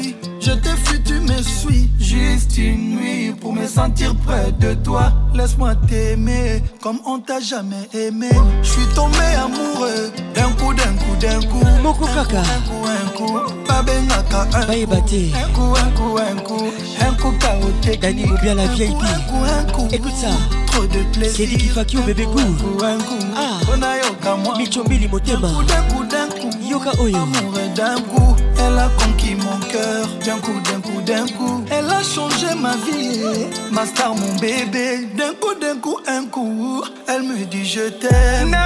Suis. 1.49 1.91
Juste 1.99 2.57
une 2.57 2.97
nuit 2.97 3.33
pour 3.41 3.53
me 3.53 3.67
sentir 3.67 4.15
près 4.25 4.53
de 4.61 4.75
toi. 4.75 5.13
Laisse-moi 5.35 5.75
t'aimer 5.89 6.63
comme 6.81 6.99
on 7.05 7.19
t'a 7.19 7.41
jamais 7.41 7.89
aimé. 7.93 8.31
Je 8.63 8.69
suis 8.69 8.87
tombé 8.95 9.19
amoureux 9.37 10.13
d'un 10.35 10.51
coup, 10.53 10.73
d'un 10.73 10.95
coup, 10.95 11.17
d'un 11.21 11.41
coup. 11.49 11.67
Moko 11.83 12.07
Kaka. 12.07 12.39
Un 12.39 12.61
coup, 12.69 12.87
un 12.87 13.09
coup. 13.17 13.39
Babengaka, 13.69 14.47
un 14.55 14.67
Baïbaté. 14.67 15.33
un 15.35 15.53
coup, 15.53 15.75
un 15.75 15.91
coup, 15.91 16.17
un 16.19 16.43
coup. 16.43 16.65
Un 17.01 17.15
coup. 17.15 17.33
Dani 18.01 18.25
Moubia 18.25 18.55
la 18.55 18.67
VIP. 18.67 18.91
Un 18.91 19.21
coup, 19.31 19.45
un 19.45 19.73
coup. 19.73 19.89
Écoute 19.93 20.15
ça. 20.15 20.29
Trop 20.67 20.87
de 20.87 21.03
plaisir. 21.13 21.35
C'est 21.37 21.47
dit 21.47 21.57
qu'il 21.57 21.71
faut 21.71 22.07
bébé 22.07 22.25
goût. 22.25 22.39
Un 22.39 22.45
coup, 22.45 22.85
un 22.85 22.99
coup. 22.99 23.27
Ah. 23.37 23.57
Motema. 25.11 25.49
D'un 25.49 25.83
coup, 25.95 26.05
d'un 26.05 26.29
coup. 26.29 26.51
Yoka 26.69 26.91
Oyo. 27.01 27.17
Amoureux 27.17 27.66
d'un 27.77 27.97
coup, 27.97 28.35
elle 28.59 28.79
a 28.79 28.89
conquis 28.99 29.35
mon 29.35 29.59
cœur. 29.69 30.09
D'un 30.25 30.39
coup, 30.39 30.59
d'un 30.65 30.81
coup, 30.81 31.01
d'un 31.03 31.27
coup, 31.27 31.65
elle 31.71 31.91
a 31.91 32.03
changé 32.03 32.55
ma 32.59 32.75
vie. 32.77 33.21
Ma 33.71 33.87
star, 33.87 34.15
mon 34.15 34.35
bébé. 34.37 35.07
D'un 35.17 35.35
coup, 35.35 35.55
d'un 35.61 35.77
coup, 35.77 35.99
un 36.07 36.25
coup, 36.25 36.83
elle 37.07 37.23
me 37.23 37.45
dit 37.45 37.67
je 37.67 37.89
t'aime. 37.89 38.57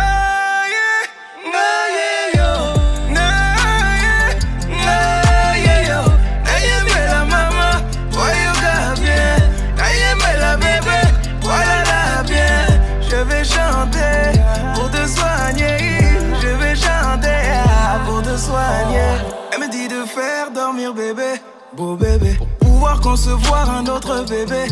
Dormir 20.90 21.14
bébé, 21.14 21.40
beau 21.76 21.96
bébé. 21.96 22.36
Pour 22.38 22.46
pouvoir 22.58 23.00
concevoir 23.00 23.70
un 23.70 23.86
autre 23.86 24.24
bébé. 24.28 24.66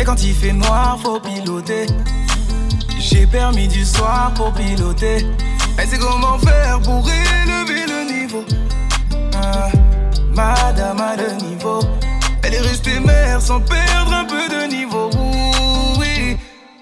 Et 0.00 0.04
quand 0.04 0.22
il 0.22 0.34
fait 0.34 0.52
noir, 0.52 0.98
faut 1.02 1.20
piloter. 1.20 1.86
J'ai 2.98 3.26
permis 3.26 3.68
du 3.68 3.84
soir 3.84 4.32
pour 4.34 4.52
piloter. 4.52 5.26
Elle 5.76 5.88
sait 5.88 5.98
comment 5.98 6.38
faire 6.38 6.80
pour 6.80 7.08
élever 7.08 7.86
le 7.86 8.20
niveau. 8.20 8.44
Ah, 9.34 9.68
madame 10.34 11.00
a 11.00 11.16
le 11.16 11.32
niveau. 11.46 11.80
Elle 12.42 12.54
est 12.54 12.60
restée 12.60 13.00
mère 13.00 13.40
sans 13.40 13.60
perdre 13.60 14.12
un 14.12 14.24
peu 14.24 14.48
de 14.48 14.68
niveau. 14.68 15.10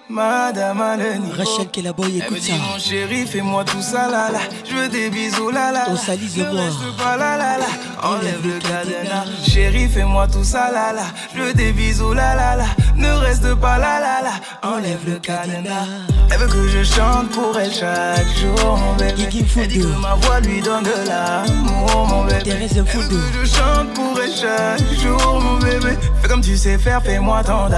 Madame 0.09 0.81
Aleni. 0.81 1.33
Rachel 1.33 1.69
Kelaboy, 1.73 2.19
écoute 2.19 2.41
ça. 2.41 2.53
Mon 2.53 2.79
chéri, 2.79 3.27
fais-moi 3.27 3.65
tout 3.65 3.83
ça 3.83 4.09
là 4.09 4.31
là. 4.31 4.39
Je 4.65 4.75
veux 4.75 4.89
des 4.89 5.11
bisous 5.11 5.51
là 5.51 5.73
là. 5.73 5.87
On 5.91 5.97
salise 5.97 6.39
reste 6.39 6.97
pas 6.97 7.17
là 7.17 7.37
là 7.37 7.59
là. 7.59 7.67
Enlève 8.03 8.41
le 8.45 8.59
cadenas. 8.61 9.25
Chéri, 9.45 9.89
fais-moi 9.89 10.29
tout 10.29 10.45
ça 10.45 10.71
là 10.71 10.93
là. 10.93 11.03
Je 11.35 11.43
veux 11.43 11.53
des 11.55 11.73
bisous 11.73 12.13
là 12.13 12.37
là 12.37 12.55
là. 12.55 12.67
Ne 12.95 13.11
reste 13.19 13.53
pas 13.57 13.79
là 13.79 13.99
là 13.99 14.23
là. 14.23 14.33
Enlève 14.63 15.01
le 15.07 15.19
cadenas. 15.19 15.87
Elle 16.31 16.39
veut 16.39 16.47
que 16.47 16.69
je 16.69 16.85
chante 16.85 17.31
pour 17.31 17.59
elle 17.59 17.73
chaque 17.73 18.27
jour, 18.39 18.77
mon 18.77 18.95
bébé. 18.95 19.27
Elle 19.57 19.69
dit 19.69 19.81
que 19.81 20.01
ma 20.01 20.15
voix 20.15 20.39
lui 20.41 20.61
donne 20.61 20.85
de 20.85 21.09
l'amour, 21.09 22.07
mon 22.07 22.25
bébé. 22.25 22.43
Elle 22.47 22.83
veut 22.85 23.09
que 23.09 23.17
je 23.43 23.45
chante 23.45 23.93
pour 23.95 24.21
elle 24.21 24.33
chaque 24.33 25.01
jour, 25.01 25.41
mon 25.41 25.59
bébé. 25.59 25.99
Fais 26.23 26.29
comme 26.29 26.43
tu 26.43 26.57
sais 26.57 26.79
faire, 26.79 27.03
fais-moi 27.03 27.43
ton 27.43 27.69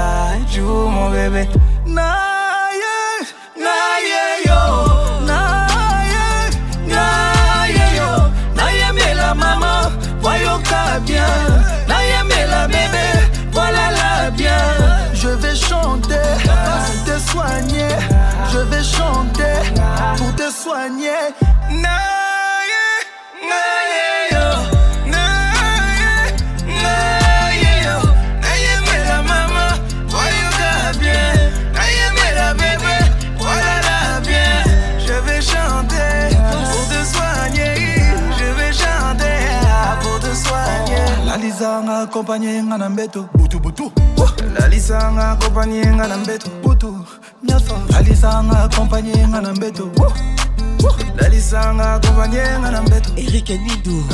jour, 0.54 0.90
mon 0.90 1.10
bébé. 1.10 1.48
La 9.28 9.34
maman, 9.34 9.90
voyons 10.20 10.58
qu'à 10.60 10.98
bien, 11.00 11.26
la 11.86 12.66
bébé, 12.66 13.08
voilà 13.52 13.90
la 13.90 14.30
bien. 14.30 14.64
Je 15.12 15.28
vais 15.28 15.54
chanter 15.54 16.14
pour 16.44 17.04
te 17.04 17.20
soigner, 17.30 17.94
je 18.52 18.58
vais 18.58 18.82
chanter 18.82 19.58
pour 20.16 20.34
te 20.34 20.50
soigner. 20.50 21.34
M'a 41.84 42.00
accompagné 42.00 42.62
ngana 42.62 42.88
mbeto 42.88 43.28
butu 43.34 43.58
butu. 43.60 43.92
La 44.58 44.66
Lisa 44.68 45.10
m'a 45.10 45.30
accompagné 45.30 45.86
ngana 45.86 46.16
mbeto 46.16 46.50
butu. 46.62 46.92
Nyafa. 47.44 47.74
La 47.92 48.00
Lisa 48.02 48.42
m'a 48.42 48.64
accompagné 48.64 49.26
ngana 49.26 49.52
mbeto. 49.52 49.90
La 51.20 51.28
Lisa 51.28 51.72
m'a 51.72 51.94
accompagné 51.94 52.42
ngana 52.60 52.82
mbeto. 52.82 53.10
Eric 53.16 53.50
Nidou. 53.50 54.04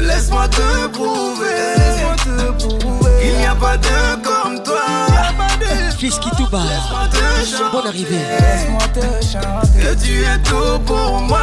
Laisse-moi 0.00 0.48
te 0.48 0.88
prouver, 0.88 1.76
laisse-moi 1.76 2.16
te 2.16 2.66
prouver 2.66 3.20
qu'il 3.20 3.36
n'y 3.38 3.46
a 3.46 3.54
pas 3.54 3.76
de 3.76 4.22
comme 4.24 4.62
toi. 4.62 5.06
Fils 5.98 6.18
Kitouba. 6.18 6.62
Bonne 7.72 7.86
arrivée. 7.86 8.24
Laisse-moi 8.40 8.88
te 8.94 9.24
chanter 9.24 9.78
que 9.80 9.94
tu 10.02 10.22
es 10.22 10.38
tout 10.44 10.78
pour 10.86 11.20
moi. 11.20 11.38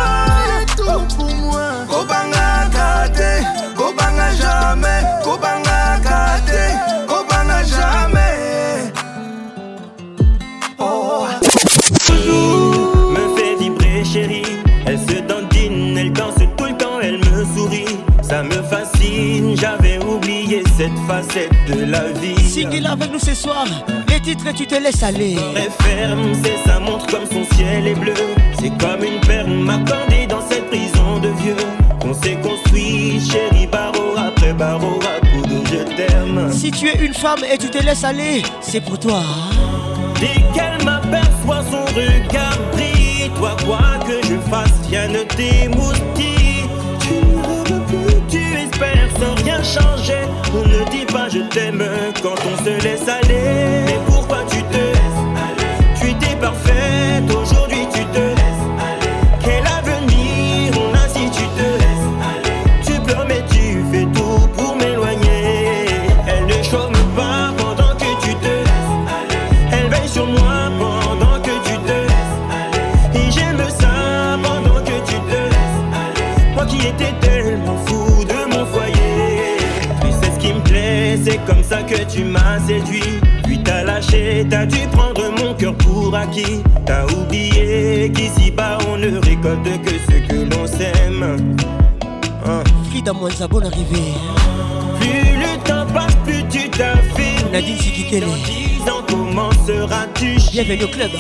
tout 0.76 1.16
pour 1.16 1.34
moi. 1.36 1.72
Kobanga 1.88 2.70
jamais, 4.36 5.02
Kobanga 5.24 6.00
kate, 6.04 7.08
Kobanga 7.08 7.64
jamais. 7.64 8.92
Oh. 10.80 11.26
Toujours 12.06 13.12
me 13.12 13.38
fait 13.38 13.56
vibrer, 13.60 14.04
chérie. 14.04 14.44
Elle 14.86 15.00
se 15.00 15.22
dandine, 15.22 15.98
elle 15.98 16.12
danse 16.14 16.36
tout 16.58 16.66
le 16.66 16.78
temps, 16.78 17.00
elle 17.02 17.20
me 17.20 17.46
sourit. 17.56 17.98
Ça 18.22 18.44
me 18.44 18.62
fascine, 18.64 19.56
j'avais 19.56 20.00
oublié 20.04 20.64
cette 20.78 20.98
facette 21.08 21.52
de 21.68 21.86
la 21.86 22.10
vie. 22.20 22.36
Single 22.50 22.86
avec 22.88 23.12
nous 23.12 23.20
ce 23.20 23.34
soir. 23.34 23.66
Les 24.10 24.20
titres, 24.20 24.54
tu 24.56 24.66
te 24.66 24.76
laisses 24.76 25.04
aller. 25.04 25.36
Très 25.54 25.70
ferme, 25.86 26.34
c'est 26.44 26.70
sa 26.70 26.80
montre 26.80 27.06
comme 27.08 27.26
son 27.26 27.44
ciel 27.56 27.88
est 27.88 27.96
bleu. 27.96 28.14
C'est 28.60 28.76
comme 28.78 29.04
une 29.04 29.20
perle 29.22 29.50
m'accordée 29.50 30.26
dans 30.28 30.42
cette 30.50 30.68
prison 30.68 31.20
de 31.22 31.30
vieux. 31.42 31.56
On 32.06 32.14
s'est 32.14 32.38
construit, 32.42 33.22
chérie, 33.22 33.68
barreau 33.68 34.03
à 34.62 34.80
je 35.72 35.96
t'aime. 35.96 36.52
Si 36.52 36.72
tu 36.72 36.88
es 36.88 36.96
une 36.96 37.14
femme 37.14 37.40
et 37.52 37.58
tu 37.58 37.70
te 37.70 37.78
laisses 37.84 38.04
aller, 38.04 38.44
c'est 38.62 38.82
pour 38.82 39.00
toi. 39.00 39.22
Dès 40.20 40.42
qu'elle 40.54 40.84
m'aperçoit, 40.86 41.64
son 41.70 41.86
regard 41.96 42.58
brille. 42.72 43.32
Toi, 43.38 43.56
quoi 43.66 43.80
que 44.06 44.26
je 44.28 44.38
fasse, 44.50 44.88
rien 44.90 45.08
ne 45.08 45.24
t'émoustille. 45.24 46.66
Tu 47.00 47.14
ne 47.14 47.74
veux 47.74 47.82
plus, 47.86 48.16
tu 48.30 48.38
espères 48.38 49.10
sans 49.20 49.36
rien 49.44 49.62
changer. 49.64 50.24
On 50.54 50.68
ne 50.68 50.90
dit 50.92 51.06
pas 51.06 51.30
je 51.30 51.40
t'aime 51.40 51.84
quand 52.22 52.36
on 52.46 52.64
se 52.64 52.84
laisse 52.84 53.08
aller. 53.08 54.13
Tu 82.14 82.24
m'as 82.24 82.60
séduit. 82.68 83.20
Puis 83.44 83.60
t'as 83.64 83.84
lâché, 83.84 84.46
t'as 84.50 84.66
dû 84.66 84.88
prendre 84.92 85.32
mon 85.40 85.54
cœur 85.54 85.76
pour 85.76 86.16
acquis. 86.16 86.62
T'as 86.86 87.06
oublié 87.06 88.12
qu'ici-bas 88.14 88.78
on 88.90 88.98
ne 88.98 89.18
récolte 89.18 89.82
que 89.84 89.92
ce 89.92 90.28
que 90.28 90.56
l'on 90.56 90.68
sème. 90.68 91.38
Hein. 92.46 92.64
Frida 92.90 93.14
Mwanza, 93.14 93.48
bonne 93.48 93.66
arrivée. 93.66 94.14
Plus 95.00 95.38
le 95.38 95.58
temps 95.64 95.86
passe, 95.94 96.16
plus 96.26 96.44
tu 96.50 96.70
t'affirmes. 96.70 97.52
Nadine 97.52 97.78
Sikitele. 97.78 98.22
Dans 98.22 98.36
dix 98.46 98.90
ans, 98.90 99.04
comment 99.08 99.52
seras-tu 99.66 100.36
Bienvenue 100.52 100.84
au 100.84 100.88
club. 100.88 101.12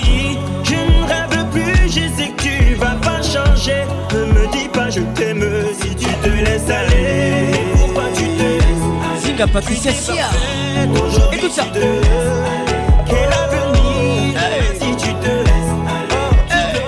Je 0.63 0.73
ne 0.73 1.07
rêve 1.07 1.45
plus, 1.51 1.87
je 1.87 2.07
sais 2.15 2.29
que 2.29 2.43
tu 2.43 2.75
vas 2.75 2.95
pas 3.01 3.21
changer. 3.21 3.83
Ne 4.13 4.25
me 4.25 4.51
dis 4.51 4.69
pas 4.69 4.89
je 4.89 5.01
t'aime 5.15 5.43
si 5.81 5.95
tu 5.95 6.05
te 6.05 6.29
laisses 6.29 6.69
aller. 6.69 7.82
Aller 14.37 14.61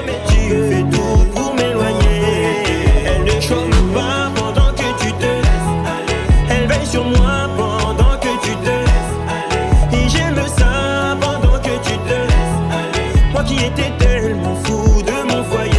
Mais 0.05 0.19
tu 0.27 0.41
fais 0.69 0.83
tout 0.91 1.25
pour 1.33 1.53
m'éloigner. 1.55 2.63
Elle 3.05 3.23
ne 3.23 3.41
chôme 3.41 3.71
pas 3.93 4.31
pendant 4.35 4.71
que 4.71 4.87
tu 5.01 5.11
te 5.13 5.25
laisses 5.25 5.73
aller. 5.95 6.21
Elle 6.49 6.67
veille 6.67 6.85
sur 6.85 7.03
moi 7.03 7.49
pendant 7.57 8.17
que 8.17 8.31
tu 8.43 8.51
te 8.63 8.69
laisses 8.69 9.15
aller. 9.37 9.97
Et 9.97 10.09
j'aime 10.09 10.41
ça 10.57 11.17
pendant 11.19 11.57
que 11.59 11.75
tu 11.87 11.97
te 11.97 12.17
laisses 12.29 12.61
aller. 12.71 13.31
Moi 13.31 13.43
qui 13.43 13.55
étais 13.55 13.91
tellement 13.97 14.55
fou 14.63 15.01
de 15.01 15.33
mon 15.33 15.43
foyer. 15.43 15.73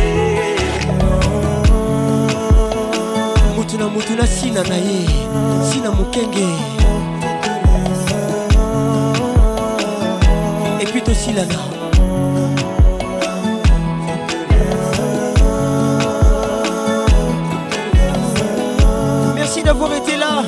mutuna 3.57 3.89
mutuna 3.89 4.27
sina 4.27 4.63
na 4.63 4.77
ye 4.77 5.16
merci 19.35 19.63
d'avoir 19.63 19.93
été 19.93 20.17
là. 20.17 20.43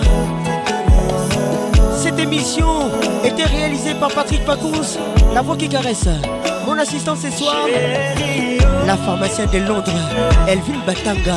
Cette 1.96 2.18
émission 2.18 2.90
était 3.24 3.44
réalisée 3.44 3.94
par 3.94 4.10
Patrick 4.10 4.44
Pacous 4.44 4.98
la 5.34 5.42
voix 5.42 5.56
qui 5.56 5.68
caresse. 5.68 6.08
Mon 6.66 6.78
assistant 6.78 7.16
ce 7.16 7.30
soir 7.30 7.66
la 8.86 8.96
pharmacienne 8.96 9.50
de 9.50 9.58
Londres 9.58 9.92
Elvin 10.48 10.78
Batanga 10.86 11.36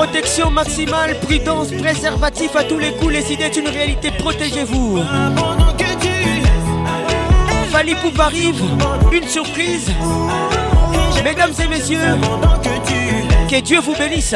Protection 0.00 0.50
maximale, 0.50 1.14
prudence, 1.20 1.72
préservatif 1.72 2.56
à 2.56 2.64
tous 2.64 2.78
les 2.78 2.92
coups. 2.92 3.12
Les 3.12 3.32
idées 3.34 3.44
est 3.44 3.56
une 3.56 3.68
réalité, 3.68 4.10
protégez-vous. 4.10 4.98
Fali 7.70 7.94
Poup 7.96 8.18
arrive, 8.18 8.62
une 9.12 9.28
surprise. 9.28 9.90
Mesdames 11.22 11.52
et 11.62 11.68
messieurs, 11.68 11.98
que 13.50 13.60
Dieu 13.60 13.80
vous 13.80 13.94
bénisse. 13.94 14.34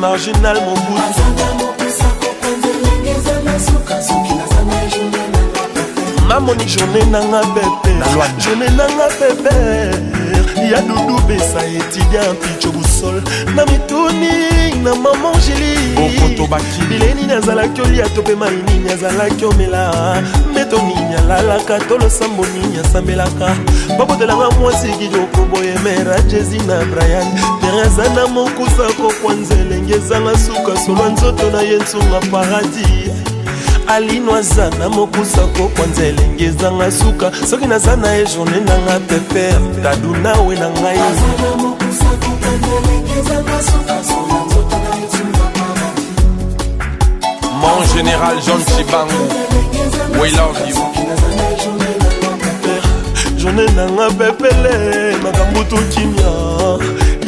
Naza 0.00 0.32
na 0.42 0.52
journe 0.54 0.92
mamoni 6.28 6.64
journe 6.66 7.04
nanga 7.10 7.40
pepe. 7.54 7.92
Journe 8.38 8.66
nanga 8.76 9.08
pepe. 9.18 9.54
Ya 10.70 10.80
dudu 10.82 11.16
besa 11.28 11.60
étudiant 11.66 12.34
picho 12.40 12.61
busol 13.02 13.22
na 13.54 13.66
mituni 13.66 14.82
na 14.82 14.94
mama 14.94 15.32
angeli 15.34 15.76
bileni 16.88 17.26
nazalaki 17.26 17.80
olia 17.80 18.08
to 18.08 18.22
mpe 18.22 18.34
mai 18.34 18.56
nini 18.56 18.92
azalaki 18.92 19.44
omela 19.44 20.22
mbeto 20.50 20.76
nini 20.76 21.14
alalaka 21.14 21.78
to 21.78 21.98
losambo 21.98 22.46
nini 22.46 22.78
asambelaka 22.78 23.56
babotelanga 23.98 24.50
mwasi 24.50 24.88
kitoko 24.88 25.42
boye 25.50 25.78
mera 25.84 26.20
jesi 26.20 26.58
na 26.58 26.84
brian. 26.84 27.26
Tereza 27.60 28.14
na 28.14 28.26
mokusa 28.26 28.92
kokwa 28.96 29.34
nzelenge 29.34 29.94
ezanga 29.94 30.38
suka 30.38 30.80
solwa 30.86 31.08
nzoto 31.08 31.50
na 31.50 31.60
ye 31.62 31.76
nsunga 31.76 32.20
paradis. 32.30 33.12
Alino 33.88 34.34
aza 34.34 34.70
na 34.78 34.88
mokusa 34.88 35.46
kokwa 35.46 35.86
nzelenge 35.86 36.44
ezanga 36.44 36.90
suka. 36.90 37.32
Soki 37.50 37.66
naza 37.66 37.96
na 37.96 38.12
ye 38.12 38.26
journe 38.26 38.60
nanga 38.60 39.00
peper 39.00 39.60
tadu 39.82 40.16
nawe 40.16 40.56
na 40.56 40.70
ngai 40.70 41.81
Mon 47.60 47.84
général 47.94 48.36
John 48.46 48.60
Chibangu, 48.60 49.22
we 50.20 50.30
love 50.32 50.58
you. 50.68 50.76
journe 53.38 53.66
nanga 53.74 54.08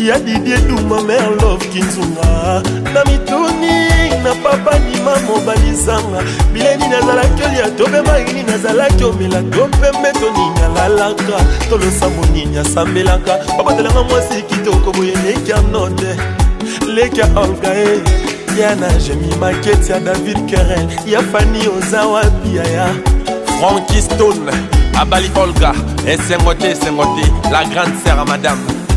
ya 0.05 0.19
didie 0.19 0.57
duma 0.69 1.01
mer 1.03 1.31
love 1.41 1.65
kinzunga 1.73 2.63
na 2.95 3.05
mituni 3.05 3.89
na 4.23 4.35
papa 4.43 4.79
nima 4.79 5.17
mobali 5.27 5.75
zanga 5.75 6.23
bileni 6.53 6.89
nazalaki 6.89 7.43
olia 7.43 7.71
tobe 7.71 8.01
maini 8.03 8.43
nazalaki 8.43 9.05
omela. 9.05 9.43
To 9.43 9.69
pembe 9.81 10.13
toninga 10.13 10.69
lalaka 10.75 11.45
tolosa 11.71 12.09
monini 12.09 12.59
asambelaka. 12.59 13.39
Babatelanga 13.59 14.03
mwasi 14.03 14.43
kitoko 14.43 14.93
boye 14.93 15.15
leka 15.25 15.63
note. 15.73 16.17
Leka 16.95 17.29
olgae 17.41 17.83
eh. 17.95 18.01
yana 18.61 18.89
jemi 18.93 19.35
maketi 19.41 19.93
ya 19.93 20.01
david 20.01 20.47
kerel 20.47 20.89
ya 21.07 21.23
fani 21.23 21.69
oza 21.69 22.07
wapi 22.07 22.57
yaya 22.57 22.89
franki 23.61 24.03
stone 24.03 24.53
abali 25.01 25.31
olga. 25.37 25.75
Eh, 26.07 26.15
esengo 26.21 26.55
te 26.55 26.71
esengo 26.71 27.05
te 27.05 27.51
la 27.51 27.65
grande 27.65 27.97
sere 28.05 28.25
madame. 28.25 28.74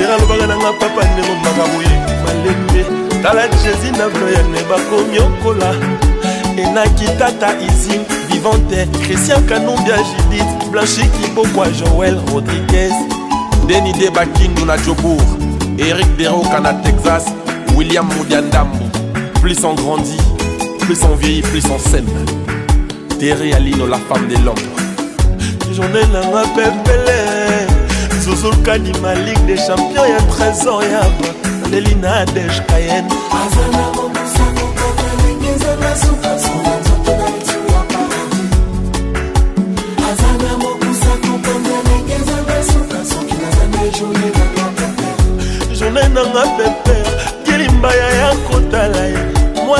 tera 0.00 0.14
alobaka 0.14 0.46
nanga 0.46 0.72
papa 0.72 1.04
ndenge 1.04 1.30
omaka 1.30 1.64
boye 1.72 1.94
malembe 2.24 2.84
tala 3.22 3.48
jésus 3.48 3.92
na 3.98 4.08
bloyane 4.08 4.60
bakomi 4.68 5.18
okola. 5.18 5.74
Enaki 6.56 7.04
tata 7.18 7.48
isine 7.60 8.04
vivante. 8.28 8.88
Christian 9.04 9.42
kanumbia 9.46 9.96
judith 9.96 10.70
blanchi 10.70 11.02
kibokwa 11.02 11.66
joel 11.70 12.18
rodriguez. 12.32 12.92
Deni 13.66 13.92
de 13.92 14.10
Bakindu 14.10 14.64
na 14.64 14.76
Jobour, 14.78 15.20
Eric 15.78 16.16
Deroka 16.16 16.60
na 16.60 16.72
Texas, 16.74 17.24
William 17.76 18.06
Moudiandambo. 18.06 18.84
Plus 19.40 19.62
on 19.64 19.74
grandit, 19.74 20.16
plus 20.80 20.98
on 21.04 21.14
vieillit, 21.14 21.42
plus 21.42 21.64
on 21.70 21.78
s'aime. 21.78 22.08
Terry 23.20 23.52
Alino, 23.52 23.86
la 23.86 23.98
femme 23.98 24.26
de 24.28 24.36
l'homme. 24.44 24.56
journée 25.74 26.06
nanga 26.12 26.42
pepele 26.54 27.29
zulkadima 28.40 29.14
ligue 29.14 29.44
des 29.46 29.56
champions 29.56 30.06
ya 30.06 30.20
trésor 30.32 30.82
ya 30.84 31.02
bandeli 31.62 31.94
na 31.96 32.10
adege 32.20 32.60
cayenne 32.68 33.08
journée 45.78 46.08
nanga 46.14 46.44
peper 46.56 47.04
kilimbaya 47.44 48.08
ya 48.20 48.30
kotala 48.48 49.04
ye 49.12 49.19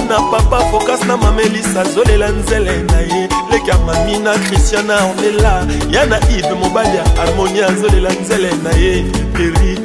mwana 0.01 0.23
papa 0.31 0.65
fokas 0.71 1.05
na 1.05 1.17
mamelisa 1.17 1.81
azolela 1.81 2.29
nzele 2.29 2.83
na 2.83 3.01
ye. 3.01 3.29
Leki 3.51 3.71
ya 3.71 3.79
mami 3.79 4.19
na 4.19 4.39
christiana 4.39 4.95
ornela 4.95 5.67
ya 5.91 6.07
na 6.07 6.21
ive 6.31 6.55
mobali 6.55 6.97
ya 6.97 7.05
harmonie 7.17 7.65
azolela 7.65 8.11
nzele 8.23 8.51
na 8.65 8.71
ye. 8.71 9.05
Peri 9.33 9.79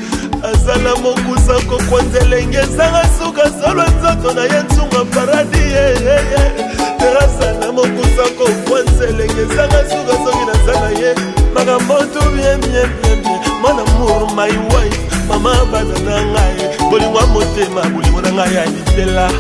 azala 0.43 0.95
mokusa 0.95 1.53
kokwa 1.69 2.01
nzelenge 2.01 2.57
ezanga 2.57 3.01
suka 3.19 3.43
solwa 3.43 3.85
nzoto 3.85 4.33
na 4.33 4.41
ye 4.41 4.63
nsunga 4.63 5.05
paradi 5.05 5.57
terasala 6.99 7.71
mokusa 7.71 8.23
kokwa 8.37 8.81
nzelenge 8.81 9.41
ezanga 9.41 9.89
suka 9.89 10.13
soki 10.23 10.45
naza 10.45 10.79
na 10.81 10.99
ye. 10.99 11.15
Makambo 11.53 11.93
tu 11.93 12.19
biemiebiemie 12.31 13.39
mwana 13.61 13.83
mour 13.99 14.35
my 14.35 14.49
wife 14.49 14.99
mama 15.29 15.65
bana 15.71 15.99
na 15.99 16.25
ngai. 16.25 16.89
Bolingo 16.89 17.19
ya 17.19 17.25
motema 17.25 17.81
bolingo 17.81 18.21
na 18.21 18.31
ngai 18.31 18.55
ya 18.55 18.65
libela 18.65 19.31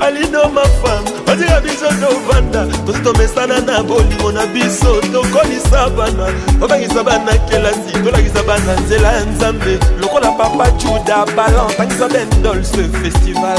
alido 0.00 0.48
mafam 0.48 1.04
otika 1.32 1.60
biso 1.60 1.86
tovanda 2.00 2.66
tosi 2.86 2.98
tomesana 3.00 3.60
na 3.60 3.82
bolingo 3.82 4.32
na 4.32 4.46
biso 4.46 5.00
tokolisa 5.12 5.90
bana. 5.90 6.26
Tobangisa 6.60 7.04
bana 7.04 7.32
kelasi 7.48 7.92
tolakisa 8.04 8.42
bana 8.42 8.80
nzela 8.80 9.12
ya 9.12 9.24
nzambe. 9.24 9.78
Lokola 10.00 10.30
papa 10.32 10.70
juda 10.70 11.26
balan. 11.36 11.70
Tangisa 11.76 12.08
bendolce 12.08 12.88
festival 13.02 13.58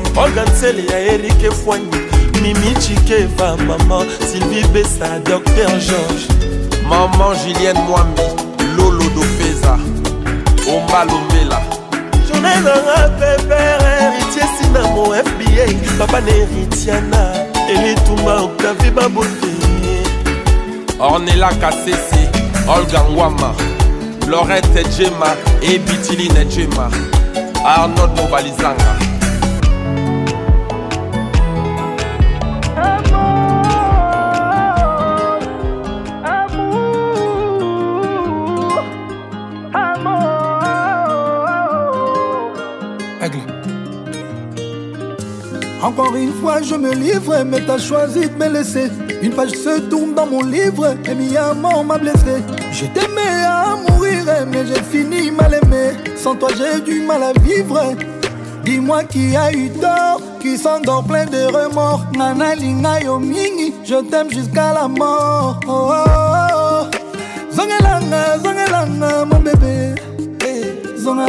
olga 0.17 0.43
nsele 0.45 0.85
ya 0.85 0.99
erike 0.99 1.51
fwani 1.51 1.85
mimi 2.41 2.75
chikeva 2.79 3.57
mama 3.57 4.05
sylvie 4.31 4.63
besa 4.67 5.19
docteur 5.19 5.69
george 5.69 6.27
Maman 6.89 7.37
Julienne 7.37 7.79
Mwambi, 7.79 8.21
Lolo 8.77 9.03
Dofeza, 9.15 9.79
Omba 10.67 11.05
Lombela, 11.05 11.61
journée 12.27 12.55
nanga 12.63 13.09
pepere 13.17 13.91
héritier 14.01 14.47
sinamo 14.57 15.05
fba 15.13 15.97
papa 15.97 16.21
na 16.21 16.31
héritiana 16.31 17.33
elitumba 17.69 18.41
octavie 18.41 18.91
babote 18.91 19.47
Ornella 20.99 21.49
Kassese, 21.61 22.29
Olga 22.67 23.03
Ngwama, 23.09 23.53
Lorette 24.27 24.83
Djema 24.89 25.33
et 25.63 25.79
Bitiline 25.79 26.45
Djema, 26.45 26.89
Arnold 27.65 28.11
Mobalizanga. 28.17 29.10
Encore 45.91 46.15
une 46.15 46.31
fois, 46.31 46.61
je 46.61 46.73
me 46.75 46.93
livre, 46.93 47.43
mais 47.45 47.59
t'as 47.65 47.77
choisi 47.77 48.21
de 48.21 48.35
me 48.35 48.47
laisser. 48.47 48.89
Une 49.21 49.31
page 49.31 49.49
se 49.51 49.81
tourne 49.81 50.13
dans 50.13 50.25
mon 50.25 50.41
livre, 50.41 50.95
et 51.03 51.13
mi 51.13 51.33
mort 51.57 51.83
m'a 51.83 51.97
blessé. 51.97 52.41
Je 52.71 52.85
t'aimais 52.85 53.43
à 53.45 53.75
mourir, 53.75 54.23
mais 54.49 54.65
j'ai 54.65 54.81
fini 54.83 55.31
mal 55.31 55.53
aimé. 55.53 55.97
Sans 56.15 56.35
toi, 56.35 56.47
j'ai 56.57 56.79
du 56.79 57.01
mal 57.01 57.21
à 57.23 57.33
vivre. 57.41 57.93
Dis-moi 58.63 59.03
qui 59.03 59.35
a 59.35 59.51
eu 59.51 59.69
tort, 59.69 60.21
qui 60.39 60.57
s'endort 60.57 61.03
plein 61.03 61.25
de 61.25 61.43
remords. 61.53 62.05
Nana 62.17 62.55
linga 62.55 63.01
yo 63.01 63.19
mingi, 63.19 63.73
je 63.83 63.95
t'aime 63.95 64.31
jusqu'à 64.31 64.71
la 64.71 64.87
mort. 64.87 65.59
Oh, 65.67 65.89
oh, 65.91 66.03
oh. 66.55 66.85
Zongelanga, 67.51 68.37
zongelanga, 68.41 69.25
mon 69.25 69.39
bébé. 69.39 69.95
Eh, 70.45 70.97
Zonga. 70.97 71.25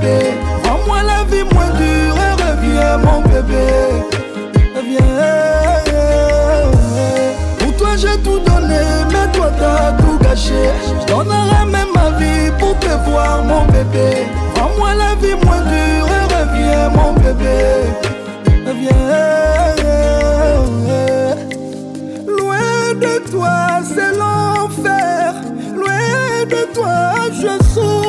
Bébé. 0.00 0.34
Rends-moi 0.64 1.02
la 1.02 1.24
vie 1.24 1.44
moins 1.54 1.70
dure 1.70 2.16
et 2.16 2.34
reviens, 2.42 2.98
mon 2.98 3.20
bébé. 3.22 3.66
Reviens. 4.76 5.00
Pour 7.58 7.76
toi, 7.76 7.96
j'ai 7.96 8.18
tout 8.22 8.38
donné, 8.40 8.80
mais 9.08 9.32
toi, 9.32 9.50
t'as 9.58 9.92
tout 9.92 10.18
gâché. 10.22 10.70
Je 11.00 11.06
donnerai 11.06 11.64
même 11.70 11.92
ma 11.94 12.10
vie 12.18 12.50
pour 12.58 12.78
te 12.78 12.88
voir, 13.08 13.42
mon 13.44 13.64
bébé. 13.66 14.26
Rends-moi 14.56 14.94
la 14.94 15.14
vie 15.16 15.34
moins 15.44 15.62
dure 15.62 16.08
et 16.18 16.24
reviens, 16.34 16.88
mon 16.90 17.12
bébé. 17.14 17.58
Reviens. 18.66 18.96
Loin 22.26 22.94
de 22.94 23.30
toi, 23.30 23.80
c'est 23.82 24.12
l'enfer. 24.16 25.34
Loin 25.74 26.44
de 26.48 26.74
toi, 26.74 27.12
je 27.32 27.64
souffre. 27.74 27.99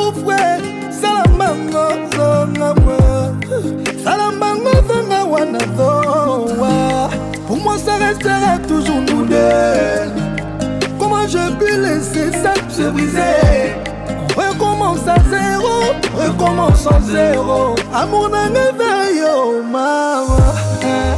Restera 8.11 8.57
toujours 8.67 9.01
nous 9.01 9.25
deux. 9.25 10.11
Comment 10.99 11.27
je 11.27 11.51
peux 11.57 11.77
laisser 11.81 12.31
ça 12.31 12.53
se 12.69 12.89
briser? 12.89 13.75
Recommence 14.35 15.07
à 15.07 15.17
zéro, 15.29 15.75
recommence 16.15 16.87
à 16.87 16.99
zéro. 17.01 17.75
Amour 17.93 18.29
d'un 18.29 18.49
éveil, 18.49 19.23
oh 19.33 19.61
maman. 19.63 20.25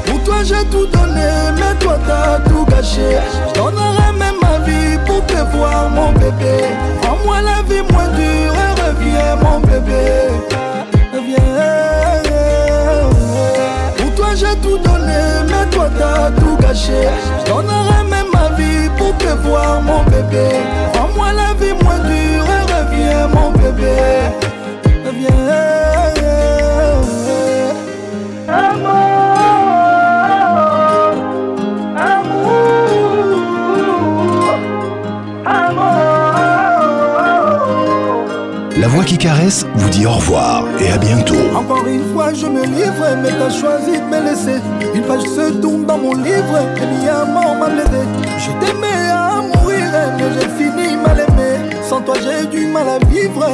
Pour 0.05 0.23
toi 0.23 0.43
j'ai 0.43 0.65
tout 0.69 0.85
donné, 0.85 1.29
mais 1.55 1.73
toi 1.79 1.97
t'as 2.07 2.39
tout 2.49 2.65
gâché. 2.65 3.17
Je 3.47 3.59
donnerai 3.59 4.09
même 4.17 4.35
ma 4.41 4.59
vie 4.65 4.97
pour 5.05 5.25
te 5.25 5.41
voir, 5.55 5.89
mon 5.89 6.11
bébé. 6.13 6.57
Rends-moi 7.03 7.41
la 7.41 7.61
vie 7.67 7.83
moins 7.91 8.09
dure 8.17 8.55
et 8.65 8.73
reviens, 8.81 9.35
mon 9.43 9.59
bébé. 9.59 10.03
Tout 16.39 16.57
gâché. 16.57 17.07
Je 17.39 17.51
donnerai 17.51 18.03
même 18.09 18.27
ma 18.33 18.49
vie 18.55 18.89
pour 18.97 19.15
te 19.17 19.31
voir, 19.45 19.81
mon 19.81 20.03
bébé. 20.03 20.49
Rends-moi 20.95 21.27
la 21.33 21.53
vie 21.59 21.73
moins 21.83 21.99
dure 21.99 22.47
et 22.57 22.63
reviens, 22.73 23.27
mon 23.27 23.51
bébé. 23.51 23.95
Caresse 39.17 39.65
vous 39.75 39.89
dit 39.89 40.05
au 40.05 40.11
revoir 40.11 40.65
et 40.79 40.91
à 40.91 40.97
bientôt. 40.97 41.35
Encore 41.55 41.85
une 41.87 42.13
fois, 42.13 42.33
je 42.33 42.45
me 42.45 42.63
livre, 42.63 43.05
mais 43.21 43.29
t'as 43.29 43.49
choisi 43.49 43.99
de 43.99 44.05
me 44.05 44.19
laisser. 44.23 44.61
Une 44.93 45.03
page 45.03 45.23
se 45.23 45.51
tourne 45.61 45.85
dans 45.85 45.97
mon 45.97 46.13
livre, 46.13 46.57
et 46.77 46.85
mi 46.85 47.33
mort 47.33 47.55
m'a 47.59 47.69
blessé. 47.69 48.03
Je 48.37 48.51
t'aimais 48.65 49.09
à 49.11 49.41
mourir, 49.41 49.83
mais 50.17 50.29
j'ai 50.33 50.49
fini 50.57 50.97
mal 50.97 51.19
aimé. 51.19 51.75
Sans 51.87 52.01
toi, 52.01 52.15
j'ai 52.23 52.47
du 52.47 52.67
mal 52.67 52.87
à 52.87 52.99
vivre. 53.05 53.45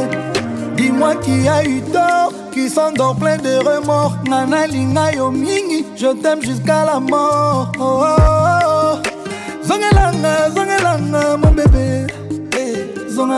Dis-moi 0.75 1.15
qui 1.15 1.47
a 1.47 1.63
eu 1.63 1.81
tort, 1.81 2.31
qui 2.53 2.69
s'endort 2.69 3.15
plein 3.15 3.37
de 3.37 3.57
remords. 3.57 4.17
Nana 4.29 4.65
linga 4.67 5.11
yo 5.13 5.29
mingi, 5.29 5.85
je 5.95 6.07
t'aime 6.21 6.41
jusqu'à 6.41 6.85
la 6.85 6.99
mort. 6.99 7.71
Oh, 7.79 8.03
oh, 8.03 8.15
oh. 8.15 9.09
Zongelanga, 9.61 10.49
zongelanga, 10.55 11.37
mon 11.37 11.51
bébé. 11.51 12.07
Eh, 12.57 13.11
zonga. 13.11 13.37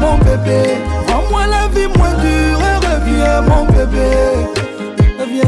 Mon 0.00 0.16
bébé. 0.18 0.78
Rends-moi 1.08 1.46
la 1.46 1.68
vie 1.68 1.88
moins 1.96 2.14
dure 2.14 2.60
et 2.70 2.78
reviens, 2.86 3.40
mon 3.42 3.64
bébé. 3.66 4.10
Reviens. 5.18 5.44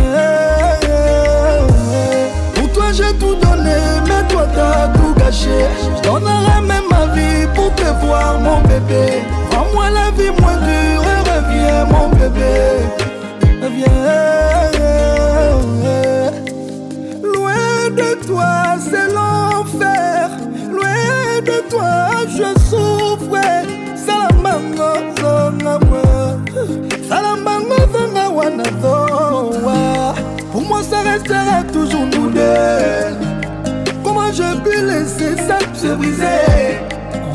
Pour 2.55 2.73
toi, 2.73 2.93
j'ai 2.93 3.13
tout 3.19 3.35
donné, 3.35 3.77
mais 4.07 4.23
toi, 4.29 4.47
t'as 4.55 4.89
tout 4.89 5.15
gâché. 5.19 5.67
Je 5.97 6.03
donnerai 6.03 6.61
même 6.63 6.85
ma 6.91 7.07
vie 7.15 7.47
pour 7.55 7.75
te 7.75 7.89
voir, 8.05 8.39
mon 8.41 8.61
bébé. 8.63 9.23
Rends-moi 9.53 9.91
la 9.91 10.11
vie 10.11 10.31
moins 10.41 10.57
dure 10.57 11.05
et 11.15 11.21
reviens, 11.31 11.85
mon 11.87 12.09
bébé. 12.09 12.72
Restera 31.13 31.63
toujours 31.73 32.07
nous 32.07 32.31
deux. 32.31 33.17
Comment 34.03 34.33
je 34.33 34.49
peux 34.65 34.81
laisser 34.87 35.37
ça 35.37 35.59
se 35.75 35.89
briser? 35.95 36.79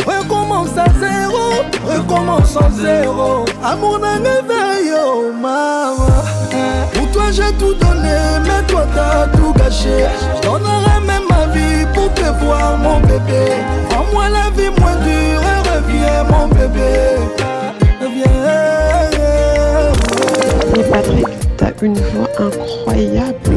Recommence 0.06 0.76
à 0.78 0.88
zéro, 1.00 1.46
recommence 1.86 2.58
à 2.58 2.70
zéro. 2.72 3.46
Amour 3.64 4.00
d'un 4.00 4.22
éveil, 4.38 4.94
oh 4.96 5.32
maman. 5.34 5.96
Pour 6.94 7.12
toi, 7.12 7.26
j'ai 7.32 7.52
tout 7.60 7.74
donné, 7.74 8.18
mais 8.44 8.62
toi, 8.68 8.86
t'as 8.96 9.28
tout 9.38 9.54
gâché. 9.54 10.06
Je 10.36 10.48
donnerai 10.48 11.00
même 11.06 11.28
ma 11.30 11.46
vie 11.54 11.86
pour 11.94 12.12
te 12.14 12.28
voir, 12.44 12.78
mon 12.78 13.00
bébé. 13.02 13.46
Rends-moi 13.92 14.26
la 14.30 14.50
vie 14.56 14.72
moins 14.80 14.98
dure 15.06 15.44
et 15.54 15.60
reviens, 15.70 16.24
mon 16.32 16.48
bébé. 16.48 16.92
Reviens. 18.02 18.28
Patrick, 20.92 21.28
t'as 21.58 21.74
une 21.82 21.96
voix 21.96 22.30
incroyable. 22.40 23.47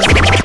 Thank 0.00 0.32
you. 0.32 0.37